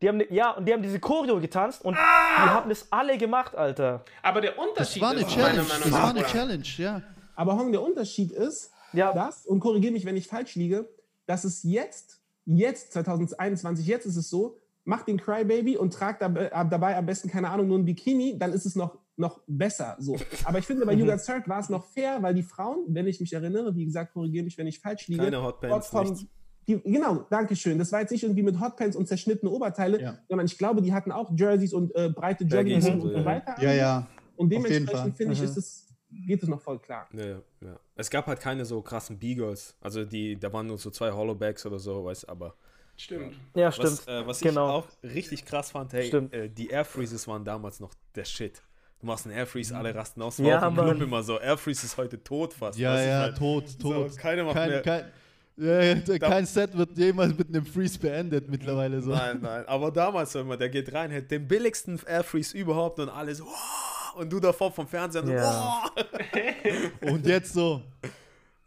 die 0.02 0.08
haben, 0.08 0.18
ne- 0.18 0.32
ja, 0.32 0.52
und 0.52 0.66
die 0.66 0.72
haben 0.72 0.82
diese 0.82 1.00
Choreo 1.00 1.40
getanzt 1.40 1.84
und 1.84 1.94
die 1.94 1.98
haben 2.42 2.68
das 2.68 2.86
alle 2.90 3.18
gemacht, 3.18 3.54
Alter. 3.56 4.04
Aber 4.22 4.40
der 4.40 4.52
Das 4.52 4.58
Unterschied 4.68 5.02
war 5.02 5.10
eine 5.10 5.20
ist 5.20 5.30
meiner 5.30 5.42
Challenge. 5.42 5.62
Meinung 5.68 5.82
Das 5.82 5.90
nach, 5.90 6.02
war 6.02 6.10
eine? 6.10 6.22
Challenge, 6.24 6.64
ja. 6.78 7.02
Aber 7.36 7.56
Hong, 7.56 7.72
der 7.72 7.82
Unterschied 7.82 8.32
ist, 8.32 8.72
Ja, 8.92 9.12
das, 9.12 9.46
und 9.46 9.60
korrigiere 9.60 9.92
mich, 9.92 10.04
wenn 10.04 10.16
ich 10.16 10.26
falsch 10.26 10.54
liege, 10.54 10.88
dass 11.26 11.44
es 11.44 11.62
jetzt, 11.62 12.20
jetzt, 12.46 12.92
2021, 12.94 13.86
jetzt 13.86 14.06
ist 14.06 14.16
es 14.16 14.30
so, 14.30 14.56
mach 14.84 15.02
den 15.02 15.18
Crybaby 15.20 15.76
und 15.76 15.92
trag 15.92 16.18
dab- 16.20 16.36
äh, 16.38 16.48
dabei 16.70 16.96
am 16.96 17.04
besten, 17.04 17.28
keine 17.28 17.50
Ahnung, 17.50 17.68
nur 17.68 17.78
ein 17.78 17.84
Bikini, 17.84 18.38
dann 18.38 18.52
ist 18.52 18.64
es 18.64 18.74
noch, 18.74 18.96
noch 19.16 19.40
besser. 19.46 19.96
So. 19.98 20.16
Aber 20.44 20.58
ich 20.58 20.64
finde, 20.66 20.86
bei 20.86 20.94
You 20.94 21.04
Got 21.04 21.20
Served 21.20 21.48
war 21.48 21.58
es 21.60 21.68
noch 21.68 21.84
fair, 21.84 22.22
weil 22.22 22.32
die 22.34 22.42
Frauen, 22.42 22.84
wenn 22.88 23.06
ich 23.06 23.20
mich 23.20 23.32
erinnere, 23.32 23.74
wie 23.76 23.84
gesagt, 23.84 24.12
korrigiere 24.14 24.44
mich, 24.44 24.56
wenn 24.56 24.66
ich 24.66 24.80
falsch 24.80 25.08
liege, 25.08 25.24
Keine 25.24 25.42
Hotpants, 25.42 25.88
vom- 25.88 26.04
nichts. 26.08 26.24
Die, 26.68 26.80
genau, 26.82 27.24
danke 27.30 27.56
schön. 27.56 27.78
Das 27.78 27.90
war 27.92 28.00
jetzt 28.00 28.10
nicht 28.10 28.22
irgendwie 28.22 28.42
mit 28.42 28.60
Hotpants 28.60 28.96
und 28.96 29.08
zerschnittene 29.08 29.50
Oberteile, 29.50 30.00
Ja. 30.00 30.18
sondern 30.28 30.46
ich 30.46 30.56
glaube, 30.58 30.82
die 30.82 30.92
hatten 30.92 31.10
auch 31.10 31.30
Jerseys 31.36 31.72
und 31.72 31.94
äh, 31.96 32.10
breite 32.10 32.44
Baggies 32.44 32.84
Jogginghosen 32.86 32.94
und 32.94 33.00
so, 33.00 33.06
und 33.08 33.12
so 33.14 33.18
ja. 33.20 33.24
weiter. 33.24 33.62
Ja, 33.62 33.72
ja. 33.72 34.06
Und 34.36 34.46
auf 34.54 34.62
dementsprechend 34.64 35.16
finde 35.16 35.32
ich, 35.32 35.38
Mhm. 35.40 35.44
ist 35.46 35.56
es, 35.56 35.86
geht 36.26 36.42
es 36.42 36.48
noch 36.48 36.60
voll 36.60 36.78
klar. 36.78 37.08
Ja, 37.12 37.24
ja, 37.26 37.40
ja. 37.62 37.80
Es 37.96 38.08
gab 38.10 38.26
halt 38.26 38.38
keine 38.40 38.64
so 38.64 38.80
krassen 38.82 39.18
B-Girls. 39.18 39.74
Also 39.80 40.04
die, 40.04 40.38
da 40.38 40.52
waren 40.52 40.66
nur 40.66 40.78
so 40.78 40.90
zwei 40.90 41.10
Hollowbacks 41.10 41.66
oder 41.66 41.78
so, 41.78 42.04
weißt 42.04 42.28
aber. 42.28 42.54
Stimmt. 42.96 43.36
ja, 43.54 43.70
stimmt. 43.70 43.90
Was, 43.90 44.08
äh, 44.08 44.26
was 44.26 44.40
Genau. 44.40 44.66
ich 44.80 44.84
auch 44.84 45.12
richtig 45.14 45.44
krass 45.44 45.70
fand, 45.70 45.92
hey, 45.92 46.08
Stimmt. 46.08 46.34
äh, 46.34 46.48
die 46.50 46.68
Air 46.68 46.84
Freezes 46.84 47.26
waren 47.28 47.44
damals 47.44 47.78
noch 47.80 47.92
der 48.14 48.24
Shit. 48.24 48.60
Du 49.00 49.06
machst 49.06 49.26
einen 49.26 49.36
Air 49.36 49.46
Freeze, 49.46 49.76
alle 49.76 49.94
rasten 49.94 50.20
aus. 50.22 50.38
Ja, 50.38 50.60
War 50.60 50.64
auch 50.64 50.68
im 50.70 50.74
Club 50.74 50.86
Mann. 50.88 51.00
immer 51.02 51.22
so. 51.22 51.38
Air 51.38 51.56
Freeze 51.56 51.86
ist 51.86 51.96
heute 51.96 52.20
tot 52.22 52.52
fast. 52.54 52.76
Ja, 52.76 53.00
ja, 53.00 53.22
weil- 53.22 53.34
tot, 53.34 53.68
So, 53.68 53.78
tot. 53.92 54.16
keiner 54.18 54.42
macht 54.42 54.56
kein, 54.56 54.70
mehr. 54.70 54.82
kein, 54.82 55.04
ja, 55.58 55.82
ja, 55.82 56.18
kein 56.18 56.46
Set 56.46 56.76
wird 56.76 56.96
jemals 56.96 57.36
mit 57.36 57.48
einem 57.48 57.66
Freeze 57.66 57.98
beendet 57.98 58.48
mittlerweile 58.48 59.00
so. 59.02 59.10
Nein, 59.10 59.38
nein. 59.42 59.64
Aber 59.66 59.90
damals 59.90 60.32
so 60.32 60.40
immer, 60.40 60.56
der 60.56 60.68
geht 60.68 60.92
rein, 60.92 61.12
hat 61.12 61.30
den 61.30 61.46
billigsten 61.48 62.00
Air 62.06 62.24
Freeze 62.24 62.56
überhaupt 62.56 62.98
und 63.00 63.08
alle 63.08 63.34
so. 63.34 63.44
"Wow!" 63.44 64.16
Und 64.16 64.32
du 64.32 64.40
davor 64.40 64.72
vom 64.72 64.86
Fernseher 64.86 65.24
so. 65.26 65.32
Ja. 65.32 65.82
"Wow!" 67.02 67.10
Und 67.12 67.26
jetzt 67.26 67.52
so. 67.52 67.82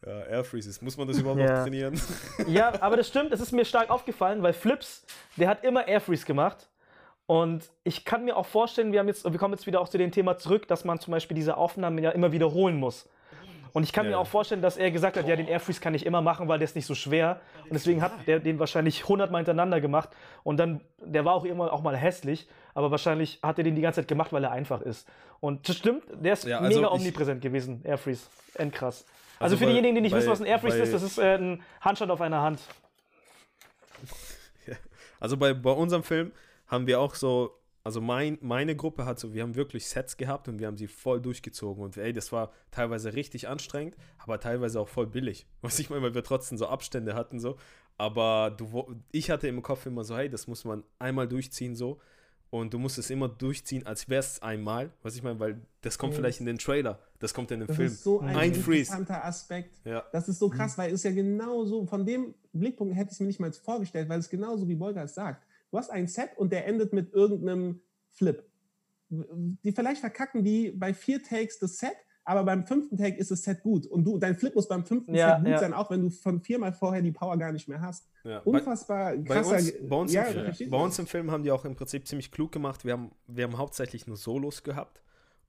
Ja, 0.06 0.20
Air 0.24 0.44
Freezes. 0.44 0.82
Muss 0.82 0.98
man 0.98 1.08
das 1.08 1.18
überhaupt 1.20 1.40
Ja. 1.42 1.58
noch 1.58 1.64
trainieren? 1.64 2.00
Ja, 2.48 2.74
aber 2.82 2.98
das 2.98 3.08
stimmt, 3.08 3.32
es 3.34 3.40
ist 3.40 3.52
mir 3.52 3.66
stark 3.66 3.90
aufgefallen, 3.92 4.42
weil 4.42 4.54
Flips, 4.54 5.06
der 5.38 5.48
hat 5.48 5.64
immer 5.64 5.88
Airfreeze 5.88 6.26
gemacht. 6.26 6.68
Und 7.28 7.70
ich 7.84 8.04
kann 8.04 8.26
mir 8.26 8.36
auch 8.36 8.48
vorstellen, 8.48 8.92
wir, 8.92 9.00
haben 9.00 9.08
jetzt, 9.08 9.24
wir 9.24 9.38
kommen 9.40 9.54
jetzt 9.54 9.68
wieder 9.68 9.80
auch 9.80 9.88
zu 9.88 9.98
dem 10.00 10.12
Thema 10.12 10.38
zurück, 10.38 10.68
dass 10.68 10.84
man 10.86 11.00
zum 11.00 11.12
Beispiel 11.12 11.36
diese 11.36 11.56
Aufnahmen 11.56 12.00
ja 12.00 12.10
immer 12.12 12.32
wiederholen 12.32 12.76
muss. 12.78 13.08
Und 13.74 13.84
ich 13.84 13.94
kann 13.94 14.06
Ja. 14.06 14.12
mir 14.12 14.18
auch 14.20 14.28
vorstellen, 14.28 14.62
dass 14.62 14.76
er 14.78 14.92
gesagt 14.92 15.18
hat, 15.18 15.28
ja, 15.28 15.36
den 15.36 15.48
Airfreeze 15.48 15.80
kann 15.80 15.94
ich 15.94 16.06
immer 16.06 16.22
machen, 16.22 16.48
weil 16.48 16.60
der 16.60 16.66
ist 16.66 16.76
nicht 16.76 16.86
so 16.86 16.96
schwer. 16.96 17.40
Und 17.64 17.74
deswegen 17.74 18.02
hat 18.02 18.12
der 18.28 18.40
den 18.40 18.60
wahrscheinlich 18.60 19.04
100 19.04 19.32
Mal 19.32 19.38
hintereinander 19.40 19.80
gemacht. 19.80 20.10
Und 20.44 20.58
dann, 20.58 20.82
der 21.00 21.24
war 21.26 21.34
auch 21.34 21.46
immer 21.46 21.72
auch 21.72 21.82
mal 21.82 21.96
hässlich, 21.96 22.48
aber 22.74 22.92
wahrscheinlich 22.92 23.40
hat 23.42 23.58
er 23.58 23.64
den 23.64 23.76
die 23.76 23.82
ganze 23.82 24.02
Zeit 24.02 24.08
gemacht, 24.08 24.34
weil 24.34 24.44
er 24.44 24.52
einfach 24.52 24.82
ist. 24.82 25.08
Und 25.40 25.68
das 25.70 25.78
stimmt, 25.78 26.04
der 26.12 26.34
ist 26.34 26.44
Ja, 26.46 26.60
also 26.60 26.80
mega 26.80 26.92
omnipräsent 26.92 27.42
gewesen, 27.42 27.82
Airfreeze. 27.84 28.28
Endkrass. 28.56 29.06
Also 29.40 29.56
Also, 29.56 29.58
für 29.58 29.66
bei- 29.66 29.72
diejenigen, 29.72 29.96
die 29.96 30.02
nicht 30.02 30.12
bei- 30.12 30.18
wissen, 30.20 30.30
was 30.30 30.42
ein 30.42 30.46
Airfreeze 30.48 30.78
bei- 30.78 30.84
ist, 30.84 30.94
das 30.94 31.04
ist 31.04 31.18
äh, 31.18 31.36
ein 31.38 31.64
Handstand 31.80 32.12
auf 32.12 32.22
einer 32.22 32.42
Hand. 32.42 32.60
Also 35.20 35.38
bei, 35.38 35.54
bei 35.54 35.72
unserem 35.72 36.04
Film 36.04 36.32
haben 36.68 36.88
wir 36.88 37.00
auch 37.00 37.14
so 37.14 37.52
also 37.84 38.00
mein, 38.02 38.38
meine 38.42 38.76
Gruppe 38.76 39.06
hat 39.06 39.20
so, 39.20 39.34
wir 39.34 39.42
haben 39.44 39.56
wirklich 39.56 39.88
Sets 39.88 40.18
gehabt 40.18 40.48
und 40.48 40.60
wir 40.60 40.68
haben 40.68 40.78
sie 40.78 40.88
voll 40.88 41.20
durchgezogen. 41.22 41.84
Und 41.84 41.98
ey, 41.98 42.14
das 42.14 42.32
war 42.32 42.52
teilweise 42.70 43.14
richtig 43.14 43.48
anstrengend, 43.48 43.96
aber 44.20 44.40
teilweise 44.40 44.80
auch 44.80 44.88
voll 44.90 45.08
billig. 45.08 45.48
Was 45.62 45.80
ich 45.80 45.90
meine, 45.90 46.02
weil 46.04 46.14
wir 46.14 46.24
trotzdem 46.24 46.58
so 46.58 46.68
Abstände 46.68 47.16
hatten 47.16 47.40
so. 47.40 47.58
Aber 47.98 48.52
du, 48.52 48.96
ich 49.12 49.30
hatte 49.30 49.48
im 49.48 49.62
Kopf 49.62 49.86
immer 49.86 50.04
so, 50.04 50.16
hey, 50.16 50.30
das 50.30 50.48
muss 50.48 50.64
man 50.66 50.84
einmal 51.00 51.28
durchziehen 51.28 51.76
so. 51.76 52.00
Und 52.50 52.74
du 52.74 52.80
musst 52.80 52.98
es 52.98 53.10
immer 53.10 53.30
durchziehen, 53.30 53.86
als 53.88 54.10
wäre 54.10 54.20
es 54.20 54.42
einmal. 54.42 54.92
Was 55.04 55.16
ich 55.16 55.24
meine, 55.24 55.40
weil 55.40 55.62
das 55.82 55.98
kommt 55.98 56.14
Ja, 56.14 56.18
vielleicht 56.20 56.36
das- 56.38 56.42
in 56.42 56.46
den 56.48 56.58
Trailer, 56.58 57.00
das 57.20 57.34
kommt 57.34 57.50
in 57.52 57.62
den 57.62 57.68
Das 57.68 57.78
Film. 57.78 57.88
ist 57.88 58.04
so 58.04 58.20
ein, 58.20 58.38
interessanter 58.54 59.24
Aspekt. 59.24 59.80
Ja. 59.86 60.04
Das 60.12 60.28
ist 60.28 60.38
so 60.40 60.50
krass, 60.50 60.78
weil 60.78 60.90
es 60.90 60.96
ist 60.96 61.04
ja 61.06 61.12
genau 61.12 61.64
so, 61.64 61.86
von 61.86 62.06
dem 62.06 62.34
Blickpunkt 62.52 62.94
hätte 62.96 63.08
ich 63.08 63.14
es 63.14 63.20
mir 63.22 63.28
nicht 63.28 63.40
mal 63.40 63.54
vorgestellt, 63.54 64.10
weil 64.10 64.20
es 64.20 64.30
genauso 64.30 64.68
wie 64.68 64.76
Bolger 64.76 65.04
es 65.04 65.14
sagt. 65.16 65.46
Du 65.72 65.78
hast 65.78 65.90
ein 65.90 66.08
Set 66.08 66.32
und 66.38 66.52
der 66.52 66.68
endet 66.68 66.94
mit 66.94 67.14
irgendeinem 67.14 67.82
Flip. 68.10 68.44
Die 69.10 69.72
vielleicht 69.72 70.00
verkacken 70.02 70.44
die 70.44 70.72
bei 70.72 70.94
vier 70.94 71.22
Takes 71.22 71.60
das 71.60 71.78
Set, 71.78 71.96
aber 72.24 72.44
beim 72.44 72.66
fünften 72.66 72.98
Take 72.98 73.18
ist 73.18 73.32
das 73.32 73.42
Set 73.44 73.62
gut. 73.64 73.86
Und 73.88 74.06
du, 74.06 74.18
dein 74.18 74.36
Flip 74.36 74.54
muss 74.56 74.68
beim 74.68 74.86
fünften 74.86 75.16
Ja, 75.16 75.36
Set 75.36 75.40
gut 75.40 75.48
ja. 75.52 75.58
sein, 75.60 75.74
auch 75.74 75.90
wenn 75.90 76.02
du 76.04 76.10
von 76.10 76.40
viermal 76.42 76.72
vorher 76.72 77.02
die 77.02 77.12
Power 77.12 77.38
gar 77.38 77.52
nicht 77.52 77.68
mehr 77.68 77.82
hast. 77.82 78.08
Ja. 78.24 78.40
Bei- 78.40 78.52
Unfassbar 78.52 79.18
Bei 79.18 79.36
krasser. 79.36 79.56
uns, 79.56 79.74
bei, 79.90 79.96
uns 79.96 80.14
ja, 80.14 80.24
im, 80.24 80.70
bei 80.70 80.78
uns 80.78 81.00
im 81.00 81.08
Film 81.08 81.32
haben 81.32 81.44
die 81.44 81.52
auch 81.52 81.66
im 81.66 81.76
Prinzip 81.76 82.08
ziemlich 82.08 82.32
klug 82.32 82.52
gemacht. 82.52 82.86
Wir 82.86 82.94
haben, 82.94 83.12
wir 83.28 83.44
haben 83.46 83.58
hauptsächlich 83.58 84.08
nur 84.08 84.18
Solos 84.18 84.64
gehabt. 84.64 85.02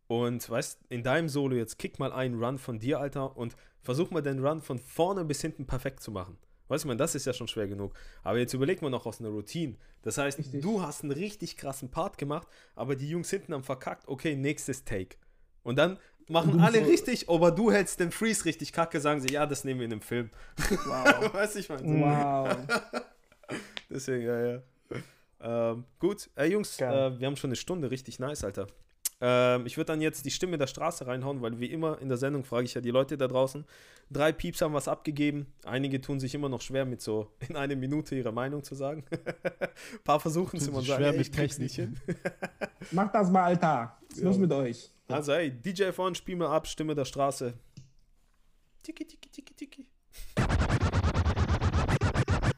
Und 0.08 0.48
weißt, 0.50 0.80
in 0.88 1.02
deinem 1.04 1.28
Solo 1.28 1.54
jetzt 1.56 1.78
kick 1.78 1.98
mal 1.98 2.12
einen 2.12 2.42
Run 2.42 2.58
von 2.58 2.78
dir, 2.78 2.98
Alter, 3.00 3.36
und 3.36 3.54
versuch 3.80 4.10
mal 4.10 4.22
den 4.22 4.44
Run 4.44 4.60
von 4.60 4.78
vorne 4.78 5.24
bis 5.24 5.40
hinten 5.40 5.66
perfekt 5.66 6.00
zu 6.02 6.10
machen. 6.10 6.36
Weißt 6.72 6.84
du, 6.84 6.88
man, 6.88 6.96
das 6.96 7.14
ist 7.14 7.26
ja 7.26 7.34
schon 7.34 7.48
schwer 7.48 7.66
genug. 7.68 7.92
Aber 8.22 8.38
jetzt 8.38 8.54
überleg 8.54 8.80
mal 8.80 8.88
noch 8.88 9.04
aus 9.04 9.20
einer 9.20 9.28
Routine. 9.28 9.74
Das 10.00 10.16
heißt, 10.16 10.38
Richtig. 10.38 10.62
du 10.62 10.80
hast 10.80 11.02
einen 11.02 11.12
richtig 11.12 11.58
krassen 11.58 11.90
Part 11.90 12.16
gemacht, 12.16 12.48
aber 12.74 12.96
die 12.96 13.10
Jungs 13.10 13.28
hinten 13.28 13.52
haben 13.52 13.62
verkackt. 13.62 14.08
Okay, 14.08 14.36
nächstes 14.36 14.82
Take. 14.86 15.16
Und 15.64 15.76
dann 15.76 15.98
machen 16.28 16.60
alle 16.60 16.82
so- 16.82 16.90
richtig, 16.90 17.28
aber 17.28 17.50
du 17.50 17.70
hältst 17.70 18.00
den 18.00 18.10
Freeze 18.10 18.46
richtig 18.46 18.72
kacke, 18.72 19.02
sagen 19.02 19.20
sie, 19.20 19.28
ja, 19.34 19.44
das 19.44 19.64
nehmen 19.64 19.80
wir 19.80 19.84
in 19.84 19.90
dem 19.90 20.00
Film. 20.00 20.30
Wow. 20.86 21.34
weißt 21.34 21.56
du, 21.56 21.58
ich 21.58 21.68
meine, 21.68 21.82
so. 21.82 21.88
wow. 21.94 22.56
Deswegen, 23.90 24.22
ja, 24.24 24.46
ja. 24.46 24.62
Ähm, 25.42 25.84
gut, 25.98 26.30
äh, 26.36 26.46
Jungs, 26.46 26.80
äh, 26.80 27.18
wir 27.20 27.26
haben 27.26 27.36
schon 27.36 27.48
eine 27.50 27.56
Stunde, 27.56 27.90
richtig 27.90 28.18
nice, 28.18 28.44
Alter. 28.44 28.66
Ähm, 29.24 29.66
ich 29.66 29.76
würde 29.76 29.86
dann 29.92 30.00
jetzt 30.00 30.24
die 30.26 30.32
Stimme 30.32 30.58
der 30.58 30.66
Straße 30.66 31.06
reinhauen, 31.06 31.40
weil 31.42 31.60
wie 31.60 31.66
immer 31.66 32.00
in 32.00 32.08
der 32.08 32.18
Sendung 32.18 32.42
frage 32.44 32.64
ich 32.64 32.74
ja 32.74 32.80
die 32.80 32.90
Leute 32.90 33.16
da 33.16 33.28
draußen. 33.28 33.64
Drei 34.10 34.32
Pieps 34.32 34.60
haben 34.60 34.74
was 34.74 34.88
abgegeben. 34.88 35.46
Einige 35.64 36.00
tun 36.00 36.18
sich 36.18 36.34
immer 36.34 36.48
noch 36.48 36.60
schwer, 36.60 36.84
mit 36.84 37.00
so 37.00 37.28
in 37.48 37.54
einer 37.54 37.76
Minute 37.76 38.16
ihre 38.16 38.32
Meinung 38.32 38.64
zu 38.64 38.74
sagen. 38.74 39.04
Ein 39.12 39.18
paar 40.04 40.18
versuchen 40.18 40.56
es 40.56 40.66
immer 40.66 40.78
und 40.78 40.84
sagen, 40.86 41.02
schwer 41.02 41.12
ey, 41.12 41.18
mit 41.18 41.28
ich 41.28 41.32
krieg's 41.32 41.58
nicht 41.58 41.76
hin. 41.76 41.96
Macht 42.90 43.14
das 43.14 43.30
mal, 43.30 43.44
Alter. 43.44 43.96
Was 44.10 44.18
Ja. 44.18 44.24
los 44.24 44.38
mit 44.38 44.52
euch? 44.52 44.90
Also, 45.06 45.32
ey, 45.32 45.50
DJ 45.52 45.92
von, 45.92 46.14
spiel 46.16 46.34
mal 46.36 46.48
ab, 46.48 46.66
Stimme 46.66 46.94
der 46.94 47.04
Straße. 47.04 47.54
Tiki, 48.82 49.04
tiki, 49.06 49.28
tiki, 49.30 49.54
tiki. 49.54 49.86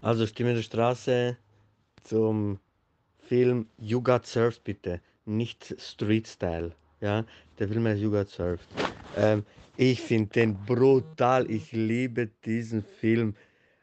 Also 0.00 0.26
Stimme 0.26 0.54
der 0.54 0.62
Straße 0.62 1.36
zum 2.04 2.58
Film 3.18 3.68
You 3.78 4.00
Got 4.02 4.26
Served 4.26 4.62
bitte, 4.64 5.00
nicht 5.26 5.74
Street 5.78 6.26
Style. 6.26 6.72
Ja, 7.00 7.24
der 7.58 7.68
Film 7.68 7.86
heißt 7.86 8.02
Got 8.02 8.30
Served. 8.30 8.66
Ähm, 9.16 9.44
ich 9.76 10.00
finde 10.00 10.30
den 10.30 10.54
brutal, 10.66 11.50
ich 11.50 11.72
liebe 11.72 12.30
diesen 12.44 12.82
Film. 12.82 13.34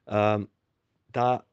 Ähm, 0.07 0.47
da, 1.11 1.43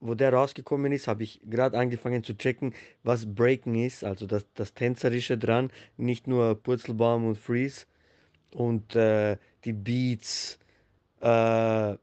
wo 0.00 0.14
der 0.14 0.32
rausgekommen 0.32 0.92
ist, 0.92 1.06
habe 1.06 1.22
ich 1.22 1.40
gerade 1.48 1.78
angefangen 1.78 2.24
zu 2.24 2.36
checken, 2.36 2.74
was 3.02 3.26
Breaking 3.26 3.84
ist, 3.84 4.02
also 4.02 4.26
das, 4.26 4.44
das 4.54 4.74
Tänzerische 4.74 5.38
dran, 5.38 5.70
nicht 5.96 6.26
nur 6.26 6.60
Purzelbaum 6.60 7.26
und 7.26 7.38
Freeze 7.38 7.86
und 8.52 8.96
äh, 8.96 9.36
die 9.64 9.72
Beats, 9.72 10.58
äh, 11.20 11.94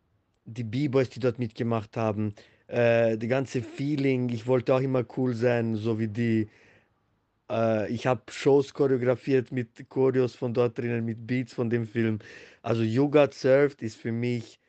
die 0.45 0.63
B-Boys, 0.63 1.09
die 1.09 1.19
dort 1.19 1.39
mitgemacht 1.39 1.97
haben, 1.97 2.33
äh, 2.67 3.17
die 3.17 3.27
ganze 3.27 3.61
Feeling, 3.61 4.29
ich 4.29 4.47
wollte 4.47 4.73
auch 4.75 4.81
immer 4.81 5.03
cool 5.17 5.33
sein, 5.33 5.75
so 5.75 5.99
wie 5.99 6.07
die. 6.07 6.47
Äh, 7.49 7.91
ich 7.91 8.05
habe 8.07 8.21
Shows 8.29 8.73
choreografiert 8.73 9.51
mit 9.51 9.89
Choreos 9.89 10.35
von 10.35 10.53
dort 10.53 10.77
drinnen, 10.77 11.05
mit 11.05 11.25
Beats 11.25 11.53
von 11.53 11.69
dem 11.69 11.87
Film. 11.87 12.19
Also 12.61 12.83
You 12.83 13.09
Got 13.09 13.33
Served 13.33 13.81
ist 13.81 13.97
für 13.97 14.11
mich 14.11 14.59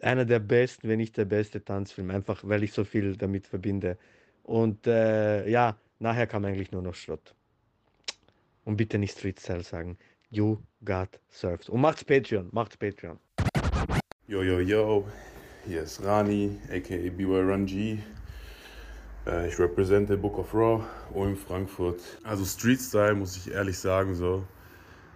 einer 0.00 0.24
der 0.24 0.38
besten, 0.38 0.88
wenn 0.88 0.98
nicht 0.98 1.16
der 1.16 1.24
beste 1.24 1.62
Tanzfilm, 1.62 2.10
einfach 2.10 2.40
weil 2.44 2.62
ich 2.62 2.72
so 2.72 2.84
viel 2.84 3.16
damit 3.16 3.46
verbinde. 3.46 3.98
Und 4.44 4.86
äh, 4.86 5.48
ja, 5.48 5.76
nachher 5.98 6.26
kam 6.26 6.44
eigentlich 6.44 6.72
nur 6.72 6.82
noch 6.82 6.94
Schrott. 6.94 7.34
Und 8.64 8.76
bitte 8.76 8.98
nicht 8.98 9.16
Street 9.16 9.40
Style 9.40 9.62
sagen. 9.62 9.98
You 10.30 10.58
Got 10.84 11.20
Served. 11.30 11.68
Und 11.68 11.80
macht's 11.80 12.04
Patreon, 12.04 12.48
macht's 12.52 12.76
Patreon. 12.76 13.18
Yo, 14.26 14.42
yo, 14.42 14.60
yo, 14.60 15.08
hier 15.66 15.82
ist 15.82 16.04
Rani, 16.04 16.58
aka 16.70 17.10
BY 17.10 17.24
Run 17.24 17.66
G. 17.66 17.98
Äh, 19.28 19.48
ich 19.48 19.58
represente 19.58 20.16
Book 20.16 20.38
of 20.38 20.54
Raw, 20.54 20.82
Ulm, 21.12 21.36
Frankfurt. 21.36 22.00
Also 22.24 22.44
Street 22.44 22.80
Style, 22.80 23.14
muss 23.14 23.36
ich 23.36 23.52
ehrlich 23.52 23.78
sagen, 23.78 24.14
so 24.14 24.44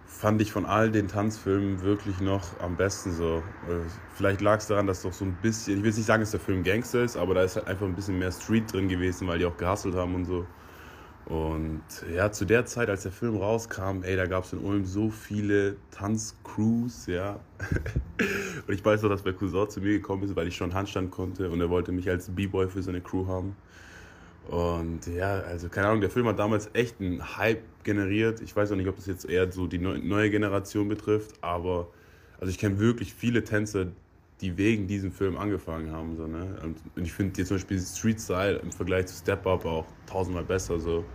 fand 0.05 0.41
ich 0.41 0.51
von 0.51 0.65
all 0.65 0.91
den 0.91 1.07
Tanzfilmen 1.07 1.81
wirklich 1.81 2.19
noch 2.21 2.59
am 2.59 2.77
besten 2.77 3.11
so. 3.11 3.37
Äh, 3.67 3.81
Vielleicht 4.15 4.41
lag 4.41 4.59
es 4.59 4.67
daran, 4.67 4.85
dass 4.87 5.01
doch 5.01 5.13
so 5.13 5.25
ein 5.25 5.35
bisschen, 5.41 5.79
ich 5.79 5.83
will 5.83 5.91
nicht 5.91 6.05
sagen, 6.05 6.21
dass 6.21 6.31
der 6.31 6.39
Film 6.39 6.63
Gangster 6.63 7.03
ist, 7.03 7.17
aber 7.17 7.33
da 7.33 7.43
ist 7.43 7.55
halt 7.55 7.67
einfach 7.67 7.85
ein 7.85 7.95
bisschen 7.95 8.19
mehr 8.19 8.31
Street 8.31 8.71
drin 8.71 8.87
gewesen, 8.87 9.27
weil 9.27 9.39
die 9.39 9.45
auch 9.45 9.57
gehustelt 9.57 9.95
haben 9.95 10.13
und 10.15 10.25
so. 10.25 10.45
Und 11.25 11.81
ja, 12.13 12.31
zu 12.33 12.43
der 12.43 12.65
Zeit, 12.65 12.89
als 12.89 13.03
der 13.03 13.13
Film 13.13 13.37
rauskam, 13.37 14.03
ey, 14.03 14.17
da 14.17 14.25
gab 14.25 14.43
es 14.43 14.51
in 14.51 14.59
Ulm 14.59 14.85
so 14.85 15.09
viele 15.09 15.77
Tanzcrews, 15.91 17.07
ja. 17.07 17.39
und 18.67 18.73
ich 18.73 18.83
weiß 18.83 19.01
noch, 19.03 19.09
dass 19.09 19.23
mein 19.23 19.35
Cousin 19.35 19.69
zu 19.69 19.79
mir 19.79 19.93
gekommen 19.93 20.23
ist, 20.23 20.35
weil 20.35 20.47
ich 20.47 20.55
schon 20.55 20.73
Handstand 20.73 21.11
konnte 21.11 21.49
und 21.49 21.61
er 21.61 21.69
wollte 21.69 21.93
mich 21.93 22.09
als 22.09 22.29
B-Boy 22.29 22.67
für 22.67 22.83
seine 22.83 22.99
Crew 22.99 23.25
haben. 23.25 23.55
Und 24.49 25.07
ja, 25.07 25.39
also 25.39 25.69
keine 25.69 25.87
Ahnung, 25.87 26.01
der 26.01 26.09
Film 26.09 26.27
hat 26.27 26.37
damals 26.37 26.69
echt 26.73 26.99
einen 26.99 27.37
Hype 27.37 27.63
generiert. 27.83 28.41
Ich 28.41 28.55
weiß 28.55 28.71
auch 28.71 28.75
nicht, 28.75 28.87
ob 28.87 28.95
das 28.97 29.05
jetzt 29.05 29.25
eher 29.29 29.51
so 29.51 29.67
die 29.67 29.79
neu- 29.79 29.99
neue 29.99 30.29
Generation 30.29 30.87
betrifft, 30.89 31.35
aber 31.41 31.87
also 32.39 32.51
ich 32.51 32.57
kenne 32.57 32.79
wirklich 32.79 33.13
viele 33.13 33.43
Tänzer, 33.43 33.87
die 34.41 34.57
wegen 34.57 34.87
diesem 34.87 35.11
Film 35.11 35.37
angefangen 35.37 35.91
haben. 35.91 36.17
So, 36.17 36.27
ne? 36.27 36.57
Und 36.63 36.77
ich 37.05 37.13
finde 37.13 37.37
jetzt 37.37 37.47
zum 37.47 37.57
Beispiel 37.57 37.79
Street 37.79 38.19
Style 38.19 38.57
im 38.57 38.71
Vergleich 38.71 39.05
zu 39.07 39.15
Step 39.15 39.47
Up 39.47 39.65
auch 39.65 39.85
tausendmal 40.05 40.43
besser. 40.43 40.79
So. 40.79 41.05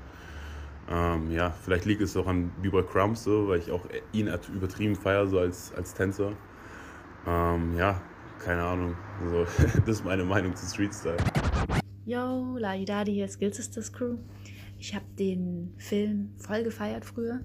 Ähm, 0.90 1.30
ja, 1.30 1.50
vielleicht 1.50 1.84
liegt 1.84 2.00
es 2.00 2.16
auch 2.16 2.26
an 2.26 2.50
B-Boy 2.62 2.84
Crumps, 2.84 3.24
so, 3.24 3.48
weil 3.48 3.58
ich 3.58 3.70
auch 3.70 3.82
ihn 4.12 4.30
übertrieben 4.54 4.96
feiere 4.96 5.26
so 5.26 5.38
als, 5.38 5.72
als 5.76 5.92
Tänzer. 5.92 6.32
Ähm, 7.26 7.76
ja, 7.76 8.00
keine 8.38 8.62
Ahnung. 8.62 8.96
Also, 9.22 9.46
das 9.86 9.96
ist 9.96 10.04
meine 10.04 10.24
Meinung 10.24 10.56
zu 10.56 10.64
Street 10.66 10.94
Style. 10.94 11.16
Yo, 12.08 12.56
Ladidadi, 12.56 13.12
hier 13.12 13.26
ist 13.26 13.38
Guild 13.38 13.92
Crew. 13.92 14.16
Ich 14.78 14.94
habe 14.94 15.04
den 15.18 15.74
Film 15.76 16.30
voll 16.38 16.62
gefeiert 16.64 17.04
früher. 17.04 17.42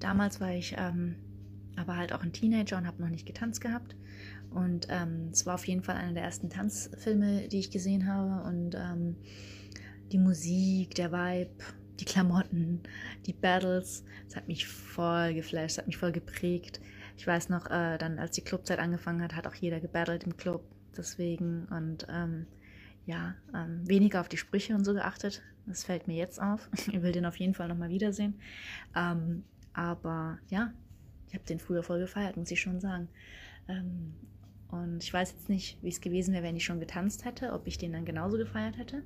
Damals 0.00 0.40
war 0.40 0.52
ich 0.52 0.74
ähm, 0.76 1.14
aber 1.76 1.96
halt 1.96 2.12
auch 2.12 2.24
ein 2.24 2.32
Teenager 2.32 2.76
und 2.76 2.88
habe 2.88 3.00
noch 3.00 3.08
nicht 3.08 3.24
getanzt 3.24 3.60
gehabt. 3.60 3.94
Und 4.50 4.88
ähm, 4.90 5.28
es 5.30 5.46
war 5.46 5.54
auf 5.54 5.68
jeden 5.68 5.84
Fall 5.84 5.94
einer 5.94 6.12
der 6.12 6.24
ersten 6.24 6.50
Tanzfilme, 6.50 7.46
die 7.46 7.60
ich 7.60 7.70
gesehen 7.70 8.12
habe. 8.12 8.48
Und 8.48 8.74
ähm, 8.74 9.14
die 10.10 10.18
Musik, 10.18 10.96
der 10.96 11.12
Vibe, 11.12 11.62
die 12.00 12.04
Klamotten, 12.04 12.80
die 13.26 13.32
Battles, 13.32 14.02
das 14.26 14.34
hat 14.34 14.48
mich 14.48 14.66
voll 14.66 15.34
geflasht, 15.34 15.76
das 15.76 15.78
hat 15.78 15.86
mich 15.86 15.98
voll 15.98 16.10
geprägt. 16.10 16.80
Ich 17.16 17.28
weiß 17.28 17.48
noch, 17.48 17.66
äh, 17.66 17.96
dann 17.96 18.18
als 18.18 18.32
die 18.32 18.42
Clubzeit 18.42 18.80
angefangen 18.80 19.22
hat, 19.22 19.36
hat 19.36 19.46
auch 19.46 19.54
jeder 19.54 19.78
gebattelt 19.78 20.24
im 20.24 20.36
Club. 20.36 20.64
Deswegen 20.96 21.66
und 21.66 22.08
ähm, 22.10 22.46
ja, 23.08 23.34
ähm, 23.54 23.88
weniger 23.88 24.20
auf 24.20 24.28
die 24.28 24.36
Sprüche 24.36 24.74
und 24.74 24.84
so 24.84 24.92
geachtet. 24.92 25.42
Das 25.64 25.82
fällt 25.82 26.06
mir 26.06 26.16
jetzt 26.16 26.40
auf. 26.40 26.68
Ich 26.92 27.02
will 27.02 27.12
den 27.12 27.24
auf 27.24 27.36
jeden 27.36 27.54
Fall 27.54 27.68
nochmal 27.68 27.88
wiedersehen. 27.88 28.38
Ähm, 28.94 29.44
aber 29.72 30.38
ja, 30.50 30.74
ich 31.26 31.34
habe 31.34 31.44
den 31.44 31.58
früher 31.58 31.82
voll 31.82 32.00
gefeiert, 32.00 32.36
muss 32.36 32.50
ich 32.50 32.60
schon 32.60 32.80
sagen. 32.80 33.08
Ähm, 33.66 34.12
und 34.70 35.02
ich 35.02 35.10
weiß 35.10 35.32
jetzt 35.32 35.48
nicht, 35.48 35.82
wie 35.82 35.88
es 35.88 36.02
gewesen 36.02 36.34
wäre, 36.34 36.44
wenn 36.44 36.56
ich 36.56 36.66
schon 36.66 36.80
getanzt 36.80 37.24
hätte, 37.24 37.54
ob 37.54 37.66
ich 37.66 37.78
den 37.78 37.94
dann 37.94 38.04
genauso 38.04 38.36
gefeiert 38.36 38.76
hätte. 38.76 39.02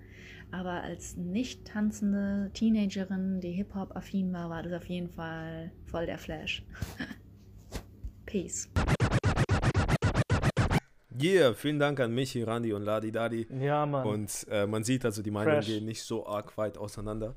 Aber 0.51 0.83
als 0.83 1.17
nicht 1.17 1.65
tanzende 1.65 2.51
Teenagerin, 2.55 3.41
die 3.41 3.53
Hip-Hop-affin 3.53 4.33
war, 4.33 4.51
war 4.51 4.65
das 4.65 4.73
auf 4.73 4.87
jeden 4.87 5.11
Fall 5.11 5.71
voll 5.87 6.07
der 6.07 6.19
Flash. 6.19 6.65
Peace. 8.27 8.69
Yeah, 11.21 11.53
vielen 11.55 11.79
Dank 11.79 12.01
an 12.01 12.15
Michi, 12.15 12.43
Randy 12.43 12.73
und 12.73 12.83
Ladi 12.83 13.13
Dadi. 13.13 13.47
Ja, 13.61 13.85
Mann. 13.87 14.07
Und 14.07 14.47
äh, 14.51 14.67
man 14.67 14.85
sieht 14.85 15.05
also, 15.05 15.23
die 15.23 15.31
Meinungen 15.31 15.57
Fresh. 15.57 15.67
gehen 15.67 15.85
nicht 15.85 16.03
so 16.03 16.27
arg 16.27 16.57
weit 16.57 16.79
auseinander. 16.79 17.35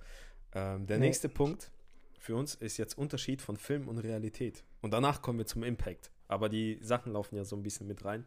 Ähm, 0.54 0.86
der 0.88 0.98
Nee. 0.98 1.08
nächste 1.08 1.30
Punkt 1.30 1.72
für 2.20 2.36
uns 2.36 2.56
ist 2.56 2.78
jetzt 2.78 2.98
Unterschied 2.98 3.42
von 3.42 3.58
Film 3.58 3.88
und 3.88 3.98
Realität. 4.00 4.64
Und 4.82 4.92
danach 4.94 5.22
kommen 5.22 5.40
wir 5.40 5.46
zum 5.46 5.64
Impact. 5.64 6.10
Aber 6.28 6.50
die 6.50 6.80
Sachen 6.82 7.12
laufen 7.14 7.36
ja 7.36 7.44
so 7.44 7.56
ein 7.56 7.64
bisschen 7.64 7.88
mit 7.88 8.04
rein. 8.06 8.26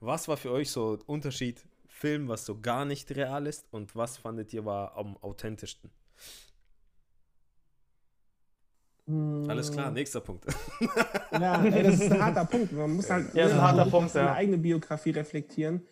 Was 0.00 0.28
war 0.28 0.36
für 0.36 0.50
euch 0.50 0.70
so 0.70 0.98
Unterschied 1.06 1.64
Film, 1.88 2.28
was 2.28 2.44
so 2.46 2.60
gar 2.60 2.84
nicht 2.84 3.14
real 3.14 3.46
ist 3.46 3.66
und 3.70 3.94
was 3.96 4.16
fandet 4.16 4.52
ihr 4.52 4.64
war 4.64 4.96
am 4.96 5.16
authentischsten? 5.18 5.90
Alles 9.06 9.70
klar, 9.70 9.90
nächster 9.90 10.20
Punkt. 10.20 10.46
Ja, 11.32 11.62
ey, 11.64 11.82
das 11.82 11.96
ist 11.96 12.12
ein 12.12 12.22
harter 12.22 12.44
Punkt. 12.44 12.72
Man 12.72 12.94
muss 12.94 13.10
halt 13.10 13.34
Ja, 13.34 13.46
ne, 13.72 13.90
seine 14.08 14.26
ja. 14.26 14.32
eigene 14.34 14.56
Biografie 14.56 15.10
reflektieren. 15.10 15.82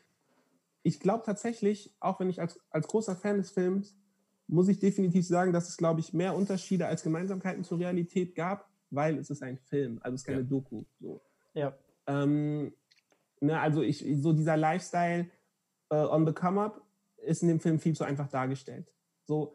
Ich 0.84 1.00
glaube 1.00 1.24
tatsächlich, 1.24 1.94
auch 2.00 2.20
wenn 2.20 2.30
ich 2.30 2.40
als, 2.40 2.60
als 2.70 2.86
großer 2.86 3.16
Fan 3.16 3.38
des 3.38 3.50
Films, 3.50 3.96
muss 4.46 4.68
ich 4.68 4.78
definitiv 4.78 5.26
sagen, 5.26 5.52
dass 5.52 5.68
es, 5.68 5.76
glaube 5.76 6.00
ich, 6.00 6.12
mehr 6.12 6.34
Unterschiede 6.34 6.86
als 6.86 7.02
Gemeinsamkeiten 7.02 7.64
zur 7.64 7.78
Realität 7.80 8.34
gab, 8.34 8.68
weil 8.90 9.18
es 9.18 9.30
ist 9.30 9.42
ein 9.42 9.58
Film, 9.58 9.98
also 10.02 10.14
es 10.14 10.20
ist 10.22 10.26
keine 10.26 10.40
Ja. 10.40 10.44
Doku. 10.44 10.84
So. 11.00 11.20
Ja. 11.54 11.76
Ähm, 12.06 12.72
ne, 13.40 13.60
also 13.60 13.82
ich, 13.82 14.04
so 14.20 14.32
dieser 14.32 14.56
Lifestyle 14.56 15.28
äh, 15.90 15.96
on 15.96 16.26
the 16.26 16.32
come 16.32 16.60
up 16.60 16.82
ist 17.16 17.42
in 17.42 17.48
dem 17.48 17.60
Film 17.60 17.78
viel 17.78 17.94
zu 17.94 18.04
einfach 18.04 18.28
dargestellt. 18.28 18.92
So, 19.24 19.54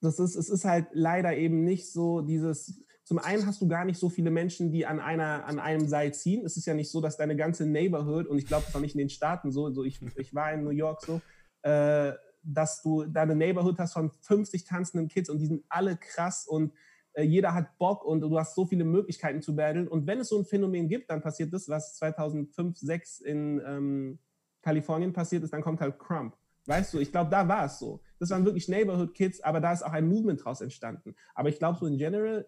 das 0.00 0.18
ist, 0.18 0.36
es 0.36 0.48
ist 0.48 0.64
halt 0.64 0.86
leider 0.92 1.36
eben 1.36 1.64
nicht 1.64 1.92
so 1.92 2.20
dieses, 2.20 2.84
zum 3.04 3.18
einen 3.18 3.46
hast 3.46 3.60
du 3.60 3.68
gar 3.68 3.84
nicht 3.84 3.98
so 3.98 4.08
viele 4.08 4.30
Menschen, 4.30 4.70
die 4.70 4.86
an 4.86 5.00
einer, 5.00 5.46
an 5.46 5.58
einem 5.58 5.88
Seil 5.88 6.12
ziehen. 6.14 6.44
Es 6.44 6.56
ist 6.56 6.66
ja 6.66 6.74
nicht 6.74 6.90
so, 6.90 7.00
dass 7.00 7.16
deine 7.16 7.36
ganze 7.36 7.66
Neighborhood, 7.66 8.26
und 8.26 8.38
ich 8.38 8.46
glaube, 8.46 8.64
das 8.66 8.74
war 8.74 8.80
nicht 8.80 8.94
in 8.94 8.98
den 8.98 9.10
Staaten 9.10 9.50
so, 9.50 9.70
so 9.72 9.84
ich, 9.84 10.00
ich 10.16 10.34
war 10.34 10.52
in 10.52 10.64
New 10.64 10.70
York 10.70 11.02
so, 11.02 11.20
äh, 11.62 12.12
dass 12.42 12.82
du 12.82 13.04
deine 13.04 13.34
Neighborhood 13.34 13.78
hast 13.78 13.94
von 13.94 14.10
50 14.10 14.64
tanzenden 14.64 15.08
Kids 15.08 15.28
und 15.30 15.38
die 15.38 15.46
sind 15.46 15.64
alle 15.68 15.96
krass 15.96 16.46
und 16.46 16.72
äh, 17.14 17.22
jeder 17.22 17.54
hat 17.54 17.76
Bock 17.78 18.04
und 18.04 18.20
du 18.20 18.38
hast 18.38 18.54
so 18.54 18.66
viele 18.66 18.84
Möglichkeiten 18.84 19.42
zu 19.42 19.56
battlen. 19.56 19.88
Und 19.88 20.06
wenn 20.06 20.20
es 20.20 20.28
so 20.28 20.38
ein 20.38 20.44
Phänomen 20.44 20.88
gibt, 20.88 21.10
dann 21.10 21.20
passiert 21.20 21.52
das, 21.52 21.68
was 21.68 21.96
2005, 21.96 22.78
2006 22.78 23.20
in 23.20 23.62
ähm, 23.66 24.18
Kalifornien 24.62 25.12
passiert 25.12 25.42
ist, 25.42 25.52
dann 25.52 25.62
kommt 25.62 25.80
halt 25.80 25.98
Crump. 25.98 26.36
Weißt 26.68 26.92
du, 26.92 26.98
ich 26.98 27.10
glaube, 27.10 27.30
da 27.30 27.48
war 27.48 27.64
es 27.64 27.78
so. 27.78 28.00
Das 28.18 28.30
waren 28.30 28.44
wirklich 28.44 28.68
Neighborhood 28.68 29.14
Kids, 29.14 29.40
aber 29.40 29.58
da 29.60 29.72
ist 29.72 29.82
auch 29.82 29.92
ein 29.92 30.06
Movement 30.06 30.44
draus 30.44 30.60
entstanden. 30.60 31.16
Aber 31.34 31.48
ich 31.48 31.58
glaube, 31.58 31.78
so 31.78 31.86
in 31.86 31.96
general 31.96 32.46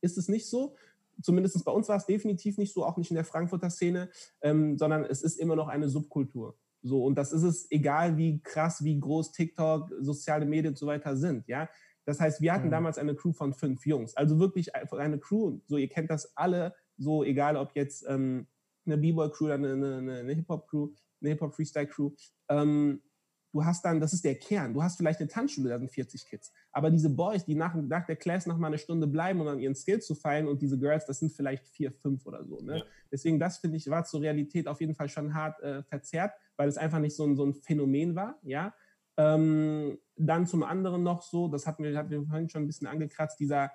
ist 0.00 0.18
es 0.18 0.28
nicht 0.28 0.48
so. 0.50 0.74
Zumindest 1.22 1.64
bei 1.64 1.70
uns 1.70 1.88
war 1.88 1.96
es 1.96 2.06
definitiv 2.06 2.58
nicht 2.58 2.74
so, 2.74 2.84
auch 2.84 2.96
nicht 2.96 3.10
in 3.10 3.14
der 3.14 3.24
Frankfurter 3.24 3.70
Szene, 3.70 4.10
ähm, 4.40 4.76
sondern 4.76 5.04
es 5.04 5.22
ist 5.22 5.38
immer 5.38 5.54
noch 5.54 5.68
eine 5.68 5.88
Subkultur. 5.88 6.58
So, 6.82 7.04
und 7.04 7.14
das 7.16 7.32
ist 7.32 7.44
es, 7.44 7.70
egal 7.70 8.16
wie 8.16 8.42
krass, 8.42 8.82
wie 8.82 8.98
groß 8.98 9.30
TikTok, 9.32 9.90
soziale 10.00 10.44
Medien 10.44 10.72
und 10.72 10.78
so 10.78 10.86
weiter 10.86 11.16
sind, 11.16 11.46
ja. 11.46 11.68
Das 12.04 12.20
heißt, 12.20 12.42
wir 12.42 12.52
hatten 12.52 12.66
Mhm. 12.66 12.72
damals 12.72 12.98
eine 12.98 13.14
Crew 13.14 13.32
von 13.32 13.54
fünf 13.54 13.86
Jungs. 13.86 14.16
Also 14.16 14.38
wirklich 14.38 14.74
eine 14.74 15.18
Crew. 15.18 15.60
So, 15.66 15.78
ihr 15.78 15.88
kennt 15.88 16.10
das 16.10 16.36
alle, 16.36 16.74
so 16.98 17.24
egal 17.24 17.56
ob 17.56 17.74
jetzt 17.76 18.04
ähm, 18.08 18.46
eine 18.84 18.98
B-Boy-Crew 18.98 19.44
oder 19.46 19.54
eine, 19.54 19.72
eine, 19.72 20.18
eine 20.18 20.32
Hip-Hop-Crew, 20.34 20.90
eine 21.22 21.30
Hip-Hop-Freestyle-Crew. 21.30 22.10
Ähm, 22.48 23.00
du 23.54 23.64
hast 23.64 23.84
dann, 23.84 24.00
das 24.00 24.12
ist 24.12 24.24
der 24.24 24.34
Kern. 24.34 24.74
Du 24.74 24.82
hast 24.82 24.96
vielleicht 24.96 25.20
eine 25.20 25.28
Tanzschule, 25.28 25.68
da 25.68 25.78
sind 25.78 25.88
40 25.88 26.26
Kids. 26.26 26.52
Aber 26.72 26.90
diese 26.90 27.08
Boys, 27.08 27.44
die 27.44 27.54
nach, 27.54 27.72
nach 27.76 28.04
der 28.04 28.16
Class 28.16 28.46
noch 28.46 28.58
mal 28.58 28.66
eine 28.66 28.78
Stunde 28.78 29.06
bleiben, 29.06 29.40
um 29.40 29.46
an 29.46 29.60
ihren 29.60 29.76
Skills 29.76 30.06
zu 30.06 30.16
feilen 30.16 30.48
und 30.48 30.60
diese 30.60 30.76
Girls, 30.76 31.06
das 31.06 31.20
sind 31.20 31.32
vielleicht 31.32 31.68
vier, 31.68 31.92
fünf 31.92 32.26
oder 32.26 32.44
so. 32.44 32.60
Ne? 32.60 32.78
Ja. 32.78 32.84
Deswegen, 33.12 33.38
das 33.38 33.58
finde 33.58 33.76
ich, 33.76 33.88
war 33.88 34.04
zur 34.04 34.22
Realität 34.22 34.66
auf 34.66 34.80
jeden 34.80 34.96
Fall 34.96 35.08
schon 35.08 35.34
hart 35.34 35.60
äh, 35.62 35.84
verzerrt, 35.84 36.34
weil 36.56 36.68
es 36.68 36.76
einfach 36.76 36.98
nicht 36.98 37.14
so 37.14 37.24
ein, 37.24 37.36
so 37.36 37.46
ein 37.46 37.54
Phänomen 37.54 38.16
war, 38.16 38.38
ja. 38.42 38.74
Ähm, 39.16 39.98
dann 40.16 40.48
zum 40.48 40.64
anderen 40.64 41.04
noch 41.04 41.22
so, 41.22 41.46
das 41.46 41.68
hatten 41.68 41.84
wir, 41.84 41.96
hatten 41.96 42.10
wir 42.10 42.24
vorhin 42.24 42.48
schon 42.48 42.64
ein 42.64 42.66
bisschen 42.66 42.88
angekratzt, 42.88 43.38
dieser 43.38 43.70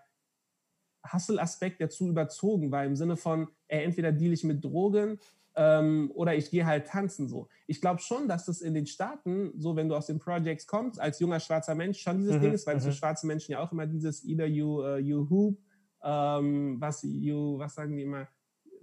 Hustle-Aspekt, 1.14 1.80
der 1.80 1.90
zu 1.90 2.10
überzogen 2.10 2.70
war, 2.72 2.84
im 2.84 2.98
Sinne 2.98 3.16
von, 3.16 3.48
ey, 3.70 3.86
entweder 3.86 4.12
deal 4.12 4.34
ich 4.34 4.44
mit 4.44 4.62
Drogen 4.62 5.20
ähm, 5.62 6.10
oder 6.16 6.36
ich 6.36 6.52
gehe 6.52 6.66
halt 6.66 6.88
tanzen 6.88 7.28
so. 7.28 7.50
Ich 7.68 7.82
glaube 7.82 8.00
schon, 8.00 8.30
dass 8.30 8.46
das 8.46 8.62
in 8.62 8.74
den 8.74 8.86
Staaten, 8.86 9.52
so 9.58 9.76
wenn 9.76 9.90
du 9.90 9.96
aus 9.96 10.06
den 10.06 10.18
Projects 10.18 10.66
kommst, 10.66 11.02
als 11.02 11.20
junger 11.20 11.42
schwarzer 11.42 11.76
Mensch, 11.76 12.00
schon 12.00 12.18
dieses 12.20 12.38
Mhm, 12.38 12.42
Ding 12.42 12.54
ist, 12.54 12.66
weil 12.66 12.80
für 12.80 12.88
mhm. 12.88 12.94
schwarze 12.94 13.28
Menschen 13.28 13.52
ja 13.52 13.60
auch 13.60 13.74
immer 13.74 13.86
dieses 13.86 14.24
either 14.24 14.46
you, 14.46 14.82
uh, 14.82 14.96
you 14.96 15.30
hoop, 15.30 15.60
ähm, 16.02 16.78
was 16.80 17.04
you, 17.04 17.58
was 17.60 17.76
sagen 17.76 17.98
die 17.98 18.04
immer, 18.04 18.30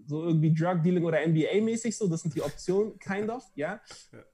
so 0.04 0.22
irgendwie 0.22 0.52
Drug 0.52 0.82
Dealing 0.82 1.04
oder 1.06 1.18
NBA-mäßig 1.20 1.96
so, 1.96 2.08
das 2.08 2.20
sind 2.20 2.34
die 2.34 2.42
Optionen, 2.42 2.98
kind 2.98 3.30
of, 3.30 3.42
ja, 3.54 3.80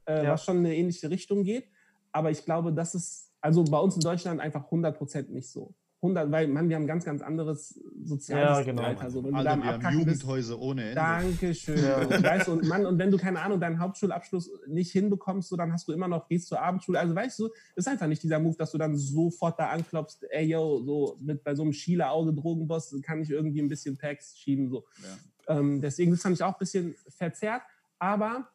äh, 0.07 0.25
Ja. 0.25 0.33
was 0.33 0.45
schon 0.45 0.59
in 0.59 0.67
eine 0.67 0.75
ähnliche 0.75 1.09
Richtung 1.11 1.45
geht. 1.45 1.69
Aber 2.11 2.33
ich 2.33 2.45
glaube, 2.45 2.73
das 2.73 2.97
ist, 2.97 3.31
also 3.41 3.63
bei 3.63 3.79
uns 3.79 3.95
in 3.95 4.03
Deutschland 4.03 4.41
einfach 4.41 4.69
100% 4.69 5.31
nicht 5.31 5.49
so. 5.49 5.77
100, 6.03 6.33
weil, 6.33 6.49
man, 6.49 6.69
wir 6.69 6.75
haben 6.75 6.83
ein 6.83 6.89
ganz, 6.89 7.05
ganz 7.05 7.23
anderes 7.23 7.81
soziales 8.03 8.59
Ja, 8.59 8.63
genau. 8.65 8.83
Alter. 8.83 9.09
So, 9.09 9.23
wenn 9.23 9.31
du 9.31 9.37
Alter, 9.37 9.51
da 9.51 9.57
wir 9.57 9.65
haben 9.65 9.75
Abkacken 9.77 10.05
bist, 10.05 10.23
Jugendhäuser 10.23 10.59
ohne 10.59 10.83
Ende. 10.83 10.95
Dankeschön. 10.97 11.79
Ja. 11.79 12.11
Weißt, 12.23 12.49
du, 12.49 12.53
und, 12.53 12.67
Mann, 12.67 12.85
und 12.85 12.99
wenn 12.99 13.13
du, 13.13 13.19
keine 13.19 13.41
Ahnung, 13.41 13.61
deinen 13.61 13.79
Hauptschulabschluss 13.79 14.51
nicht 14.67 14.91
hinbekommst, 14.91 15.49
so, 15.49 15.57
dann 15.57 15.73
hast 15.73 15.87
du 15.87 15.93
immer 15.93 16.09
noch, 16.09 16.27
gehst 16.27 16.49
zur 16.49 16.61
Abendschule. 16.61 16.99
Also 16.99 17.15
weißt 17.15 17.39
du, 17.39 17.51
ist 17.77 17.87
einfach 17.87 18.09
nicht 18.09 18.21
dieser 18.21 18.41
Move, 18.41 18.57
dass 18.57 18.73
du 18.73 18.79
dann 18.79 18.97
sofort 18.97 19.61
da 19.61 19.69
anklopfst, 19.69 20.27
ey 20.31 20.47
yo, 20.47 20.83
so 20.83 21.19
mit 21.21 21.45
bei 21.45 21.55
so 21.55 21.63
einem 21.63 21.73
Schieler 21.73 22.11
Auge 22.11 22.35
Drogenboss 22.35 23.01
kann 23.03 23.23
ich 23.23 23.31
irgendwie 23.31 23.63
ein 23.63 23.69
bisschen 23.69 23.97
Packs 23.97 24.37
schieben. 24.37 24.69
So. 24.69 24.85
Ähm, 25.47 25.81
deswegen 25.81 26.11
das 26.11 26.23
fand 26.23 26.35
ich 26.35 26.43
auch 26.43 26.55
ein 26.55 26.59
bisschen 26.59 26.97
verzerrt. 27.09 27.63
Aber 28.01 28.49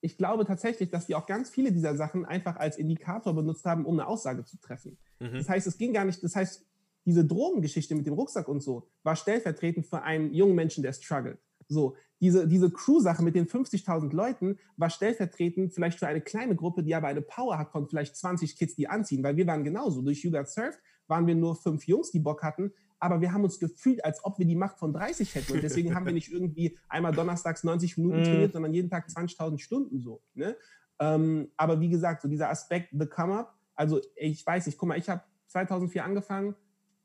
ich 0.00 0.16
glaube 0.16 0.44
tatsächlich, 0.44 0.90
dass 0.90 1.06
die 1.06 1.14
auch 1.14 1.26
ganz 1.26 1.50
viele 1.50 1.72
dieser 1.72 1.96
Sachen 1.96 2.24
einfach 2.24 2.56
als 2.56 2.78
Indikator 2.78 3.34
benutzt 3.34 3.64
haben, 3.64 3.84
um 3.84 3.98
eine 3.98 4.08
Aussage 4.08 4.44
zu 4.44 4.58
treffen. 4.58 4.98
Mhm. 5.18 5.34
Das 5.34 5.48
heißt, 5.48 5.66
es 5.66 5.78
ging 5.78 5.92
gar 5.92 6.04
nicht, 6.04 6.22
das 6.22 6.36
heißt, 6.36 6.66
diese 7.06 7.24
Drogengeschichte 7.24 7.94
mit 7.94 8.06
dem 8.06 8.14
Rucksack 8.14 8.48
und 8.48 8.62
so 8.62 8.88
war 9.02 9.16
stellvertretend 9.16 9.86
für 9.86 10.02
einen 10.02 10.32
jungen 10.34 10.54
Menschen, 10.54 10.82
der 10.82 10.92
struggelt. 10.92 11.38
So, 11.68 11.96
diese, 12.20 12.46
diese 12.46 12.70
Crew-Sache 12.70 13.22
mit 13.22 13.34
den 13.34 13.46
50.000 13.46 14.14
Leuten 14.14 14.58
war 14.76 14.90
stellvertretend 14.90 15.72
vielleicht 15.72 15.98
für 15.98 16.06
eine 16.06 16.20
kleine 16.20 16.56
Gruppe, 16.56 16.82
die 16.82 16.94
aber 16.94 17.06
eine 17.06 17.22
Power 17.22 17.58
hat 17.58 17.70
von 17.70 17.88
vielleicht 17.88 18.16
20 18.16 18.56
Kids, 18.56 18.74
die 18.74 18.88
anziehen, 18.88 19.22
weil 19.22 19.36
wir 19.36 19.46
waren 19.46 19.64
genauso. 19.64 20.02
Durch 20.02 20.22
You 20.22 20.30
Got 20.30 20.48
Surfed 20.48 20.80
waren 21.06 21.26
wir 21.26 21.34
nur 21.34 21.56
fünf 21.56 21.86
Jungs, 21.86 22.10
die 22.10 22.18
Bock 22.18 22.42
hatten, 22.42 22.72
aber 23.00 23.20
wir 23.20 23.32
haben 23.32 23.42
uns 23.44 23.58
gefühlt, 23.58 24.04
als 24.04 24.24
ob 24.24 24.38
wir 24.38 24.46
die 24.46 24.56
Macht 24.56 24.78
von 24.78 24.92
30 24.92 25.34
hätten. 25.34 25.52
Und 25.52 25.62
deswegen 25.62 25.94
haben 25.94 26.06
wir 26.06 26.12
nicht 26.12 26.30
irgendwie 26.30 26.78
einmal 26.88 27.12
donnerstags 27.14 27.64
90 27.64 27.96
Minuten 27.96 28.20
Mm. 28.20 28.24
trainiert, 28.24 28.52
sondern 28.52 28.72
jeden 28.74 28.90
Tag 28.90 29.08
20.000 29.08 29.58
Stunden 29.58 29.98
so. 30.00 30.22
Ne? 30.34 30.56
Ähm, 31.00 31.50
aber 31.56 31.80
wie 31.80 31.88
gesagt, 31.88 32.22
so 32.22 32.28
dieser 32.28 32.50
Aspekt, 32.50 32.90
the 32.92 33.06
come 33.06 33.34
up, 33.38 33.54
also 33.74 34.00
ich 34.16 34.46
weiß 34.46 34.66
nicht, 34.66 34.76
guck 34.78 34.88
mal, 34.90 34.98
ich 34.98 35.08
habe 35.08 35.22
2004 35.46 36.04
angefangen 36.04 36.54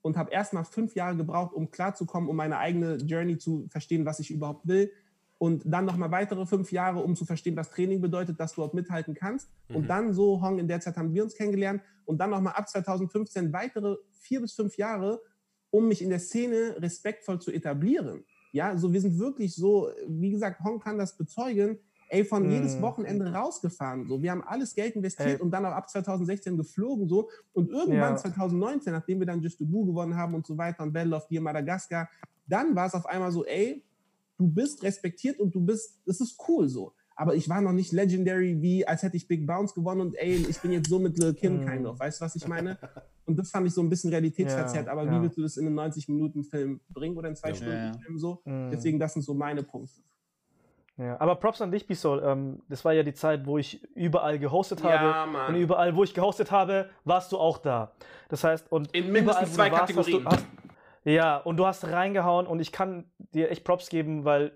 und 0.02 0.18
habe 0.18 0.32
erst 0.32 0.54
mal 0.54 0.66
fünf 0.66 0.94
Jahre 0.96 1.16
gebraucht, 1.16 1.54
um 1.54 1.72
klarzukommen, 1.72 2.30
um 2.30 2.36
meine 2.36 2.58
eigene 2.58 2.98
Journey 2.98 3.38
zu 3.38 3.68
verstehen, 3.70 4.06
was 4.06 4.20
ich 4.20 4.30
überhaupt 4.32 4.68
will. 4.68 4.92
Und 5.38 5.64
dann 5.66 5.86
noch 5.86 5.98
mal 5.98 6.12
weitere 6.12 6.46
fünf 6.46 6.72
Jahre, 6.72 7.00
um 7.04 7.16
zu 7.16 7.26
verstehen, 7.26 7.56
was 7.58 7.70
Training 7.70 8.02
bedeutet, 8.02 8.40
dass 8.40 8.54
du 8.54 8.62
dort 8.62 8.74
mithalten 8.74 9.14
kannst. 9.16 9.50
Und 9.70 9.84
Mhm. 9.84 9.88
dann 9.88 10.14
so, 10.14 10.42
Hong, 10.42 10.60
in 10.60 10.68
der 10.68 10.80
Zeit 10.80 10.96
haben 10.98 11.14
wir 11.14 11.24
uns 11.24 11.36
kennengelernt. 11.36 11.82
Und 12.06 12.20
dann 12.20 12.30
noch 12.30 12.40
mal 12.42 12.52
ab 12.52 12.70
2015 12.70 13.52
weitere 13.52 13.98
vier 14.12 14.42
bis 14.42 14.54
fünf 14.54 14.78
Jahre, 14.78 15.22
um 15.72 15.88
mich 15.88 16.02
in 16.02 16.10
der 16.10 16.20
Szene 16.20 16.76
respektvoll 16.80 17.40
zu 17.40 17.52
etablieren. 17.52 18.24
Ja, 18.52 18.78
so 18.78 18.92
wir 18.94 19.02
sind 19.02 19.20
wirklich 19.20 19.54
so, 19.56 19.90
wie 20.08 20.32
gesagt, 20.32 20.62
Hong 20.64 20.80
kann 20.80 20.98
das 20.98 21.18
bezeugen, 21.18 21.78
ey, 22.08 22.24
von 22.24 22.44
Mhm. 22.44 22.52
jedes 22.52 22.82
Wochenende 22.82 23.34
rausgefahren. 23.34 24.08
So, 24.08 24.22
wir 24.22 24.32
haben 24.32 24.44
alles 24.44 24.74
Geld 24.76 24.96
investiert 24.96 25.38
Ey. 25.38 25.42
und 25.42 25.52
dann 25.52 25.66
auch 25.66 25.72
ab 25.72 25.90
2016 25.90 26.56
geflogen 26.56 27.10
so. 27.10 27.30
Und 27.54 27.70
irgendwann 27.70 28.14
Ja. 28.14 28.16
2019, 28.18 28.94
nachdem 28.94 29.20
wir 29.20 29.26
dann 29.26 29.42
Just 29.42 29.58
the 29.58 29.66
Boo 29.66 29.86
gewonnen 29.86 30.16
haben 30.16 30.36
und 30.36 30.46
so 30.46 30.58
weiter 30.58 30.84
und 30.84 30.94
Battle 30.94 31.16
of 31.16 31.28
Dear 31.28 31.42
Madagaskar, 31.42 32.08
dann 32.48 32.76
war 32.76 32.86
es 32.88 32.94
auf 32.94 33.06
einmal 33.08 33.32
so, 33.32 33.44
ey, 33.46 33.84
du 34.38 34.48
bist 34.48 34.84
respektiert 34.84 35.40
und 35.40 35.54
du 35.54 35.60
bist, 35.60 36.00
es 36.06 36.22
ist 36.22 36.38
cool 36.48 36.70
so. 36.70 36.94
Aber 37.18 37.34
ich 37.36 37.48
war 37.48 37.62
noch 37.62 37.72
nicht 37.72 37.94
legendary, 37.94 38.62
wie 38.62 38.86
als 38.86 39.02
hätte 39.04 39.16
ich 39.16 39.28
Big 39.28 39.48
Bounce 39.48 39.74
gewonnen 39.74 40.02
und 40.02 40.16
ey, 40.18 40.36
ich 40.50 40.60
bin 40.60 40.72
jetzt 40.72 40.90
so 40.90 41.00
mit 41.00 41.18
Lil 41.18 41.34
Kim 41.34 41.62
Mhm. 41.62 41.66
kind 41.66 41.86
of. 41.88 42.00
Weißt 42.00 42.20
du, 42.20 42.26
was 42.26 42.36
ich 42.36 42.46
meine? 42.48 42.78
Und 43.26 43.40
das 43.40 43.50
fand 43.52 43.66
ich 43.68 43.74
so 43.74 43.82
ein 43.82 43.90
bisschen 43.90 44.10
realitätsverzerrt. 44.12 44.88
Ja, 44.88 44.92
aber 44.92 45.06
ja. 45.06 45.12
wie 45.18 45.22
willst 45.24 45.38
du 45.38 45.42
das 45.42 45.56
in 45.58 45.66
einem 45.66 45.80
90-Minuten-Film 45.80 46.82
bringen 46.90 47.16
oder 47.18 47.30
in 47.30 47.36
zwei 47.36 47.50
Ja. 47.50 47.56
Stunden 47.56 47.74
Ja. 47.74 47.94
Film 48.06 48.18
so? 48.20 48.42
Mhm. 48.44 48.70
Deswegen, 48.72 49.00
das 49.00 49.14
sind 49.14 49.22
so 49.22 49.34
meine 49.34 49.64
Punkte. 49.64 49.94
Ja, 50.98 51.20
aber 51.20 51.36
Props 51.36 51.62
an 51.62 51.72
dich, 51.72 51.88
Bisol. 51.88 52.22
Ähm, 52.24 52.62
das 52.70 52.86
war 52.86 52.94
ja 52.94 53.04
die 53.04 53.14
Zeit, 53.14 53.46
wo 53.46 53.58
ich 53.58 53.84
überall 53.96 54.40
gehostet 54.40 54.82
habe. 54.84 54.94
Ja, 55.06 55.26
Mann. 55.26 55.54
Und 55.54 55.60
überall, 55.62 55.96
wo 55.96 56.04
ich 56.04 56.14
gehostet 56.14 56.52
habe, 56.52 56.90
warst 57.04 57.32
du 57.34 57.38
auch 57.38 57.58
da. 57.58 57.92
Das 58.30 58.44
heißt, 58.46 58.72
und 58.72 58.94
In 58.96 59.12
mindestens 59.12 59.54
zwei 59.54 59.68
du 59.70 59.74
warst, 59.74 59.84
hast 59.84 59.96
Kategorien. 59.96 60.24
Du, 60.24 60.30
hast, 60.30 60.46
ja, 61.04 61.38
und 61.38 61.58
du 61.58 61.66
hast 61.66 61.84
reingehauen 61.86 62.48
und 62.48 62.60
ich 62.62 62.72
kann 62.72 63.06
dir 63.34 63.52
echt 63.52 63.64
Props 63.66 63.90
geben, 63.90 64.24
weil 64.24 64.54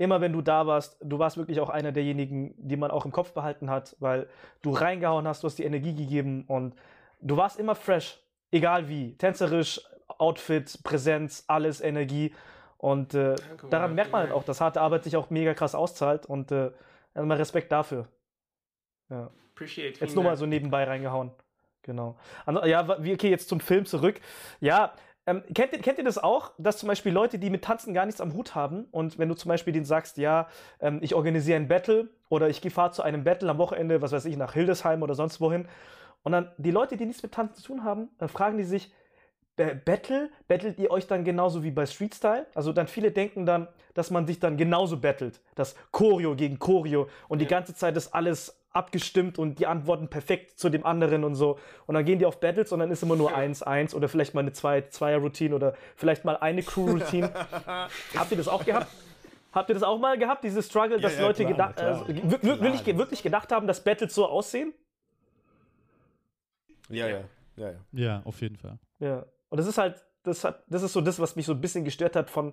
immer 0.00 0.22
wenn 0.22 0.32
du 0.32 0.40
da 0.40 0.66
warst, 0.66 0.96
du 1.02 1.18
warst 1.18 1.36
wirklich 1.36 1.60
auch 1.60 1.68
einer 1.68 1.92
derjenigen, 1.92 2.54
die 2.56 2.78
man 2.78 2.90
auch 2.90 3.04
im 3.04 3.12
Kopf 3.12 3.34
behalten 3.34 3.68
hat, 3.68 3.96
weil 4.00 4.28
du 4.62 4.70
reingehauen 4.70 5.28
hast, 5.28 5.42
du 5.42 5.46
hast 5.46 5.58
die 5.58 5.64
Energie 5.64 5.94
gegeben 5.94 6.44
und 6.48 6.74
du 7.20 7.36
warst 7.36 7.58
immer 7.58 7.74
fresh, 7.74 8.18
egal 8.50 8.88
wie. 8.88 9.14
Tänzerisch, 9.18 9.78
Outfit, 10.08 10.80
Präsenz, 10.84 11.44
alles, 11.48 11.82
Energie. 11.82 12.34
Und 12.78 13.12
äh, 13.12 13.34
Danke, 13.34 13.68
daran 13.68 13.94
merkt 13.94 14.10
man 14.10 14.22
halt 14.22 14.32
auch, 14.32 14.42
dass 14.42 14.62
harte 14.62 14.80
Arbeit 14.80 15.04
sich 15.04 15.18
auch 15.18 15.28
mega 15.28 15.52
krass 15.52 15.74
auszahlt 15.74 16.24
und 16.24 16.50
äh, 16.50 16.70
erstmal 17.14 17.36
Respekt 17.36 17.70
dafür. 17.70 18.08
Ja. 19.10 19.30
Appreciate. 19.52 20.00
Jetzt 20.00 20.14
nur 20.14 20.24
mal 20.24 20.38
so 20.38 20.46
nebenbei 20.46 20.84
reingehauen. 20.84 21.30
Genau. 21.82 22.16
Also, 22.46 22.64
ja, 22.64 22.88
okay, 22.88 23.28
jetzt 23.28 23.50
zum 23.50 23.60
Film 23.60 23.84
zurück. 23.84 24.18
Ja, 24.60 24.94
ähm, 25.26 25.42
kennt, 25.54 25.72
ihr, 25.72 25.80
kennt 25.80 25.98
ihr 25.98 26.04
das 26.04 26.18
auch, 26.18 26.52
dass 26.58 26.78
zum 26.78 26.88
Beispiel 26.88 27.12
Leute, 27.12 27.38
die 27.38 27.50
mit 27.50 27.62
Tanzen 27.62 27.94
gar 27.94 28.06
nichts 28.06 28.20
am 28.20 28.32
Hut 28.34 28.54
haben 28.54 28.86
und 28.90 29.18
wenn 29.18 29.28
du 29.28 29.34
zum 29.34 29.48
Beispiel 29.50 29.72
denen 29.72 29.84
sagst, 29.84 30.16
ja, 30.16 30.48
ähm, 30.80 30.98
ich 31.02 31.14
organisiere 31.14 31.56
ein 31.56 31.68
Battle 31.68 32.08
oder 32.28 32.48
ich 32.48 32.60
fahre 32.72 32.92
zu 32.92 33.02
einem 33.02 33.24
Battle 33.24 33.50
am 33.50 33.58
Wochenende, 33.58 34.02
was 34.02 34.12
weiß 34.12 34.24
ich, 34.24 34.36
nach 34.36 34.54
Hildesheim 34.54 35.02
oder 35.02 35.14
sonst 35.14 35.40
wohin 35.40 35.68
Und 36.22 36.32
dann 36.32 36.50
die 36.58 36.70
Leute, 36.70 36.96
die 36.96 37.06
nichts 37.06 37.22
mit 37.22 37.32
Tanzen 37.32 37.54
zu 37.56 37.62
tun 37.62 37.84
haben, 37.84 38.08
dann 38.18 38.28
fragen 38.28 38.58
die 38.58 38.64
sich, 38.64 38.92
Ba- 39.56 39.74
Battle, 39.84 40.30
battlet 40.48 40.78
ihr 40.78 40.90
euch 40.90 41.06
dann 41.06 41.24
genauso 41.24 41.62
wie 41.62 41.70
bei 41.70 41.86
Street 41.86 42.14
Style? 42.14 42.46
Also 42.54 42.72
dann 42.72 42.86
viele 42.88 43.10
denken 43.10 43.46
dann, 43.46 43.68
dass 43.94 44.10
man 44.10 44.26
sich 44.26 44.38
dann 44.38 44.56
genauso 44.56 44.98
battelt, 45.00 45.40
das 45.54 45.74
Choreo 45.92 46.36
gegen 46.36 46.58
Choreo 46.58 47.08
und 47.28 47.40
die 47.40 47.46
ganze 47.46 47.74
Zeit 47.74 47.96
ist 47.96 48.14
alles 48.14 48.59
abgestimmt 48.72 49.38
und 49.38 49.58
die 49.58 49.66
Antworten 49.66 50.08
perfekt 50.08 50.58
zu 50.58 50.68
dem 50.68 50.86
anderen 50.86 51.24
und 51.24 51.34
so. 51.34 51.58
Und 51.86 51.94
dann 51.96 52.04
gehen 52.04 52.18
die 52.18 52.26
auf 52.26 52.38
Battles 52.40 52.70
und 52.72 52.78
dann 52.78 52.90
ist 52.90 53.02
immer 53.02 53.16
nur 53.16 53.36
1-1 53.36 53.94
oder 53.94 54.08
vielleicht 54.08 54.34
mal 54.34 54.40
eine 54.40 54.50
2-2er-Routine 54.50 55.54
oder 55.54 55.74
vielleicht 55.96 56.24
mal 56.24 56.36
eine 56.36 56.62
Crew-Routine. 56.62 57.30
Habt 58.16 58.30
ihr 58.30 58.36
das 58.36 58.46
auch 58.48 58.64
gehabt? 58.64 58.86
Habt 59.52 59.68
ihr 59.70 59.74
das 59.74 59.82
auch 59.82 59.98
mal 59.98 60.16
gehabt, 60.16 60.44
diese 60.44 60.62
Struggle, 60.62 61.00
dass 61.00 61.16
ja, 61.16 61.22
Leute 61.22 61.42
klar, 61.44 61.52
gedacht, 61.52 61.76
klar. 61.76 62.08
äh, 62.08 62.14
wir- 62.14 62.42
wir- 62.42 62.60
wirklich, 62.60 62.96
wirklich 62.96 63.22
gedacht 63.24 63.50
haben, 63.50 63.66
dass 63.66 63.82
Battles 63.82 64.14
so 64.14 64.26
aussehen? 64.26 64.72
Ja, 66.88 67.08
ja, 67.08 67.20
ja, 67.56 67.70
ja. 67.70 67.76
Ja, 67.92 68.22
auf 68.24 68.40
jeden 68.40 68.56
Fall. 68.56 68.78
Ja. 69.00 69.24
Und 69.48 69.58
das 69.58 69.66
ist 69.66 69.78
halt, 69.78 70.04
das, 70.22 70.44
hat, 70.44 70.62
das 70.68 70.82
ist 70.82 70.92
so 70.92 71.00
das, 71.00 71.18
was 71.18 71.34
mich 71.36 71.46
so 71.46 71.52
ein 71.52 71.60
bisschen 71.60 71.84
gestört 71.84 72.14
hat 72.16 72.30
von 72.30 72.52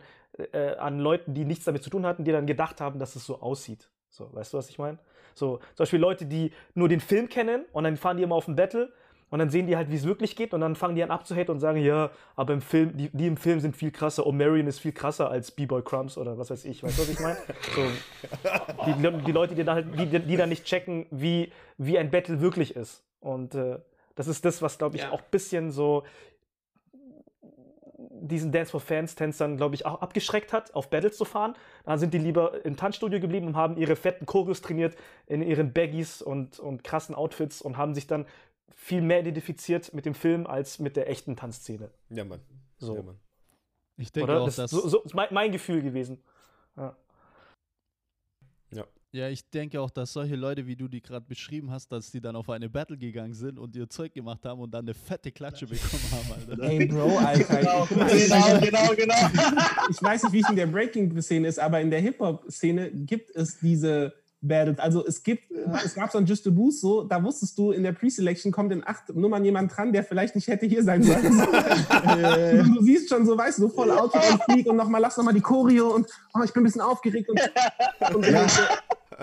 äh, 0.53 0.75
an 0.77 0.99
Leuten, 0.99 1.33
die 1.33 1.45
nichts 1.45 1.65
damit 1.65 1.83
zu 1.83 1.89
tun 1.89 2.05
hatten, 2.05 2.23
die 2.23 2.31
dann 2.31 2.47
gedacht 2.47 2.81
haben, 2.81 2.97
dass 2.99 3.15
es 3.15 3.25
so 3.25 3.39
aussieht. 3.41 3.89
So, 4.09 4.33
weißt 4.33 4.53
du, 4.53 4.57
was 4.57 4.69
ich 4.69 4.79
meine? 4.79 4.97
So, 5.37 5.57
zum 5.57 5.83
Beispiel 5.83 5.99
Leute, 5.99 6.25
die 6.25 6.51
nur 6.73 6.89
den 6.89 6.99
Film 6.99 7.29
kennen 7.29 7.65
und 7.71 7.83
dann 7.83 7.95
fahren 7.95 8.17
die 8.17 8.23
immer 8.23 8.35
auf 8.35 8.47
ein 8.47 8.55
Battle 8.55 8.91
und 9.29 9.39
dann 9.39 9.49
sehen 9.49 9.67
die 9.67 9.75
halt, 9.75 9.91
wie 9.91 9.95
es 9.95 10.05
wirklich 10.05 10.35
geht 10.35 10.53
und 10.53 10.61
dann 10.61 10.75
fangen 10.75 10.95
die 10.95 11.03
an 11.03 11.11
abzuhaten 11.11 11.51
und 11.53 11.59
sagen, 11.59 11.79
ja, 11.79 12.09
aber 12.35 12.53
im 12.53 12.61
Film, 12.61 12.95
die, 12.97 13.09
die 13.11 13.27
im 13.27 13.37
Film 13.37 13.59
sind 13.59 13.75
viel 13.75 13.91
krasser. 13.91 14.23
O'Marion 14.25 14.67
ist 14.67 14.79
viel 14.79 14.93
krasser 14.93 15.29
als 15.29 15.51
B-Boy 15.51 15.83
Crumbs 15.83 16.17
oder 16.17 16.37
was 16.37 16.49
weiß 16.49 16.65
ich. 16.65 16.81
Weißt 16.81 16.97
du, 16.97 17.01
was 17.03 17.09
ich 17.09 17.19
meine? 17.19 17.37
So, 17.75 17.81
die, 18.85 19.23
die 19.25 19.31
Leute, 19.31 19.53
die 19.53 19.63
dann, 19.63 19.75
halt, 19.75 19.99
die, 19.99 20.19
die 20.19 20.37
dann 20.37 20.49
nicht 20.49 20.65
checken, 20.65 21.05
wie, 21.11 21.51
wie 21.77 21.97
ein 21.97 22.09
Battle 22.09 22.41
wirklich 22.41 22.75
ist. 22.75 23.03
Und 23.19 23.53
äh, 23.53 23.79
das 24.15 24.27
ist 24.27 24.45
das, 24.45 24.61
was, 24.61 24.77
glaube 24.77 24.95
ich, 24.95 25.03
Ja. 25.03 25.11
auch 25.11 25.19
ein 25.19 25.29
bisschen 25.29 25.71
so 25.71 26.03
diesen 28.21 28.51
Dance 28.51 28.71
for 28.71 28.79
Fans 28.79 29.15
Tänzern, 29.15 29.57
glaube 29.57 29.75
ich, 29.75 29.85
auch 29.85 30.01
abgeschreckt 30.01 30.53
hat, 30.53 30.73
auf 30.75 30.89
Battles 30.89 31.17
zu 31.17 31.25
fahren. 31.25 31.55
Dann 31.85 31.99
sind 31.99 32.13
die 32.13 32.17
lieber 32.17 32.65
im 32.65 32.77
Tanzstudio 32.77 33.19
geblieben 33.19 33.47
und 33.47 33.55
haben 33.55 33.77
ihre 33.77 33.95
fetten 33.95 34.25
Choreos 34.25 34.61
trainiert 34.61 34.95
in 35.25 35.41
ihren 35.41 35.73
Baggies 35.73 36.21
und, 36.21 36.59
und 36.59 36.83
krassen 36.83 37.15
Outfits 37.15 37.61
und 37.61 37.77
haben 37.77 37.93
sich 37.93 38.07
dann 38.07 38.25
viel 38.75 39.01
mehr 39.01 39.19
identifiziert 39.19 39.93
mit 39.93 40.05
dem 40.05 40.13
Film 40.13 40.45
als 40.47 40.79
mit 40.79 40.95
der 40.95 41.09
echten 41.09 41.35
Tanzszene. 41.35 41.89
Ja, 42.09 42.23
Mann. 42.23 42.41
So. 42.77 42.95
Ja, 42.95 43.01
Mann. 43.01 43.19
Ich 43.97 44.11
denke 44.11 44.31
Oder? 44.31 44.41
auch, 44.41 44.45
Das, 44.45 44.55
dass. 44.57 44.71
so, 44.71 44.87
so 44.87 45.01
ist 45.01 45.15
mein, 45.15 45.27
mein 45.31 45.51
Gefühl 45.51 45.81
gewesen. 45.81 46.23
Ja. 46.75 46.95
Ja, 49.17 49.29
ich 49.29 49.49
denke 49.49 49.81
auch, 49.81 49.89
dass 49.89 50.13
solche 50.13 50.35
Leute, 50.35 50.67
wie 50.67 50.75
du 50.75 50.87
die 50.87 51.01
gerade 51.01 51.25
beschrieben 51.27 51.71
hast, 51.71 51.91
dass 51.91 52.11
die 52.11 52.21
dann 52.21 52.35
auf 52.35 52.51
eine 52.51 52.69
Battle 52.69 52.95
gegangen 52.95 53.33
sind 53.33 53.57
und 53.57 53.75
ihr 53.75 53.89
Zeug 53.89 54.13
gemacht 54.13 54.45
haben 54.45 54.61
und 54.61 54.71
dann 54.71 54.85
eine 54.85 54.93
fette 54.93 55.31
Klatsche 55.31 55.65
bekommen 55.65 56.03
haben, 56.11 56.51
Alter. 56.51 56.63
Ey, 56.63 56.85
Bro, 56.85 57.17
Alter. 57.25 57.57
Genau, 57.57 57.87
Ich, 58.13 58.25
genau, 58.25 58.59
genau, 58.59 58.93
genau. 58.95 59.15
ich 59.89 60.03
weiß 60.03 60.21
nicht, 60.21 60.33
wie 60.33 60.41
es 60.41 60.49
in 60.51 60.55
der 60.55 60.67
Breaking-Szene 60.67 61.47
ist, 61.47 61.57
aber 61.57 61.81
in 61.81 61.89
der 61.89 61.99
Hip-Hop-Szene 61.99 62.91
gibt 62.91 63.35
es 63.35 63.57
diese 63.57 64.13
Battles. 64.39 64.77
Also 64.77 65.03
es 65.03 65.23
gibt, 65.23 65.49
es 65.83 65.95
gab 65.95 66.11
so 66.11 66.19
ein 66.19 66.25
Just 66.27 66.45
a 66.45 66.51
Boost, 66.51 66.81
so, 66.81 67.03
da 67.03 67.23
wusstest 67.23 67.57
du, 67.57 67.71
in 67.71 67.81
der 67.81 67.93
Pre-Selection 67.93 68.51
kommt 68.51 68.71
in 68.71 68.85
acht 68.85 69.09
Nummern 69.15 69.43
jemand 69.43 69.75
dran, 69.75 69.91
der 69.93 70.03
vielleicht 70.03 70.35
nicht 70.35 70.47
hätte 70.47 70.67
hier 70.67 70.83
sein 70.83 71.01
sollen. 71.01 71.23
du, 71.41 72.63
du 72.63 72.83
siehst 72.83 73.09
schon 73.09 73.25
so, 73.25 73.35
weißt 73.35 73.57
du, 73.57 73.63
so 73.63 73.69
voll 73.69 73.89
Auto 73.89 74.19
und 74.19 74.43
Flieg 74.43 74.67
und 74.67 74.75
nochmal, 74.75 75.01
lass 75.01 75.17
nochmal 75.17 75.33
die 75.33 75.41
Choreo 75.41 75.95
und 75.95 76.05
oh, 76.35 76.43
ich 76.43 76.53
bin 76.53 76.61
ein 76.61 76.65
bisschen 76.65 76.81
aufgeregt 76.81 77.29
und, 77.29 77.41
und 78.13 78.27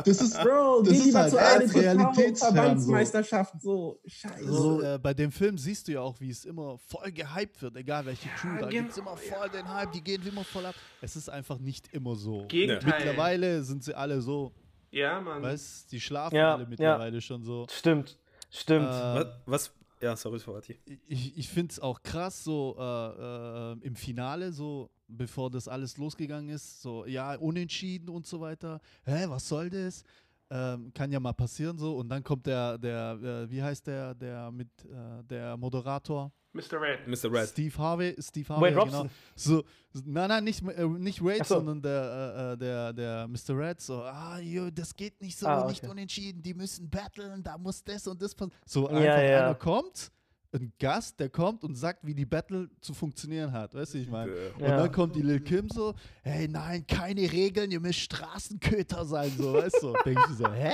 Das 0.05 0.21
ist, 0.21 0.41
Bro, 0.43 0.83
das 0.83 0.89
geh 0.93 0.99
ist 0.99 1.05
lieber 1.07 1.19
halt 1.21 1.35
ADTV 1.35 1.75
Realitätsfern, 1.79 2.35
so. 2.51 2.55
Verbandsmeisterschaft, 2.55 3.55
so, 3.61 4.01
scheiße. 4.07 4.53
So, 4.53 4.83
äh, 4.83 4.99
bei 4.99 5.15
dem 5.15 5.31
Film 5.31 5.57
siehst 5.59 5.87
du 5.89 5.93
ja 5.93 6.01
auch, 6.01 6.21
wie 6.21 6.31
es 6.31 6.45
immer 6.45 6.79
voll 6.79 7.13
gehypt 7.13 7.63
wird, 7.63 7.77
egal 7.77 8.05
welche 8.07 8.29
Crew, 8.31 8.49
da 8.61 8.69
genau, 8.69 8.69
gibt 8.69 8.91
es 8.91 8.99
immer 8.99 9.17
voll 9.17 9.49
den 9.51 9.69
Hype, 9.73 9.93
die 9.93 10.03
gehen 10.03 10.27
immer 10.27 10.45
voll 10.45 10.67
ab. 10.67 10.75
Es 11.01 11.15
ist 11.17 11.29
einfach 11.29 11.59
nicht 11.59 11.93
immer 11.93 12.17
so. 12.17 12.45
Gegenteil. 12.49 12.93
Mittlerweile 12.99 13.63
sind 13.63 13.85
sie 13.85 13.95
alle 13.97 14.21
so, 14.21 14.53
Ja, 14.91 15.21
Mann. 15.21 15.43
weißt 15.43 15.93
die 15.93 16.01
schlafen 16.01 16.35
Ja, 16.37 16.55
alle 16.55 16.65
ja. 16.65 16.69
mittlerweile 16.69 17.21
schon 17.21 17.45
so. 17.45 17.67
Stimmt, 17.71 18.19
stimmt. 18.51 18.89
Äh, 18.89 18.91
Was, 18.91 19.27
was? 19.47 19.73
Ja, 20.01 20.17
sorry, 20.17 20.39
Fatih. 20.39 20.77
ich 21.07 21.39
ich 21.39 21.49
finde 21.49 21.73
es 21.73 21.81
auch 21.81 22.03
krass, 22.03 22.45
so 22.45 22.77
äh, 22.79 22.83
äh, 22.83 23.77
im 23.87 23.95
Finale, 23.97 24.53
so 24.53 24.91
bevor 25.17 25.51
das 25.51 25.69
alles 25.69 25.97
losgegangen 25.97 26.49
ist, 26.51 26.83
so 26.83 27.05
ja, 27.07 27.35
unentschieden 27.37 28.09
und 28.09 28.27
so 28.27 28.41
weiter. 28.41 28.81
Hä, 29.05 29.25
was 29.29 29.49
soll 29.49 29.71
das? 29.71 30.03
Ähm, 30.51 30.93
kann 30.93 31.11
ja 31.11 31.19
mal 31.21 31.33
passieren 31.33 31.79
so. 31.79 31.97
Und 31.97 32.09
dann 32.11 32.23
kommt 32.23 32.47
der, 32.47 32.77
der, 32.79 33.19
äh, 33.23 33.51
wie 33.51 33.63
heißt 33.63 33.87
der, 33.87 34.15
der 34.15 34.51
mit 34.51 34.69
äh, 34.85 35.25
der 35.25 35.57
Moderator? 35.57 36.31
Mr. 36.53 36.81
Red. 36.81 37.09
Mr. 37.09 37.33
Red. 37.33 37.49
Steve 37.49 37.77
Harvey, 37.79 38.15
Steve 38.21 38.49
Harvey, 38.49 38.63
Wade 38.67 38.75
ja, 38.77 38.79
Robson. 38.83 39.01
genau. 39.03 39.13
So, 39.35 39.65
nein, 40.05 40.29
nein, 40.29 40.45
nicht, 40.45 40.63
äh, 40.63 40.87
nicht 40.87 41.25
Wade, 41.25 41.43
so. 41.45 41.55
sondern 41.57 41.83
der, 41.83 42.03
äh, 42.37 42.53
äh, 42.53 42.57
der, 42.59 42.93
der 42.93 43.27
Mr. 43.27 43.59
Red. 43.59 43.81
So, 43.81 44.03
ah, 44.03 44.39
jo, 44.39 44.71
das 44.71 44.95
geht 44.95 45.21
nicht 45.21 45.37
so, 45.37 45.47
Ah, 45.49 45.63
okay. 45.63 45.71
nicht 45.71 45.85
unentschieden. 45.89 46.43
Die 46.43 46.55
müssen 46.55 46.89
battlen, 46.89 47.43
da 47.43 47.59
muss 47.59 47.83
das 47.83 48.07
und 48.07 48.23
das 48.23 48.35
passieren. 48.37 48.57
So 48.67 48.89
Ja, 48.91 48.97
einfach 48.97 49.23
ja. 49.23 49.45
einer 49.47 49.55
kommt, 49.57 50.13
ein 50.55 50.73
Gast, 50.79 51.19
der 51.21 51.29
kommt 51.29 51.65
und 51.65 51.75
sagt, 51.75 52.07
wie 52.07 52.15
die 52.15 52.25
Battle 52.25 52.71
zu 52.81 52.95
funktionieren 52.95 53.53
hat. 53.53 53.75
Weißt 53.75 53.95
du, 53.95 53.99
ich 53.99 54.09
meine. 54.09 54.31
Äh, 54.31 54.51
Und 54.55 54.61
Ja. 54.63 54.77
dann 54.79 54.93
kommt 54.93 55.17
die 55.17 55.23
Lil 55.23 55.41
Kim 55.41 55.69
so, 55.69 55.95
hey, 56.23 56.47
nein, 56.49 56.87
keine 56.87 57.23
Regeln, 57.33 57.71
ihr 57.73 57.81
müsst 57.81 57.99
Straßenköter 58.01 59.05
sein, 59.05 59.33
so, 59.37 59.55
weißt 59.55 59.83
du. 59.83 59.93
Denke 60.05 60.23
ich 60.31 60.37
so, 60.37 60.51
hä? 60.53 60.73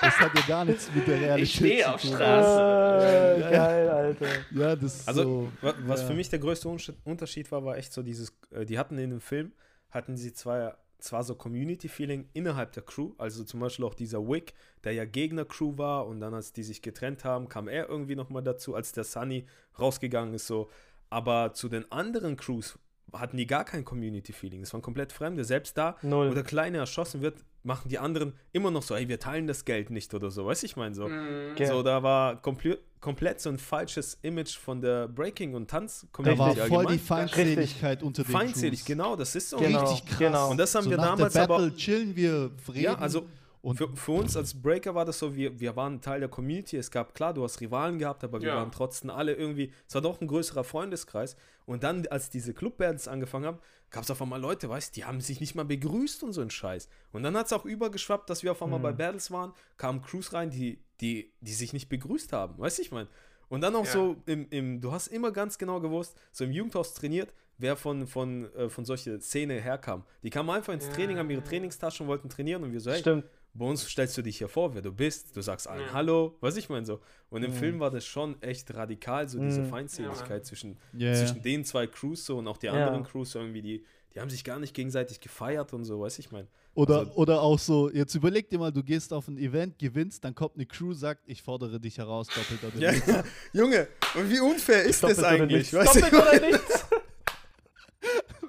Das 0.00 0.18
hat 0.18 0.34
ja 0.34 0.42
gar 0.46 0.64
nichts 0.64 0.90
mit 0.94 1.06
der 1.06 1.20
Realität 1.20 1.42
Ich 1.42 1.54
stehe 1.54 1.82
zu 1.84 1.94
auf 1.94 2.00
tun. 2.02 2.10
Straße. 2.14 3.36
Äh, 3.46 3.50
geil, 3.50 3.88
Alter. 3.88 4.26
Ja, 4.52 4.76
das 4.76 4.96
ist 5.00 5.08
Also, 5.08 5.22
so. 5.22 5.52
wa- 5.60 5.74
was 5.86 6.00
ja. 6.00 6.06
für 6.08 6.14
mich 6.14 6.28
der 6.28 6.38
größte 6.38 6.68
Unterschied- 7.04 7.50
war, 7.52 7.64
war 7.64 7.76
echt 7.76 7.92
so 7.92 8.02
dieses, 8.02 8.32
äh, 8.50 8.64
die 8.64 8.78
hatten 8.78 8.98
in 8.98 9.10
dem 9.10 9.20
Film, 9.20 9.52
hatten 9.90 10.16
sie 10.16 10.32
zwar, 10.32 10.78
zwar 11.00 11.24
so 11.24 11.34
Community-Feeling 11.34 12.28
innerhalb 12.32 12.72
der 12.72 12.82
Crew, 12.82 13.12
also 13.18 13.44
zum 13.44 13.60
Beispiel 13.60 13.84
auch 13.84 13.94
dieser 13.94 14.26
Wick, 14.26 14.54
der 14.84 14.92
ja 14.92 15.04
Gegner-Crew 15.04 15.78
war 15.78 16.06
und 16.06 16.20
dann, 16.20 16.34
als 16.34 16.52
die 16.52 16.62
sich 16.62 16.82
getrennt 16.82 17.24
haben, 17.24 17.48
kam 17.48 17.68
er 17.68 17.88
irgendwie 17.88 18.16
nochmal 18.16 18.42
dazu, 18.42 18.74
als 18.74 18.92
der 18.92 19.04
Sunny 19.04 19.46
rausgegangen 19.78 20.34
ist, 20.34 20.46
so. 20.46 20.70
Aber 21.10 21.52
zu 21.54 21.68
den 21.68 21.90
anderen 21.90 22.36
Crews 22.36 22.78
hatten 23.12 23.36
die 23.36 23.46
gar 23.46 23.64
kein 23.64 23.84
Community-Feeling. 23.84 24.60
Das 24.60 24.72
waren 24.72 24.82
komplett 24.82 25.12
Fremde. 25.12 25.44
Selbst 25.44 25.76
da, 25.78 25.96
Null. 26.02 26.30
wo 26.30 26.34
der 26.34 26.42
Kleine 26.44 26.78
erschossen 26.78 27.20
wird, 27.22 27.38
machen 27.62 27.88
die 27.88 27.98
anderen 27.98 28.32
immer 28.52 28.70
noch 28.70 28.82
so, 28.82 28.94
ey, 28.94 29.08
wir 29.08 29.18
teilen 29.18 29.46
das 29.46 29.64
Geld 29.64 29.90
nicht 29.90 30.14
oder 30.14 30.30
so. 30.30 30.46
Weißt 30.46 30.62
du, 30.62 30.66
ich 30.66 30.76
meine 30.76 30.94
so. 30.94 31.08
Mhm. 31.08 31.56
So, 31.66 31.82
da 31.82 32.02
war 32.02 32.40
komplett, 32.40 32.80
komplett 33.00 33.40
so 33.40 33.50
ein 33.50 33.58
falsches 33.58 34.18
Image 34.22 34.56
von 34.56 34.80
der 34.80 35.08
Breaking- 35.08 35.54
und 35.54 35.70
Da 35.70 35.78
Tanz-Community 35.78 36.38
war 36.38 36.54
voll 36.54 36.62
allgemein. 36.78 36.86
die 36.92 36.98
Feindseligkeit 36.98 38.02
unter 38.02 38.22
den 38.24 38.32
Feindselig, 38.32 38.80
Crews. 38.80 38.86
genau, 38.86 39.16
das 39.16 39.34
ist 39.34 39.50
so. 39.50 39.58
Genau, 39.58 39.80
Richtig 39.90 40.06
krass. 40.06 40.18
genau. 40.18 40.50
Und 40.50 40.56
das 40.58 40.74
haben 40.74 40.84
so 40.84 40.90
wir 40.90 40.96
nach 40.96 41.16
damals 41.16 41.32
der 41.34 41.42
aber- 41.42 41.56
Battle 41.58 41.74
chillen 41.76 42.16
wir, 42.16 42.50
reden. 42.68 42.80
Ja, 42.80 42.94
also 42.94 43.26
und 43.62 43.76
für, 43.76 43.94
für 43.96 44.12
uns 44.12 44.36
als 44.36 44.54
Breaker 44.60 44.94
war 44.94 45.04
das 45.04 45.18
so, 45.18 45.34
wir, 45.36 45.60
wir 45.60 45.76
waren 45.76 46.00
Teil 46.00 46.20
der 46.20 46.28
Community. 46.30 46.76
Es 46.76 46.90
gab, 46.90 47.14
klar, 47.14 47.34
du 47.34 47.42
hast 47.44 47.60
Rivalen 47.60 47.98
gehabt, 47.98 48.24
aber 48.24 48.40
wir 48.40 48.48
Ja. 48.48 48.56
waren 48.56 48.72
trotzdem 48.72 49.10
alle 49.10 49.34
irgendwie, 49.34 49.72
es 49.86 49.94
war 49.94 50.00
doch 50.02 50.20
ein 50.20 50.26
größerer 50.28 50.64
Freundeskreis. 50.64 51.36
Und 51.66 51.82
dann, 51.82 52.06
als 52.08 52.30
diese 52.30 52.54
Clubbands 52.54 53.06
angefangen 53.06 53.44
haben, 53.46 53.58
gab 53.90 54.04
es 54.04 54.10
auf 54.10 54.22
einmal 54.22 54.40
Leute, 54.40 54.68
weißt 54.68 54.96
die 54.96 55.04
haben 55.04 55.20
sich 55.20 55.40
nicht 55.40 55.54
mal 55.54 55.64
begrüßt 55.64 56.22
und 56.22 56.32
so 56.32 56.40
ein 56.40 56.50
Scheiß. 56.50 56.88
Und 57.12 57.22
dann 57.22 57.36
hat 57.36 57.46
es 57.46 57.52
auch 57.52 57.64
übergeschwappt, 57.64 58.30
dass 58.30 58.42
wir 58.42 58.52
auf 58.52 58.62
einmal 58.62 58.78
Mhm. 58.78 58.84
bei 58.84 58.92
Battles 58.92 59.30
waren, 59.30 59.52
kamen 59.76 60.00
Crews 60.02 60.32
rein, 60.32 60.50
die, 60.50 60.78
die, 61.00 61.32
die 61.40 61.52
sich 61.52 61.72
nicht 61.72 61.88
begrüßt 61.88 62.32
haben. 62.32 62.58
Weißt 62.58 62.78
du, 62.78 62.82
ich 62.82 62.92
meine? 62.92 63.08
Und 63.48 63.62
dann 63.62 63.74
auch 63.76 63.84
Ja. 63.84 63.92
so, 63.92 64.16
im, 64.26 64.46
im, 64.50 64.80
du 64.80 64.92
hast 64.92 65.08
immer 65.08 65.32
ganz 65.32 65.58
genau 65.58 65.80
gewusst, 65.80 66.16
so 66.32 66.44
im 66.44 66.52
Jugendhaus 66.52 66.94
trainiert, 66.94 67.34
wer 67.58 67.76
von, 67.76 68.06
von, 68.06 68.50
äh, 68.54 68.68
von 68.70 68.84
solcher 68.84 69.20
Szene 69.20 69.60
herkam. 69.60 70.04
Die 70.22 70.30
kamen 70.30 70.48
einfach 70.50 70.72
ins 70.72 70.86
Ja. 70.86 70.92
Training, 70.92 71.18
haben 71.18 71.28
ihre 71.30 71.42
Trainingstaschen, 71.42 72.06
wollten 72.06 72.28
trainieren 72.30 72.62
und 72.62 72.72
wir 72.72 72.80
so, 72.80 72.90
hey, 72.92 73.00
Stimmt. 73.00 73.24
Bei 73.52 73.64
uns 73.66 73.84
stellst 73.88 74.16
du 74.16 74.22
dich 74.22 74.38
hier 74.38 74.48
vor, 74.48 74.74
wer 74.74 74.82
du 74.82 74.92
bist, 74.92 75.36
du 75.36 75.42
sagst 75.42 75.66
allen 75.68 75.82
Ja. 75.86 75.92
Hallo, 75.92 76.36
was 76.40 76.56
ich 76.56 76.68
meine 76.68 76.86
so. 76.86 77.00
Und 77.30 77.42
im 77.42 77.50
Mhm. 77.52 77.56
Film 77.56 77.80
war 77.80 77.90
das 77.90 78.04
schon 78.06 78.40
echt 78.42 78.72
radikal, 78.74 79.28
so 79.28 79.38
diese 79.40 79.62
Mhm. 79.62 79.70
Feindseligkeit 79.70 80.38
Ja. 80.38 80.42
zwischen, 80.42 80.76
ja. 80.92 81.14
zwischen 81.14 81.42
den 81.42 81.64
zwei 81.64 81.86
Crews 81.86 82.24
so 82.26 82.38
und 82.38 82.46
auch 82.48 82.56
die 82.58 82.66
Ja. 82.66 82.72
anderen 82.72 83.04
Crews 83.04 83.34
irgendwie, 83.34 83.62
die, 83.62 83.84
die 84.14 84.20
haben 84.20 84.30
sich 84.30 84.42
gar 84.44 84.58
nicht 84.58 84.74
gegenseitig 84.74 85.20
gefeiert 85.20 85.72
und 85.72 85.84
so, 85.84 86.00
weiß 86.00 86.18
ich 86.20 86.30
mein. 86.32 86.46
Oder, 86.74 87.00
Also- 87.00 87.12
oder 87.14 87.42
auch 87.42 87.58
so, 87.58 87.90
jetzt 87.90 88.14
überleg 88.14 88.48
dir 88.48 88.58
mal, 88.60 88.72
du 88.72 88.82
gehst 88.84 89.12
auf 89.12 89.26
ein 89.28 89.36
Event, 89.38 89.78
gewinnst, 89.78 90.24
dann 90.24 90.34
kommt 90.36 90.54
eine 90.54 90.66
Crew, 90.66 90.92
sagt, 90.92 91.22
ich 91.26 91.42
fordere 91.42 91.80
dich 91.80 91.98
heraus, 91.98 92.28
doppelt 92.28 92.62
oder 92.64 92.76
Ja, 92.82 92.92
nichts. 92.92 93.12
Junge, 93.52 93.88
und 94.14 94.30
wie 94.30 94.38
unfair 94.40 94.84
ist 94.84 95.02
Doppelt 95.02 95.18
das 95.18 95.24
oder 95.24 95.28
eigentlich? 95.34 95.72
nichts. 95.72 95.74
Weißt 95.74 95.96
du? 95.96 96.00
Doppelt 96.00 96.22
oder 96.22 96.46
nichts? 96.50 96.84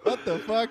What 0.04 0.20
the 0.26 0.32
fuck? 0.46 0.70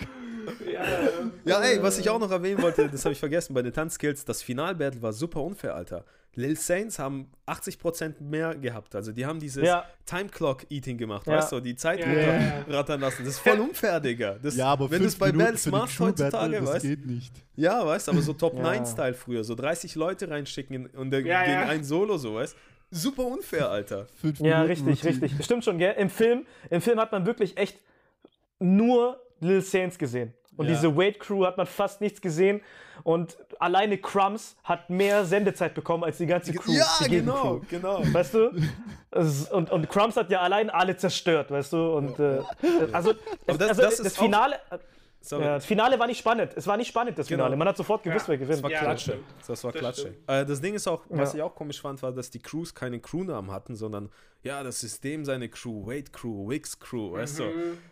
Ja, 1.44 1.60
ey, 1.62 1.82
was 1.82 1.98
ich 1.98 2.08
auch 2.10 2.18
noch 2.18 2.30
erwähnen 2.30 2.60
wollte, 2.62 2.88
das 2.88 3.04
habe 3.04 3.12
ich 3.12 3.18
vergessen 3.20 3.54
bei 3.54 3.62
den 3.62 3.72
Tanzskills, 3.72 4.24
das 4.24 4.42
Finalbattle 4.42 5.00
war 5.02 5.12
super 5.12 5.42
unfair, 5.42 5.74
Alter. 5.74 6.04
Lil 6.36 6.56
Saints 6.56 6.98
haben 7.00 7.28
80% 7.48 8.20
mehr 8.20 8.54
gehabt, 8.54 8.94
also 8.94 9.10
die 9.10 9.26
haben 9.26 9.40
dieses 9.40 9.64
Ja. 9.66 9.84
Time 10.06 10.28
Clock 10.28 10.64
Eating 10.70 10.96
gemacht, 10.96 11.26
Ja. 11.26 11.34
weißt 11.38 11.50
du, 11.52 11.60
die 11.60 11.74
Zeit 11.74 11.98
Ja, 12.00 12.06
ja, 12.12 12.20
ja. 12.20 12.56
runterrattern 12.60 13.00
lassen. 13.00 13.24
Das 13.24 13.34
ist 13.34 13.38
voll 13.40 13.58
unfair, 13.58 13.98
Digga. 13.98 14.36
Das, 14.40 14.54
Ja, 14.56 14.66
aber 14.66 14.88
wenn 14.90 15.00
du 15.02 15.08
es 15.08 15.16
bei 15.16 15.32
Battles 15.32 15.64
für 15.64 15.70
die 15.70 15.76
machst 15.76 15.98
heutzutage, 15.98 16.60
das 16.60 16.68
weißt 16.68 16.84
geht 16.84 17.04
nicht. 17.06 17.34
Ja, 17.56 17.84
weißt 17.84 18.08
aber 18.08 18.22
so 18.22 18.32
Top 18.32 18.54
Ja. 18.54 18.62
9 18.62 18.86
Style 18.86 19.14
früher, 19.14 19.42
so 19.42 19.56
30 19.56 19.96
Leute 19.96 20.30
reinschicken 20.30 20.86
und 20.90 21.10
der, 21.10 21.20
Ja, 21.22 21.40
gegen 21.42 21.52
ja. 21.52 21.66
ein 21.68 21.82
Solo, 21.82 22.16
so, 22.16 22.34
weißt 22.36 22.56
super 22.92 23.26
unfair, 23.26 23.68
Alter. 23.68 24.06
Fünf 24.20 24.38
Ja, 24.38 24.62
Minuten 24.62 24.86
richtig, 24.88 25.04
Routine. 25.04 25.22
richtig. 25.24 25.44
Stimmt 25.44 25.64
schon, 25.64 25.78
gell? 25.78 25.94
Im 25.98 26.10
Film, 26.10 26.46
Im 26.70 26.80
Film 26.80 27.00
hat 27.00 27.10
man 27.10 27.26
wirklich 27.26 27.56
echt 27.56 27.76
nur 28.60 29.20
Lil 29.40 29.60
Saints 29.62 29.98
gesehen. 29.98 30.32
Und 30.56 30.66
Ja. 30.66 30.74
diese 30.74 30.94
Wade 30.96 31.14
Crew 31.14 31.44
hat 31.46 31.56
man 31.56 31.66
fast 31.66 32.00
nichts 32.00 32.20
gesehen. 32.20 32.60
Und 33.02 33.38
alleine 33.58 33.96
Crumbs 33.96 34.56
hat 34.62 34.90
mehr 34.90 35.24
Sendezeit 35.24 35.72
bekommen 35.74 36.04
als 36.04 36.18
die 36.18 36.26
ganze 36.26 36.52
Crew. 36.52 36.72
Ja, 36.72 36.84
genau, 37.08 37.54
Gegencrew. 37.60 37.60
genau. 37.70 38.02
Weißt 38.12 38.34
du? 38.34 38.50
Und, 39.52 39.70
und 39.70 39.88
Crumbs 39.88 40.16
hat 40.16 40.30
ja 40.30 40.40
allein 40.40 40.68
alle 40.68 40.96
zerstört, 40.96 41.50
weißt 41.50 41.72
du? 41.72 41.92
Und 41.94 42.18
äh, 42.20 42.40
also, 42.92 43.12
das- 43.14 43.18
also 43.46 43.58
das 43.58 43.76
das, 43.76 44.00
ist 44.00 44.18
auch- 44.18 44.22
Finale. 44.22 44.56
Sorry. 45.22 45.44
Ja, 45.44 45.54
das 45.56 45.66
Finale 45.66 45.98
war 45.98 46.06
nicht 46.06 46.18
spannend. 46.18 46.52
Es 46.56 46.66
war 46.66 46.76
nicht 46.78 46.88
spannend, 46.88 47.18
das 47.18 47.26
Genau. 47.26 47.42
Finale. 47.44 47.56
Man 47.56 47.68
hat 47.68 47.76
sofort 47.76 48.02
gewusst, 48.02 48.26
wer 48.28 48.38
Das 48.38 48.48
gewinnt. 48.48 48.62
war 48.62 48.70
Ja, 48.70 48.78
das 48.78 48.86
Klatsche. 48.86 49.10
stimmt. 49.12 49.24
Das 49.46 49.64
war 49.64 49.72
Das 49.72 49.78
Klatsche. 49.80 50.14
Äh, 50.26 50.46
das 50.46 50.60
Ding 50.62 50.74
ist 50.74 50.88
auch, 50.88 51.02
was 51.10 51.32
Ja. 51.34 51.38
ich 51.38 51.42
auch 51.42 51.54
komisch 51.54 51.80
fand, 51.80 52.02
war, 52.02 52.10
dass 52.12 52.30
die 52.30 52.38
Crews 52.38 52.74
keine 52.74 53.00
Crewnamen 53.00 53.50
hatten, 53.50 53.76
sondern 53.76 54.08
ja, 54.42 54.62
das 54.62 54.80
System 54.80 55.26
seine 55.26 55.50
Crew, 55.50 55.86
Wade 55.86 56.10
Crew, 56.10 56.48
Wix 56.48 56.78
Crew, 56.80 57.12
weißt 57.12 57.40
du? 57.40 57.44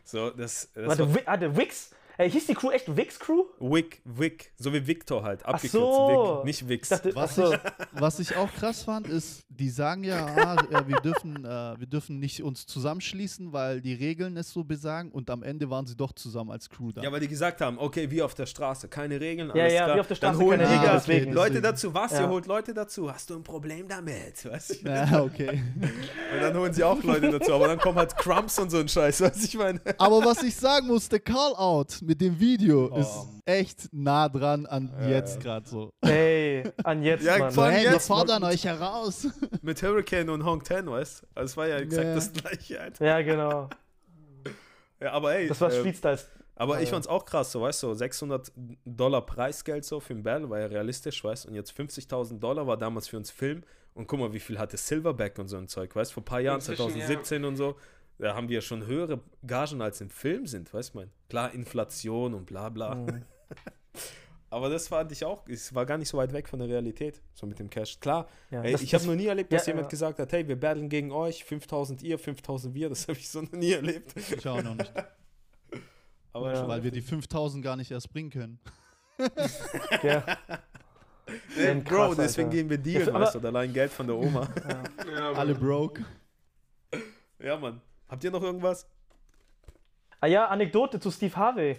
So, 0.05 0.31
das, 0.31 0.71
das 0.75 0.87
Warte, 0.89 1.15
war 1.15 1.27
hatte 1.27 1.55
Wix? 1.57 1.91
Ey, 2.21 2.29
hieß 2.29 2.47
die 2.49 2.55
Crew 2.55 2.71
echt 2.73 2.97
Wix 2.97 3.17
Crew? 3.21 3.45
Wick, 3.61 4.03
Wick, 4.05 4.51
so 4.59 4.73
wie 4.73 4.85
Victor 4.85 5.23
halt, 5.23 5.47
abgekürzt. 5.47 5.73
so. 5.73 6.39
Wick, 6.41 6.45
nicht 6.47 6.69
Wix. 6.69 6.89
Dachte, 6.89 7.15
Was 7.15 7.37
so. 7.37 7.53
ich, 7.53 7.61
was 7.93 8.19
ich 8.19 8.35
auch 8.37 8.53
krass 8.55 8.83
fand, 8.83 9.07
ist, 9.07 9.45
die 9.49 9.71
sagen 9.71 10.03
ja, 10.03 10.27
ah, 10.27 10.57
ja 10.69 10.89
wir, 10.89 10.97
dürfen, 10.97 11.45
äh, 11.45 11.79
wir 11.79 11.87
dürfen 11.87 12.19
nicht 12.19 12.43
uns 12.43 12.67
zusammenschließen, 12.67 13.53
weil 13.53 13.81
die 13.81 13.95
Regeln 13.95 14.37
es 14.37 14.53
so 14.53 14.65
besagen 14.65 15.13
und 15.13 15.31
am 15.31 15.45
Ende 15.45 15.71
waren 15.71 15.87
sie 15.87 15.95
doch 15.97 16.13
zusammen 16.13 16.51
als 16.51 16.69
Crew 16.69 16.91
da. 16.91 17.03
ja, 17.03 17.13
weil 17.13 17.21
die 17.21 17.29
gesagt 17.29 17.61
haben, 17.61 17.79
okay, 17.79 18.11
wie 18.11 18.21
auf 18.21 18.35
der 18.35 18.47
Straße, 18.47 18.89
keine 18.89 19.21
Regeln, 19.21 19.53
Ja, 19.55 19.63
alles 19.63 19.73
ja, 19.75 19.85
klar. 19.85 19.97
wie 19.97 20.01
auf 20.01 20.09
der 20.09 20.17
Dann 20.17 20.35
Straße, 20.35 20.45
holen 20.45 20.59
keine 20.59 20.71
die 20.73 20.75
Regeln, 20.75 20.93
da 20.93 20.99
deswegen. 20.99 21.33
Leute 21.33 21.61
dazu, 21.63 21.95
was? 21.95 22.11
Ja. 22.13 22.21
Ihr 22.23 22.29
holt 22.31 22.47
Leute 22.47 22.75
dazu, 22.75 23.13
hast 23.13 23.31
du 23.31 23.37
ein 23.37 23.45
Problem 23.45 23.87
damit? 23.87 24.45
Weißt 24.51 24.83
du? 24.85 24.89
ja, 24.89 25.23
okay. 25.23 25.63
Und 26.35 26.41
dann 26.43 26.57
holen 26.57 26.73
sie 26.73 26.83
auch 26.83 27.01
Leute 27.05 27.31
dazu, 27.31 27.55
aber 27.55 27.69
dann 27.69 27.79
kommen 27.79 27.99
halt 27.99 28.17
Crumbs 28.17 28.59
und 28.59 28.71
so 28.71 28.79
ein 28.79 28.89
Scheiß, 28.89 29.21
was 29.21 29.45
ich 29.45 29.57
meine. 29.57 29.81
Aber 29.99 30.25
was 30.25 30.43
ich 30.43 30.57
sagen 30.57 30.89
muss, 30.89 31.09
der 31.09 31.21
Call-Out 31.21 32.08
mit 32.09 32.21
dem 32.23 32.41
Video 32.41 32.91
Oh. 32.91 32.97
ist 32.99 33.27
echt 33.45 33.89
nah 33.93 34.29
dran 34.29 34.65
an 34.67 34.91
jetzt 35.09 35.41
gerade 35.41 35.69
so. 35.69 35.91
Ey, 36.01 36.65
an 36.83 37.03
jetzt, 37.03 37.25
Ja, 37.25 37.39
Mann. 37.39 37.55
Hey, 37.71 37.85
wir 37.85 37.93
jetzt, 37.93 38.07
fordern 38.07 38.41
Mann. 38.43 38.53
euch 38.53 38.65
heraus. 38.65 39.29
Mit 39.63 39.83
Hurricane 39.83 40.31
und 40.31 40.45
Hong 40.45 40.63
Ten, 40.65 40.91
weißt 40.91 41.23
du? 41.23 41.27
Also 41.35 41.45
es 41.53 41.57
war 41.57 41.69
ja 41.69 41.77
exakt 41.77 42.05
Ja. 42.07 42.15
das 42.15 42.33
gleiche, 42.33 42.81
Alter. 42.81 43.05
Ja, 43.07 43.23
genau. 43.23 43.69
Ja, 45.01 45.13
aber 45.13 45.35
ey, 45.37 45.47
Das 45.47 45.61
war 45.61 45.71
äh, 45.71 45.79
Street 45.79 45.97
Styles. 45.97 46.29
aber 46.57 46.81
ich 46.81 46.89
Ja. 46.89 46.95
fand's 46.95 47.07
auch 47.07 47.25
krass, 47.25 47.53
so, 47.53 47.61
weißt 47.63 47.85
du, 47.85 47.89
so 47.89 47.95
600 47.95 48.51
Dollar 48.85 49.25
Preisgeld 49.25 49.85
so 49.85 50.01
für 50.01 50.13
ein 50.15 50.25
Battle, 50.25 50.51
war 50.51 50.59
ja 50.59 50.67
realistisch, 50.67 51.23
weißt 51.23 51.45
du, 51.45 51.51
und 51.51 51.55
jetzt 51.55 51.71
50.000 51.73 52.41
Dollar 52.41 52.67
war 52.67 52.77
damals 52.77 53.07
für 53.07 53.17
uns 53.17 53.31
Film 53.31 53.63
und 53.95 54.09
guck 54.09 54.19
mal, 54.19 54.33
wie 54.33 54.41
viel 54.41 54.59
hatte 54.59 54.77
Silverback 54.77 55.39
und 55.39 55.47
so 55.47 55.57
ein 55.57 55.69
Zeug, 55.69 55.95
weißt 55.95 56.11
du, 56.11 56.15
vor 56.15 56.23
ein 56.23 56.25
paar 56.25 56.41
Jahren, 56.41 56.57
Inzwischen, 56.57 56.91
2017 56.91 57.45
und 57.45 57.55
so, 57.57 57.77
da 58.19 58.35
haben 58.35 58.49
wir 58.49 58.61
schon 58.61 58.87
höhere 58.87 59.21
Gagen 59.47 59.81
als 59.83 60.01
im 60.01 60.11
Film 60.11 60.47
sind, 60.47 60.73
weißt 60.73 60.95
du, 60.95 60.99
mein. 60.99 61.11
Klar, 61.29 61.53
Inflation 61.55 62.35
und 62.35 62.47
bla 62.47 62.69
bla. 62.69 62.95
Mhm. 62.97 63.23
Aber 64.51 64.71
das 64.71 64.89
fand 64.89 65.13
ich 65.13 65.27
auch, 65.27 65.47
es 65.47 65.75
war 65.75 65.85
gar 65.85 65.99
nicht 65.99 66.09
so 66.09 66.17
weit 66.17 66.33
weg 66.33 66.49
von 66.49 66.59
der 66.59 66.69
Realität, 66.69 67.21
so 67.35 67.47
mit 67.47 67.59
dem 67.59 67.69
Cash. 67.69 68.01
Klar, 68.01 68.27
Ja, 68.51 68.63
ey, 68.63 68.73
das- 68.73 68.81
ich 68.83 68.95
habe 68.95 69.05
noch 69.07 69.15
nie 69.15 69.27
erlebt, 69.27 69.53
dass 69.53 69.67
ja, 69.67 69.73
jemand 69.73 69.87
ja. 69.87 69.91
gesagt 69.91 70.19
hat, 70.19 70.33
hey, 70.33 70.49
wir 70.49 70.59
battlen 70.59 70.89
gegen 70.89 71.13
euch, 71.13 71.45
5000 71.45 72.03
ihr, 72.03 72.19
5000 72.19 72.75
wir, 72.75 72.89
das 72.89 73.03
habe 73.09 73.19
ich 73.19 73.29
so 73.29 73.43
noch 73.43 73.53
nie 73.53 73.73
erlebt. 73.73 74.15
Ich 74.17 74.49
auch 74.49 74.63
noch 74.63 74.75
nicht. 74.75 74.93
Aber 76.33 76.55
Ja. 76.55 76.67
Weil 76.67 76.83
wir 76.83 76.91
die 76.91 77.03
5000 77.03 77.63
gar 77.63 77.77
nicht 77.77 77.91
erst 77.91 78.11
bringen 78.13 78.31
können. 78.31 78.59
Ja. 80.03 80.25
Ey, 81.59 81.67
Ähm, 81.67 81.85
Bro, 81.85 82.07
krass, 82.09 82.17
deswegen 82.17 82.49
Alter. 82.49 82.57
gehen 82.57 82.71
wir 82.71 82.79
dealen, 82.79 83.13
weißt 83.13 83.35
du, 83.35 83.41
allein 83.41 83.71
Geld 83.73 83.93
von 83.93 84.07
der 84.07 84.17
Oma. 84.17 84.49
Ja, 85.13 85.33
Alle 85.33 85.55
broke. 85.55 86.05
ja, 87.39 87.57
Mann. 87.59 87.83
Habt 88.09 88.25
ihr 88.25 88.31
noch 88.31 88.43
irgendwas? 88.43 88.89
Ah 90.21 90.27
ja, 90.27 90.47
Anekdote 90.47 90.99
zu 91.01 91.11
Steve 91.11 91.35
Harvey. 91.37 91.79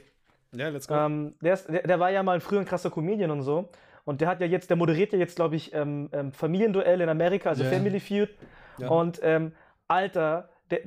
Ja, 0.53 0.69
let's 0.69 0.88
go. 0.88 0.95
Ähm, 0.95 1.35
der, 1.41 1.53
ist, 1.53 1.68
der, 1.68 1.84
der 1.84 1.99
war 1.99 2.10
ja 2.10 2.23
mal 2.23 2.39
früher 2.39 2.60
ein 2.60 2.65
krasser 2.65 2.89
Comedian 2.89 3.31
und 3.31 3.41
so. 3.43 3.69
Und 4.06 4.22
der 4.22 4.27
hat 4.30 4.41
ja 4.41 4.47
jetzt, 4.47 4.69
der 4.69 4.77
moderiert 4.77 5.11
ja 5.14 5.19
jetzt, 5.19 5.35
glaube 5.35 5.56
ich, 5.56 5.73
ähm, 5.73 6.10
ähm, 6.14 6.31
Familienduell 6.31 7.01
in 7.01 7.10
Amerika, 7.10 7.49
also 7.49 7.64
Ja. 7.64 7.69
Family 7.69 7.99
Feud. 7.99 8.30
Ja. 8.77 8.88
Und 8.89 9.19
ähm, 9.23 9.51
Alter, 9.88 10.49
der, 10.72 10.81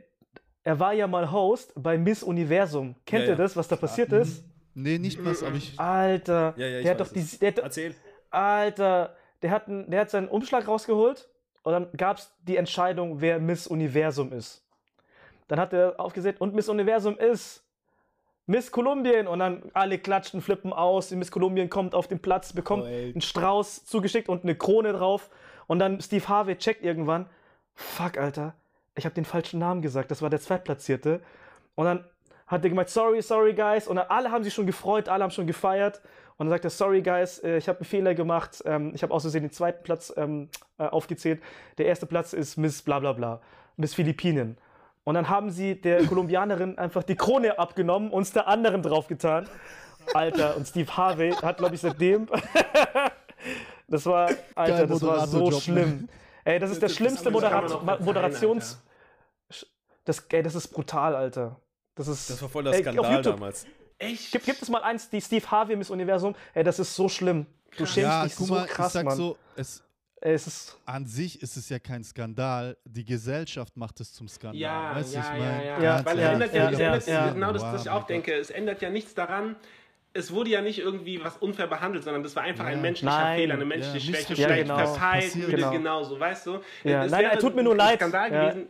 er 0.65 0.81
war 0.81 0.93
ja 0.95 1.07
mal 1.07 1.31
Host 1.31 1.73
bei 1.77 1.99
Miss 1.99 2.23
Universum. 2.23 2.97
Kennt 3.07 3.23
Ja, 3.25 3.29
ihr 3.33 3.37
ja. 3.39 3.43
das, 3.43 3.57
was 3.57 3.69
da 3.69 3.77
passiert 3.77 4.13
ist? 4.13 4.45
Nee, 4.75 4.99
nicht 4.99 5.23
was, 5.25 5.43
aber 5.43 5.57
ich. 5.57 5.79
Alter, 5.79 6.55
Ja, 6.57 6.67
ja, 6.67 6.79
ich 6.79 6.83
der 6.85 6.93
hat 6.93 7.01
doch 7.01 7.13
die, 7.13 7.25
der, 7.39 7.59
Erzähl. 7.63 7.95
Alter, 8.31 9.15
der 9.43 9.51
hat, 9.51 9.69
einen- 9.69 9.91
der 9.91 10.01
hat 10.01 10.11
seinen 10.11 10.29
Umschlag 10.29 10.67
rausgeholt 10.67 11.29
und 11.63 11.73
dann 11.73 11.89
gab 11.97 12.17
es 12.17 12.33
die 12.43 12.57
Entscheidung, 12.57 13.21
wer 13.21 13.39
Miss 13.39 13.67
Universum 13.67 14.33
ist. 14.33 14.65
Dann 15.53 15.61
hat 15.61 15.75
er 15.75 16.01
aufgesetzt 16.01 16.41
und 16.41 16.55
Miss 16.55 16.71
Universum 16.71 17.19
ist 17.19 17.63
Miss 18.47 18.73
Kolumbien 18.73 19.27
und 19.27 19.41
dann 19.41 19.65
alle 19.75 19.99
klatschen, 19.99 20.41
flippen 20.41 20.73
aus. 20.73 21.11
Die 21.11 21.17
Miss 21.17 21.31
Kolumbien 21.31 21.69
kommt 21.69 21.95
auf 21.95 22.09
den 22.09 22.21
Platz, 22.21 22.55
bekommt 22.55 22.85
Oh, 22.85 22.87
einen 22.87 23.21
Strauß 23.21 23.85
zugeschickt 23.85 24.31
und 24.31 24.45
eine 24.45 24.55
Krone 24.55 24.95
drauf 24.95 25.29
und 25.67 25.79
dann 25.79 26.01
Steve 26.01 26.27
Harvey 26.27 26.57
checkt 26.57 26.83
irgendwann, 26.83 27.27
fuck, 27.75 28.17
Alter, 28.17 28.55
ich 28.95 29.05
habe 29.05 29.15
den 29.15 29.27
falschen 29.27 29.59
Namen 29.61 29.83
gesagt, 29.83 30.11
das 30.11 30.23
war 30.23 30.31
der 30.31 30.41
Zweitplatzierte. 30.41 31.21
Und 31.75 31.85
dann 31.85 32.03
hat 32.47 32.65
er 32.65 32.71
gemeint, 32.71 32.89
sorry, 32.89 33.21
sorry, 33.21 33.53
guys. 33.53 33.89
Und 33.89 33.97
dann 33.97 34.07
alle 34.09 34.31
haben 34.31 34.45
sich 34.45 34.55
schon 34.55 34.65
gefreut, 34.67 35.11
alle 35.11 35.23
haben 35.23 35.33
schon 35.33 35.47
gefeiert. 35.47 36.01
Und 36.39 36.47
dann 36.47 36.49
sagt 36.49 36.65
er, 36.65 36.71
sorry, 36.71 37.03
guys, 37.03 37.41
äh, 37.41 37.59
ich 37.59 37.69
habe 37.69 37.81
einen 37.81 37.85
Fehler 37.85 38.15
gemacht. 38.15 38.63
Ähm, 38.65 38.93
ich 38.95 39.03
habe 39.03 39.13
aus 39.13 39.21
Versehen 39.21 39.43
den 39.43 39.51
zweiten 39.53 39.83
Platz 39.85 40.15
ähm, 40.17 40.49
äh, 40.79 40.85
aufgezählt. 40.85 41.43
Der 41.77 41.85
erste 41.85 42.07
Platz 42.07 42.33
ist 42.33 42.57
Miss 42.57 42.81
bla 42.81 43.01
bla 43.01 43.13
bla, 43.13 43.43
Miss 43.77 43.93
Philippinen. 43.93 44.57
Und 45.05 45.15
dann 45.15 45.29
haben 45.29 45.51
sie 45.51 45.81
der 45.81 46.05
Kolumbianerin 46.07 46.79
einfach 46.79 47.03
die 47.03 47.17
Krone 47.17 47.59
abgenommen 47.59 48.11
und 48.11 48.23
es 48.23 48.33
der 48.33 48.47
anderen 48.47 48.83
draufgetan. 48.83 49.49
Alter, 50.15 50.57
und 50.57 50.67
Steve 50.67 50.97
Harvey 50.97 51.33
hat, 51.33 51.59
glaube 51.59 51.75
ich, 51.75 51.81
seitdem. 51.81 52.29
das 53.89 54.07
war, 54.07 54.31
Alter, 54.55 54.77
Geil, 54.79 54.87
das 54.87 55.03
war 55.03 55.27
so 55.27 55.39
Moderatorjob, 55.39 55.53
ne? 55.53 55.61
schlimm. 55.61 56.09
Ey, 56.45 56.59
das 56.59 56.71
ist 56.71 56.83
der 56.83 56.89
Das- 56.89 56.97
schlimmste 56.97 57.25
kann 57.25 57.33
man 57.35 57.43
Moderat 57.73 58.01
Moderations. 58.01 58.83
Das, 60.05 60.19
ey, 60.31 60.43
das 60.43 60.55
ist 60.57 60.69
brutal, 60.69 61.15
Alter. 61.15 61.61
Das 61.95 62.09
ist. 62.09 62.31
Das 62.31 62.43
war 62.43 62.49
voll 62.49 62.65
der 62.65 62.73
Ey, 62.75 62.83
Skandal 62.83 63.23
damals. 63.23 63.67
Echt? 63.99 64.33
Gibt, 64.33 64.47
gibt 64.47 64.63
es 64.63 64.69
mal 64.69 64.83
eins, 64.83 65.09
die 65.11 65.21
Steve 65.21 65.49
Harvey 65.49 65.77
Miss 65.77 65.91
Universum? 65.91 66.35
Ey, 66.55 66.65
das 66.65 66.79
ist 66.81 66.95
so 66.97 67.09
schlimm. 67.09 67.47
Du 67.77 67.87
schämst 67.87 67.97
Ja, 67.99 68.25
dich 68.25 68.35
guck 68.35 68.49
so 68.49 68.55
mal, 68.55 68.67
krass, 68.67 68.89
ich 68.89 68.93
sag 68.95 69.05
Mann. 69.05 69.17
so, 69.17 69.37
es, 69.55 69.85
es 70.25 70.47
ist. 70.47 70.79
an 70.87 71.05
sich 71.07 71.43
ist 71.43 71.57
es 71.57 71.69
ja 71.69 71.79
kein 71.79 72.05
Skandal. 72.05 72.77
Die 72.85 73.05
Gesellschaft 73.05 73.77
macht 73.77 74.01
es 74.01 74.13
zum 74.13 74.29
Skandal. 74.29 74.61
Ja, 74.61 74.95
weißt 74.95 75.13
du, 75.15 75.19
ja, 75.19 75.23
ich 75.23 75.29
ja, 75.29 75.35
mein, 75.45 75.67
ja, 75.67 75.83
Ja, 75.83 76.05
Weil 76.05 76.19
ja, 76.19 76.25
es 76.27 76.33
ändert 76.33 76.55
ja, 76.55 76.63
ja, 76.63 76.71
ja, 76.71 76.87
ändert, 76.87 77.07
ja. 77.09 77.31
genau 77.33 77.53
das, 77.53 77.63
was 77.63 77.83
ich 77.85 77.91
auch 77.91 78.05
denke. 78.05 78.33
Es 78.35 78.51
ändert 78.51 78.81
ja 78.83 78.91
nichts 78.91 79.15
daran. 79.15 79.57
Es 80.15 80.31
wurde 80.33 80.51
ja 80.51 80.61
nicht 80.61 80.79
irgendwie 80.79 81.25
was 81.25 81.39
unfair 81.39 81.67
behandelt, 81.67 82.05
sondern 82.05 82.23
das 82.23 82.37
war 82.37 82.43
einfach 82.43 82.67
ein 82.67 82.83
menschlicher 82.83 83.11
Nein. 83.19 83.39
Fehler, 83.39 83.55
eine 83.55 83.65
menschliche 83.65 84.13
Ja, 84.13 84.19
Schwäche, 84.19 84.35
vielleicht 84.37 84.69
Ja, 84.69 84.77
genau. 84.77 84.95
verteilt, 84.95 85.33
Genau. 85.49 85.71
genauso, 85.71 86.21
weißt 86.21 86.47
du? 86.47 86.61
Ja, 86.85 87.05
Es 87.05 87.11
nein, 87.11 87.25
nein, 87.25 87.39
tut 87.39 87.55
mir 87.55 87.63
ein 87.63 87.65
nur 87.65 87.77
leid. 87.77 87.97
Skandal 87.99 88.31
Ja. 88.33 88.51
gewesen. 88.51 88.69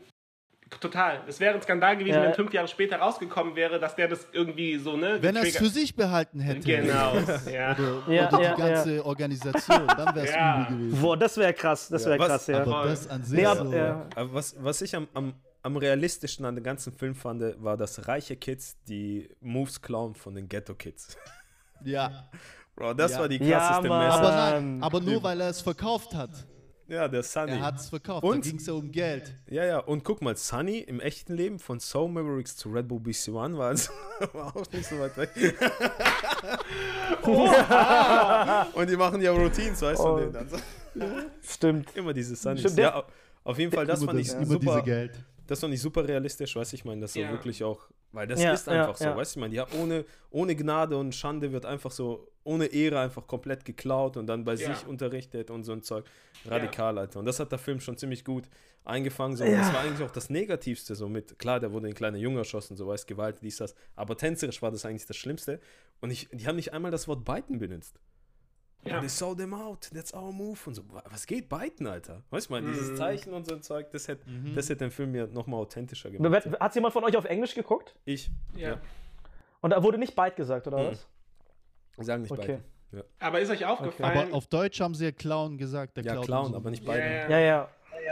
Total. 0.81 1.20
Es 1.27 1.39
wäre 1.40 1.55
ein 1.55 1.62
Skandal 1.62 1.97
gewesen, 1.97 2.16
Ja. 2.16 2.23
wenn 2.24 2.35
fünf 2.35 2.53
Jahre 2.53 2.69
später 2.69 2.97
rausgekommen 2.97 3.55
wäre, 3.57 3.78
dass 3.78 3.94
der 3.97 4.09
das 4.09 4.27
irgendwie 4.32 4.78
so, 4.78 4.97
ne? 4.97 5.19
Wenn 5.20 5.36
er 5.36 5.43
es 5.44 5.57
für 5.57 5.69
sich 5.69 5.94
behalten 5.94 6.40
hätte. 6.40 6.61
Genau, 6.61 7.15
ja. 7.53 7.73
Oder, 7.73 8.12
Ja, 8.12 8.28
oder 8.28 8.43
ja, 8.43 8.55
die 8.55 8.61
ganze 8.62 9.05
Organisation, 9.07 9.86
dann 9.86 10.15
wäre 10.15 10.27
es 10.27 10.35
Ja. 10.35 10.66
übel 10.70 10.78
gewesen. 10.78 11.01
Boah, 11.03 11.16
das 11.16 11.36
wäre 11.36 11.53
krass. 11.55 11.89
Das 11.89 12.05
Ja, 12.05 12.11
wäre 12.11 12.19
krass, 12.27 12.47
ja. 12.47 12.62
Aber 12.62 12.85
das 12.86 13.09
an 13.09 13.23
sich 13.24 13.39
Nee, 13.39 13.47
aber, 13.47 13.66
so. 13.66 13.73
ja. 13.73 14.07
Aber 14.16 14.35
was, 14.35 14.57
was 14.59 14.81
ich 14.82 14.94
am, 14.97 15.09
am, 15.15 15.35
am 15.62 15.77
realistischsten 15.77 16.44
an 16.47 16.55
dem 16.55 16.65
ganzen 16.65 16.93
Film 16.93 17.15
fand, 17.15 17.43
war, 17.62 17.77
dass 17.77 18.09
reiche 18.09 18.36
Kids 18.36 18.77
die 18.89 19.28
Moves 19.40 19.81
klauen 19.82 20.15
von 20.15 20.35
den 20.35 20.49
Ghetto-Kids. 20.49 21.16
ja. 21.85 22.28
Bro, 22.74 22.94
das 22.94 23.12
Ja. 23.12 23.19
war 23.20 23.28
die 23.28 23.36
Ja, 23.36 23.59
krasseste 23.59 23.89
Mann. 23.90 24.07
Message. 24.07 24.81
Aber 24.82 24.86
aber 24.86 25.01
nur 25.05 25.23
weil 25.23 25.39
er 25.43 25.51
es 25.51 25.61
verkauft 25.61 26.15
hat. 26.15 26.31
Ja, 26.93 27.09
der 27.09 27.23
Sunny. 27.23 27.52
Er 27.52 27.62
hat 27.62 27.81
es 27.81 27.89
verkauft. 27.89 28.23
Und? 28.23 28.44
Da 28.44 28.51
ging 28.51 28.59
es 28.59 28.66
ja 28.66 28.74
um 28.74 28.93
Geld. 28.93 29.35
Ja, 29.48 29.64
ja, 29.64 29.78
und 29.78 30.05
guck 30.05 30.20
mal, 30.20 30.36
Sunny 30.36 30.81
im 30.81 31.01
echten 31.01 31.35
Leben 31.35 31.59
von 31.59 31.81
Soul 31.81 32.10
Mavericks 32.10 32.55
zu 32.55 32.70
Red 32.70 32.86
Bull 32.86 33.01
BC1 33.01 33.56
war, 33.56 33.69
also, 33.69 33.90
war 34.35 34.55
auch 34.55 34.70
nicht 34.70 34.86
so 34.86 34.98
weit 34.98 35.16
weg. 35.16 35.31
und 38.74 38.90
die 38.90 38.97
machen 38.97 39.20
ja 39.23 39.32
Routines, 39.32 39.81
weißt 39.81 40.01
du? 40.01 40.05
Oh. 40.05 40.16
Also, 40.35 40.56
Stimmt. 41.43 41.97
immer 41.97 42.12
diese 42.12 42.36
Sunnys. 42.36 42.60
Stimmt, 42.60 42.78
Ja, 42.78 42.97
au- 42.97 43.05
auf 43.44 43.59
jeden 43.59 43.73
Fall, 43.73 43.86
das 43.86 44.01
immer 44.02 44.12
fand 44.12 44.20
ich 44.20 44.32
immer 44.32 44.47
super. 44.47 44.60
diese 44.74 44.82
Geld. 44.82 45.12
Das 45.53 45.61
fand 45.61 45.74
ich 45.74 45.83
super 45.83 46.09
realistisch, 46.09 46.57
weiß 46.57 46.73
ich 46.73 46.85
meine, 46.87 47.03
das 47.03 47.12
so 47.12 47.20
Ja. 47.20 47.31
wirklich 47.31 47.62
auch, 47.62 47.91
weil 48.12 48.27
das 48.27 48.41
Ja, 48.43 48.55
ist 48.55 48.69
einfach 48.70 48.99
ja, 48.99 49.05
so, 49.05 49.05
ja. 49.05 49.16
weißt 49.16 49.35
du, 49.37 49.39
ich 49.39 49.41
meine, 49.43 49.55
ja, 49.55 49.66
ohne, 49.79 50.07
ohne 50.31 50.57
Gnade 50.57 50.97
und 50.97 51.15
Schande 51.15 51.53
wird 51.53 51.66
einfach 51.66 51.91
so, 51.91 52.27
ohne 52.43 52.66
Ehre 52.66 52.99
einfach 53.01 53.27
komplett 53.27 53.65
geklaut 53.66 54.16
und 54.16 54.27
dann 54.27 54.45
bei 54.45 54.55
Ja. 54.55 54.74
sich 54.74 54.87
unterrichtet 54.87 55.51
und 55.51 55.65
so 55.65 55.73
ein 55.73 55.83
Zeug. 55.83 56.05
Radikal, 56.47 56.99
Alter. 56.99 57.19
Und 57.20 57.27
das 57.27 57.39
hat 57.39 57.53
der 57.53 57.59
Film 57.59 57.81
schon 57.81 57.97
ziemlich 57.99 58.24
gut 58.24 58.45
eingefangen. 58.85 59.37
So. 59.37 59.45
Ja. 59.45 59.59
Das 59.59 59.73
war 59.74 59.81
eigentlich 59.83 60.03
auch 60.03 60.11
das 60.11 60.31
Negativste, 60.31 60.95
so 60.97 61.09
mit, 61.09 61.39
klar, 61.39 61.61
da 61.61 61.70
wurde 61.70 61.87
ein 61.89 61.95
kleiner 61.95 62.19
Junge 62.19 62.39
erschossen, 62.39 62.77
so 62.77 62.87
weiß 62.89 63.07
Gewalt, 63.07 63.37
dies, 63.43 63.59
das, 63.59 63.74
aber 63.95 64.16
tänzerisch 64.16 64.62
war 64.62 64.70
das 64.70 64.85
eigentlich 64.87 65.07
das 65.07 65.16
Schlimmste. 65.19 65.61
Und 66.01 66.11
ich, 66.11 66.29
die 66.33 66.47
haben 66.47 66.57
nicht 66.57 66.73
einmal 66.73 66.91
das 66.91 67.07
Wort 67.09 67.24
Biden 67.24 67.59
benutzt. 67.59 68.01
Ja. 68.84 68.98
They 68.98 69.09
saw 69.09 69.34
them 69.34 69.54
out, 69.54 69.88
that's 69.94 70.12
our 70.12 70.32
move 70.32 70.59
und 70.66 70.74
so. 70.74 70.82
Was 71.10 71.26
geht 71.26 71.48
beiden, 71.48 71.86
Alter? 71.86 72.22
Weißt 72.30 72.48
du 72.48 72.52
mal, 72.54 72.62
dieses 72.62 72.90
Mhm. 72.90 72.96
Zeichen 72.96 73.32
und 73.32 73.46
so 73.46 73.54
ein 73.54 73.62
Zeug, 73.62 73.90
das 73.92 74.09
hätte 74.09 74.24
das 74.54 74.68
hätte 74.68 74.78
den 74.84 74.90
Film 74.90 75.12
mir 75.12 75.28
nochmal 75.28 75.60
authentischer 75.60 76.10
gemacht. 76.10 76.46
Hat 76.59 76.74
jemand 76.74 76.92
von 76.92 77.04
euch 77.04 77.16
auf 77.16 77.24
Englisch 77.24 77.54
geguckt? 77.54 77.94
Ich, 78.04 78.30
Ja. 78.56 78.80
Und 79.60 79.70
da 79.70 79.80
wurde 79.84 79.98
nicht 79.98 80.16
Byte 80.16 80.34
gesagt, 80.34 80.66
oder 80.66 80.78
Mhm. 80.78 80.86
was? 80.88 81.06
sagen 82.06 82.22
nicht 82.22 82.32
Okay. 82.32 82.59
beide. 82.90 82.98
Ja, 82.98 83.04
Aber 83.20 83.40
ist 83.40 83.50
euch 83.50 83.64
aufgefallen? 83.64 84.18
Aber 84.28 84.36
auf 84.36 84.46
Deutsch 84.48 84.80
haben 84.80 84.94
sie 84.94 85.04
ja 85.04 85.12
Clown 85.12 85.56
gesagt. 85.56 85.96
Der 85.96 86.04
ja 86.04 86.12
Clown, 86.14 86.24
Clown, 86.26 86.50
so. 86.50 86.56
aber 86.56 86.70
nicht 86.70 86.82
ja, 86.82 86.88
beide. 86.88 87.04
ja. 87.04 87.28
Ja, 87.30 87.38
ja. 87.38 87.68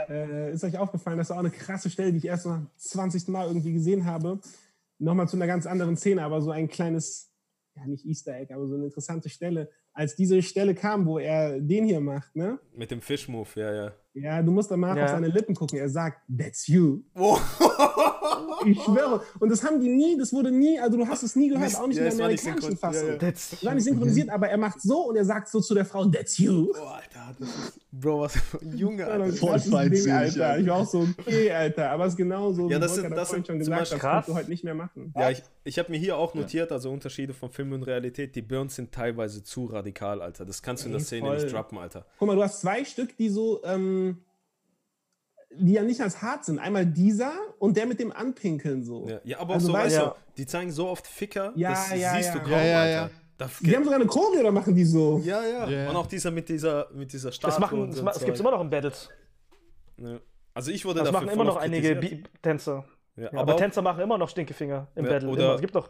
Äh, 0.09 0.53
ist 0.53 0.63
euch 0.63 0.77
aufgefallen, 0.77 1.17
dass 1.17 1.29
auch 1.31 1.37
eine 1.37 1.51
krasse 1.51 1.89
Stelle, 1.89 2.11
die 2.13 2.19
ich 2.19 2.25
erst 2.25 2.45
nach 2.45 2.61
20. 2.77 3.27
Mal 3.27 3.45
irgendwie 3.47 3.73
gesehen 3.73 4.05
habe, 4.05 4.39
nochmal 4.97 5.27
zu 5.27 5.35
einer 5.35 5.47
ganz 5.47 5.67
anderen 5.67 5.97
Szene, 5.97 6.23
aber 6.23 6.41
so 6.41 6.49
ein 6.51 6.67
kleines, 6.69 7.29
ja 7.75 7.85
nicht 7.85 8.05
Easter 8.05 8.33
Egg, 8.35 8.53
aber 8.53 8.65
so 8.67 8.75
eine 8.75 8.85
interessante 8.85 9.27
Stelle. 9.29 9.69
Als 9.93 10.15
diese 10.15 10.41
Stelle 10.41 10.73
kam, 10.73 11.05
wo 11.05 11.19
er 11.19 11.59
den 11.59 11.85
hier 11.85 11.99
macht, 11.99 12.35
ne? 12.35 12.59
Mit 12.73 12.91
dem 12.91 13.01
Fish-Move, 13.01 13.49
ja, 13.55 13.73
ja. 13.73 13.93
Ja, 14.13 14.41
du 14.41 14.51
musst 14.51 14.69
danach 14.69 14.95
Ja. 14.97 15.05
auf 15.05 15.09
seine 15.11 15.27
Lippen 15.27 15.55
gucken. 15.55 15.79
Er 15.79 15.89
sagt, 15.89 16.19
that's 16.37 16.67
you. 16.67 16.99
Oh. 17.15 17.37
Ich 18.65 18.79
schwöre. 18.83 19.21
Und 19.39 19.49
das 19.49 19.63
haben 19.63 19.79
die 19.79 19.89
nie, 19.89 20.17
das 20.17 20.31
wurde 20.33 20.51
nie, 20.51 20.79
also 20.79 20.97
du 20.97 21.07
hast 21.07 21.23
es 21.23 21.35
nie 21.35 21.49
gehört, 21.49 21.75
auch 21.75 21.87
nicht 21.87 21.97
ja, 21.97 22.05
in 22.05 22.15
der 22.17 22.25
amerikanischen 22.25 22.69
synchron- 22.69 22.71
ja, 22.71 22.77
Fassung. 22.77 23.07
ja. 23.09 23.15
That's 23.17 23.49
Das 23.51 23.65
war 23.65 23.73
nicht 23.73 23.83
synchronisiert, 23.85 24.29
aber 24.29 24.49
er 24.49 24.57
macht 24.57 24.81
so 24.81 25.07
und 25.09 25.15
er 25.15 25.25
sagt 25.25 25.47
so 25.49 25.61
zu 25.61 25.73
der 25.73 25.85
Frau, 25.85 26.05
that's 26.05 26.37
you. 26.37 26.71
Oh, 26.73 26.85
Alter, 26.85 27.35
das 27.39 27.47
ist, 27.49 27.79
Bro, 27.91 28.21
was 28.21 28.37
für 28.37 28.61
ein 28.61 28.77
Junge, 28.77 29.05
Alter. 29.07 29.33
Voll 29.33 29.55
ist 29.55 29.65
Ding, 29.65 30.11
Alter. 30.11 30.59
Ich 30.59 30.67
war 30.67 30.75
auch 30.77 30.85
so, 30.87 31.07
okay, 31.19 31.51
Alter. 31.51 31.89
Aber 31.89 32.05
es 32.05 32.13
ist 32.13 32.17
genauso, 32.17 32.69
Ja, 32.69 32.77
wie 32.77 32.81
das 32.81 32.95
da 32.95 33.01
das 33.09 33.27
vorhin 33.27 33.27
sind 33.27 33.47
schon 33.47 33.59
gesagt 33.59 33.91
das 33.91 33.99
kannst 33.99 34.29
du 34.29 34.33
heute 34.35 34.49
nicht 34.49 34.63
mehr 34.63 34.75
machen. 34.75 35.13
Ja, 35.17 35.29
ich, 35.31 35.41
ich 35.63 35.79
habe 35.79 35.91
mir 35.91 35.97
hier 35.97 36.17
auch 36.17 36.33
notiert, 36.33 36.71
also 36.71 36.91
Unterschiede 36.91 37.33
von 37.33 37.49
Film 37.49 37.71
und 37.73 37.83
Realität. 37.83 38.35
Die 38.35 38.41
Burns 38.41 38.75
sind 38.75 38.91
teilweise 38.91 39.43
zu 39.43 39.65
radikal, 39.65 40.21
Alter. 40.21 40.45
Das 40.45 40.61
kannst 40.61 40.83
du 40.83 40.87
in 40.87 40.93
der 40.93 41.01
Szene 41.01 41.25
voll. 41.27 41.41
nicht 41.43 41.51
droppen, 41.53 41.77
Alter. 41.79 42.05
Guck 42.19 42.27
mal, 42.27 42.35
du 42.35 42.43
hast 42.43 42.61
zwei 42.61 42.85
Stück, 42.85 43.17
die 43.17 43.29
so, 43.29 43.61
ähm, 43.63 44.00
die 45.57 45.73
ja 45.73 45.83
nicht 45.83 46.01
als 46.01 46.21
hart 46.21 46.45
sind. 46.45 46.59
Einmal 46.59 46.85
dieser 46.85 47.31
und 47.59 47.77
der 47.77 47.85
mit 47.85 47.99
dem 47.99 48.11
Anpinkeln 48.11 48.83
so. 48.83 49.07
Ja, 49.07 49.19
ja 49.23 49.39
aber 49.39 49.51
auch 49.51 49.55
Also 49.55 49.67
so, 49.67 49.73
weißt 49.73 49.97
weißt 49.97 50.05
du- 50.07 50.11
die 50.37 50.45
zeigen 50.45 50.71
so 50.71 50.87
oft 50.87 51.05
Ficker, 51.07 51.51
Ja, 51.55 51.71
das 51.71 51.89
ja, 51.99 52.13
siehst 52.15 52.29
ja. 52.29 52.33
du 52.35 52.39
kaum, 52.41 52.51
Ja, 52.51 52.63
ja, 52.63 53.01
Alter. 53.03 53.09
Die 53.61 53.75
haben 53.75 53.83
sogar 53.83 53.99
eine 53.99 54.07
Choreo 54.07 54.39
oder 54.41 54.51
machen 54.51 54.75
die 54.75 54.85
so? 54.85 55.19
ja, 55.25 55.41
ja, 55.43 55.67
Ja. 55.67 55.89
Und 55.89 55.95
auch 55.95 56.05
dieser 56.07 56.29
mit 56.31 56.47
dieser, 56.47 56.87
mit 56.93 57.11
dieser 57.11 57.31
Statue 57.31 57.49
Das 57.51 57.59
machen, 57.59 57.81
und 57.81 57.89
das, 57.89 57.97
so 57.97 58.05
das 58.05 58.19
gibt's 58.19 58.37
Zeug. 58.37 58.47
immer 58.47 58.51
noch 58.55 58.61
in 58.63 58.69
Battles. 58.69 59.09
Ja. 59.97 60.19
Also 60.53 60.71
ich 60.71 60.85
wurde 60.85 60.99
Das 60.99 61.09
dafür 61.11 61.21
machen 61.25 61.33
immer 61.33 61.43
noch 61.45 61.57
einige 61.57 61.99
Tänzer. 62.41 62.85
Ja, 63.15 63.23
Ja, 63.23 63.29
aber 63.31 63.41
aber 63.41 63.57
Tänzer 63.57 63.81
machen 63.81 64.01
immer 64.01 64.17
noch 64.17 64.29
Stinkefinger 64.29 64.87
im 64.95 65.05
Ja, 65.05 65.11
Battle. 65.11 65.29
oder- 65.29 65.43
Immer. 65.45 65.55
Es 65.55 65.61
gibt 65.61 65.75
doch. 65.75 65.89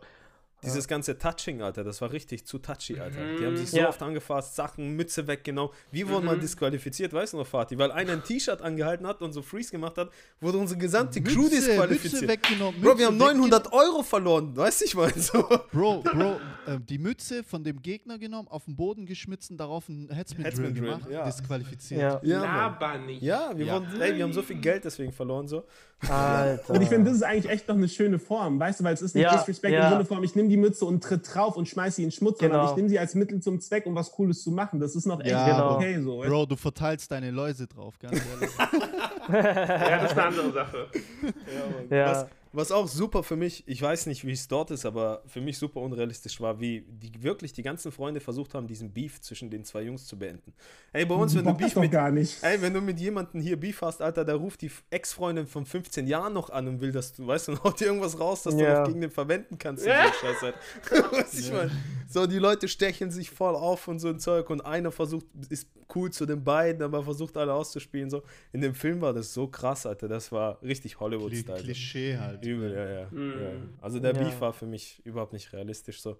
Dieses 0.63 0.87
ganze 0.87 1.17
Touching, 1.17 1.61
Alter, 1.61 1.83
das 1.83 2.01
war 2.01 2.11
richtig 2.11 2.45
zu 2.45 2.59
touchy, 2.59 2.99
Alter. 2.99 3.17
Die 3.39 3.45
haben 3.45 3.57
sich 3.57 3.71
so 3.71 3.77
Ja. 3.77 3.89
oft 3.89 4.01
angefasst, 4.01 4.55
Sachen, 4.55 4.95
Mütze 4.95 5.25
weggenommen. 5.27 5.73
Wir 5.91 6.07
wurden 6.07 6.25
mal 6.25 6.37
disqualifiziert, 6.37 7.13
weißt 7.13 7.33
du 7.33 7.37
noch, 7.37 7.47
Fatih? 7.47 7.77
Weil 7.77 7.91
einer 7.91 8.13
ein 8.13 8.23
T-Shirt 8.23 8.61
angehalten 8.61 9.07
hat 9.07 9.21
und 9.21 9.33
so 9.33 9.41
Freeze 9.41 9.71
gemacht 9.71 9.97
hat, 9.97 10.09
wurde 10.39 10.57
unsere 10.59 10.79
gesamte 10.79 11.21
Crew 11.21 11.43
Mütze, 11.43 11.55
disqualifiziert. 11.55 12.13
Mütze 12.21 12.27
weggenommen. 12.27 12.81
Bro, 12.81 12.89
wir 12.89 12.93
Mütze 12.93 13.05
haben 13.07 13.19
weggenommen. 13.19 13.49
900 13.49 13.73
Euro 13.73 14.03
verloren, 14.03 14.55
weißt 14.55 14.81
du, 14.81 14.85
ich 14.85 14.95
meine 14.95 15.19
so. 15.19 15.41
Bro, 15.71 16.01
Bro, 16.03 16.39
ähm, 16.67 16.85
die 16.87 16.97
Mütze 16.99 17.43
von 17.43 17.63
dem 17.63 17.81
Gegner 17.81 18.19
genommen, 18.19 18.47
auf 18.47 18.65
den 18.65 18.75
Boden 18.75 19.05
geschmissen, 19.05 19.57
darauf 19.57 19.89
ein 19.89 20.09
Headsman 20.11 20.43
Drill 20.43 20.45
Headsman 20.45 20.73
Drill, 20.75 20.83
gemacht, 20.83 21.09
ja. 21.09 21.25
disqualifiziert. 21.25 22.01
Ja. 22.01 22.19
Ja. 22.23 22.41
Laber 22.43 22.97
nicht. 22.99 23.21
Ja, 23.23 23.51
wir, 23.55 23.65
Ja. 23.65 23.73
Wurden, 23.73 23.99
ey, 24.01 24.15
wir 24.15 24.23
haben 24.23 24.33
so 24.33 24.41
viel 24.43 24.57
Geld 24.57 24.85
deswegen 24.85 25.11
verloren. 25.11 25.47
So. 25.47 25.63
Alter. 26.09 26.73
Und 26.73 26.81
ich 26.81 26.89
finde, 26.89 27.05
das 27.09 27.17
ist 27.17 27.23
eigentlich 27.23 27.51
echt 27.51 27.67
noch 27.67 27.75
eine 27.75 27.87
schöne 27.87 28.17
Form, 28.19 28.59
weißt 28.59 28.79
du, 28.79 28.83
weil 28.83 28.93
es 28.93 29.01
ist 29.01 29.13
nicht 29.15 29.23
Ja, 29.23 29.37
Disrespect 29.37 29.73
ja. 29.73 29.85
im 29.87 29.93
Sinne 29.93 30.05
von, 30.05 30.23
ich 30.23 30.35
nehme 30.35 30.49
die 30.51 30.57
Mütze 30.57 30.85
und 30.85 31.03
tritt 31.03 31.33
drauf 31.33 31.55
und 31.57 31.67
schmeiß 31.67 31.95
sie 31.95 32.03
in 32.03 32.09
den 32.09 32.13
Schmutz, 32.13 32.39
sondern 32.39 32.59
Genau. 32.59 32.69
ich 32.71 32.75
nehme 32.77 32.89
sie 32.89 32.99
als 32.99 33.15
Mittel 33.15 33.39
zum 33.41 33.59
Zweck, 33.61 33.85
um 33.85 33.95
was 33.95 34.11
Cooles 34.11 34.43
zu 34.43 34.51
machen. 34.51 34.79
Das 34.79 34.95
ist 34.95 35.05
noch 35.05 35.19
echt 35.21 35.31
Ja, 35.31 35.45
Genau. 35.49 35.75
okay 35.75 36.01
so. 36.01 36.19
weißt? 36.19 36.29
Bro, 36.29 36.45
du 36.47 36.55
verteilst 36.55 37.11
deine 37.11 37.31
Läuse 37.31 37.67
drauf, 37.67 37.97
ganz 37.99 38.13
ehrlich. 38.33 38.49
Ja, 39.29 39.99
das 40.01 40.11
ist 40.11 40.17
eine 40.17 40.27
andere 40.27 40.51
Sache. 40.51 40.87
Ja. 41.89 42.05
Was, 42.11 42.25
was 42.53 42.71
auch 42.71 42.87
super 42.87 43.23
für 43.23 43.35
mich, 43.35 43.63
ich 43.67 43.81
weiß 43.81 44.07
nicht, 44.07 44.25
wie 44.25 44.31
es 44.31 44.47
dort 44.47 44.71
ist, 44.71 44.85
aber 44.85 45.23
für 45.25 45.39
mich 45.41 45.57
super 45.57 45.79
unrealistisch 45.79 46.41
war, 46.41 46.59
wie 46.59 46.81
die 46.87 47.23
wirklich 47.23 47.53
die 47.53 47.63
ganzen 47.63 47.91
Freunde 47.91 48.19
versucht 48.19 48.53
haben, 48.53 48.67
diesen 48.67 48.91
Beef 48.91 49.21
zwischen 49.21 49.49
den 49.49 49.63
zwei 49.63 49.83
Jungs 49.83 50.05
zu 50.05 50.17
beenden. 50.17 50.53
Ey, 50.91 51.05
bei 51.05 51.15
uns, 51.15 51.33
wenn 51.35 51.45
du 51.45 51.51
Bock 51.51 51.59
Beef 51.59 51.75
mit, 51.77 51.91
gar 51.91 52.11
nicht. 52.11 52.43
Ey, 52.43 52.61
wenn 52.61 52.73
du 52.73 52.81
mit 52.81 52.99
jemandem 52.99 53.41
hier 53.41 53.57
Beef 53.59 53.81
hast, 53.81 54.01
Alter, 54.01 54.25
da 54.25 54.35
ruft 54.35 54.61
die 54.61 54.71
Ex-Freundin 54.89 55.47
von 55.47 55.65
15 55.65 56.07
Jahren 56.07 56.33
noch 56.33 56.49
an 56.49 56.67
und 56.67 56.81
will, 56.81 56.91
dass 56.91 57.13
du, 57.13 57.25
weißt 57.25 57.47
du, 57.49 57.57
haut 57.63 57.79
dir 57.79 57.85
irgendwas 57.85 58.19
raus, 58.19 58.43
dass 58.43 58.55
du 58.55 58.63
Ja. 58.63 58.81
noch 58.81 58.87
gegen 58.87 59.01
den 59.01 59.11
verwenden 59.11 59.57
kannst. 59.57 59.87
Halt. 59.87 60.11
weißt 60.91 61.39
ich 61.39 61.51
mein? 61.51 61.71
So, 62.09 62.27
die 62.27 62.39
Leute 62.39 62.67
stechen 62.67 63.11
sich 63.11 63.29
voll 63.29 63.55
auf 63.55 63.87
und 63.87 63.99
so 63.99 64.09
ein 64.09 64.19
Zeug 64.19 64.49
und 64.49 64.61
einer 64.61 64.91
versucht, 64.91 65.25
ist 65.49 65.67
cool 65.95 66.11
zu 66.11 66.25
den 66.25 66.43
beiden, 66.43 66.81
aber 66.83 67.03
versucht 67.03 67.37
alle 67.37 67.53
auszuspielen. 67.53 68.09
So. 68.09 68.23
In 68.51 68.61
dem 68.61 68.73
Film 68.75 68.99
war 69.01 69.13
das 69.13 69.33
so 69.33 69.47
krass, 69.47 69.85
Alter, 69.85 70.07
das 70.07 70.31
war 70.31 70.61
richtig 70.61 70.99
Hollywood-Style. 70.99 71.63
Klischee 71.63 72.17
halt. 72.17 72.40
Übel, 72.45 72.73
ja, 72.73 72.89
ja, 73.01 73.07
Mhm. 73.11 73.41
ja. 73.41 73.49
Also 73.81 73.99
der 73.99 74.13
Ja. 74.15 74.23
Beef 74.23 74.39
war 74.41 74.53
für 74.53 74.65
mich 74.65 75.01
überhaupt 75.05 75.33
nicht 75.33 75.51
realistisch 75.53 76.01
so. 76.01 76.17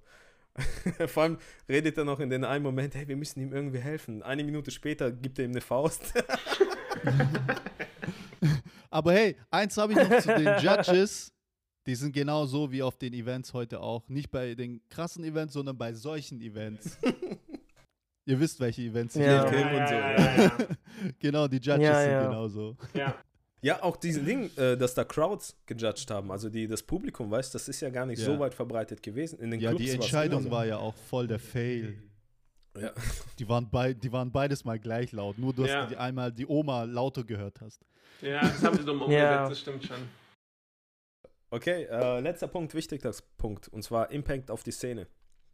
Vor 1.07 1.23
allem 1.23 1.37
redet 1.69 1.97
er 1.97 2.03
noch 2.03 2.19
in 2.19 2.29
den 2.29 2.43
einen 2.43 2.63
Moment, 2.63 2.93
hey, 2.95 3.07
wir 3.07 3.15
müssen 3.15 3.39
ihm 3.41 3.53
irgendwie 3.53 3.79
helfen. 3.79 4.21
Eine 4.21 4.43
Minute 4.43 4.69
später 4.71 5.09
gibt 5.11 5.39
er 5.39 5.45
ihm 5.45 5.51
eine 5.51 5.61
Faust. 5.61 6.13
Aber 8.89 9.13
hey, 9.13 9.37
eins 9.49 9.77
habe 9.77 9.93
ich 9.93 9.97
noch 10.09 10.19
zu 10.19 10.35
den 10.35 10.59
Judges. 10.59 11.33
Die 11.87 11.95
sind 11.95 12.11
genau 12.13 12.45
so 12.45 12.71
wie 12.71 12.83
auf 12.83 12.97
den 12.97 13.13
Events 13.13 13.53
heute 13.53 13.79
auch. 13.79 14.07
Nicht 14.09 14.29
bei 14.29 14.53
den 14.53 14.81
krassen 14.89 15.23
Events, 15.23 15.53
sondern 15.53 15.77
bei 15.77 15.93
solchen 15.93 16.39
Events. 16.41 16.97
Ihr 18.25 18.39
wisst, 18.39 18.59
welche 18.59 18.83
Events 18.83 19.15
ich 19.15 19.23
Ja. 19.23 19.51
ja, 19.51 20.15
ja, 20.15 20.41
ja. 20.43 20.51
Genau, 21.19 21.47
die 21.47 21.57
Judges 21.57 21.79
Ja, 21.87 22.01
sind 22.03 22.29
genauso. 22.29 22.77
ja. 22.93 23.15
Ja, 23.63 23.83
auch 23.83 23.95
diesen 23.97 24.25
Ding, 24.25 24.49
äh, 24.57 24.75
dass 24.75 24.95
da 24.95 25.03
Crowds 25.03 25.55
gejudged 25.67 26.09
haben, 26.09 26.31
also 26.31 26.49
die 26.49 26.67
das 26.67 26.81
Publikum 26.81 27.29
weiß, 27.29 27.51
das 27.51 27.67
ist 27.67 27.79
ja 27.81 27.89
gar 27.89 28.05
nicht 28.07 28.19
Ja. 28.19 28.25
so 28.25 28.39
weit 28.39 28.53
verbreitet 28.55 29.03
gewesen. 29.03 29.39
In 29.39 29.51
den 29.51 29.59
Ja, 29.59 29.69
Clubs 29.69 29.83
die 29.85 29.91
Entscheidung 29.91 30.43
so. 30.43 30.51
war 30.51 30.65
ja 30.65 30.77
auch 30.77 30.95
voll 30.95 31.27
der 31.27 31.37
Fail. 31.39 32.01
Ja. 32.79 32.91
Die 33.37 33.47
waren, 33.49 33.69
bei, 33.69 33.93
die 33.93 34.11
waren 34.11 34.31
beides 34.31 34.63
mal 34.65 34.79
gleich 34.79 35.11
laut. 35.11 35.37
Nur, 35.37 35.53
dass 35.53 35.67
Ja. 35.67 35.83
du 35.83 35.89
die 35.89 35.97
einmal 35.97 36.31
die 36.31 36.47
Oma 36.47 36.83
lauter 36.85 37.23
gehört 37.23 37.61
hast. 37.61 37.85
ja, 38.21 38.39
das 38.41 38.63
haben 38.63 38.77
sie 38.77 38.83
so 38.83 38.93
umgesetzt, 38.93 39.13
Ja. 39.13 39.49
das 39.49 39.59
stimmt 39.59 39.83
schon. 39.85 39.97
Okay, 41.51 41.83
äh, 41.83 42.19
letzter 42.21 42.47
Punkt, 42.47 42.73
wichtigster 42.73 43.11
Punkt, 43.37 43.67
und 43.67 43.83
zwar 43.83 44.09
Impact 44.11 44.49
auf 44.49 44.63
die 44.63 44.71
Szene. 44.71 45.07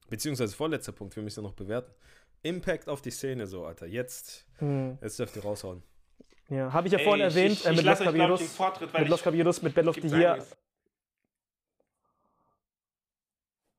Beziehungsweise 0.09 0.55
vorletzter 0.55 0.91
Punkt, 0.91 1.15
wir 1.15 1.23
müssen 1.23 1.43
noch 1.43 1.53
bewerten. 1.53 1.91
Impact 2.43 2.88
auf 2.88 3.01
die 3.01 3.09
Szene, 3.11 3.47
so, 3.47 3.65
Alter. 3.65 3.88
Jetzt, 3.88 4.45
Hm. 4.59 4.97
jetzt 5.01 5.17
dürft 5.19 5.35
ihr 5.35 5.41
raushauen. 5.41 5.81
Ja, 6.49 6.72
habe 6.72 6.88
ich 6.88 6.94
ja 6.94 6.99
Ey, 6.99 7.06
vorhin 7.06 7.28
ich- 7.28 7.36
erwähnt, 7.36 7.52
ich- 7.53 7.65
äh, 7.65 7.74
mit 7.74 7.84
Los 7.84 7.99
ich, 7.99 8.06
Caballeros. 8.06 8.56
Vortritt, 8.56 8.94
Mit 8.94 9.10
Los 9.10 9.22
Caballeros, 9.22 9.61
mit 9.61 9.76
Battle 9.76 9.90
of 9.90 9.98
the 10.02 10.07
Year. 10.07 10.38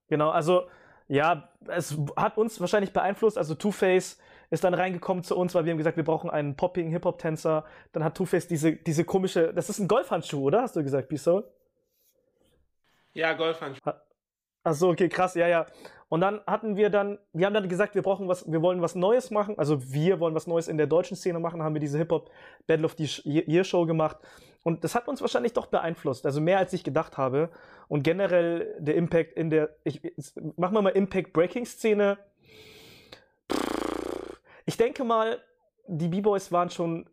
Genau, 0.08 0.30
also 0.30 0.68
ja, 1.06 1.48
es 1.66 1.96
hat 2.16 2.36
uns 2.38 2.60
wahrscheinlich 2.60 2.92
beeinflusst. 2.92 3.38
Also 3.38 3.54
Two-Face 3.54 4.18
ist 4.50 4.64
dann 4.64 4.74
reingekommen 4.74 5.22
zu 5.24 5.36
uns, 5.36 5.54
weil 5.54 5.64
wir 5.64 5.70
haben 5.72 5.78
gesagt, 5.78 5.96
wir 5.96 6.04
brauchen 6.04 6.30
einen 6.30 6.56
popping 6.56 6.90
Hip-Hop-Tänzer. 6.90 7.64
Dann 7.92 8.04
hat 8.04 8.16
Two-Face 8.16 8.46
diese, 8.48 8.72
diese 8.72 9.04
komische, 9.04 9.52
das 9.54 9.68
ist 9.70 9.78
ein 9.78 9.88
Golfhandschuh, 9.88 10.42
oder? 10.44 10.62
Hast 10.62 10.76
du 10.76 10.82
gesagt, 10.82 11.08
B-Soul? 11.08 11.50
Ja, 13.14 13.32
Golfhandschuh. 13.32 13.90
Ach 14.64 14.74
so, 14.74 14.90
okay, 14.90 15.08
krass, 15.08 15.34
ja, 15.34 15.46
ja. 15.48 15.66
Und 16.08 16.22
dann 16.22 16.40
hatten 16.46 16.76
wir 16.76 16.88
dann, 16.88 17.18
wir 17.32 17.46
haben 17.46 17.54
dann 17.54 17.68
gesagt, 17.68 17.94
wir 17.94 18.02
brauchen 18.02 18.28
was, 18.28 18.50
wir 18.50 18.62
wollen 18.62 18.80
was 18.80 18.94
Neues 18.94 19.30
machen. 19.30 19.58
Also 19.58 19.92
wir 19.92 20.20
wollen 20.20 20.34
was 20.34 20.46
Neues 20.46 20.68
in 20.68 20.78
der 20.78 20.86
deutschen 20.86 21.16
Szene 21.16 21.38
machen, 21.38 21.62
haben 21.62 21.74
wir 21.74 21.80
diese 21.80 21.98
Hip-Hop 21.98 22.30
Battle 22.66 22.86
of 22.86 22.94
the 22.96 23.04
Year 23.24 23.64
Show 23.64 23.84
gemacht. 23.84 24.16
Und 24.62 24.84
das 24.84 24.94
hat 24.94 25.06
uns 25.08 25.20
wahrscheinlich 25.20 25.52
doch 25.52 25.66
beeinflusst. 25.66 26.24
Also 26.24 26.40
mehr 26.40 26.58
als 26.58 26.72
ich 26.72 26.82
gedacht 26.82 27.18
habe. 27.18 27.50
Und 27.88 28.02
generell 28.02 28.74
der 28.78 28.94
Impact 28.94 29.34
in 29.34 29.50
der, 29.50 29.76
ich, 29.84 30.00
machen 30.56 30.74
wir 30.74 30.82
mal 30.82 30.90
Impact 30.90 31.32
Breaking 31.32 31.66
Szene. 31.66 32.18
Ich 34.64 34.76
denke 34.76 35.04
mal, 35.04 35.38
die 35.86 36.08
B-Boys 36.08 36.52
waren 36.52 36.70
schon 36.70 37.08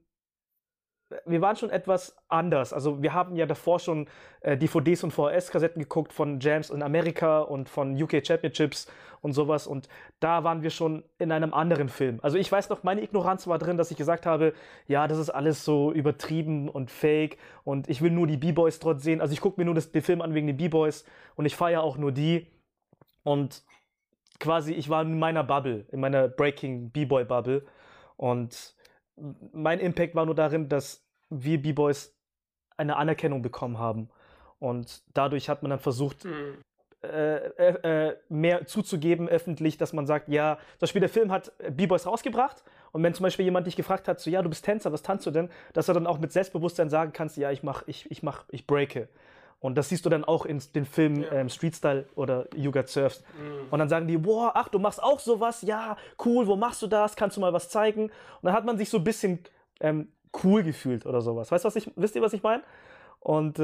wir 1.25 1.41
waren 1.41 1.55
schon 1.55 1.69
etwas 1.69 2.15
anders. 2.27 2.73
Also 2.73 3.01
wir 3.01 3.13
haben 3.13 3.35
ja 3.35 3.45
davor 3.45 3.79
schon 3.79 4.07
äh, 4.41 4.57
DVDs 4.57 5.03
und 5.03 5.11
VHS-Kassetten 5.11 5.81
geguckt 5.81 6.13
von 6.13 6.39
Jams 6.39 6.69
in 6.69 6.81
Amerika 6.81 7.39
und 7.39 7.69
von 7.69 8.01
UK 8.01 8.25
Championships 8.25 8.87
und 9.21 9.33
sowas. 9.33 9.67
Und 9.67 9.89
da 10.19 10.43
waren 10.43 10.61
wir 10.61 10.69
schon 10.69 11.03
in 11.17 11.31
einem 11.31 11.53
anderen 11.53 11.89
Film. 11.89 12.19
Also 12.21 12.37
ich 12.37 12.51
weiß 12.51 12.69
noch, 12.69 12.83
meine 12.83 13.01
Ignoranz 13.01 13.47
war 13.47 13.57
drin, 13.57 13.77
dass 13.77 13.91
ich 13.91 13.97
gesagt 13.97 14.25
habe, 14.25 14.53
ja, 14.87 15.07
das 15.07 15.17
ist 15.17 15.29
alles 15.29 15.65
so 15.65 15.91
übertrieben 15.91 16.69
und 16.69 16.91
fake 16.91 17.37
und 17.63 17.89
ich 17.89 18.01
will 18.01 18.11
nur 18.11 18.27
die 18.27 18.37
B-Boys 18.37 18.79
dort 18.79 19.01
sehen. 19.01 19.21
Also 19.21 19.33
ich 19.33 19.41
gucke 19.41 19.59
mir 19.59 19.65
nur 19.65 19.75
das, 19.75 19.91
den 19.91 20.01
Film 20.01 20.21
an 20.21 20.33
wegen 20.33 20.47
den 20.47 20.57
B-Boys 20.57 21.05
und 21.35 21.45
ich 21.45 21.55
feiere 21.55 21.83
auch 21.83 21.97
nur 21.97 22.11
die. 22.11 22.47
Und 23.23 23.63
quasi, 24.39 24.73
ich 24.73 24.89
war 24.89 25.01
in 25.01 25.17
meiner 25.17 25.43
Bubble, 25.43 25.85
in 25.91 25.99
meiner 25.99 26.27
Breaking 26.27 26.91
B-Boy-Bubble. 26.91 27.65
Und 28.17 28.75
mein 29.51 29.79
Impact 29.79 30.15
war 30.15 30.25
nur 30.25 30.35
darin, 30.35 30.69
dass 30.69 31.05
wir 31.30 31.61
B-Boys 31.61 32.15
eine 32.77 32.97
Anerkennung 32.97 33.41
bekommen 33.41 33.77
haben. 33.77 34.10
Und 34.60 35.03
dadurch 35.14 35.49
hat 35.49 35.64
man 35.64 35.69
dann 35.69 35.80
versucht, 35.80 36.23
Hm. 36.23 36.57
äh, 37.03 38.07
äh, 38.07 38.18
mehr 38.30 38.65
zuzugeben 38.65 39.30
öffentlich, 39.30 39.77
dass 39.77 39.93
man 39.93 40.07
sagt, 40.07 40.27
ja, 40.30 40.56
zum 40.56 40.80
Beispiel 40.81 41.02
der 41.02 41.10
Film 41.10 41.31
hat 41.31 41.52
äh, 41.60 41.69
B-Boys 41.72 42.07
rausgebracht 42.07 42.64
und 42.91 43.03
wenn 43.03 43.14
zum 43.14 43.23
Beispiel 43.23 43.45
jemand 43.45 43.68
dich 43.68 43.76
gefragt 43.76 44.07
hat, 44.07 44.19
so, 44.19 44.30
ja, 44.30 44.41
du 44.41 44.49
bist 44.49 44.65
Tänzer, 44.65 44.91
was 44.91 45.03
tanzt 45.03 45.26
du 45.26 45.31
denn? 45.31 45.49
Dass 45.73 45.85
du 45.85 45.93
dann 45.93 46.07
auch 46.07 46.18
mit 46.18 46.31
Selbstbewusstsein 46.31 46.89
sagen 46.89 47.11
kannst, 47.14 47.38
ja, 47.38 47.52
ich 47.52 47.61
mach, 47.61 47.84
ich, 47.88 48.10
ich 48.10 48.23
mach, 48.23 48.45
ich 48.49 48.65
breake. 48.65 49.07
Und 49.60 49.76
das 49.76 49.89
siehst 49.89 50.06
du 50.06 50.10
dann 50.10 50.23
auch 50.26 50.45
in 50.45 50.61
den 50.73 50.85
Filmen 50.85 51.26
ähm, 51.31 51.49
Street 51.49 51.76
Style 51.76 52.06
oder 52.15 52.47
You 52.56 52.72
Got 52.72 52.88
Surfed. 52.88 53.23
Und 53.72 53.80
dann 53.80 53.89
sagen 53.89 54.07
die, 54.07 54.18
boah, 54.18 54.52
ach, 54.53 54.69
du 54.69 54.80
machst 54.80 55.02
auch 55.02 55.19
sowas? 55.19 55.61
Ja, 55.61 55.97
cool, 56.23 56.45
wo 56.47 56.56
machst 56.56 56.81
du 56.81 56.88
das? 56.88 57.15
Kannst 57.15 57.38
du 57.38 57.41
mal 57.41 57.53
was 57.53 57.69
zeigen? 57.69 58.03
Und 58.06 58.11
dann 58.43 58.53
hat 58.53 58.65
man 58.65 58.77
sich 58.77 58.89
so 58.89 58.97
ein 58.97 59.03
bisschen 59.03 59.39
ähm, 59.80 60.10
cool 60.44 60.64
gefühlt 60.64 61.06
oder 61.06 61.22
sowas. 61.22 61.52
Weißt 61.52 61.64
du, 61.64 61.68
was 61.68 61.76
ich, 61.76 61.91
wisst 61.95 62.16
ihr, 62.16 62.22
was 62.22 62.34
ich 62.34 62.44
meine? 62.44 62.64
Und 63.20 63.57
äh, 63.60 63.64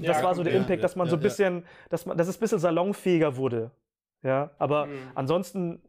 das 0.00 0.16
Ja, 0.16 0.22
war 0.22 0.34
so 0.34 0.42
der 0.42 0.52
ja, 0.52 0.58
Impact, 0.58 0.78
ja, 0.78 0.84
dass 0.84 0.96
man 0.96 1.08
so 1.08 1.16
ein 1.16 1.22
bisschen, 1.22 1.64
dass 1.90 2.06
man, 2.06 2.16
dass 2.18 2.28
es 2.28 2.36
ein 2.36 2.40
bisschen 2.40 2.58
salonfähiger 2.58 3.36
wurde. 3.36 3.70
Ja, 4.22 4.50
aber 4.58 4.86
Mhm. 4.86 5.12
ansonsten 5.14 5.82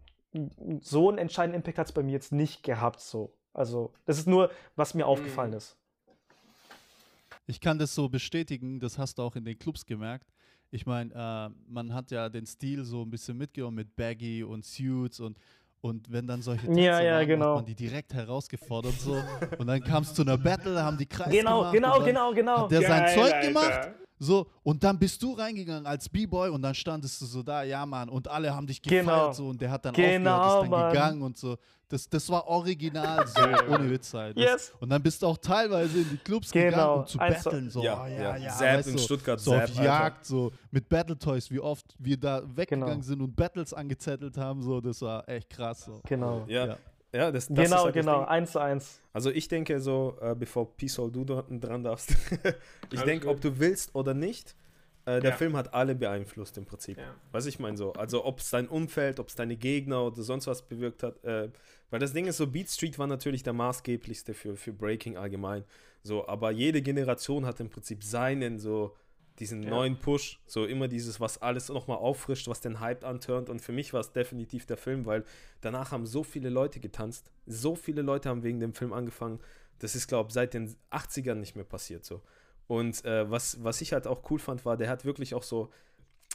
so 0.81 1.09
einen 1.09 1.17
entscheidenden 1.19 1.57
Impact 1.61 1.77
hat 1.77 1.87
es 1.87 1.91
bei 1.93 2.03
mir 2.03 2.11
jetzt 2.11 2.31
nicht 2.31 2.63
gehabt. 2.63 2.99
So, 2.99 3.33
also 3.53 3.93
das 4.05 4.17
ist 4.17 4.27
nur, 4.27 4.49
was 4.75 4.93
mir 4.93 5.05
aufgefallen 5.07 5.53
ist. 5.53 5.77
Ich 7.45 7.59
kann 7.59 7.77
das 7.77 7.93
so 7.93 8.09
bestätigen, 8.09 8.79
das 8.79 8.97
hast 8.97 9.17
du 9.17 9.23
auch 9.23 9.35
in 9.35 9.43
den 9.45 9.57
Clubs 9.59 9.85
gemerkt. 9.85 10.31
Ich 10.71 10.85
meine, 10.85 11.13
äh, 11.13 11.71
man 11.71 11.93
hat 11.93 12.09
ja 12.09 12.29
den 12.29 12.45
Stil 12.45 12.83
so 12.83 13.03
ein 13.03 13.09
bisschen 13.09 13.37
mitgenommen 13.37 13.75
mit 13.75 13.95
Baggy 13.95 14.43
und 14.43 14.65
Suits 14.65 15.19
und, 15.19 15.37
und 15.83 16.09
wenn 16.11 16.25
dann 16.25 16.41
solche 16.41 16.65
Tänze 16.65 16.79
Ja, 16.79 17.01
ja, 17.01 17.15
waren, 17.17 17.27
genau. 17.27 17.45
hat 17.49 17.55
man 17.55 17.65
die 17.65 17.75
direkt 17.75 18.13
herausgefordert 18.13 18.93
so 18.99 19.17
und 19.57 19.67
dann 19.67 19.83
kam 19.83 20.03
es 20.03 20.13
zu 20.13 20.21
einer 20.21 20.37
Battle, 20.37 20.81
haben 20.81 20.97
die 20.97 21.05
Kreis 21.05 21.29
Genau, 21.29 21.57
gemacht 21.59 21.73
genau, 21.73 21.95
dann 21.97 22.05
genau, 22.05 22.33
genau. 22.33 22.57
hat 22.63 22.71
der 22.71 22.81
sein 22.81 23.03
Geil, 23.03 23.15
Zeug 23.15 23.33
Alter. 23.33 23.47
gemacht 23.47 23.89
so 24.23 24.47
und 24.63 24.83
dann 24.83 24.97
bist 24.97 25.21
du 25.21 25.33
reingegangen 25.33 25.85
als 25.85 26.07
B-Boy 26.09 26.49
und 26.49 26.61
dann 26.61 26.73
standest 26.73 27.21
du 27.21 27.25
so 27.25 27.43
da, 27.43 27.63
ja 27.63 27.85
Mann 27.85 28.09
und 28.09 28.27
alle 28.27 28.53
haben 28.55 28.65
dich 28.67 28.81
gefeiert 28.81 29.05
Genau. 29.05 29.33
so 29.33 29.47
und 29.49 29.61
der 29.61 29.69
hat 29.71 29.83
dann 29.85 29.93
Genau, 29.93 30.31
aufgehört, 30.37 30.55
ist 30.55 30.61
dann 30.63 30.69
Mann. 30.69 30.91
gegangen 30.93 31.21
und 31.21 31.37
so. 31.37 31.57
Das, 31.89 32.09
das 32.09 32.27
war 32.29 32.47
original 32.47 33.27
so, 33.27 33.41
ohne 33.71 33.87
Witz 33.91 34.13
halt. 34.15 34.35
Yes. 34.35 34.73
Und 34.79 34.89
dann 34.89 35.03
bist 35.03 35.21
du 35.21 35.27
auch 35.27 35.37
teilweise 35.37 35.99
in 35.99 36.09
die 36.09 36.17
Clubs 36.17 36.49
Genau, 36.49 36.69
gegangen, 36.71 36.99
um 37.01 37.05
zu 37.05 37.11
zu- 37.11 37.17
battlen 37.19 37.69
so. 37.69 37.83
Ja, 37.83 38.03
oh, 38.03 38.07
ja. 38.07 38.37
ja, 38.37 38.59
weißt 38.59 38.87
in 38.89 38.95
du, 38.95 39.01
Stuttgart, 39.01 39.39
so 39.39 39.51
Zapp, 39.51 39.63
auf 39.65 39.69
Alter. 39.71 39.83
Jagd, 39.83 40.25
so 40.25 40.51
mit 40.71 40.89
Battle 40.89 41.19
Toys, 41.19 41.51
wie 41.51 41.59
oft 41.59 41.93
wir 41.99 42.17
da 42.17 42.41
weggegangen 42.55 42.93
Genau. 42.95 43.03
sind 43.03 43.21
und 43.21 43.35
Battles 43.35 43.73
angezettelt 43.75 44.37
haben, 44.37 44.63
so, 44.63 44.81
das 44.81 45.01
war 45.03 45.27
echt 45.29 45.49
krass. 45.51 45.85
So. 45.85 45.99
Genau. 46.07 46.45
Ja, 46.47 46.65
Ja. 46.67 46.77
Ja. 47.13 47.31
das, 47.31 47.47
das 47.47 47.57
ist 47.57 47.63
genau, 47.71 47.83
halt 47.83 47.95
das 47.95 48.01
genau. 48.01 48.19
Ding. 48.19 48.27
Eins 48.29 48.51
zu 48.51 48.59
eins. 48.59 49.01
Also 49.13 49.29
ich 49.29 49.47
denke 49.47 49.79
so, 49.79 50.17
äh, 50.21 50.35
bevor 50.35 50.75
Peace 50.75 50.99
All 50.99 51.11
du 51.11 51.23
dran 51.23 51.83
darfst, 51.83 52.15
ich 52.91 53.01
denke, 53.01 53.27
ob 53.29 53.39
du 53.41 53.59
willst 53.59 53.93
oder 53.95 54.13
nicht, 54.13 54.55
äh, 55.05 55.19
der 55.19 55.31
Ja. 55.31 55.37
Film 55.37 55.55
hat 55.57 55.73
alle 55.73 55.95
beeinflusst 55.95 56.57
im 56.57 56.65
Prinzip. 56.65 56.97
Ja. 56.97 57.15
Was 57.31 57.45
ich 57.45 57.59
meine 57.59 57.77
so, 57.77 57.93
also 57.93 58.25
ob 58.25 58.39
es 58.39 58.49
dein 58.49 58.67
Umfeld, 58.67 59.19
ob 59.19 59.27
es 59.27 59.35
deine 59.35 59.55
Gegner 59.57 60.03
oder 60.03 60.21
sonst 60.21 60.47
was 60.47 60.61
bewirkt 60.61 61.03
hat, 61.03 61.23
äh, 61.23 61.49
weil 61.89 61.99
das 61.99 62.13
Ding 62.13 62.25
ist 62.25 62.37
so, 62.37 62.47
Beat 62.47 62.69
Street 62.69 62.97
war 62.97 63.07
natürlich 63.07 63.43
der 63.43 63.53
maßgeblichste 63.53 64.33
für, 64.33 64.55
für 64.55 64.73
Breaking 64.73 65.17
allgemein, 65.17 65.63
so, 66.03 66.27
aber 66.27 66.51
jede 66.51 66.81
Generation 66.81 67.45
hat 67.45 67.59
im 67.59 67.69
Prinzip 67.69 68.03
seinen 68.03 68.59
so, 68.59 68.95
diesen 69.39 69.63
Ja. 69.63 69.69
neuen 69.71 69.97
Push, 69.97 70.39
so 70.45 70.65
immer 70.65 70.87
dieses, 70.87 71.19
was 71.19 71.41
alles 71.41 71.69
nochmal 71.69 71.97
auffrischt, 71.97 72.47
was 72.47 72.61
den 72.61 72.79
Hype 72.79 73.03
antörnt 73.03 73.49
und 73.49 73.61
für 73.61 73.71
mich 73.71 73.93
war 73.93 74.01
es 74.01 74.11
definitiv 74.11 74.65
der 74.65 74.77
Film, 74.77 75.05
weil 75.05 75.23
danach 75.61 75.91
haben 75.91 76.05
so 76.05 76.23
viele 76.23 76.49
Leute 76.49 76.79
getanzt, 76.79 77.31
so 77.45 77.75
viele 77.75 78.01
Leute 78.01 78.29
haben 78.29 78.43
wegen 78.43 78.59
dem 78.59 78.73
Film 78.73 78.93
angefangen, 78.93 79.39
das 79.79 79.95
ist, 79.95 80.07
glaube 80.07 80.29
ich, 80.29 80.33
seit 80.33 80.53
den 80.53 80.75
80ern 80.91 81.35
nicht 81.35 81.55
mehr 81.55 81.65
passiert 81.65 82.05
so. 82.05 82.21
Und 82.67 83.03
äh, 83.05 83.29
was, 83.29 83.63
was 83.63 83.81
ich 83.81 83.91
halt 83.91 84.07
auch 84.07 84.29
cool 84.29 84.39
fand, 84.39 84.65
war, 84.65 84.77
der 84.77 84.89
hat 84.89 85.03
wirklich 85.03 85.33
auch 85.33 85.43
so, 85.43 85.69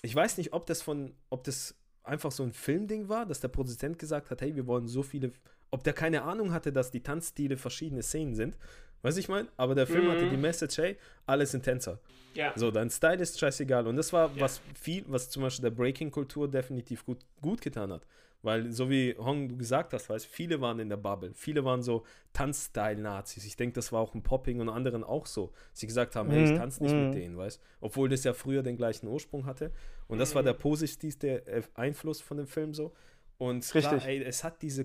ich 0.03 0.15
weiß 0.15 0.37
nicht, 0.37 0.53
ob 0.53 0.67
das 0.67 0.83
von, 0.83 1.15
ob 1.31 1.45
das 1.45 1.75
einfach 2.03 2.33
so 2.33 2.43
ein 2.43 2.53
Filmding 2.53 3.09
war, 3.09 3.27
dass 3.27 3.41
der 3.41 3.49
Produzent 3.49 3.99
gesagt 3.99 4.31
hat, 4.31 4.41
hey, 4.41 4.55
wir 4.55 4.67
wollen 4.67 4.87
so 4.89 5.03
viele, 5.03 5.33
ob 5.71 5.85
der 5.85 5.93
keine 5.93 6.23
Ahnung 6.23 6.53
hatte, 6.53 6.73
dass 6.73 6.91
die 6.91 7.03
Tanzstile 7.03 7.57
verschiedene 7.57 8.03
Szenen 8.03 8.35
sind. 8.35 8.59
Weißt 9.03 9.17
du, 9.17 9.21
ich 9.21 9.29
meine? 9.29 9.49
Aber 9.57 9.75
der 9.75 9.87
Film 9.87 10.07
Mhm. 10.07 10.11
hatte 10.11 10.27
die 10.27 10.37
Message, 10.37 10.79
hey, 10.79 10.97
alle 11.27 11.47
sind 11.47 11.63
Tänzer. 11.65 12.01
Ja. 12.35 12.53
So, 12.57 12.71
dein 12.71 12.91
Style 12.91 13.21
ist 13.23 13.39
scheißegal. 13.39 13.87
Und 13.87 13.97
das 13.97 14.13
war 14.13 14.35
Ja. 14.35 14.41
was 14.41 14.61
viel, 14.75 15.05
was 15.09 15.31
zum 15.31 15.43
Beispiel 15.43 15.63
der 15.63 15.71
Breaking-Kultur 15.77 16.49
definitiv 16.51 17.05
gut, 17.05 17.19
gut 17.41 17.61
getan 17.61 17.93
hat. 17.93 18.07
Weil, 18.43 18.71
so 18.71 18.89
wie 18.89 19.17
Hong 19.19 19.49
du 19.49 19.57
gesagt 19.57 19.93
hast, 19.93 20.09
weißt 20.09 20.27
viele 20.27 20.61
waren 20.61 20.79
in 20.79 20.89
der 20.89 20.97
Bubble. 20.97 21.33
Viele 21.35 21.65
waren 21.65 21.83
so 21.83 22.05
Tanzstyle-Nazis. 22.35 23.45
Ich 23.45 23.57
denke, 23.57 23.75
das 23.75 23.91
war 23.93 24.01
auch 24.01 24.15
im 24.15 24.23
Popping 24.23 24.61
und 24.61 24.69
anderen 24.69 25.03
auch 25.05 25.27
so. 25.27 25.53
Sie 25.73 25.87
gesagt 25.87 26.15
haben, 26.17 26.31
hey, 26.31 26.43
ich 26.43 26.51
Mhm, 26.51 26.55
tanze 26.55 26.83
nicht 26.83 26.97
mhm. 26.97 27.05
mit 27.05 27.15
denen, 27.15 27.37
weißt 27.37 27.61
Obwohl 27.81 28.09
das 28.09 28.25
ja 28.25 28.33
früher 28.35 28.63
den 28.63 28.77
gleichen 28.77 29.09
Ursprung 29.09 29.45
hatte. 29.47 29.73
Und 30.07 30.19
das 30.19 30.35
war 30.35 30.43
der 30.43 30.55
positivste 30.55 31.43
Einfluss 31.75 32.21
von 32.21 32.37
dem 32.37 32.47
Film 32.47 32.75
so. 32.75 32.95
Und 33.39 33.69
klar, 33.69 33.93
Richtig. 33.95 34.05
ey, 34.09 34.23
es 34.25 34.45
hat 34.45 34.63
diese 34.63 34.85